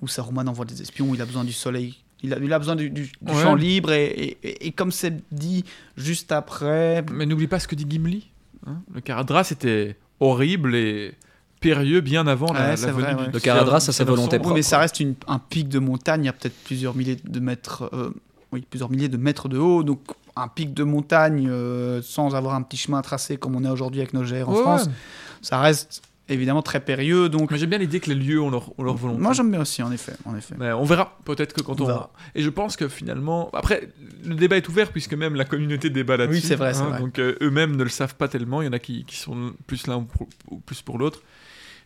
où 0.00 0.08
Saruman 0.08 0.48
envoie 0.48 0.64
des 0.64 0.80
espions, 0.80 1.10
où 1.10 1.14
il 1.14 1.20
a 1.20 1.26
besoin 1.26 1.44
du 1.44 1.52
soleil. 1.52 2.03
Il 2.24 2.32
a, 2.34 2.38
il 2.38 2.52
a 2.52 2.58
besoin 2.58 2.74
du, 2.76 2.90
du- 2.90 3.12
du 3.20 3.32
Ouais. 3.32 3.42
champ 3.42 3.54
libre. 3.54 3.92
Et, 3.92 4.06
et- 4.06 4.38
et- 4.42 4.66
et 4.68 4.72
comme 4.72 4.90
c'est 4.90 5.14
dit 5.32 5.64
juste 5.96 6.32
après, 6.32 7.04
Mais 7.12 7.26
n'oublie 7.26 7.46
pas 7.46 7.58
ce 7.60 7.68
que 7.68 7.74
dit 7.74 7.86
Gimli. 7.88 8.30
hein. 8.66 8.78
le 8.94 9.00
Caradras 9.00 9.48
était 9.50 9.96
horrible 10.20 10.74
et 10.74 11.12
périlleux 11.60 12.00
bien 12.00 12.26
avant 12.26 12.52
la, 12.52 12.60
Ouais, 12.60 12.66
la 12.70 12.76
c'est 12.76 12.90
venue 12.90 13.02
vrai, 13.02 13.14
du 13.14 13.20
ouais. 13.24 13.30
Le 13.32 13.40
Caradras, 13.40 13.80
ça, 13.80 13.92
Seigneur 13.92 14.16
volonté 14.16 14.36
Sombre. 14.36 14.48
Oui, 14.48 14.54
mais 14.54 14.60
propre. 14.60 14.70
ça 14.70 14.78
reste 14.78 15.00
une- 15.00 15.14
un 15.28 15.38
pic 15.38 15.68
de 15.68 15.78
montagne, 15.78 16.22
il 16.24 16.26
y 16.26 16.28
a 16.28 16.32
peut-être 16.32 16.56
plusieurs 16.64 16.94
milliers 16.94 17.16
de 17.22 17.40
mètres, 17.40 17.88
euh, 17.92 18.10
oui, 18.52 18.64
plusieurs 18.68 18.90
milliers 18.90 19.08
de 19.08 19.16
mètres 19.16 19.48
de 19.48 19.58
haut, 19.58 19.82
donc 19.82 20.00
un 20.36 20.48
pic 20.48 20.74
de 20.74 20.82
montagne 20.84 21.46
euh, 21.50 22.00
sans 22.02 22.34
avoir 22.34 22.54
un 22.54 22.62
petit 22.62 22.76
chemin 22.76 23.00
tracé 23.02 23.36
comme 23.36 23.54
on 23.56 23.64
est 23.64 23.68
aujourd'hui 23.68 24.00
avec 24.00 24.12
nos 24.14 24.22
GR 24.24 24.48
en 24.48 24.52
Ouais, 24.54 24.60
France, 24.62 24.88
ça 25.42 25.60
reste 25.60 26.02
évidemment 26.28 26.62
très 26.62 26.80
périlleux. 26.80 27.28
Donc 27.28 27.50
Mais 27.50 27.58
j'aime 27.58 27.70
bien 27.70 27.78
l'idée 27.78 28.00
que 28.00 28.08
les 28.10 28.14
lieux 28.16 28.40
ont 28.40 28.50
leur, 28.50 28.78
ont 28.78 28.82
leur 28.82 28.94
volonté. 28.96 29.20
moi 29.20 29.32
j'aime 29.32 29.50
bien 29.50 29.60
aussi 29.60 29.82
en 29.82 29.92
effet, 29.92 30.14
en 30.24 30.36
effet. 30.36 30.54
Mais 30.58 30.72
on 30.72 30.84
verra, 30.84 31.18
peut-être 31.24 31.52
que 31.52 31.60
quand 31.62 31.80
On 31.80 31.84
on. 31.84 31.86
verra. 31.86 32.10
Et 32.34 32.42
je 32.42 32.50
pense 32.50 32.76
que 32.76 32.88
finalement. 32.88 33.50
Après, 33.52 33.88
le 34.24 34.34
débat 34.34 34.56
est 34.56 34.68
ouvert 34.68 34.90
puisque 34.92 35.14
même 35.14 35.34
la 35.34 35.44
communauté 35.44 35.90
débat 35.90 36.16
là-dessus. 36.16 36.40
Oui, 36.40 36.46
c'est 36.46 36.56
vrai, 36.56 36.74
c'est 36.74 36.82
vrai. 36.84 36.98
Donc 36.98 37.18
euh, 37.18 37.36
eux-mêmes 37.42 37.76
ne 37.76 37.82
le 37.84 37.90
savent 37.90 38.14
pas 38.14 38.28
tellement. 38.28 38.62
Il 38.62 38.66
y 38.66 38.68
en 38.68 38.72
a 38.72 38.78
qui, 38.78 39.04
qui 39.04 39.16
sont 39.16 39.52
plus 39.66 39.86
l'un 39.86 40.06
ou, 40.50 40.58
plus 40.58 40.82
pour 40.82 40.98
l'autre. 40.98 41.22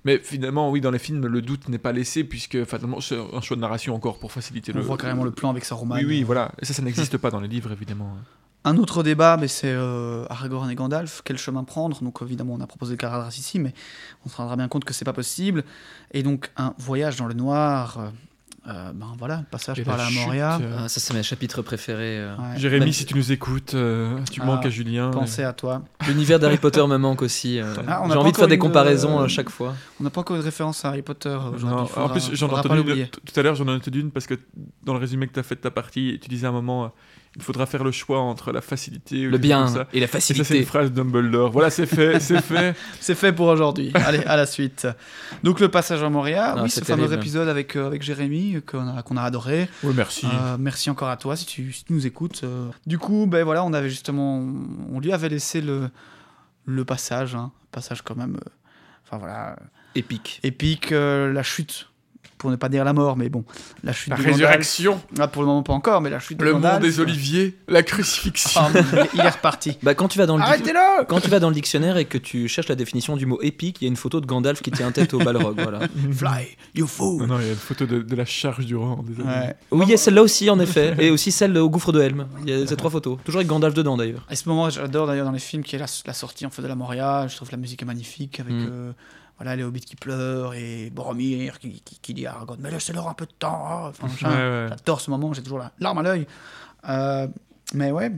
Mais 0.05 0.19
finalement, 0.23 0.71
oui, 0.71 0.81
dans 0.81 0.93
les 0.93 1.01
films, 1.01 1.27
le 1.27 1.43
doute 1.43 1.69
n'est 1.69 1.77
pas 1.77 1.91
laissé, 1.91 2.23
puisque 2.23 2.63
fatalement, 2.65 3.01
c'est 3.01 3.17
un 3.19 3.41
choix 3.41 3.57
de 3.57 3.61
narration 3.61 3.95
encore 3.97 4.21
pour 4.21 4.31
faciliter 4.31 4.71
On 4.73 4.79
le. 4.79 4.83
voit 4.85 4.97
carrément 4.97 5.25
le 5.25 5.33
plan 5.33 5.51
avec 5.51 5.65
sa 5.65 5.75
romane. 5.75 5.99
Oui, 5.99 6.05
oui, 6.07 6.23
voilà. 6.23 6.53
Et 6.63 6.65
ça, 6.65 6.73
ça 6.73 6.83
n'existe 6.83 7.17
pas 7.19 7.31
dans 7.31 7.41
les 7.41 7.49
livres, 7.49 7.73
évidemment. 7.73 8.17
Un 8.69 8.77
autre 8.77 9.03
débat, 9.03 9.37
mais 9.41 9.49
c'est 9.49 9.73
euh, 9.73 10.25
Aragorn 10.29 10.71
et 10.71 10.75
Gandalf, 10.75 11.23
quel 11.25 11.39
chemin 11.39 11.65
prendre? 11.65 12.01
Donc 12.03 12.19
évidemment, 12.23 12.55
on 12.55 12.61
a 12.61 12.67
proposé 12.67 12.97
Caradras 12.99 13.35
ici, 13.39 13.59
mais 13.59 13.73
on 14.27 14.29
se 14.29 14.37
rendra 14.37 14.57
bien 14.57 14.69
compte 14.69 14.85
que 14.85 14.93
c'est 14.93 15.07
pas 15.07 15.13
possible. 15.15 15.65
Et 16.13 16.23
donc 16.23 16.51
un 16.57 16.75
voyage 16.79 17.17
dans 17.17 17.27
le 17.27 17.35
noir, 17.35 17.97
euh, 17.99 18.09
euh, 18.71 18.93
ben 18.93 19.15
voilà, 19.19 19.39
le 19.39 19.45
passage 19.51 19.79
Et 19.79 19.85
par 19.85 19.97
la 19.97 20.05
la 20.05 20.11
chute, 20.11 20.21
Moria. 20.27 20.59
euh, 20.61 20.77
Ah, 20.81 20.89
ça, 20.89 21.01
c'est 21.01 21.15
mes 21.15 21.23
chapitres 21.23 21.63
préférés. 21.63 22.19
euh. 22.19 22.37
Ouais. 22.37 22.59
Jérémy, 22.59 22.85
Même- 22.87 22.93
si 22.93 23.07
tu 23.07 23.15
nous 23.15 23.33
écoutes, 23.33 23.73
euh, 23.73 24.19
tu 24.31 24.43
Ah, 24.43 24.45
manques 24.45 24.67
à 24.67 24.69
Julien. 24.69 25.11
Pensez 25.11 25.43
à 25.43 25.55
toi. 25.55 25.83
L'univers 26.07 26.39
d'Harry 26.39 26.59
Potter 26.59 26.87
me 26.87 26.99
manque 26.99 27.23
aussi. 27.23 27.59
euh. 27.61 27.75
Ah, 27.87 28.03
on 28.05 28.11
a 28.11 28.13
J'ai 28.13 28.19
envie 28.19 28.33
de 28.33 28.37
faire 28.37 28.49
des 28.49 28.59
comparaisons 28.59 29.19
à 29.21 29.29
chaque 29.29 29.49
fois. 29.49 29.75
On 29.99 30.05
n'a 30.05 30.11
pas 30.11 30.21
encore 30.21 30.37
eu 30.37 30.41
de 30.41 30.45
référence 30.45 30.85
à 30.85 30.89
Harry 30.89 31.01
Potter 31.01 31.31
aujourd'hui. 31.55 31.89
en 31.97 32.09
plus, 32.11 32.31
j'en 32.35 32.49
ai 32.49 32.53
entendu 32.53 32.81
une, 32.93 33.07
tout 33.09 33.41
à 33.41 33.43
l'heure, 33.43 33.55
j'en 33.55 33.67
ai 33.69 33.73
entendu 33.73 34.01
une 34.01 34.11
parce 34.11 34.27
que 34.27 34.35
dans 34.83 34.93
le 34.93 34.99
résumé 34.99 35.27
que 35.29 35.33
tu 35.33 35.41
as 35.41 35.45
fait 35.45 35.55
de 35.55 35.61
ta 35.61 35.71
partie, 35.71 36.19
tu 36.21 36.29
disais 36.29 36.45
à 36.47 36.51
un 36.51 36.53
moment 36.53 36.85
euh, 36.85 36.89
il 37.39 37.43
faudra 37.45 37.65
faire 37.67 37.85
le 37.85 37.93
choix 37.93 38.21
entre 38.21 38.53
la 38.53 38.61
facilité 38.61 39.27
ou 39.27 39.31
Le 39.31 39.39
quelque 39.39 39.43
chose 39.43 39.49
bien 39.49 39.65
comme 39.65 39.75
ça. 39.75 39.87
et 39.93 40.01
la 40.01 40.05
Et 40.05 40.09
ça, 40.09 40.21
c'est 40.21 40.35
facilité. 40.35 40.59
une 40.59 40.67
phrase 40.67 40.93
Dumbledore. 40.93 41.51
Voilà, 41.51 41.71
c'est 41.71 41.87
fait, 41.87 42.21
c'est 42.21 42.43
fait. 42.43 42.77
C'est 43.01 43.15
fait 43.15 43.33
pour 43.33 43.47
aujourd'hui. 43.47 43.91
Allez, 43.95 44.19
à 44.25 44.37
la 44.37 44.45
suite. 44.45 44.87
Donc 45.45 45.61
le 45.61 45.69
passage 45.69 46.03
à 46.03 46.11
Moria, 46.11 46.55
Ah, 46.57 46.63
oui, 46.63 46.69
c'est 46.71 46.81
ce 46.81 46.85
fameux 46.85 47.05
terrible. 47.05 47.23
épisode 47.23 47.49
avec, 47.49 47.77
euh, 47.77 47.87
avec 47.87 48.03
Jérémy 48.03 48.57
euh, 48.57 48.61
qu'on 48.61 48.87
a, 48.97 49.03
qu'on 49.03 49.17
a 49.17 49.23
adoré. 49.23 49.69
Oui, 49.83 49.95
merci. 49.97 50.27
Euh, 50.27 50.57
merci 50.59 50.91
encore 50.91 51.09
à 51.09 51.17
toi 51.17 51.37
si 51.37 51.47
tu, 51.47 51.73
si 51.73 51.85
tu 51.85 51.93
nous 51.93 52.07
écoutes. 52.07 52.43
euh. 52.45 52.69
Du 52.87 52.99
coup, 52.99 53.27
ben 53.27 53.45
voilà, 53.45 53.65
on 53.65 53.73
avait 53.73 53.89
justement, 53.91 54.45
on 54.93 55.01
lui 55.01 55.13
avait 55.13 55.29
laissé 55.29 55.61
le, 55.61 55.89
le 56.67 56.85
passage, 56.85 57.35
hein, 57.35 57.53
passage 57.73 58.03
quand 58.03 58.17
même, 58.17 58.35
euh, 58.37 58.51
enfin 59.07 59.19
voilà, 59.19 59.57
Épique. 59.95 60.41
épique, 60.43 60.93
euh, 60.93 61.33
la 61.33 61.43
chute, 61.43 61.89
pour 62.39 62.51
ne 62.51 62.57
pas 62.57 62.69
dire 62.69 62.85
la 62.85 62.93
mort, 62.93 63.17
mais 63.17 63.29
bon, 63.29 63.45
la 63.85 63.93
chute 63.93 64.11
la 64.11 64.17
de 64.17 64.23
résurrection, 64.23 65.01
Ah, 65.19 65.29
pour 65.29 65.43
le 65.43 65.49
moment 65.49 65.63
pas 65.63 65.73
encore, 65.73 66.01
mais 66.01 66.11
la 66.11 66.21
chute 66.21 66.39
de 66.39 66.45
le 66.45 66.53
monde 66.55 66.81
des 66.81 67.01
oliviers, 67.01 67.57
la 67.69 67.83
crucifixion. 67.83 68.61
Ah, 68.65 68.71
il 69.15 69.21
est 69.21 69.29
reparti. 69.29 69.77
Bah, 69.83 69.95
quand 69.95 70.09
tu 70.09 70.19
vas 70.19 70.27
dans 70.27 70.37
le 70.37 70.43
Arrêtez-le 70.43 71.05
quand 71.09 71.21
tu 71.21 71.29
vas 71.29 71.41
dans 71.41 71.49
le 71.49 71.55
dictionnaire 71.55 71.97
et 71.97 72.05
que 72.05 72.19
tu 72.19 72.49
cherches 72.49 72.69
la 72.69 72.75
définition 72.75 73.17
du 73.17 73.27
mot 73.27 73.41
épique, 73.43 73.79
il 73.81 73.85
y 73.85 73.87
a 73.87 73.91
une 73.91 73.97
photo 73.97 74.21
de 74.21 74.27
Gandalf 74.27 74.63
qui 74.63 74.71
tient 74.71 74.91
tête 74.93 75.13
au 75.15 75.19
Balrog. 75.19 75.57
Voilà. 75.63 75.81
Fly, 76.13 76.47
you 76.75 76.87
fool 76.87 77.21
Non, 77.23 77.27
non, 77.35 77.41
il 77.41 77.47
y 77.47 77.49
a 77.49 77.53
une 77.53 77.57
photo 77.59 77.85
de, 77.87 78.01
de 78.03 78.17
la 78.17 78.25
charge 78.25 78.65
du 78.67 78.77
rang. 78.77 79.03
désolé. 79.07 79.29
Ouais. 79.29 79.57
Oui, 79.71 79.85
il 79.87 79.91
y 79.91 79.95
a 79.95 79.97
celle-là 79.97 80.23
aussi 80.23 80.49
en 80.51 80.59
effet, 80.61 80.95
et 80.99 81.11
aussi 81.11 81.33
celle 81.33 81.57
au 81.59 81.69
gouffre 81.69 81.93
de 81.93 82.01
Helm. 82.01 82.27
Il 82.47 82.51
y 82.51 82.63
a 82.63 82.67
ces 82.67 82.77
trois 82.77 82.91
photos, 82.91 83.19
toujours 83.25 83.39
avec 83.41 83.49
Gandalf 83.49 83.75
dedans 83.75 83.97
d'ailleurs. 83.97 84.25
À 84.31 84.37
ce 84.37 84.49
moment, 84.49 84.71
j'adore 84.71 85.07
d'ailleurs 85.07 85.27
dans 85.27 85.33
les 85.33 85.39
films 85.39 85.63
qui 85.65 85.77
est 85.77 85.79
la, 85.79 85.87
la 86.07 86.13
sortie 86.13 86.47
en 86.47 86.51
fait 86.51 86.63
de 86.63 86.69
la 86.69 86.75
Moria. 86.77 87.27
Je 87.29 87.35
trouve 87.37 87.49
que 87.49 87.53
la 87.55 87.61
musique 87.61 87.83
est 87.83 87.87
magnifique 87.87 88.39
avec 88.41 88.53
Mm. 88.55 88.67
euh, 88.71 88.93
voilà 89.39 89.57
les 89.57 89.63
hobbits 89.63 89.81
qui 89.81 89.97
pleurent 89.97 90.55
et 90.55 90.91
Boromir 90.91 91.59
qui, 91.59 91.81
qui, 91.81 91.99
qui 92.01 92.15
dit 92.15 92.27
à 92.27 92.35
Aragorn 92.35 92.59
mais 92.61 92.71
laissez-leur 92.71 93.09
un 93.09 93.15
peu 93.15 93.27
de 93.27 93.33
temps. 93.39 93.67
hein. 93.67 93.89
Enfin, 93.89 94.07
machin. 94.09 94.29
Ouais, 94.31 94.37
ouais. 94.37 94.67
J'adore 94.71 95.01
ce 95.01 95.11
moment. 95.11 95.33
J'ai 95.33 95.43
toujours 95.43 95.59
la 95.59 95.73
larme 95.79 95.99
à 95.99 96.03
l'œil. 96.03 96.27
Euh, 96.89 97.27
mais 97.75 97.91
ouais, 97.91 98.11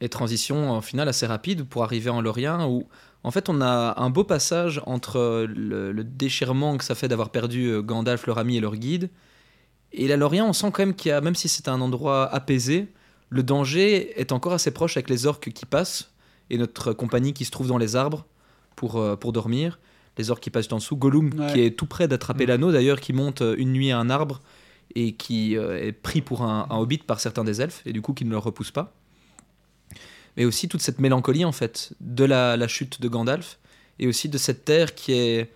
Et 0.00 0.08
transition 0.08 0.70
en 0.70 0.80
finale 0.80 1.08
assez 1.08 1.26
rapide 1.26 1.64
pour 1.64 1.84
arriver 1.84 2.10
en 2.10 2.20
Lorien 2.20 2.66
où 2.66 2.86
en 3.22 3.30
fait 3.30 3.48
on 3.48 3.60
a 3.60 3.94
un 4.00 4.10
beau 4.10 4.24
passage 4.24 4.80
entre 4.86 5.46
le, 5.48 5.92
le 5.92 6.04
déchirement 6.04 6.76
que 6.76 6.84
ça 6.84 6.94
fait 6.94 7.08
d'avoir 7.08 7.30
perdu 7.30 7.66
euh, 7.68 7.82
Gandalf, 7.82 8.26
leur 8.26 8.38
ami 8.38 8.56
et 8.56 8.60
leur 8.60 8.76
guide. 8.76 9.10
Et 9.92 10.08
la 10.08 10.16
Lorien, 10.16 10.44
on 10.44 10.52
sent 10.52 10.70
quand 10.72 10.80
même 10.82 10.94
qu'il 10.94 11.10
y 11.10 11.12
a, 11.12 11.20
même 11.20 11.36
si 11.36 11.48
c'est 11.48 11.68
un 11.68 11.80
endroit 11.80 12.26
apaisé, 12.34 12.92
le 13.30 13.42
danger 13.44 14.18
est 14.20 14.32
encore 14.32 14.52
assez 14.52 14.72
proche 14.72 14.96
avec 14.96 15.08
les 15.08 15.26
orques 15.26 15.50
qui 15.52 15.66
passent 15.66 16.10
et 16.50 16.58
notre 16.58 16.92
compagnie 16.92 17.32
qui 17.32 17.44
se 17.44 17.50
trouve 17.50 17.68
dans 17.68 17.78
les 17.78 17.94
arbres 17.96 18.24
pour, 18.76 18.96
euh, 18.96 19.14
pour 19.16 19.32
dormir. 19.32 19.78
Les 20.18 20.30
orques 20.30 20.42
qui 20.42 20.50
passent 20.50 20.70
en 20.72 20.76
dessous. 20.76 20.96
Gollum 20.96 21.30
Ouais. 21.38 21.52
qui 21.52 21.60
est 21.60 21.70
tout 21.76 21.86
près 21.86 22.06
d'attraper 22.08 22.44
Mm. 22.44 22.48
l'anneau 22.48 22.72
d'ailleurs, 22.72 23.00
qui 23.00 23.12
monte 23.12 23.42
euh, 23.42 23.54
une 23.58 23.72
nuit 23.72 23.90
à 23.90 23.98
un 23.98 24.10
arbre 24.10 24.40
et 24.94 25.12
qui 25.14 25.56
euh, 25.56 25.82
est 25.82 25.92
pris 25.92 26.20
pour 26.22 26.42
un, 26.42 26.66
un 26.70 26.76
hobbit 26.76 26.98
par 26.98 27.18
certains 27.20 27.42
des 27.44 27.60
elfes 27.60 27.82
et 27.86 27.92
du 27.92 28.00
coup 28.02 28.12
qui 28.14 28.24
ne 28.24 28.30
le 28.30 28.38
repousse 28.38 28.70
pas 28.70 28.92
mais 30.36 30.44
aussi 30.44 30.68
toute 30.68 30.82
cette 30.82 30.98
mélancolie 31.00 31.44
en 31.44 31.52
fait 31.52 31.92
de 32.00 32.24
la, 32.24 32.56
la 32.56 32.68
chute 32.68 33.00
de 33.00 33.08
Gandalf 33.08 33.58
et 33.98 34.06
aussi 34.06 34.28
de 34.28 34.36
cette 34.38 34.64
terre 34.64 34.94
qui 34.94 35.12
est 35.12 35.50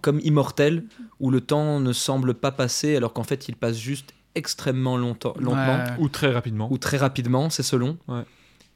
comme 0.00 0.20
immortelle 0.24 0.84
où 1.20 1.30
le 1.30 1.40
temps 1.40 1.80
ne 1.80 1.92
semble 1.92 2.34
pas 2.34 2.50
passer 2.52 2.96
alors 2.96 3.12
qu'en 3.12 3.24
fait 3.24 3.48
il 3.48 3.56
passe 3.56 3.76
juste 3.76 4.14
extrêmement 4.34 4.96
longtemps, 4.96 5.34
lentement 5.38 5.76
Ouais. 5.84 5.90
Ou 5.98 6.08
très 6.08 6.30
rapidement. 6.32 6.68
ou 6.72 6.78
très 6.78 6.96
rapidement, 6.96 7.50
c'est 7.50 7.64
selon. 7.64 7.98
Ouais. 8.08 8.22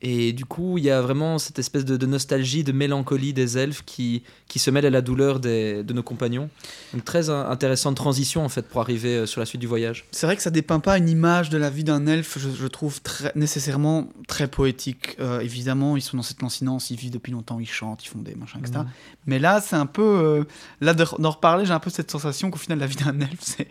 Et 0.07 0.35
du 0.35 0.45
coup, 0.45 0.77
il 0.77 0.85
y 0.85 0.91
a 0.91 1.01
vraiment 1.01 1.39
cette 1.39 1.59
espèce 1.59 1.87
de, 1.87 1.97
de 1.97 2.05
nostalgie, 2.05 2.63
de 2.63 2.73
mélancolie 2.73 3.33
des 3.33 3.57
elfes 3.57 3.83
qui, 3.87 4.23
qui 4.49 4.59
se 4.59 4.71
mêle 4.71 4.85
à 4.85 4.91
la 4.91 5.01
douleur 5.01 5.41
des- 5.41 5.83
de 5.83 5.93
nos 5.95 6.03
compagnons. 6.03 6.51
Donc 6.93 7.05
très 7.07 7.31
in- 7.31 7.49
intéressante 7.49 7.97
transition 7.97 8.45
en 8.45 8.51
fait 8.51 8.69
pour 8.69 8.83
arriver 8.83 9.17
euh, 9.17 9.25
sur 9.27 9.41
la 9.41 9.47
suite 9.47 9.63
du 9.63 9.67
voyage. 9.67 10.05
c'est 10.11 10.27
vrai 10.27 10.37
que 10.37 10.43
ça 10.43 10.51
dépeint 10.51 10.79
pas 10.81 10.99
une 10.99 11.09
image 11.09 11.49
de 11.49 11.57
la 11.57 11.71
vie 11.71 11.85
d'un 11.85 12.07
elfe. 12.07 12.37
Je, 12.39 12.51
je 12.51 12.67
trouve 12.67 13.01
très, 13.01 13.33
nécessairement 13.35 14.07
très 14.29 14.47
poétique. 14.47 15.17
Euh, 15.21 15.41
évidemment, 15.41 15.97
ils 15.97 16.03
sont 16.03 16.19
dans 16.19 16.23
cette 16.23 16.43
lancinance, 16.43 16.91
ils 16.91 16.99
vivent 16.99 17.13
depuis 17.13 17.33
longtemps, 17.33 17.59
ils 17.59 17.67
chantent, 17.67 18.05
ils 18.05 18.09
font 18.09 18.19
des 18.21 18.35
machins, 18.35 18.61
etc. 18.61 18.81
Mhm. 18.81 18.89
Mais 19.27 19.39
là, 19.39 19.63
c'est 19.63 19.77
un 19.77 19.87
peu. 19.87 20.03
euh, 20.03 20.45
là, 20.83 20.93
de- 20.93 21.07
d'en 21.19 21.31
reparler, 21.31 21.65
j'ai 21.65 21.73
un 21.73 21.81
peu 21.81 21.89
cette 21.91 22.11
sensation 22.11 22.51
qu'au 22.51 22.59
final, 22.59 22.79
la 22.79 22.87
vie 22.87 22.97
d'un 22.97 23.19
elfe, 23.21 23.41
c'est. 23.41 23.69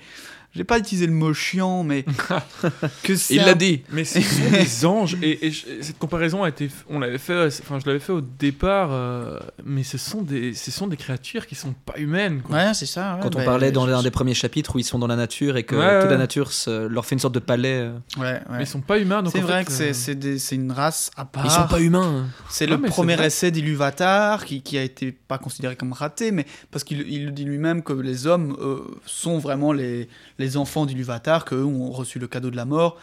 J'ai 0.55 0.63
pas 0.63 0.77
utilisé 0.77 1.07
le 1.07 1.13
mot 1.13 1.33
chiant, 1.33 1.83
mais. 1.83 2.05
que 3.03 3.15
c'est 3.15 3.33
Il 3.35 3.39
un- 3.41 3.45
l'a 3.47 3.53
dit. 3.55 3.81
Mais 3.91 4.03
ce 4.05 4.21
sont 4.21 4.49
des 4.51 4.85
anges 4.85 5.17
et, 5.21 5.47
et 5.47 5.51
je- 5.51 5.65
cette 5.81 5.97
comparaison 5.97 6.43
a 6.43 6.49
été, 6.49 6.69
on 6.89 6.99
l'avait 6.99 7.17
fait, 7.17 7.47
enfin 7.61 7.79
je 7.79 7.87
l'avais 7.87 7.99
fait 7.99 8.11
au 8.11 8.21
départ, 8.21 8.89
euh, 8.91 9.39
mais 9.65 9.83
ce 9.83 9.97
sont 9.97 10.21
des, 10.21 10.53
ce 10.53 10.69
sont 10.71 10.87
des 10.87 10.97
créatures 10.97 11.47
qui 11.47 11.55
sont 11.55 11.73
pas 11.85 11.97
humaines. 11.97 12.41
Quoi. 12.43 12.55
Ouais, 12.55 12.73
c'est 12.73 12.85
ça. 12.85 13.15
ouais, 13.15 13.19
Quand 13.23 13.35
on 13.35 13.39
bah, 13.39 13.45
parlait 13.45 13.71
dans 13.71 13.85
l'un 13.87 14.03
des 14.03 14.11
premiers 14.11 14.33
chapitres 14.35 14.75
où 14.75 14.79
ils 14.79 14.83
sont 14.83 14.99
dans 14.99 15.07
la 15.07 15.15
nature 15.15 15.57
et 15.57 15.63
que 15.63 15.75
Ouais, 15.75 16.01
toute 16.01 16.11
la 16.11 16.17
nature 16.17 16.51
se- 16.51 16.85
leur 16.87 17.05
fait 17.05 17.15
une 17.15 17.19
sorte 17.19 17.33
de 17.33 17.39
palais. 17.39 17.79
euh. 17.79 17.93
Ouais, 18.17 18.23
ouais. 18.33 18.39
Mais 18.57 18.63
ils 18.63 18.67
sont 18.67 18.81
pas 18.81 18.99
humains. 18.99 19.23
donc 19.23 19.33
C'est 19.33 19.39
vrai 19.41 19.59
fait, 19.59 19.65
que 19.65 19.71
euh, 19.71 19.93
c'est- 19.93 19.93
c'est 19.93 20.37
c'est 20.37 20.55
une 20.55 20.71
race 20.71 21.09
à 21.17 21.25
part. 21.25 21.45
Ils 21.45 21.51
sont 21.51 21.67
pas 21.67 21.79
humains. 21.81 22.27
C'est 22.49 22.67
Non, 22.67 22.77
le 22.77 22.83
c'est 22.83 22.89
premier 22.89 23.19
essai 23.25 23.49
d'Iluvatar 23.51 24.45
qui, 24.45 24.61
qui 24.61 24.77
a 24.77 24.83
été 24.83 25.11
pas 25.11 25.37
considéré 25.37 25.75
comme 25.75 25.93
raté, 25.93 26.31
mais 26.31 26.45
parce 26.71 26.83
qu'il 26.83 27.33
dit 27.33 27.43
lui-même 27.45 27.81
que 27.81 27.93
les 27.93 28.27
hommes 28.27 28.55
euh, 28.61 28.79
sont 29.05 29.39
vraiment 29.39 29.73
les, 29.73 30.07
les 30.39 30.42
enfants 30.57 30.85
d'Iluvatar, 30.85 31.45
qu'eux 31.45 31.63
ont 31.63 31.91
reçu 31.91 32.19
le 32.19 32.27
cadeau 32.27 32.49
de 32.51 32.55
la 32.55 32.65
mort. 32.65 32.97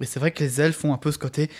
Mais 0.00 0.06
c'est 0.06 0.20
vrai 0.20 0.30
que 0.30 0.42
les 0.44 0.60
elfes 0.60 0.84
ont 0.84 0.92
un 0.94 0.98
peu 0.98 1.10
ce 1.12 1.18
côté 1.18 1.50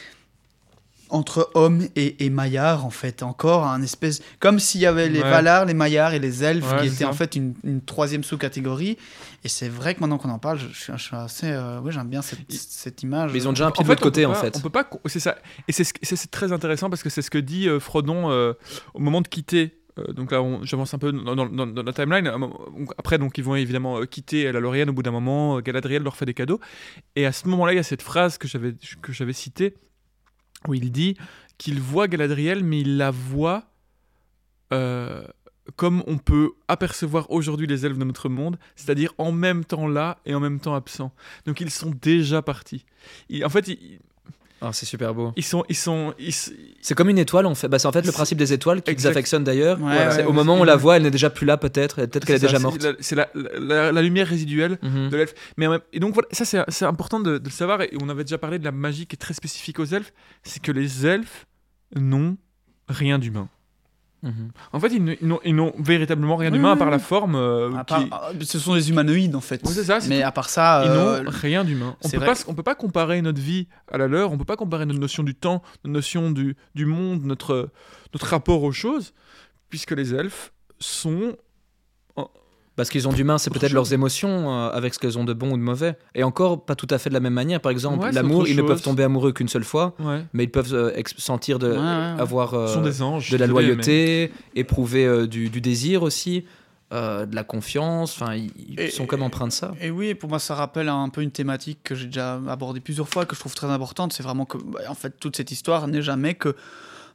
entre 1.11 1.51
hommes 1.55 1.89
et, 1.97 2.27
et 2.27 2.29
maillards, 2.29 2.85
en 2.85 2.91
fait, 2.91 3.23
encore 3.23 3.65
un 3.67 3.81
espèce. 3.81 4.21
Comme 4.41 4.59
s'il 4.59 4.83
y 4.83 4.87
avait 4.87 5.09
les 5.09 5.23
Ouais. 5.23 5.31
Valar, 5.31 5.65
les 5.65 5.73
maillards 5.73 6.13
et 6.13 6.19
les 6.19 6.45
elfes 6.45 6.71
Ouais, 6.71 6.81
qui 6.83 6.87
étaient 6.89 6.97
ça. 7.05 7.09
en 7.09 7.15
fait 7.15 7.35
une, 7.35 7.55
une 7.65 7.81
troisième 7.81 8.23
sous-catégorie. 8.23 8.99
Et 9.43 9.49
c'est 9.49 9.71
vrai 9.71 9.95
que 9.95 10.01
maintenant 10.01 10.19
qu'on 10.19 10.29
en 10.29 10.39
parle, 10.39 10.59
je, 10.59 10.67
je 10.71 10.79
suis, 10.79 10.93
je 10.95 11.03
suis 11.03 11.17
assez. 11.17 11.47
euh, 11.47 11.81
oui, 11.83 11.93
j'aime 11.93 12.09
bien 12.09 12.21
cette, 12.21 12.41
cette 12.53 13.03
image. 13.03 13.33
Mais 13.33 13.39
ils 13.39 13.49
ont 13.49 13.53
déjà 13.53 13.69
un 13.69 13.71
pied 13.71 13.85
de 13.85 13.89
l'autre 13.89 14.03
côté 14.03 14.27
en 14.27 14.35
fait. 14.35 14.55
On 14.57 14.61
peut 14.61 14.69
pas, 14.69 14.87
c'est 15.07 15.19
ça, 15.21 15.37
et 15.67 15.73
c'est 15.73 15.85
ce- 15.85 15.95
c'est 16.03 16.17
c'est 16.17 16.31
très 16.31 16.53
intéressant 16.53 16.91
parce 16.91 17.03
que 17.03 17.09
c'est 17.09 17.23
ce 17.23 17.31
que 17.31 17.39
dit 17.39 17.69
euh, 17.71 17.81
Frodon 17.81 18.31
euh, 18.31 18.53
au 18.93 18.99
moment 18.99 19.23
de 19.23 19.29
quitter. 19.29 19.78
Euh, 19.99 20.12
donc 20.12 20.33
là, 20.33 20.43
j'avance 20.62 20.95
un 20.95 20.99
peu 20.99 21.12
dans, 21.12 21.35
dans- 21.35 21.83
la 21.83 21.93
timeline. 21.93 22.25
Donc 22.25 22.93
Après, 22.99 23.19
donc 23.19 23.37
ils 23.39 23.45
vont 23.45 23.57
évidemment 23.57 23.99
euh, 24.01 24.05
quitter 24.05 24.51
la 24.53 24.61
Lorienne 24.61 24.91
au 24.91 24.93
bout 24.93 25.03
d'un 25.03 25.11
moment. 25.11 25.57
euh, 25.59 25.61
Galadriel 25.61 26.03
leur 26.03 26.16
fait 26.16 26.27
des 26.27 26.35
cadeaux, 26.35 26.61
et 27.16 27.27
à 27.27 27.33
ce 27.33 27.49
moment-là, 27.49 27.73
il 27.73 27.77
y 27.77 27.81
a 27.81 27.83
cette 27.83 28.03
phrase 28.03 28.39
que 28.39 28.47
j'avais 28.49 29.33
citée 29.33 29.75
où 30.66 30.75
il 30.75 30.91
dit 30.91 31.16
qu'il 31.57 31.81
voit 31.81 32.09
Galadriel, 32.09 32.65
mais 32.65 32.81
il 32.81 32.97
la 32.97 33.11
voit 33.11 33.65
euh, 34.73 35.23
comme 35.77 36.03
on 36.07 36.19
peut 36.19 36.53
apercevoir 36.66 37.31
aujourd'hui 37.31 37.66
les 37.66 37.85
elfes 37.85 37.99
de 37.99 38.05
notre 38.05 38.29
monde, 38.29 38.59
c'est-à-dire 38.75 39.12
en 39.19 39.33
même 39.33 39.65
temps 39.65 39.87
là 39.87 40.19
et 40.25 40.35
en 40.35 40.41
même 40.41 40.61
temps 40.61 40.75
absent. 40.75 41.12
Donc 41.47 41.61
ils 41.61 41.70
sont 41.70 41.91
déjà 41.91 42.43
partis. 42.43 42.85
En 43.45 43.49
fait, 43.51 43.69
ils, 43.69 43.99
Ah, 44.61 44.73
c'est 44.73 44.87
super 44.87 45.15
beau. 45.15 45.33
ils 45.37 45.45
sont, 45.45 45.65
ils 45.69 45.77
sont, 45.77 46.15
ils 46.19 46.33
C'est 46.33 46.95
comme 46.97 47.09
une 47.09 47.19
étoile 47.19 47.47
en 47.47 47.55
fait. 47.55 47.69
Bah, 47.69 47.79
c'est 47.79 47.87
en 47.87 47.93
fait 47.93 48.05
le 48.05 48.11
principe 48.13 48.39
des 48.39 48.53
étoiles 48.53 48.83
qui 48.83 49.07
affectionnent 49.07 49.45
d'ailleurs. 49.45 49.77
Ouais, 49.79 49.85
Voilà. 49.85 50.09
ouais, 50.09 50.15
C'est- 50.17 50.25
au 50.25 50.33
moment 50.33 50.57
où 50.57 50.61
on 50.61 50.65
la 50.65 50.75
voit, 50.77 50.97
elle 50.97 51.05
n'est 51.05 51.11
déjà 51.13 51.31
plus 51.31 51.47
là 51.47 51.57
peut-être. 51.57 51.97
Peut-être 51.97 52.25
qu'elle 52.27 52.37
est, 52.37 52.39
c'est 52.41 52.47
déjà 52.47 52.59
morte. 52.59 52.81
C'est 53.01 53.15
la, 53.15 53.29
c'est 53.35 53.37
la- 53.37 53.59
la- 53.61 53.93
la 53.93 54.03
lumière 54.03 54.27
résiduelle 54.27 54.79
Mhm. 54.83 55.11
de 55.11 55.17
l'elfe. 55.17 55.35
Mais 55.57 55.67
et 55.93 56.01
donc 56.01 56.15
voilà, 56.15 56.29
ça 56.33 56.45
c'est 56.45 56.63
c'est 56.69 56.85
important 56.87 57.21
de, 57.21 57.39
de 57.39 57.45
le 57.45 57.51
savoir. 57.51 57.83
Et 57.83 57.93
on 58.03 58.09
avait 58.09 58.25
déjà 58.25 58.39
parlé 58.39 58.59
de 58.59 58.65
la 58.65 58.73
magie 58.73 59.07
qui 59.07 59.15
est 59.15 59.19
très 59.19 59.35
spécifique 59.35 59.79
aux 59.79 59.85
elfes. 59.85 60.13
C'est 60.43 60.61
que 60.61 60.73
les 60.73 61.07
elfes 61.07 61.47
n'ont 61.95 62.37
rien 62.89 63.19
d'humain. 63.19 63.49
Mhm. 64.23 64.51
En 64.73 64.81
fait, 64.81 64.89
ils 64.89 65.05
ne- 65.05 65.53
n'ont 65.53 65.73
véritablement 65.78 66.36
rien 66.36 66.51
d'humain 66.51 66.73
à 66.73 66.77
part 66.77 66.90
la 66.90 66.99
forme. 66.99 67.36
euh, 67.36 67.70
qui- 67.86 67.95
ah, 68.11 68.31
ce 68.40 68.59
sont 68.59 68.74
des 68.74 68.90
humanoïdes 68.90 69.36
en 69.36 69.40
fait. 69.40 69.61
Oui, 69.65 69.73
ça, 69.73 69.99
Mais 70.09 70.20
tout. 70.23 70.27
à 70.27 70.32
part 70.32 70.49
ça, 70.51 70.82
Ils 70.85 70.90
euh, 70.90 71.23
n'ont 71.23 71.31
rien 71.31 71.65
d'humain. 71.65 71.97
On 72.03 72.09
peut 72.09 72.16
vrai. 72.16 72.27
pas, 72.27 72.35
on 72.49 72.55
peut 72.55 72.62
pas 72.65 72.74
comparer 72.74 73.23
notre 73.23 73.40
vie 73.40 73.69
à 73.93 73.97
la 73.97 74.09
leur. 74.09 74.32
On 74.32 74.39
peut 74.39 74.45
pas 74.45 74.57
comparer 74.57 74.86
notre 74.86 74.99
notion 74.99 75.23
du 75.23 75.35
temps, 75.36 75.62
notre 75.85 75.93
notion 75.95 76.31
du, 76.32 76.57
du 76.74 76.85
monde, 76.86 77.23
notre 77.24 77.70
notre 78.12 78.27
rapport 78.27 78.62
aux 78.65 78.73
choses, 78.73 79.12
puisque 79.70 79.93
les 79.93 80.15
elfes 80.15 80.53
sont. 80.81 81.36
Parce 82.79 82.91
qu'ils 82.91 83.09
ont 83.09 83.13
d'humain, 83.13 83.39
c'est 83.39 83.51
peut-être 83.51 83.73
leurs 83.73 83.93
émotions 83.93 84.51
euh, 84.51 84.71
avec 84.71 84.95
ce 84.95 85.01
qu'elles 85.01 85.19
ont 85.19 85.25
de 85.25 85.33
bon 85.33 85.51
ou 85.51 85.57
de 85.57 85.63
mauvais. 85.63 85.99
Et 86.15 86.23
encore, 86.23 86.65
pas 86.65 86.77
tout 86.77 86.87
à 86.91 86.99
fait 86.99 87.11
de 87.11 87.15
la 87.15 87.19
même 87.21 87.35
manière. 87.35 87.61
Par 87.61 87.73
exemple, 87.73 88.05
Ouais, 88.05 88.13
l'amour, 88.13 88.47
ils 88.47 88.57
ne 88.57 88.63
peuvent 88.63 88.81
tomber 88.81 89.03
amoureux 89.03 89.33
qu'une 89.33 89.49
seule 89.49 89.65
fois, 89.65 89.95
Ouais. 89.99 90.23
mais 90.33 90.45
ils 90.45 90.51
peuvent 90.51 90.73
euh, 90.73 90.93
sentir 91.17 91.59
de 91.59 91.73
Ouais, 91.73 91.77
avoir 92.23 92.55
euh, 92.55 92.69
Ce 92.69 92.75
sont 92.75 92.81
des 92.81 93.03
anges. 93.03 93.31
de 93.31 93.37
la 93.37 93.49
loyauté, 93.49 94.31
éprouver 94.55 95.27
du, 95.27 95.51
du 95.51 95.61
désir 95.61 96.03
aussi. 96.05 96.45
de 96.93 97.35
la 97.35 97.45
confiance. 97.45 98.17
Enfin, 98.19 98.35
ils, 98.35 98.79
Et- 98.81 98.91
sont 98.91 99.05
comme 99.05 99.23
empreints 99.23 99.49
de 99.49 99.53
ça. 99.53 99.73
Et 99.81 99.91
oui, 99.91 100.07
et 100.07 100.15
pour 100.15 100.31
moi, 100.31 100.39
ça 100.39 100.55
rappelle 100.55 100.89
un 100.89 101.11
peu 101.11 101.21
une 101.21 101.31
thématique 101.33 101.81
que 101.85 101.95
j'ai 101.95 102.07
déjà 102.07 102.41
abordée 102.49 102.81
plusieurs 102.81 103.09
fois, 103.11 103.27
que 103.27 103.35
je 103.35 103.41
trouve 103.41 103.55
très 103.55 103.67
importante. 103.67 104.15
C'est 104.15 104.23
vraiment 104.23 104.47
que, 104.47 104.57
bah, 104.57 104.81
en 104.89 104.95
fait, 104.95 105.13
toute 105.21 105.37
cette 105.37 105.51
histoire 105.51 105.87
n'est 105.89 106.01
jamais 106.01 106.33
que 106.35 106.55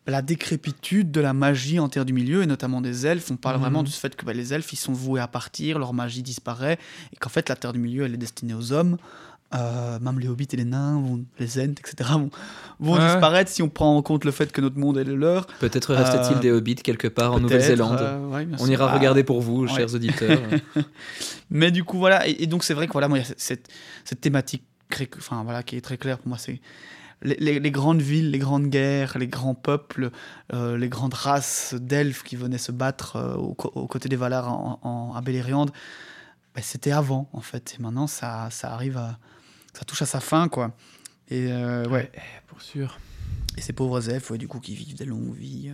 la 0.08 0.22
décrépitude 0.22 1.12
de 1.12 1.22
la 1.22 1.34
magie 1.34 1.80
en 1.80 1.88
Terre 1.90 2.04
du 2.06 2.14
Milieu, 2.14 2.44
et 2.44 2.46
notamment 2.46 2.82
des 2.82 3.06
elfes. 3.08 3.32
On 3.32 3.38
parle 3.38 3.56
Mhm. 3.56 3.62
vraiment 3.62 3.84
du 3.84 3.92
fait 3.92 4.16
que 4.16 4.26
bah, 4.26 4.34
les 4.34 4.54
elfes, 4.54 4.74
ils 4.74 4.78
sont 4.78 4.94
voués 4.94 5.22
à 5.22 5.28
partir, 5.28 5.80
leur 5.80 5.94
magie 5.94 6.24
disparaît, 6.24 6.78
et 7.14 7.16
qu'en 7.16 7.30
fait, 7.30 7.48
la 7.50 7.56
Terre 7.56 7.72
du 7.74 7.80
Milieu, 7.80 8.04
elle 8.06 8.14
est 8.14 8.18
destinée 8.18 8.54
aux 8.54 8.74
hommes. 8.74 8.98
Euh, 9.56 10.00
même 10.00 10.20
les 10.20 10.28
hobbits 10.28 10.48
et 10.52 10.56
les 10.58 10.66
nains, 10.66 11.00
vont- 11.00 11.24
les 11.38 11.60
ents, 11.60 11.72
etc., 11.78 12.10
vont, 12.14 12.32
vont 12.80 12.94
Ouais. 12.96 13.06
disparaître 13.06 13.52
si 13.52 13.62
on 13.62 13.70
prend 13.70 13.96
en 13.96 14.02
compte 14.02 14.26
le 14.26 14.32
fait 14.32 14.52
que 14.52 14.62
notre 14.62 14.80
monde 14.80 14.98
est 14.98 15.04
le 15.04 15.16
leur. 15.16 15.46
Peut-être 15.60 15.94
restait-il 15.94 16.38
Euh, 16.38 16.40
des 16.40 16.52
hobbits 16.52 16.74
quelque 16.78 17.08
part 17.08 17.34
en 17.34 17.40
Nouvelle-Zélande. 17.40 18.00
euh, 18.02 18.28
ouais, 18.30 18.48
On 18.60 18.66
ira 18.68 18.90
Ah, 18.92 18.98
regarder 18.98 19.24
pour 19.24 19.42
vous, 19.44 19.68
ouais. 19.68 19.70
chers 19.70 19.94
auditeurs. 19.94 20.40
Mais 21.52 21.70
du 21.72 21.84
coup, 21.84 22.00
voilà, 22.00 22.28
et, 22.28 22.44
et 22.44 22.48
donc 22.48 22.64
c'est 22.64 22.74
vrai 22.74 22.88
que 22.88 22.94
voilà, 22.94 23.08
moi, 23.08 23.20
il 23.20 23.22
y 23.22 23.24
a 23.24 23.34
cette- 23.38 23.70
cette, 24.04 24.22
thématique 24.22 24.64
enfin, 25.18 25.44
voilà, 25.44 25.62
qui 25.64 25.76
est 25.76 25.82
très 25.82 25.98
claire 25.98 26.18
pour 26.18 26.30
moi. 26.30 26.38
C'est 26.40 26.60
les, 27.24 27.36
les- 27.40 27.60
les 27.60 27.72
grandes 27.72 28.02
villes, 28.02 28.32
les 28.32 28.40
grandes 28.40 28.68
guerres, 28.70 29.18
les 29.18 29.28
grands 29.28 29.56
peuples, 29.56 30.12
euh, 30.54 30.78
les 30.78 30.90
grandes 30.90 31.14
races 31.14 31.74
d'elfes 31.74 32.24
qui 32.24 32.36
venaient 32.36 32.58
se 32.58 32.72
battre 32.72 33.16
euh, 33.16 33.36
aux, 33.36 33.54
côtés 33.88 34.10
des 34.10 34.16
Valar 34.16 34.52
en, 34.52 34.80
en- 34.84 35.14
à 35.16 35.22
Beleriand. 35.22 35.66
ben, 35.66 36.62
C'était 36.62 36.92
avant, 36.92 37.30
en 37.34 37.42
fait. 37.42 37.76
Et 37.80 37.82
maintenant, 37.82 38.08
ça, 38.08 38.50
ça 38.52 38.74
arrive 38.74 38.98
à. 38.98 39.18
Ça 39.74 39.86
touche 39.86 40.02
à 40.04 40.06
sa 40.06 40.20
fin, 40.20 40.48
quoi. 40.50 40.72
Et 41.30 41.48
euh, 41.52 41.88
ouais. 41.88 42.12
Pour 42.48 42.62
sûr. 42.62 43.00
Et 43.58 43.62
ces 43.62 43.74
pauvres 43.74 44.10
elfes, 44.10 44.30
ouais, 44.32 44.38
du 44.38 44.48
coup, 44.48 44.60
qui 44.60 44.76
vivent 44.76 44.96
des 44.96 45.06
longues 45.06 45.34
vies. 45.36 45.72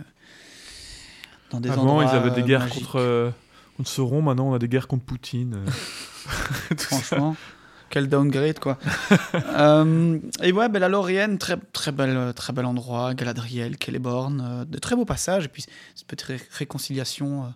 dans 1.50 1.60
des 1.60 1.70
Avant, 1.70 1.82
endroits 1.82 2.04
ils 2.04 2.16
avaient 2.16 2.30
des 2.30 2.42
guerres 2.42 2.60
magiques. 2.60 2.84
contre, 2.84 3.32
contre 3.76 3.88
Sauron. 3.90 4.22
Maintenant, 4.22 4.48
on 4.50 4.54
a 4.54 4.58
des 4.58 4.68
guerres 4.68 4.86
contre 4.88 5.04
Poutine. 5.04 5.64
ça. 6.78 7.34
Quel 7.90 8.08
downgrade, 8.08 8.58
quoi. 8.58 8.78
Euh, 9.34 10.18
et 10.42 10.52
ouais, 10.52 10.68
ben, 10.68 10.78
la 10.78 10.88
très, 11.38 11.56
très, 11.72 11.92
bel, 11.92 12.32
très 12.34 12.52
bel 12.52 12.64
endroit. 12.64 13.14
Galadriel, 13.14 13.76
Celeborn, 13.84 14.40
euh, 14.40 14.64
de 14.64 14.78
très 14.78 14.96
beaux 14.96 15.04
passages. 15.04 15.44
Et 15.46 15.48
puis, 15.48 15.64
cette 15.94 16.06
petite 16.06 16.22
ré- 16.26 16.40
réconciliation 16.52 17.42
euh, 17.42 17.46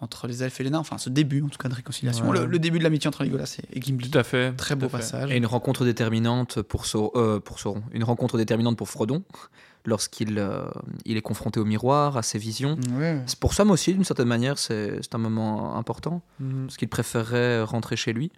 entre 0.00 0.26
les 0.26 0.42
elfes 0.42 0.58
et 0.60 0.64
les 0.64 0.70
nains. 0.70 0.78
Enfin, 0.78 0.98
ce 0.98 1.08
début, 1.10 1.42
en 1.42 1.48
tout 1.48 1.58
cas, 1.58 1.68
de 1.68 1.74
réconciliation. 1.74 2.28
Ouais. 2.28 2.38
Le, 2.40 2.46
le 2.46 2.58
début 2.58 2.78
de 2.78 2.84
l'amitié 2.84 3.08
entre 3.08 3.22
Legolas 3.24 3.56
et, 3.72 3.78
et 3.78 3.80
Gimli. 3.82 4.10
Tout 4.10 4.18
à 4.18 4.24
fait. 4.24 4.52
Très 4.56 4.74
beau 4.74 4.88
passage. 4.88 5.30
Et 5.30 5.36
une 5.36 5.46
rencontre 5.46 5.84
déterminante 5.84 6.62
pour, 6.62 6.84
euh, 7.14 7.38
pour 7.40 7.60
Sauron. 7.60 7.82
Une 7.92 8.04
rencontre 8.04 8.38
déterminante 8.38 8.76
pour 8.76 8.88
Frodon, 8.88 9.22
lorsqu'il 9.84 10.38
euh, 10.38 10.64
il 11.04 11.16
est 11.16 11.22
confronté 11.22 11.60
au 11.60 11.64
miroir, 11.64 12.16
à 12.16 12.22
ses 12.22 12.38
visions. 12.38 12.76
Ouais. 12.98 13.20
C'est 13.26 13.38
pour 13.38 13.54
ça, 13.54 13.64
moi 13.64 13.74
aussi, 13.74 13.92
d'une 13.94 14.04
certaine 14.04 14.28
manière, 14.28 14.58
c'est 14.58 14.98
c'est 15.02 15.14
un 15.14 15.18
moment 15.18 15.76
important. 15.76 16.22
Mhm. 16.40 16.66
Parce 16.66 16.76
qu'il 16.76 16.88
préférerait 16.88 17.62
rentrer 17.62 17.96
chez 17.96 18.12
lui. 18.12 18.32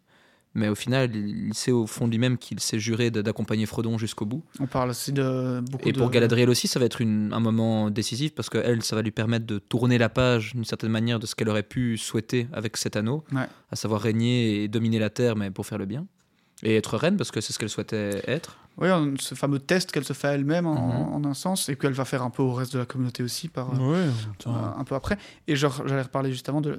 Mais 0.58 0.68
au 0.68 0.74
final, 0.74 1.14
il 1.14 1.54
sait 1.54 1.70
au 1.70 1.86
fond 1.86 2.06
de 2.06 2.10
lui-même 2.12 2.36
qu'il 2.36 2.58
s'est 2.58 2.78
juré 2.80 3.10
d'accompagner 3.10 3.64
Frodon 3.64 3.96
jusqu'au 3.96 4.26
bout. 4.26 4.42
On 4.58 4.66
parle 4.66 4.90
aussi 4.90 5.12
de 5.12 5.60
beaucoup 5.70 5.88
Et 5.88 5.92
de... 5.92 5.98
pour 5.98 6.10
Galadriel 6.10 6.50
aussi, 6.50 6.66
ça 6.66 6.80
va 6.80 6.86
être 6.86 7.00
une- 7.00 7.32
un 7.32 7.40
moment 7.40 7.90
décisif 7.90 8.34
parce 8.34 8.48
que 8.50 8.58
elle, 8.58 8.82
ça 8.82 8.96
va 8.96 9.02
lui 9.02 9.12
permettre 9.12 9.46
de 9.46 9.58
tourner 9.58 9.98
la 9.98 10.08
page 10.08 10.54
d'une 10.54 10.64
certaine 10.64 10.90
manière 10.90 11.20
de 11.20 11.26
ce 11.26 11.34
qu'elle 11.36 11.48
aurait 11.48 11.62
pu 11.62 11.96
souhaiter 11.96 12.48
avec 12.52 12.76
cet 12.76 12.96
anneau, 12.96 13.24
Ouais. 13.32 13.46
à 13.70 13.76
savoir 13.76 14.00
régner 14.00 14.64
et 14.64 14.68
dominer 14.68 14.98
la 14.98 15.10
terre, 15.10 15.36
mais 15.36 15.50
pour 15.50 15.64
faire 15.64 15.78
le 15.78 15.86
bien. 15.86 16.06
Et 16.62 16.76
être 16.76 16.96
reine 16.96 17.16
parce 17.16 17.30
que 17.30 17.40
c'est 17.40 17.52
ce 17.52 17.58
qu'elle 17.58 17.68
souhaitait 17.68 18.22
être. 18.26 18.56
Oui, 18.78 18.88
ce 19.18 19.34
fameux 19.34 19.58
test 19.58 19.90
qu'elle 19.90 20.04
se 20.04 20.12
fait 20.12 20.28
elle-même 20.28 20.66
en, 20.66 20.74
Mhm. 21.18 21.24
en 21.26 21.28
un 21.28 21.34
sens, 21.34 21.68
et 21.68 21.74
qu'elle 21.76 21.92
va 21.92 22.04
faire 22.04 22.22
un 22.22 22.30
peu 22.30 22.42
au 22.42 22.52
reste 22.52 22.72
de 22.74 22.78
la 22.78 22.86
communauté 22.86 23.22
aussi 23.24 23.48
par, 23.48 23.72
Ouais, 23.80 23.96
euh, 24.46 24.50
un 24.76 24.84
peu 24.84 24.94
après. 24.94 25.18
Et 25.48 25.56
genre, 25.56 25.82
j'allais 25.86 26.02
reparler 26.02 26.30
justement 26.30 26.60
de 26.60 26.78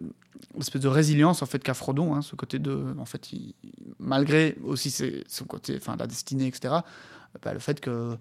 l'espèce 0.58 0.82
de 0.82 0.88
résilience 0.88 1.42
en 1.42 1.46
fait 1.46 1.60
qu'a 1.62 1.74
Frodon, 1.74 2.16
hein, 2.16 2.22
ce 2.22 2.36
côté 2.38 2.58
de, 2.58 2.96
en 2.98 3.06
fait, 3.06 3.34
il- 3.34 3.54
malgré 4.00 4.56
aussi 4.64 4.92
ses- 4.92 5.24
son 5.28 5.44
côté, 5.46 5.76
enfin 5.78 5.96
la 5.98 6.08
destinée, 6.08 6.48
etc. 6.48 6.76
bah, 7.44 7.54
le 7.54 7.60
fait 7.60 7.80
que 7.82 8.18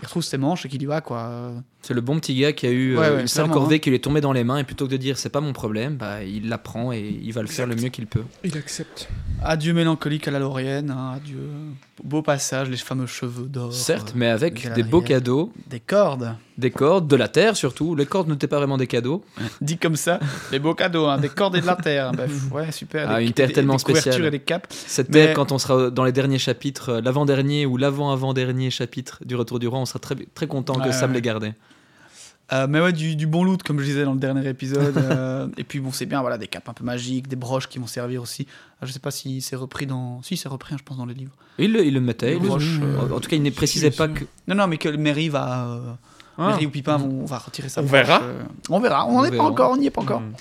il 0.00 0.04
retrouve 0.04 0.22
ses 0.22 0.38
manches 0.38 0.66
et 0.66 0.68
qu'il 0.68 0.82
y 0.82 0.86
va 0.86 1.00
quoi. 1.00 1.52
C'est 1.82 1.94
le 1.94 2.00
bon 2.00 2.18
petit 2.18 2.34
gars 2.34 2.52
qui 2.52 2.66
a 2.66 2.70
eu 2.70 2.96
Ouais, 2.96 3.06
euh, 3.06 3.14
ouais, 3.16 3.20
une 3.22 3.28
sale 3.28 3.48
corvée 3.48 3.76
hein. 3.76 3.78
qui 3.78 3.90
lui 3.90 3.96
est 3.96 4.00
tombée 4.00 4.20
dans 4.20 4.32
les 4.32 4.42
mains 4.42 4.58
et 4.58 4.64
plutôt 4.64 4.86
que 4.86 4.92
de 4.92 4.96
dire 4.96 5.18
c'est 5.18 5.28
pas 5.28 5.40
mon 5.40 5.52
problème, 5.52 5.96
bah, 5.96 6.24
il 6.24 6.48
la 6.48 6.58
prend 6.58 6.92
et 6.92 7.00
il 7.22 7.32
va 7.32 7.42
le 7.42 7.48
faire 7.48 7.66
le 7.66 7.76
mieux 7.76 7.90
qu'il 7.90 8.06
peut. 8.06 8.24
Il 8.42 8.56
accepte. 8.56 9.08
Adieu 9.42 9.72
mélancolique 9.72 10.26
à 10.26 10.30
la 10.30 10.38
Lorienne, 10.40 10.90
hein, 10.90 11.12
adieu 11.16 11.48
beau 12.02 12.22
passage, 12.22 12.68
les 12.70 12.76
fameux 12.76 13.06
cheveux 13.06 13.46
d'or. 13.46 13.72
Certes, 13.72 14.10
euh, 14.10 14.12
mais 14.16 14.26
avec 14.28 14.68
de 14.68 14.74
des 14.74 14.82
beaux 14.82 15.00
cadeaux, 15.00 15.52
des 15.68 15.78
cordes. 15.80 16.34
des 16.58 16.70
cordes, 16.70 17.06
de 17.06 17.16
la 17.16 17.28
terre 17.28 17.56
surtout. 17.56 17.94
Les 17.94 18.06
cordes 18.06 18.28
n'étaient 18.28 18.48
pas 18.48 18.58
vraiment 18.58 18.76
des 18.76 18.86
cadeaux. 18.86 19.22
Dit 19.60 19.78
comme 19.78 19.96
ça, 19.96 20.18
des 20.50 20.58
beaux 20.58 20.74
cadeaux, 20.74 21.06
hein, 21.06 21.18
des 21.18 21.28
cordes 21.28 21.56
et 21.56 21.60
de 21.60 21.66
la 21.66 21.76
terre. 21.76 22.12
Bah, 22.12 22.24
ouais, 22.52 22.72
super. 22.72 23.08
Ah, 23.10 23.18
des- 23.20 23.26
une 23.26 23.32
terre 23.32 23.48
des- 23.48 23.52
tellement 23.54 23.74
des 23.76 23.78
spéciale. 23.80 24.24
et 24.24 24.30
des 24.30 24.40
capes. 24.40 24.66
Cette 24.70 25.08
Mais- 25.10 25.26
terre, 25.26 25.34
quand 25.36 25.52
on 25.52 25.58
sera 25.58 25.90
dans 25.90 26.04
les 26.04 26.12
derniers 26.12 26.38
chapitres, 26.38 26.88
euh, 26.88 27.00
l'avant-dernier 27.00 27.66
ou 27.66 27.76
l'avant-avant-dernier 27.76 28.70
chapitre 28.70 29.18
du 29.24 29.36
Retour 29.36 29.58
du 29.58 29.68
Roi, 29.68 29.78
on 29.78 29.86
sera 29.86 29.98
très, 30.00 30.16
très 30.34 30.46
content 30.46 30.74
que 30.74 30.86
Ouais, 30.86 30.92
Sam 30.92 31.10
ouais. 31.10 31.16
les 31.16 31.22
gardait. 31.22 31.54
Euh, 32.52 32.66
mais 32.68 32.80
ouais, 32.80 32.92
du, 32.92 33.16
du 33.16 33.26
bon 33.26 33.42
loot, 33.42 33.62
comme 33.62 33.78
je 33.80 33.84
disais 33.84 34.04
dans 34.04 34.12
le 34.12 34.18
dernier 34.20 34.46
épisode. 34.48 34.96
euh, 34.98 35.48
et 35.56 35.64
puis 35.64 35.80
bon, 35.80 35.90
c'est 35.92 36.04
bien, 36.06 36.20
voilà, 36.20 36.36
des 36.36 36.46
capes 36.46 36.68
un 36.68 36.74
peu 36.74 36.84
magiques, 36.84 37.26
des 37.26 37.36
broches 37.36 37.68
qui 37.68 37.78
vont 37.78 37.86
servir 37.86 38.20
aussi. 38.22 38.46
Ah, 38.80 38.86
je 38.86 38.92
sais 38.92 38.98
pas 38.98 39.10
si 39.10 39.40
c'est 39.40 39.56
repris 39.56 39.86
dans. 39.86 40.20
Si, 40.22 40.36
c'est 40.36 40.48
repris, 40.48 40.74
hein, 40.74 40.76
je 40.78 40.84
pense, 40.84 40.98
dans 40.98 41.06
les 41.06 41.14
livres. 41.14 41.32
Il, 41.58 41.72
le- 41.72 41.84
il 41.86 41.94
le 41.94 42.00
mettait. 42.00 42.30
Les 42.32 42.36
il 42.36 42.42
le- 42.42 42.48
broches, 42.48 42.78
euh, 42.82 43.10
en 43.16 43.20
tout 43.20 43.30
cas, 43.30 43.36
il 43.36 43.42
ne 43.42 43.50
précisait 43.50 43.90
pas 43.90 44.08
que. 44.08 44.24
Non, 44.46 44.54
non, 44.56 44.66
mais 44.66 44.76
que 44.76 44.90
Mary 44.90 45.30
va. 45.30 45.98
Ah. 46.36 46.48
Mary 46.48 46.66
ou 46.66 46.70
Pipin 46.70 46.96
vont, 46.96 47.24
va 47.24 47.38
retirer 47.38 47.68
sa 47.68 47.80
On 47.80 47.84
verra. 47.84 48.20
euh, 48.22 48.42
on 48.70 48.80
verra, 48.80 49.06
on 49.06 49.10
On 49.10 49.18
n'en 49.18 49.24
est 49.24 49.36
pas 49.36 49.44
encore, 49.44 49.70
on 49.72 49.76
n'y 49.76 49.86
est 49.86 49.90
pas 49.90 50.00
encore. 50.02 50.20
Mhm. 50.20 50.32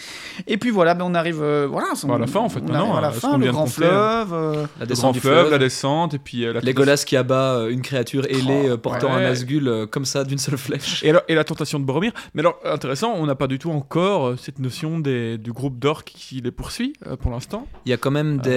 Et 0.48 0.58
puis 0.58 0.70
voilà, 0.72 0.94
ben, 0.96 1.06
on 1.08 1.14
arrive. 1.14 1.42
euh, 1.42 1.68
voilà, 1.70 1.88
on, 2.04 2.08
Bah, 2.08 2.16
à 2.16 2.18
la 2.18 2.28
fin, 2.28 2.40
en 2.40 2.50
fait, 2.50 2.62
on 2.68 2.74
arrive 2.74 2.96
à 2.96 3.02
la 3.02 3.12
ce 3.14 3.20
fin, 3.20 3.38
le 3.38 3.52
grand 3.52 3.66
fleuve. 3.68 4.34
euh, 4.34 4.54
La 4.80 4.82
Le 4.82 4.86
descente 4.88 5.02
grand 5.04 5.12
du 5.12 5.20
fleuve, 5.20 5.40
fleuve, 5.40 5.52
la 5.52 5.58
descente, 5.60 6.14
et 6.14 6.20
puis 6.20 6.46
euh, 6.46 6.54
la 6.54 6.62
Legolas 6.62 7.04
qui 7.06 7.16
abat 7.16 7.66
une 7.70 7.82
créature 7.82 8.26
ailée 8.26 8.70
euh, 8.70 8.78
portant 8.78 9.08
ouais. 9.08 9.14
un 9.14 9.22
Nazgûl 9.22 9.68
euh, 9.68 9.86
comme 9.86 10.06
ça 10.06 10.24
d'une 10.24 10.38
seule 10.38 10.58
flèche. 10.58 11.04
Et, 11.04 11.10
alors, 11.12 11.22
et 11.28 11.36
la 11.36 11.44
tentation 11.44 11.80
de 11.80 11.86
Boromir. 11.86 12.12
Mais 12.34 12.42
alors, 12.42 12.58
intéressant, 12.66 13.14
on 13.16 13.26
n'a 13.26 13.36
pas 13.36 13.48
du 13.48 13.60
tout 13.60 13.72
encore 13.72 14.34
cette 14.40 14.60
notion 14.60 15.00
des, 15.00 15.38
du 15.38 15.52
groupe 15.52 15.78
d'orques 15.80 16.12
qui 16.16 16.42
les 16.42 16.52
poursuit 16.52 16.94
euh, 17.08 17.16
pour 17.16 17.32
l'instant. 17.32 17.68
Il 17.86 17.90
y 17.90 17.94
a 17.94 17.98
quand 17.98 18.12
même 18.12 18.38
des. 18.40 18.50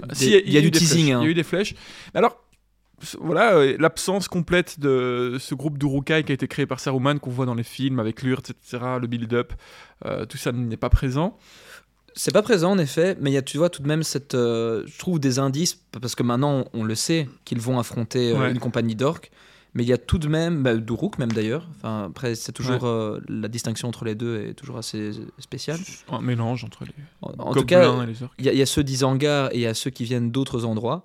Euh, 0.00 0.06
des- 0.08 0.14
si, 0.14 0.42
il 0.46 0.52
y 0.52 0.56
a, 0.56 0.60
eu 0.60 0.64
du 0.64 0.70
des 0.70 0.78
teasing. 0.78 1.06
flèches, 1.06 1.16
hein. 1.16 1.20
Il 1.22 1.24
y 1.24 1.28
a 1.28 1.30
eu 1.30 1.34
des 1.34 1.42
flèches. 1.42 1.74
Mais 2.14 2.18
Alors, 2.18 2.36
voilà, 3.20 3.54
euh, 3.54 3.76
l'absence 3.78 4.28
complète 4.28 4.80
de 4.80 5.36
ce 5.38 5.54
groupe 5.54 5.78
d'Urukai 5.78 6.24
qui 6.24 6.32
a 6.32 6.34
été 6.34 6.48
créé 6.48 6.66
par 6.66 6.80
Saruman, 6.80 7.18
qu'on 7.18 7.30
voit 7.30 7.46
dans 7.46 7.54
les 7.54 7.62
films 7.62 8.00
avec 8.00 8.22
Lurtz, 8.22 8.50
etc., 8.50 8.84
le 9.00 9.06
build-up, 9.06 9.52
euh, 10.04 10.24
tout 10.26 10.36
ça 10.36 10.52
n'est 10.52 10.76
pas 10.76 10.90
présent. 10.90 11.36
C'est 12.14 12.32
pas 12.32 12.42
présent 12.42 12.72
en 12.72 12.78
effet, 12.78 13.16
mais 13.20 13.30
il 13.30 13.34
y 13.34 13.38
a, 13.38 13.42
tu 13.42 13.58
vois, 13.58 13.70
tout 13.70 13.82
de 13.82 13.86
même 13.86 14.02
cette, 14.02 14.34
euh, 14.34 14.82
je 14.86 14.98
trouve 14.98 15.20
des 15.20 15.38
indices 15.38 15.80
parce 15.92 16.14
que 16.16 16.24
maintenant 16.24 16.64
on, 16.72 16.82
le 16.82 16.94
sait 16.96 17.28
qu'ils 17.44 17.60
vont 17.60 17.78
affronter 17.78 18.32
Ouais. 18.32 18.50
une 18.50 18.58
compagnie 18.58 18.96
d'orques, 18.96 19.30
mais 19.74 19.84
il 19.84 19.88
y 19.88 19.92
a 19.92 19.98
tout 19.98 20.18
de 20.18 20.26
même, 20.26 20.64
bah, 20.64 20.74
d'Uruk 20.74 21.18
même 21.18 21.30
d'ailleurs. 21.30 21.68
Enfin, 21.76 22.06
après 22.08 22.34
c'est 22.34 22.50
toujours 22.50 23.20
la 23.28 23.46
distinction 23.46 23.86
entre 23.86 24.04
les 24.04 24.16
deux 24.16 24.40
est 24.48 24.54
toujours 24.54 24.78
assez 24.78 25.12
spéciale. 25.38 25.78
Un 26.10 26.20
mélange 26.20 26.64
entre 26.64 26.84
les 26.84 26.90
En, 27.22 27.30
en 27.38 27.54
tout 27.54 27.64
cas, 27.64 27.94
il 28.38 28.46
y, 28.46 28.56
y 28.56 28.62
a 28.62 28.66
ceux 28.66 28.82
d'Isengard 28.82 29.50
et 29.52 29.56
il 29.56 29.60
y 29.60 29.66
a 29.66 29.74
ceux 29.74 29.90
qui 29.90 30.02
viennent 30.02 30.32
d'autres 30.32 30.64
endroits, 30.64 31.04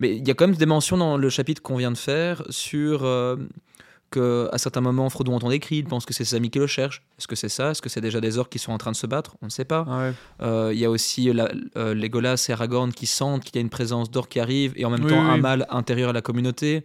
mais 0.00 0.16
il 0.16 0.26
y 0.26 0.30
a 0.30 0.34
quand 0.34 0.46
même 0.48 0.56
des 0.56 0.66
mentions 0.66 0.96
dans 0.96 1.16
le 1.16 1.28
chapitre 1.30 1.62
qu'on 1.62 1.76
vient 1.76 1.92
de 1.92 1.96
faire 1.98 2.42
sur 2.50 3.04
euh, 3.04 3.36
que 4.10 4.48
à 4.52 4.58
certains 4.58 4.80
moments 4.80 5.08
Frodon 5.08 5.34
entend 5.36 5.50
des 5.50 5.60
cris, 5.60 5.76
il 5.76 5.84
pense 5.84 6.04
que 6.04 6.12
c'est 6.12 6.24
ses 6.24 6.34
amis 6.34 6.50
qui 6.50 6.58
le 6.58 6.66
cherchent. 6.66 7.02
Est-ce 7.18 7.28
que 7.28 7.36
c'est 7.36 7.48
ça? 7.48 7.70
Est-ce 7.70 7.80
que 7.80 7.88
c'est 7.88 8.00
déjà 8.00 8.20
des 8.20 8.38
orques 8.38 8.50
qui 8.50 8.58
sont 8.58 8.72
en 8.72 8.78
train 8.78 8.90
de 8.90 8.96
se 8.96 9.06
battre? 9.06 9.36
On 9.40 9.46
ne 9.46 9.50
sait 9.50 9.64
pas. 9.64 9.84
Ah 9.88 9.98
ouais. 9.98 10.12
Euh, 10.42 10.70
Il 10.74 10.80
y 10.80 10.84
a 10.84 10.90
aussi 10.90 11.32
la, 11.32 11.48
euh, 11.76 11.94
Legolas 11.94 12.44
et 12.48 12.52
Aragorn 12.52 12.92
qui 12.92 13.06
sentent 13.06 13.44
qu'il 13.44 13.54
y 13.54 13.58
a 13.58 13.60
une 13.60 13.70
présence 13.70 14.10
d'or 14.10 14.28
qui 14.28 14.40
arrive 14.40 14.72
et 14.74 14.84
en 14.84 14.90
même 14.90 15.04
Oui, 15.04 15.10
temps 15.10 15.22
oui. 15.22 15.30
un 15.30 15.36
mal 15.36 15.66
intérieur 15.70 16.10
à 16.10 16.12
la 16.12 16.22
communauté. 16.22 16.84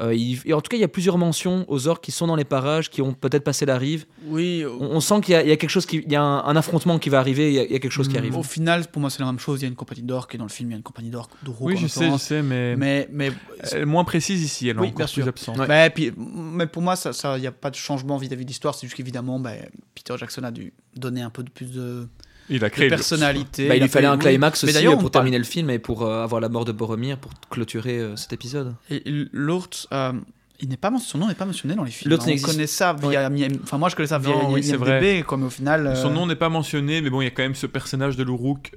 Euh, 0.00 0.12
il- 0.12 0.40
et 0.44 0.52
en 0.52 0.60
tout 0.60 0.68
cas, 0.68 0.76
il 0.76 0.80
y 0.80 0.84
a 0.84 0.88
plusieurs 0.88 1.18
mentions 1.18 1.64
aux 1.68 1.86
orques 1.86 2.02
qui 2.02 2.10
sont 2.10 2.26
dans 2.26 2.34
les 2.34 2.44
parages, 2.44 2.90
qui 2.90 3.00
ont 3.00 3.12
peut-être 3.12 3.44
passé 3.44 3.64
la 3.64 3.78
rive. 3.78 4.06
Oui, 4.26 4.64
On, 4.66 4.96
on 4.96 5.00
sent 5.00 5.20
qu'il 5.20 5.34
y, 5.34 5.36
a- 5.36 5.42
il 5.42 5.48
y 5.48 5.52
a 5.52 5.56
quelque 5.56 5.70
chose, 5.70 5.86
qui, 5.86 5.98
il 6.04 6.10
y 6.10 6.16
a 6.16 6.22
un, 6.22 6.44
un 6.44 6.56
affrontement 6.56 6.98
qui 6.98 7.10
va 7.10 7.20
arriver, 7.20 7.48
il 7.50 7.54
y 7.54 7.58
a, 7.60 7.64
il 7.64 7.70
y 7.70 7.76
a 7.76 7.78
quelque 7.78 7.92
chose 7.92 8.08
qui 8.08 8.14
Mm. 8.14 8.18
arrive. 8.18 8.36
au 8.36 8.42
final, 8.42 8.86
pour 8.90 9.00
moi, 9.00 9.08
c'est 9.10 9.20
la 9.20 9.26
même 9.26 9.38
chose. 9.38 9.60
Il 9.60 9.62
y 9.62 9.66
a 9.66 9.68
une 9.68 9.76
compagnie 9.76 10.02
d'orques 10.02 10.34
et 10.34 10.38
dans 10.38 10.44
le 10.46 10.50
film, 10.50 10.70
il 10.70 10.72
y 10.72 10.74
a 10.74 10.78
une 10.78 10.82
compagnie 10.82 11.10
d'orques. 11.10 11.30
Oui, 11.60 11.76
je 11.76 11.86
sais, 11.86 12.10
je 12.10 12.16
sais, 12.16 12.42
mais, 12.42 12.74
Mais, 12.76 13.08
mais 13.12 13.30
elle 13.70 13.82
est 13.82 13.84
moins 13.84 14.02
précise 14.04 14.42
ici, 14.42 14.68
elle 14.68 14.76
est 14.76 14.80
Oui, 14.80 14.88
encore 14.88 14.96
bien 14.98 15.06
plus 15.06 15.12
sûr. 15.12 15.28
absente. 15.28 15.58
Ouais. 15.58 15.68
Mais, 15.68 15.90
puis, 15.90 16.12
mais 16.16 16.66
pour 16.66 16.82
moi, 16.82 16.94
il 17.04 17.08
n'y 17.08 17.14
ça, 17.14 17.38
y 17.38 17.46
a 17.46 17.52
pas 17.52 17.70
de 17.70 17.76
changement 17.76 18.16
vis-à-vis 18.16 18.44
de 18.44 18.48
l'histoire. 18.48 18.74
C'est 18.74 18.86
juste 18.88 18.96
qu'évidemment, 18.96 19.38
bah, 19.38 19.52
Peter 19.94 20.14
Jackson 20.18 20.42
a 20.42 20.50
dû 20.50 20.72
donner 20.96 21.22
un 21.22 21.30
peu 21.30 21.44
de 21.44 21.50
plus 21.50 21.70
de, 21.72 22.08
Il 22.50 22.64
a 22.64 22.68
de 22.68 22.72
créé 22.72 22.84
le- 22.88 22.96
personnalité. 22.96 23.68
Bah, 23.68 23.76
il 23.76 23.82
a 23.82 23.86
lui 23.86 23.90
fallait 23.92 24.06
un 24.06 24.18
climax 24.18 24.64
Mais 24.64 24.70
aussi 24.70 24.86
euh, 24.86 24.90
pour 24.92 25.10
parle- 25.10 25.10
terminer 25.24 25.38
le 25.38 25.44
film 25.44 25.70
et 25.70 25.78
pour 25.78 26.02
euh, 26.02 26.22
avoir 26.22 26.40
la 26.40 26.48
mort 26.48 26.64
de 26.64 26.72
Boromir 26.72 27.18
pour 27.18 27.32
clôturer 27.50 27.98
euh, 27.98 28.16
cet 28.16 28.32
épisode. 28.32 28.74
Et 28.90 29.02
Lurt, 29.32 29.86
euh, 29.92 30.12
il 30.60 30.68
n'est 30.68 30.76
pas 30.76 30.92
son 30.98 31.18
nom 31.18 31.26
n'est 31.28 31.34
pas 31.34 31.46
mentionné 31.46 31.74
dans 31.74 31.84
les 31.84 31.90
films. 31.90 32.10
L'autre 32.10 32.22
hein. 32.24 32.26
On 32.26 32.30
n'existe- 32.30 32.50
connaît 32.50 32.66
ça 32.66 32.92
via, 32.92 33.30
enfin 33.62 33.78
moi 33.78 33.88
je 33.88 33.96
connais 33.96 34.06
ça 34.08 34.18
via 34.18 34.30
Non, 34.30 34.52
oui, 34.52 34.62
c'est 34.62 34.76
IMDb, 34.76 35.24
comme 35.24 35.44
au 35.44 35.50
final. 35.50 35.86
euh, 35.86 35.94
Son 35.94 36.10
nom 36.10 36.26
n'est 36.26 36.36
pas 36.36 36.48
mentionné, 36.48 37.00
mais 37.00 37.10
bon, 37.10 37.20
il 37.20 37.24
y 37.24 37.28
a 37.28 37.30
quand 37.30 37.42
même 37.42 37.54
ce 37.54 37.66
personnage 37.66 38.16
de 38.16 38.24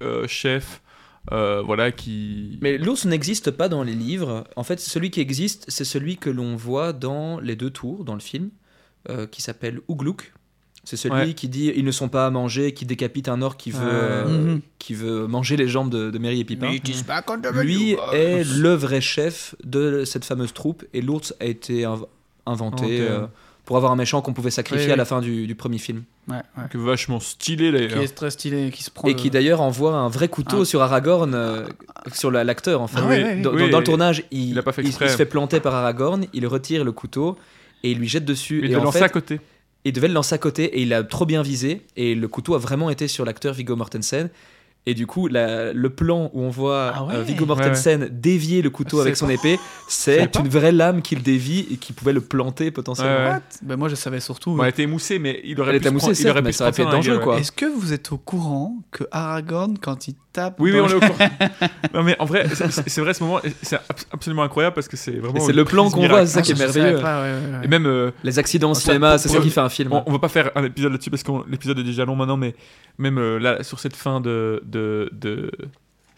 euh, 0.02 0.28
chef, 0.28 0.82
euh, 1.32 1.62
voilà, 1.62 1.92
qui. 1.92 2.58
Mais 2.62 2.78
l'ours 2.78 3.06
n'existe 3.06 3.52
pas 3.52 3.68
dans 3.70 3.84
les 3.84 3.94
livres. 3.96 4.46
En 4.56 4.64
fait, 4.64 4.80
celui 4.80 5.12
qui 5.12 5.20
existe, 5.20 5.66
c'est 5.68 5.84
celui 5.86 6.18
que 6.18 6.30
l'on 6.30 6.56
voit 6.56 6.94
dans 6.94 7.40
les 7.42 7.56
deux 7.58 7.70
tours, 7.70 8.06
dans 8.06 8.14
le 8.16 8.22
film, 8.22 8.50
euh, 9.10 9.28
qui 9.28 9.42
s'appelle 9.42 9.82
Ougluk. 9.88 10.34
C'est 10.90 10.96
celui 10.96 11.16
Ouais. 11.16 11.34
qui 11.34 11.50
dit 11.50 11.70
ils 11.76 11.84
ne 11.84 11.92
sont 11.92 12.08
pas 12.08 12.26
à 12.26 12.30
manger, 12.30 12.72
qui 12.72 12.86
décapite 12.86 13.28
un 13.28 13.42
orc 13.42 13.58
qui 13.58 13.72
veut, 13.72 13.80
Ouais. 13.86 13.92
euh, 13.92 14.26
Mhm. 14.54 14.62
qui 14.80 14.94
veut 14.94 15.28
manger 15.28 15.58
les 15.58 15.68
jambes 15.68 15.90
de, 15.90 16.12
de 16.12 16.18
Merry 16.18 16.40
et 16.40 16.46
the 16.46 16.50
Lui 16.52 16.56
menu. 17.96 17.98
est 18.14 18.44
le 18.58 18.74
vrai 18.74 19.02
chef 19.02 19.54
de 19.66 20.06
cette 20.06 20.24
fameuse 20.24 20.54
troupe 20.54 20.86
et 20.94 21.02
l'ours 21.02 21.34
a 21.42 21.46
été 21.46 21.82
inv- 21.84 22.06
inventé 22.46 23.02
euh, 23.02 23.26
pour 23.66 23.76
avoir 23.76 23.92
un 23.92 23.98
méchant 23.98 24.22
qu'on 24.22 24.32
pouvait 24.32 24.50
sacrifier 24.50 24.86
Oui, 24.88 24.94
à 24.94 24.96
la 24.96 25.04
fin 25.04 25.20
du, 25.20 25.46
du 25.46 25.56
premier 25.56 25.78
film. 25.78 26.04
Ouais, 26.30 26.38
ouais. 26.58 26.64
Que 26.70 26.78
vachement 26.78 27.20
stylé 27.20 27.66
Qui 27.66 27.72
d'ailleurs. 27.74 28.02
est 28.04 28.16
très 28.16 28.30
stylé, 28.32 28.72
qui 28.72 28.82
se 28.82 28.90
prend. 28.90 29.10
Et 29.10 29.12
le- 29.12 29.18
qui 29.18 29.30
d'ailleurs 29.30 29.60
envoie 29.60 29.94
un 29.96 30.08
vrai 30.08 30.30
couteau 30.30 30.62
Ah. 30.62 30.66
sur 30.66 30.82
Aragorn, 30.82 31.34
euh, 31.36 31.68
sur 32.14 32.32
la- 32.32 32.46
l'acteur 32.46 32.82
en 32.82 32.88
fait. 32.88 33.00
Ah. 33.00 33.02
Dans, 33.42 33.52
Oui, 33.54 33.64
dans- 33.64 33.68
dans 33.72 33.80
le 33.80 33.84
tournage, 33.84 34.24
il, 34.32 34.52
il 34.52 34.58
a 34.58 34.64
pas 34.64 34.72
fait 34.72 34.84
il- 34.84 34.88
exprès. 34.88 35.08
il 35.08 35.10
se 35.12 35.18
fait 35.18 35.26
planter 35.26 35.60
par 35.60 35.76
Aragorn, 35.76 36.28
il 36.32 36.48
retire 36.48 36.86
le 36.86 36.94
couteau 36.94 37.38
et 37.84 37.92
il 37.92 37.98
lui 38.00 38.08
jette 38.08 38.24
dessus. 38.24 38.60
Mais 38.62 38.68
et 38.70 38.72
de 38.72 38.78
en 38.78 38.90
fait, 38.94 39.02
à 39.02 39.10
côté. 39.10 39.42
Il 39.86 39.94
devait 39.94 40.08
le 40.08 40.14
lancer 40.14 40.36
à 40.36 40.38
côté 40.38 40.64
et 40.66 40.82
il 40.82 40.94
a 40.94 41.04
trop 41.04 41.26
bien 41.26 41.42
visé 41.42 41.82
et 41.96 42.16
le 42.16 42.28
couteau 42.28 42.56
a 42.56 42.58
vraiment 42.60 42.90
été 42.90 43.08
sur 43.08 43.24
l'acteur 43.26 43.54
Viggo 43.54 43.76
Mortensen. 43.76 44.30
Et 44.90 44.94
du 44.94 45.06
coup, 45.06 45.28
la- 45.28 45.74
le 45.74 45.90
plan 45.90 46.30
où 46.34 46.44
on 46.44 46.50
voit 46.50 46.94
Ah 46.96 47.04
ouais. 47.04 47.16
euh, 47.16 47.22
Viggo 47.22 47.46
Mortensen 47.46 48.08
dévier 48.10 48.62
le 48.62 48.70
couteau 48.70 49.02
avec 49.02 49.18
son 49.18 49.28
épée, 49.30 49.60
c'est 49.90 50.34
une 50.38 50.48
vraie 50.48 50.72
lame 50.72 51.02
qu'il 51.02 51.22
dévie 51.22 51.68
et 51.70 51.76
qui 51.76 51.92
pouvait 51.92 52.14
le 52.14 52.22
planter 52.22 52.72
potentiellement. 52.72 53.12
Ouais, 53.18 53.24
ouais. 53.26 53.32
What? 53.34 53.42
Ben 53.64 53.76
moi 53.76 53.90
je 53.90 53.96
savais 53.96 54.22
surtout. 54.22 54.56
Bon, 54.56 54.64
elle 54.64 54.70
était 54.70 54.84
émoussée, 54.84 55.20
mais 55.20 55.42
il 55.44 55.60
aurait 55.60 55.72
Elle 55.72 55.80
pu 55.82 55.88
était 55.88 55.90
se 55.90 55.94
moussée, 55.94 56.04
prendre- 56.06 56.14
il 56.18 56.22
certes, 56.24 56.32
aurait 56.36 56.42
mais 56.42 56.52
ça 56.54 56.64
aurait 56.64 56.72
pu 56.72 56.82
être 56.84 56.90
dangereux, 56.92 57.20
quoi. 57.20 57.38
Est-ce 57.38 57.52
que 57.52 57.66
vous 57.66 57.92
êtes 57.92 58.14
au 58.14 58.18
courant 58.18 58.78
que 58.92 59.04
Aragorn, 59.12 59.78
quand 59.78 60.08
il 60.08 60.16
tape. 60.38 60.56
Oui, 60.60 60.72
oui, 60.72 60.80
on 60.80 60.88
est 60.88 60.92
le- 60.92 60.98
au 60.98 61.00
courant. 61.00 61.30
non, 61.94 62.04
mais 62.04 62.16
en 62.20 62.26
vrai, 62.26 62.46
c'est 62.54 63.02
vrai 63.02 63.14
ce 63.14 63.24
moment, 63.24 63.40
c'est 63.62 63.76
ab- 63.76 63.82
absolument 64.12 64.44
incroyable 64.44 64.74
parce 64.76 64.88
que 64.88 64.96
c'est 64.98 65.12
vraiment. 65.12 65.40
C'est 65.40 65.54
le 65.54 65.66
plan 65.66 65.90
qu'on 65.90 66.08
voit, 66.08 66.26
c'est 66.26 66.34
ça 66.34 66.42
qui 66.42 66.52
est 66.52 66.56
savais 66.56 66.80
merveilleux. 66.80 67.02
pas, 67.02 67.22
ouais, 67.22 67.32
ouais, 67.34 67.58
ouais. 67.60 67.66
Et 67.66 67.68
même, 67.68 67.86
euh, 67.86 68.12
Les 68.24 68.40
accidents 68.40 68.72
au 68.72 68.76
cinéma, 68.76 69.18
c'est 69.18 69.30
ça 69.30 69.40
qui 69.40 69.50
fait 69.50 69.60
un 69.62 69.70
film. 69.70 69.92
on, 69.94 70.04
on 70.06 70.12
va 70.12 70.20
pas 70.20 70.30
faire 70.30 70.52
un 70.56 70.64
épisode 70.64 70.92
là-dessus 70.92 71.10
parce 71.10 71.24
que 71.24 71.32
l'épisode 71.50 71.80
est 71.80 71.84
déjà 71.84 72.06
long 72.06 72.16
maintenant, 72.16 72.38
mais 72.38 72.56
même 72.98 73.18
euh, 73.18 73.40
là, 73.40 73.64
sur 73.64 73.80
cette 73.80 73.96
fin 73.96 74.22
de. 74.22 74.62
de, 74.66 75.10
de 75.12 75.52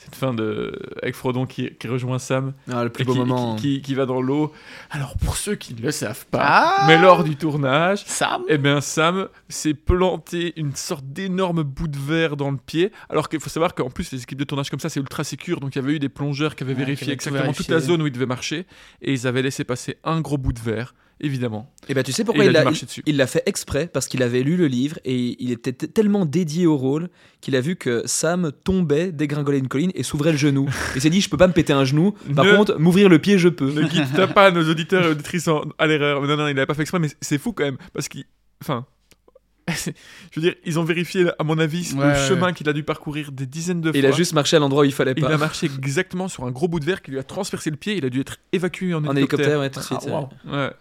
cette 0.09 0.19
fin 0.19 0.33
de. 0.33 0.77
avec 1.01 1.15
Frodon 1.15 1.45
qui, 1.45 1.69
qui 1.75 1.87
rejoint 1.87 2.19
Sam. 2.19 2.53
Ah, 2.71 2.83
le 2.83 2.89
plus 2.89 3.03
beau 3.05 3.13
qui, 3.13 3.19
moment. 3.19 3.55
Qui, 3.55 3.81
qui- 3.81 3.93
va 3.95 4.05
dans 4.05 4.21
l'eau. 4.21 4.51
Alors, 4.91 5.15
pour 5.17 5.35
ceux 5.37 5.55
qui 5.55 5.73
ne 5.73 5.81
le 5.81 5.91
savent 5.91 6.25
pas, 6.27 6.39
Ah 6.41 6.85
mais 6.87 6.97
lors 6.97 7.23
du 7.23 7.35
tournage, 7.35 8.03
Sam 8.05 8.41
Eh 8.47 8.57
bien, 8.57 8.81
Sam 8.81 9.27
s'est 9.49 9.73
planté 9.73 10.53
une 10.57 10.75
sorte 10.75 11.05
d'énorme 11.05 11.63
bout 11.63 11.87
de 11.87 11.97
verre 11.97 12.35
dans 12.37 12.51
le 12.51 12.57
pied. 12.57 12.91
Alors 13.09 13.29
qu'il 13.29 13.39
faut 13.39 13.49
savoir 13.49 13.75
qu'en 13.75 13.89
plus, 13.89 14.11
les 14.11 14.21
équipes 14.23 14.39
de 14.39 14.43
tournage 14.43 14.69
comme 14.69 14.79
ça, 14.79 14.89
c'est 14.89 14.99
ultra 14.99 15.23
sécure. 15.23 15.59
Donc, 15.59 15.75
il 15.75 15.79
y 15.79 15.81
avait 15.83 15.93
eu 15.93 15.99
des 15.99 16.09
plongeurs 16.09 16.55
qui 16.55 16.63
avaient 16.63 16.73
Ouais, 16.73 16.79
vérifié 16.79 17.13
exactement 17.13 17.53
toute 17.53 17.67
la 17.69 17.79
zone 17.79 18.01
où 18.01 18.07
il 18.07 18.11
devait 18.13 18.25
marcher. 18.25 18.65
Et 19.01 19.13
ils 19.13 19.27
avaient 19.27 19.41
laissé 19.41 19.63
passer 19.63 19.97
un 20.03 20.21
gros 20.21 20.37
bout 20.37 20.53
de 20.53 20.59
verre, 20.59 20.93
évidemment. 21.21 21.71
Et 21.87 21.93
ben 21.93 22.03
tu 22.03 22.11
sais 22.11 22.23
pourquoi 22.23 22.43
il 22.45 22.47
il 22.47 22.53
l'a 22.53 22.63
il 23.05 23.17
l'a 23.17 23.27
fait 23.27 23.43
exprès? 23.45 23.87
Parce 23.87 24.07
qu'il 24.07 24.21
avait 24.23 24.41
lu 24.43 24.55
le 24.57 24.67
livre 24.67 24.97
et 25.05 25.35
il 25.43 25.51
était 25.51 25.73
t- 25.73 25.87
tellement 25.87 26.25
dédié 26.25 26.65
au 26.67 26.77
rôle 26.77 27.09
qu'il 27.41 27.55
a 27.55 27.61
vu 27.61 27.75
que 27.75 28.03
Sam 28.05 28.51
tombait, 28.63 29.11
dégringolait 29.11 29.59
une 29.59 29.67
colline 29.67 29.91
et 29.95 30.03
s'ouvrait 30.03 30.31
le 30.31 30.37
genou. 30.37 30.69
Il 30.95 31.01
s'est 31.01 31.09
dit 31.09 31.21
je 31.21 31.29
peux 31.29 31.37
pas 31.37 31.47
me 31.47 31.53
péter 31.53 31.73
un 31.73 31.83
genou. 31.85 32.11
Par 32.35 32.45
Ne- 32.45 32.55
contre, 32.55 32.77
m'ouvrir 32.79 33.09
le 33.09 33.19
pied, 33.19 33.37
je 33.37 33.49
peux. 33.49 33.71
Ne 33.71 33.81
guide 33.87 34.33
pas 34.33 34.51
nos 34.51 34.69
auditeurs 34.69 35.05
et 35.05 35.09
auditrices 35.09 35.47
en- 35.47 35.63
à 35.77 35.87
l'erreur. 35.87 36.21
Non, 36.21 36.37
non, 36.37 36.47
il 36.47 36.53
n'avait 36.55 36.65
pas 36.65 36.73
fait 36.73 36.81
exprès, 36.83 36.99
mais 36.99 37.09
c'est 37.21 37.37
fou 37.37 37.53
quand 37.53 37.63
même. 37.65 37.77
Parce 37.93 38.07
qu'il. 38.07 38.25
Enfin. 38.61 38.85
Je 39.69 40.39
veux 40.39 40.41
dire, 40.41 40.55
ils 40.65 40.79
ont 40.79 40.83
vérifié, 40.83 41.27
à 41.37 41.43
mon 41.43 41.59
avis, 41.59 41.93
Ouais, 41.93 42.03
le 42.05 42.11
ouais, 42.13 42.27
chemin 42.27 42.53
qu'il 42.53 42.67
a 42.69 42.73
dû 42.73 42.81
parcourir 42.83 43.31
des 43.31 43.45
dizaines 43.45 43.81
de 43.81 43.91
fois. 43.91 43.99
il 43.99 44.05
a 44.07 44.11
juste 44.11 44.33
marché 44.33 44.55
à 44.55 44.59
l'endroit 44.59 44.81
où 44.81 44.85
il 44.85 44.91
fallait 44.91 45.13
Il 45.15 45.21
pas. 45.23 45.31
a 45.31 45.37
marché 45.37 45.67
exactement 45.77 46.27
sur 46.27 46.43
un 46.45 46.51
gros 46.51 46.67
bout 46.67 46.79
de 46.79 46.85
verre 46.85 47.03
qui 47.03 47.11
lui 47.11 47.19
a 47.19 47.23
transpercé 47.23 47.69
le 47.69 47.75
pied. 47.75 47.95
Il 47.95 48.03
a 48.03 48.09
dû 48.09 48.19
être 48.19 48.37
évacué 48.51 48.95
en 48.95 49.05
En 49.05 49.15
hélicoptère. 49.15 49.19
hélicoptère, 49.47 49.59
ouais, 49.59 49.69
tout 49.69 49.79
de 49.79 49.85
suite. 49.85 49.99
Ah, 50.07 50.09
wow. 50.09 50.29
Ouais. 50.51 50.71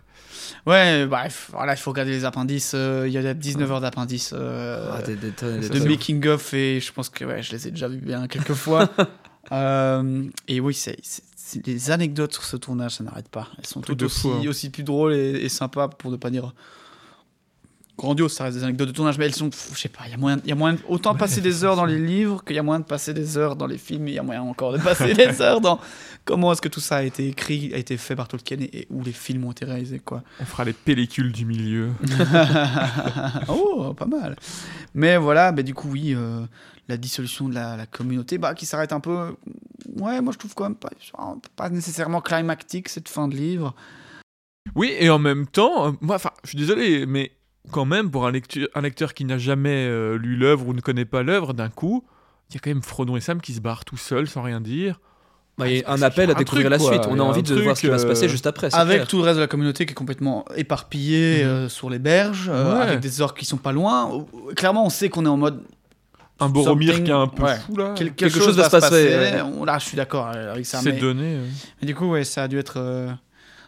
Ouais, 0.66 1.06
bref, 1.06 1.50
voilà, 1.52 1.74
il 1.74 1.76
faut 1.78 1.90
regarder 1.90 2.12
les 2.12 2.24
appendices. 2.24 2.72
euh, 2.74 3.04
Il 3.06 3.12
y 3.12 3.18
a 3.18 3.34
19 3.34 3.70
heures 3.70 3.80
d'appendices. 3.80 4.32
euh, 4.34 4.90
Ah, 4.98 5.02
des- 5.02 5.16
des 5.16 5.30
tonnes 5.30 5.56
et 5.56 5.60
des 5.60 5.66
Ça, 5.68 5.74
de 5.74 5.78
tonnes. 5.80 5.88
making 5.88 6.26
of 6.28 6.54
et 6.54 6.80
je 6.80 6.92
pense 6.92 7.08
que 7.08 7.24
ouais, 7.24 7.42
je 7.42 7.52
les 7.52 7.68
ai 7.68 7.70
déjà 7.70 7.88
vus 7.88 7.98
bien 7.98 8.26
quelques 8.28 8.54
fois. 8.54 8.88
Euh, 9.50 10.24
et 10.46 10.60
oui, 10.60 10.74
c'est 10.74 10.98
les 11.66 11.90
anecdotes 11.90 12.34
sur 12.34 12.44
ce 12.44 12.58
tournage, 12.58 12.96
ça 12.96 13.04
n'arrête 13.04 13.30
pas. 13.30 13.48
Elles 13.56 13.64
sont 13.66 13.80
toutes 13.80 14.02
aussi, 14.02 14.28
hein. 14.28 14.46
aussi 14.46 14.68
plus 14.68 14.82
drôles 14.82 15.14
et, 15.14 15.30
et 15.42 15.48
sympas 15.48 15.88
pour 15.88 16.10
ne 16.10 16.16
pas 16.16 16.28
dire 16.28 16.52
grandiose. 17.98 18.32
Ça 18.32 18.44
reste 18.44 18.56
des 18.56 18.64
anecdotes 18.64 18.88
de 18.88 18.92
tournage, 18.94 19.18
mais 19.18 19.26
elles 19.26 19.34
sont, 19.34 19.50
je 19.74 19.78
sais 19.78 19.88
pas, 19.90 20.04
il 20.06 20.12
y 20.12 20.14
a 20.14 20.16
moyen, 20.16 20.38
y 20.46 20.52
a 20.52 20.54
moyen 20.54 20.76
de- 20.76 20.80
autant 20.88 21.12
de 21.12 21.18
passer 21.18 21.40
des 21.42 21.64
heures 21.64 21.76
dans 21.76 21.84
les 21.84 21.98
livres 21.98 22.42
qu'il 22.44 22.56
y 22.56 22.58
a 22.58 22.62
moyen 22.62 22.80
de 22.80 22.84
passer 22.86 23.12
des 23.12 23.36
heures 23.36 23.56
dans 23.56 23.66
les 23.66 23.76
films. 23.78 24.08
et 24.08 24.12
Il 24.12 24.14
y 24.14 24.18
a 24.18 24.22
moyen 24.22 24.40
encore 24.42 24.72
de 24.72 24.78
passer 24.78 25.12
des 25.12 25.42
heures 25.42 25.60
dans 25.60 25.78
comment 26.24 26.52
est-ce 26.52 26.62
que 26.62 26.68
tout 26.68 26.80
ça 26.80 26.96
a 26.98 27.02
été 27.02 27.28
écrit, 27.28 27.72
a 27.74 27.76
été 27.76 27.96
fait 27.98 28.16
par 28.16 28.28
Tolkien 28.28 28.58
et, 28.60 28.80
et 28.80 28.86
où 28.90 29.02
les 29.02 29.12
films 29.12 29.44
ont 29.44 29.52
été 29.52 29.64
réalisés, 29.66 29.98
quoi. 29.98 30.22
On 30.40 30.44
fera 30.44 30.64
les 30.64 30.72
pellicules 30.72 31.32
du 31.32 31.44
milieu. 31.44 31.90
oh, 33.48 33.94
pas 33.94 34.06
mal. 34.06 34.36
Mais 34.94 35.16
voilà, 35.16 35.52
bah, 35.52 35.62
du 35.62 35.74
coup, 35.74 35.88
oui, 35.90 36.14
euh, 36.14 36.44
la 36.88 36.96
dissolution 36.96 37.48
de 37.48 37.54
la, 37.54 37.76
la 37.76 37.86
communauté, 37.86 38.38
bah, 38.38 38.54
qui 38.54 38.66
s'arrête 38.66 38.92
un 38.92 39.00
peu. 39.00 39.34
Ouais, 39.96 40.20
moi 40.20 40.32
je 40.32 40.38
trouve 40.38 40.54
quand 40.54 40.64
même 40.64 40.74
pas, 40.74 40.90
pas 41.56 41.70
nécessairement 41.70 42.20
climactique 42.20 42.88
cette 42.88 43.08
fin 43.08 43.28
de 43.28 43.34
livre. 43.36 43.74
Oui, 44.74 44.94
et 44.98 45.08
en 45.10 45.18
même 45.18 45.46
temps, 45.46 45.88
euh, 45.88 45.92
moi, 46.00 46.16
enfin, 46.16 46.30
je 46.44 46.50
suis 46.50 46.58
désolé, 46.58 47.06
mais 47.06 47.32
quand 47.68 47.84
même, 47.84 48.10
pour 48.10 48.26
un, 48.26 48.32
lectu- 48.32 48.66
un 48.74 48.80
lecteur 48.80 49.14
qui 49.14 49.24
n'a 49.24 49.38
jamais 49.38 49.86
euh, 49.86 50.16
lu 50.18 50.36
l'œuvre 50.36 50.68
ou 50.68 50.74
ne 50.74 50.80
connaît 50.80 51.04
pas 51.04 51.22
l'œuvre, 51.22 51.52
d'un 51.54 51.68
coup, 51.68 52.04
il 52.50 52.54
y 52.54 52.56
a 52.56 52.60
quand 52.60 52.70
même 52.70 52.82
Frodon 52.82 53.16
et 53.16 53.20
Sam 53.20 53.40
qui 53.40 53.52
se 53.54 53.60
barrent 53.60 53.84
tout 53.84 53.96
seuls 53.96 54.26
sans 54.28 54.42
rien 54.42 54.60
dire. 54.60 55.00
Bah, 55.58 55.68
il 55.68 55.78
y 55.78 55.80
a 55.80 55.84
Ah, 55.86 55.94
un 55.94 56.02
appel 56.02 56.30
à 56.30 56.34
un 56.34 56.36
découvrir 56.36 56.66
truc, 56.68 56.70
la 56.70 56.78
quoi. 56.78 56.92
suite. 56.92 57.06
On 57.10 57.18
a 57.18 57.22
a 57.22 57.26
envie 57.26 57.42
de 57.42 57.54
voir 57.54 57.76
ce 57.76 57.80
qui 57.80 57.88
va 57.88 57.98
se 57.98 58.06
passer 58.06 58.26
euh, 58.26 58.28
juste 58.28 58.46
après. 58.46 58.70
c'est 58.70 58.76
Avec 58.76 58.96
clair. 58.98 59.08
tout 59.08 59.16
le 59.18 59.24
reste 59.24 59.36
de 59.36 59.40
la 59.40 59.48
communauté 59.48 59.86
qui 59.86 59.90
est 59.90 59.94
complètement 59.94 60.44
éparpillé 60.56 61.42
Mhm. 61.42 61.48
euh, 61.50 61.68
sur 61.68 61.90
les 61.90 61.98
berges, 61.98 62.48
euh, 62.48 62.74
Ouais. 62.76 62.82
avec 62.82 63.00
des 63.00 63.20
orques 63.20 63.38
qui 63.38 63.44
sont 63.44 63.56
pas 63.56 63.72
loin. 63.72 64.24
Clairement, 64.56 64.86
on 64.86 64.90
sait 64.90 65.08
qu'on 65.08 65.24
est 65.24 65.28
en 65.28 65.36
mode. 65.36 65.62
Un 66.40 66.48
Boromir 66.48 67.02
qui 67.02 67.10
est 67.10 67.14
un 67.14 67.26
peu 67.26 67.42
ouais. 67.42 67.56
fou 67.58 67.76
là. 67.76 67.94
quel- 67.96 68.14
quelque, 68.14 68.18
quelque 68.32 68.34
chose, 68.38 68.44
chose 68.46 68.56
va 68.58 68.64
se 68.64 68.70
se 68.70 68.76
passer. 68.76 69.08
passer, 69.08 69.16
ouais. 69.36 69.40
On- 69.42 69.64
Là, 69.64 69.78
je 69.80 69.84
suis 69.86 69.96
d'accord 69.96 70.28
avec 70.28 70.64
ça. 70.64 70.78
C'est 70.78 70.92
Mais, 70.92 71.00
donné. 71.00 71.24
euh. 71.34 71.44
mais 71.80 71.86
du 71.88 71.96
coup, 71.96 72.08
ouais, 72.10 72.22
ça 72.22 72.44
a 72.44 72.48
dû 72.48 72.56
être. 72.58 72.74
euh, 72.76 73.10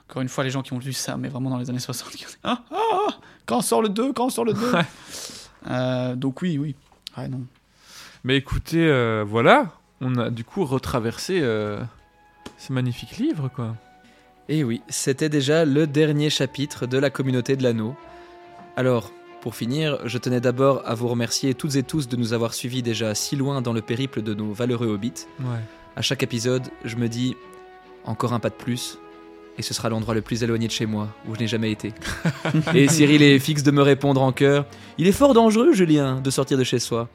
Encore 0.08 0.22
une 0.22 0.28
fois, 0.28 0.42
les 0.44 0.50
gens 0.50 0.62
qui 0.62 0.72
ont 0.72 0.78
lu 0.78 0.92
ça, 0.92 1.16
mais 1.16 1.28
vraiment 1.28 1.50
dans 1.50 1.58
les 1.58 1.70
années 1.70 1.78
60, 1.80 2.10
qui 2.12 2.24
ont 2.24 2.28
dit 2.28 2.36
Ah, 2.44 2.62
ah, 2.70 2.76
ah, 3.08 3.08
quand 3.50 3.62
sort 3.62 3.82
le 3.82 3.88
2 3.88 4.12
Quand 4.12 4.30
sort 4.30 4.44
le 4.44 4.52
2 4.52 4.72
Ouais. 4.72 4.86
Euh, 5.68 6.14
Donc, 6.14 6.40
oui, 6.40 6.56
oui. 6.56 6.76
Ouais, 7.18 7.26
non. 7.26 7.42
Mais 8.22 8.36
écoutez, 8.36 8.86
euh, 8.86 9.24
voilà, 9.26 9.72
on 10.00 10.16
a 10.16 10.30
du 10.30 10.44
coup 10.44 10.64
retraversé 10.64 11.40
euh, 11.42 11.82
ce 12.58 12.72
magnifique 12.72 13.16
livre, 13.18 13.50
quoi. 13.54 13.74
Et 14.48 14.62
oui, 14.62 14.82
c'était 14.88 15.28
déjà 15.28 15.64
le 15.64 15.88
dernier 15.88 16.30
chapitre 16.30 16.86
de 16.86 16.96
la 16.96 17.10
communauté 17.10 17.56
de 17.56 17.64
l'anneau. 17.64 17.96
Alors, 18.76 19.10
pour 19.40 19.56
finir, 19.56 19.98
je 20.04 20.18
tenais 20.18 20.40
d'abord 20.40 20.82
à 20.86 20.94
vous 20.94 21.08
remercier 21.08 21.54
toutes 21.54 21.74
et 21.74 21.82
tous 21.82 22.06
de 22.06 22.16
nous 22.16 22.32
avoir 22.32 22.54
suivis 22.54 22.82
déjà 22.84 23.16
si 23.16 23.34
loin 23.34 23.62
dans 23.62 23.72
le 23.72 23.82
périple 23.82 24.22
de 24.22 24.32
nos 24.32 24.52
valeureux 24.52 24.88
hobbits. 24.88 25.26
Ouais. 25.40 25.58
À 25.96 26.02
chaque 26.02 26.22
épisode, 26.22 26.68
je 26.84 26.94
me 26.94 27.08
dis 27.08 27.36
encore 28.04 28.32
un 28.32 28.38
pas 28.38 28.50
de 28.50 28.54
plus, 28.54 28.98
et 29.60 29.62
ce 29.62 29.74
sera 29.74 29.90
l'endroit 29.90 30.14
le 30.14 30.22
plus 30.22 30.42
éloigné 30.42 30.66
de 30.66 30.72
chez 30.72 30.86
moi, 30.86 31.08
où 31.28 31.34
je 31.34 31.40
n'ai 31.40 31.46
jamais 31.46 31.70
été. 31.70 31.92
et 32.74 32.88
Cyril 32.88 33.22
est 33.22 33.38
fixe 33.38 33.62
de 33.62 33.70
me 33.70 33.82
répondre 33.82 34.22
en 34.22 34.32
chœur 34.32 34.64
Il 34.96 35.06
est 35.06 35.12
fort 35.12 35.34
dangereux, 35.34 35.74
Julien, 35.74 36.18
de 36.18 36.30
sortir 36.30 36.56
de 36.56 36.64
chez 36.64 36.78
soi. 36.78 37.10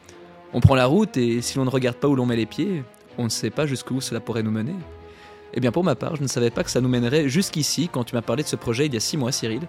On 0.54 0.60
prend 0.60 0.76
la 0.76 0.86
route, 0.86 1.18
et 1.18 1.42
si 1.42 1.58
l'on 1.58 1.66
ne 1.66 1.72
regarde 1.72 1.98
pas 1.98 2.08
où 2.08 2.16
l'on 2.16 2.28
met 2.28 2.36
les 2.36 2.46
pieds, 2.46 2.84
on 3.18 3.24
ne 3.24 3.30
sait 3.30 3.50
pas 3.50 3.66
jusqu'où 3.66 4.00
cela 4.00 4.20
pourrait 4.20 4.44
nous 4.44 4.52
mener. 4.52 4.76
Eh 5.56 5.60
bien, 5.60 5.72
pour 5.72 5.84
ma 5.84 5.96
part, 5.96 6.16
je 6.18 6.22
ne 6.22 6.28
savais 6.28 6.52
pas 6.52 6.64
que 6.64 6.70
ça 6.70 6.82
nous 6.82 6.88
mènerait 6.88 7.30
jusqu'ici 7.30 7.90
quand 7.92 8.04
tu 8.04 8.14
m'as 8.14 8.22
parlé 8.22 8.44
de 8.44 8.48
ce 8.48 8.56
projet 8.56 8.86
il 8.86 8.94
y 8.94 8.98
a 8.98 9.00
six 9.00 9.18
mois, 9.18 9.32
Cyril. 9.32 9.62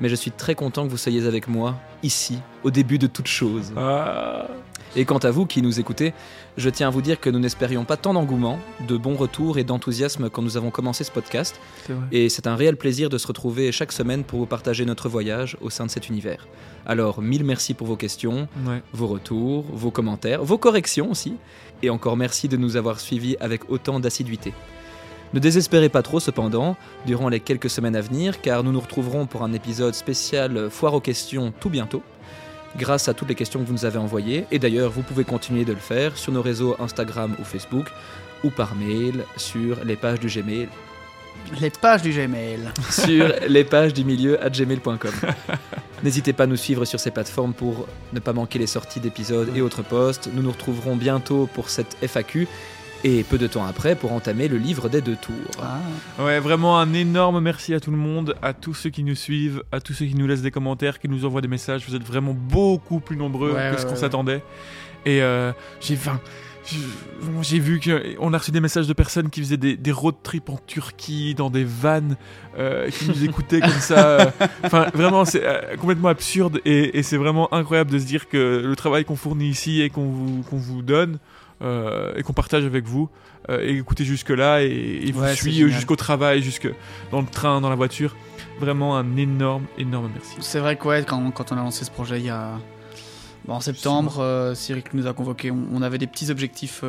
Mais 0.00 0.08
je 0.08 0.16
suis 0.16 0.32
très 0.32 0.56
content 0.56 0.84
que 0.84 0.90
vous 0.90 0.96
soyez 0.96 1.24
avec 1.26 1.46
moi, 1.46 1.76
ici, 2.02 2.40
au 2.64 2.72
début 2.72 2.98
de 2.98 3.06
toute 3.06 3.28
chose. 3.28 3.72
Ah. 3.76 4.48
Et 4.98 5.04
quant 5.04 5.18
à 5.18 5.30
vous 5.30 5.44
qui 5.44 5.60
nous 5.60 5.78
écoutez, 5.78 6.14
je 6.56 6.70
tiens 6.70 6.88
à 6.88 6.90
vous 6.90 7.02
dire 7.02 7.20
que 7.20 7.28
nous 7.28 7.38
n'espérions 7.38 7.84
pas 7.84 7.98
tant 7.98 8.14
d'engouement, 8.14 8.58
de 8.88 8.96
bons 8.96 9.14
retours 9.14 9.58
et 9.58 9.64
d'enthousiasme 9.64 10.30
quand 10.30 10.40
nous 10.40 10.56
avons 10.56 10.70
commencé 10.70 11.04
ce 11.04 11.10
podcast. 11.10 11.60
Et 12.12 12.30
c'est 12.30 12.46
un 12.46 12.56
réel 12.56 12.76
plaisir 12.76 13.10
de 13.10 13.18
se 13.18 13.26
retrouver 13.26 13.70
chaque 13.72 13.92
semaine 13.92 14.24
pour 14.24 14.38
vous 14.38 14.46
partager 14.46 14.86
notre 14.86 15.10
voyage 15.10 15.58
au 15.60 15.68
sein 15.68 15.84
de 15.84 15.90
cet 15.90 16.08
univers. 16.08 16.48
Alors, 16.86 17.20
mille 17.20 17.44
merci 17.44 17.74
pour 17.74 17.86
vos 17.86 17.96
questions, 17.96 18.48
Ouais. 18.66 18.82
vos 18.94 19.06
retours, 19.06 19.66
vos 19.70 19.90
commentaires, 19.90 20.42
vos 20.42 20.56
corrections 20.56 21.10
aussi. 21.10 21.34
Et 21.82 21.90
encore 21.90 22.16
merci 22.16 22.48
de 22.48 22.56
nous 22.56 22.76
avoir 22.76 22.98
suivis 22.98 23.36
avec 23.38 23.68
autant 23.70 24.00
d'assiduité. 24.00 24.54
Ne 25.34 25.40
désespérez 25.40 25.90
pas 25.90 26.02
trop 26.02 26.20
cependant, 26.20 26.74
durant 27.04 27.28
les 27.28 27.40
quelques 27.40 27.68
semaines 27.68 27.96
à 27.96 28.00
venir, 28.00 28.40
car 28.40 28.62
nous 28.64 28.72
nous 28.72 28.80
retrouverons 28.80 29.26
pour 29.26 29.42
un 29.42 29.52
épisode 29.52 29.94
spécial 29.94 30.70
Foire 30.70 30.94
aux 30.94 31.00
questions 31.00 31.52
tout 31.60 31.68
bientôt, 31.68 32.02
grâce 32.76 33.08
à 33.08 33.14
toutes 33.14 33.28
les 33.28 33.34
questions 33.34 33.60
que 33.60 33.66
vous 33.66 33.72
nous 33.72 33.84
avez 33.84 33.98
envoyées. 33.98 34.46
Et 34.50 34.58
d'ailleurs, 34.58 34.90
vous 34.90 35.02
pouvez 35.02 35.24
continuer 35.24 35.64
de 35.64 35.72
le 35.72 35.78
faire 35.78 36.16
sur 36.16 36.32
nos 36.32 36.42
réseaux 36.42 36.76
Instagram 36.78 37.34
ou 37.38 37.44
Facebook, 37.44 37.86
ou 38.44 38.50
par 38.50 38.74
mail 38.74 39.24
sur 39.36 39.84
les 39.84 39.96
pages 39.96 40.20
du 40.20 40.28
Gmail, 40.28 40.68
Les 41.60 41.70
pages 41.70 42.02
du 42.02 42.10
Gmail. 42.10 42.60
sur 42.90 43.32
les 43.48 43.64
pages 43.64 43.94
du 43.94 44.04
milieu 44.04 44.42
à 44.42 44.50
gmail.com. 44.50 45.12
N'hésitez 46.02 46.32
pas 46.32 46.44
à 46.44 46.46
nous 46.46 46.56
suivre 46.56 46.84
sur 46.84 47.00
ces 47.00 47.10
plateformes 47.10 47.54
pour 47.54 47.86
ne 48.12 48.20
pas 48.20 48.32
manquer 48.32 48.58
les 48.58 48.66
sorties 48.66 49.00
d'épisodes 49.00 49.50
et 49.56 49.62
autres 49.62 49.82
posts. 49.82 50.28
Nous 50.32 50.42
nous 50.42 50.52
retrouverons 50.52 50.96
bientôt 50.96 51.48
pour 51.54 51.70
cette 51.70 51.96
FAQ. 52.02 52.46
Et 53.04 53.22
peu 53.22 53.38
de 53.38 53.46
temps 53.46 53.64
après 53.64 53.94
pour 53.94 54.12
entamer 54.12 54.48
le 54.48 54.56
livre 54.58 54.88
des 54.88 55.00
deux 55.00 55.16
tours. 55.16 55.34
Ah. 55.62 55.78
Ouais, 56.22 56.40
vraiment 56.40 56.78
un 56.78 56.92
énorme 56.94 57.40
merci 57.40 57.74
à 57.74 57.80
tout 57.80 57.90
le 57.90 57.96
monde, 57.96 58.34
à 58.42 58.52
tous 58.52 58.74
ceux 58.74 58.90
qui 58.90 59.02
nous 59.04 59.14
suivent, 59.14 59.62
à 59.72 59.80
tous 59.80 59.92
ceux 59.92 60.06
qui 60.06 60.14
nous 60.14 60.26
laissent 60.26 60.42
des 60.42 60.50
commentaires, 60.50 60.98
qui 60.98 61.08
nous 61.08 61.24
envoient 61.24 61.40
des 61.42 61.48
messages. 61.48 61.84
Vous 61.88 61.94
êtes 61.94 62.04
vraiment 62.04 62.34
beaucoup 62.34 63.00
plus 63.00 63.16
nombreux 63.16 63.50
Ouais, 63.52 63.70
que 63.70 63.74
ouais, 63.74 63.78
ce 63.78 63.84
qu'on 63.86 63.92
ouais, 63.92 63.96
s'attendait. 63.96 64.42
Et 65.04 65.22
euh, 65.22 65.52
j'ai 65.80 65.94
enfin, 65.94 66.20
je- 66.66 66.78
vraiment, 67.20 67.42
j'ai 67.42 67.60
vu 67.60 67.78
qu'on 67.80 68.32
a 68.32 68.38
reçu 68.38 68.50
des 68.50 68.60
messages 68.60 68.88
de 68.88 68.92
personnes 68.92 69.30
qui 69.30 69.40
faisaient 69.40 69.56
des, 69.56 69.76
des 69.76 69.92
road 69.92 70.16
trips 70.24 70.48
en 70.50 70.58
Turquie, 70.66 71.34
dans 71.36 71.48
des 71.48 71.62
vannes, 71.62 72.16
euh, 72.58 72.90
qui 72.90 73.08
nous 73.08 73.24
écoutaient 73.24 73.60
comme 73.60 73.70
ça. 73.70 74.08
euh. 74.20 74.24
Enfin, 74.64 74.86
vraiment, 74.92 75.24
c'est 75.24 75.44
euh, 75.44 75.76
complètement 75.76 76.08
absurde 76.08 76.60
et, 76.64 76.98
et 76.98 77.02
c'est 77.04 77.18
vraiment 77.18 77.54
incroyable 77.54 77.92
de 77.92 77.98
se 78.00 78.04
dire 78.06 78.28
que 78.28 78.62
le 78.66 78.74
travail 78.74 79.04
qu'on 79.04 79.14
fournit 79.14 79.48
ici 79.48 79.80
et 79.80 79.90
qu'on 79.90 80.06
vous, 80.06 80.42
qu'on 80.42 80.56
vous 80.56 80.82
donne 80.82 81.18
euh, 81.62 82.12
et 82.16 82.22
qu'on 82.22 82.32
partage 82.32 82.64
avec 82.64 82.84
vous, 82.84 83.08
euh, 83.48 83.60
et 83.62 83.76
écoutez 83.78 84.04
jusque-là 84.04 84.62
et, 84.62 84.68
et 85.06 85.12
vous 85.12 85.22
Ouais, 85.22 85.34
génial. 85.34 85.68
jusqu'au 85.70 85.96
travail, 85.96 86.42
jusque 86.42 86.68
dans 87.10 87.20
le 87.20 87.26
train, 87.26 87.60
dans 87.60 87.70
la 87.70 87.76
voiture. 87.76 88.14
Vraiment 88.60 88.96
un 88.96 89.16
énorme, 89.16 89.64
énorme 89.78 90.10
merci. 90.14 90.36
C'est 90.40 90.60
vrai 90.60 90.76
que 90.76 90.86
ouais, 90.88 91.04
quand, 91.06 91.30
quand 91.30 91.52
on 91.52 91.56
a 91.56 91.60
lancé 91.62 91.84
ce 91.84 91.90
projet 91.90 92.18
il 92.20 92.26
y 92.26 92.30
a. 92.30 92.52
bon, 93.46 93.54
en 93.54 93.60
septembre, 93.60 94.16
euh, 94.20 94.54
Cyril 94.54 94.82
nous 94.94 95.06
a 95.06 95.12
convoqué. 95.12 95.50
On, 95.50 95.58
on 95.72 95.82
avait 95.82 95.98
des 95.98 96.06
petits 96.06 96.30
objectifs. 96.30 96.82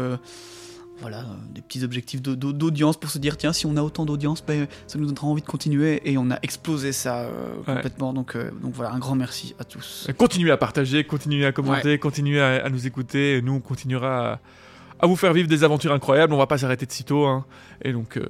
Voilà, 0.99 1.19
euh, 1.19 1.24
des 1.53 1.61
petits 1.61 1.84
objectifs 1.84 2.22
d'au- 2.22 2.36
d'au- 2.36 2.53
d'audience 2.53 2.98
pour 2.98 3.10
se 3.10 3.19
dire 3.19 3.38
tiens, 3.38 3.53
si 3.53 3.65
on 3.65 3.78
a 3.78 3.82
autant 3.82 4.06
d'audience, 4.06 4.44
ben, 4.45 4.68
ça 4.88 4.98
nous 4.98 5.06
donnera 5.06 5.28
envie 5.28 5.41
de 5.41 5.48
continuer. 5.48 6.02
Et 6.10 6.18
on 6.18 6.32
a 6.32 6.40
explosé 6.41 6.91
ça 6.91 7.22
euh, 7.22 7.57
Ouais. 7.68 7.76
complètement. 7.76 8.14
Donc, 8.14 8.36
euh, 8.36 8.52
donc 8.61 8.74
voilà, 8.74 8.91
un 8.94 8.99
grand 8.99 9.15
merci 9.15 9.56
à 9.60 9.64
tous. 9.64 10.07
Continuez 10.18 10.52
à 10.52 10.57
partager, 10.57 11.03
continuez 11.03 11.45
à 11.45 11.52
commenter, 11.52 11.99
continuez 11.99 12.41
à, 12.41 12.65
à 12.65 12.69
nous 12.69 12.88
écouter. 12.88 13.38
Et 13.38 13.41
nous, 13.41 13.53
on 13.53 13.60
continuera 13.60 14.34
à, 14.34 14.40
à 14.99 15.07
vous 15.07 15.15
faire 15.15 15.34
vivre 15.34 15.48
des 15.48 15.64
aventures 15.64 15.91
incroyables. 15.94 16.34
On 16.34 16.38
va 16.38 16.48
pas 16.48 16.57
s'arrêter 16.57 16.86
de 16.86 16.91
sitôt. 16.91 17.26
Hein. 17.26 17.45
Et 17.84 17.94
donc, 17.94 18.18
euh, 18.18 18.26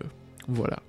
voilà. 0.47 0.79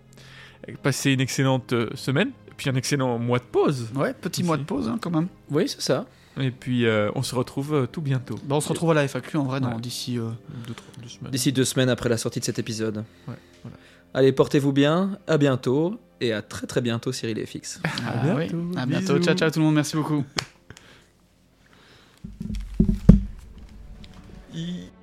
Passez 0.82 1.12
une 1.12 1.20
excellente 1.20 1.72
semaine. 1.94 2.28
Et 2.48 2.54
puis 2.56 2.68
un 2.68 2.74
excellent 2.74 3.18
mois 3.18 3.38
de 3.38 3.44
pause. 3.44 3.88
Ouais, 3.94 4.12
petit 4.12 4.40
Aussi. 4.42 4.46
mois 4.46 4.56
de 4.56 4.64
pause 4.64 4.88
hein, 4.88 4.98
quand 5.00 5.10
même. 5.10 5.28
Oui, 5.50 5.68
c'est 5.68 5.80
ça. 5.80 6.06
Et 6.40 6.50
puis, 6.50 6.86
euh, 6.86 7.10
on 7.14 7.22
se 7.22 7.34
retrouve 7.34 7.74
euh, 7.74 7.86
tout 7.86 8.00
bientôt. 8.00 8.38
Bon, 8.44 8.56
on 8.56 8.60
se 8.60 8.68
retrouve 8.68 8.90
à 8.92 8.94
la 8.94 9.04
FAQ 9.08 9.36
en 9.38 9.44
vrai 9.44 9.60
Ouais. 9.60 9.80
d'ici. 9.80 10.18
euh, 10.18 10.30
Deux, 10.66 10.74
semaines. 11.08 11.30
D'ici 11.32 11.52
deux 11.52 11.64
semaines 11.64 11.88
après 11.88 12.08
la 12.08 12.16
sortie 12.16 12.40
de 12.40 12.44
cet 12.44 12.58
épisode. 12.58 12.98
Ouais, 13.26 13.34
voilà. 13.62 13.76
Allez, 14.14 14.32
portez-vous 14.32 14.72
bien, 14.72 15.18
à 15.26 15.36
bientôt, 15.38 15.98
et 16.20 16.32
à 16.32 16.42
très 16.42 16.66
très 16.66 16.80
bientôt 16.80 17.12
Cyril 17.12 17.38
et 17.38 17.46
FX. 17.46 17.80
ah 18.06 18.16
bientôt, 18.24 18.56
oui. 18.56 18.76
À 18.78 18.86
bientôt. 18.86 19.18
Ciao, 19.18 19.34
ciao 19.34 19.50
tout 19.50 19.58
le 19.58 19.64
monde. 19.66 19.74
Merci 19.74 19.96
beaucoup. 19.96 20.24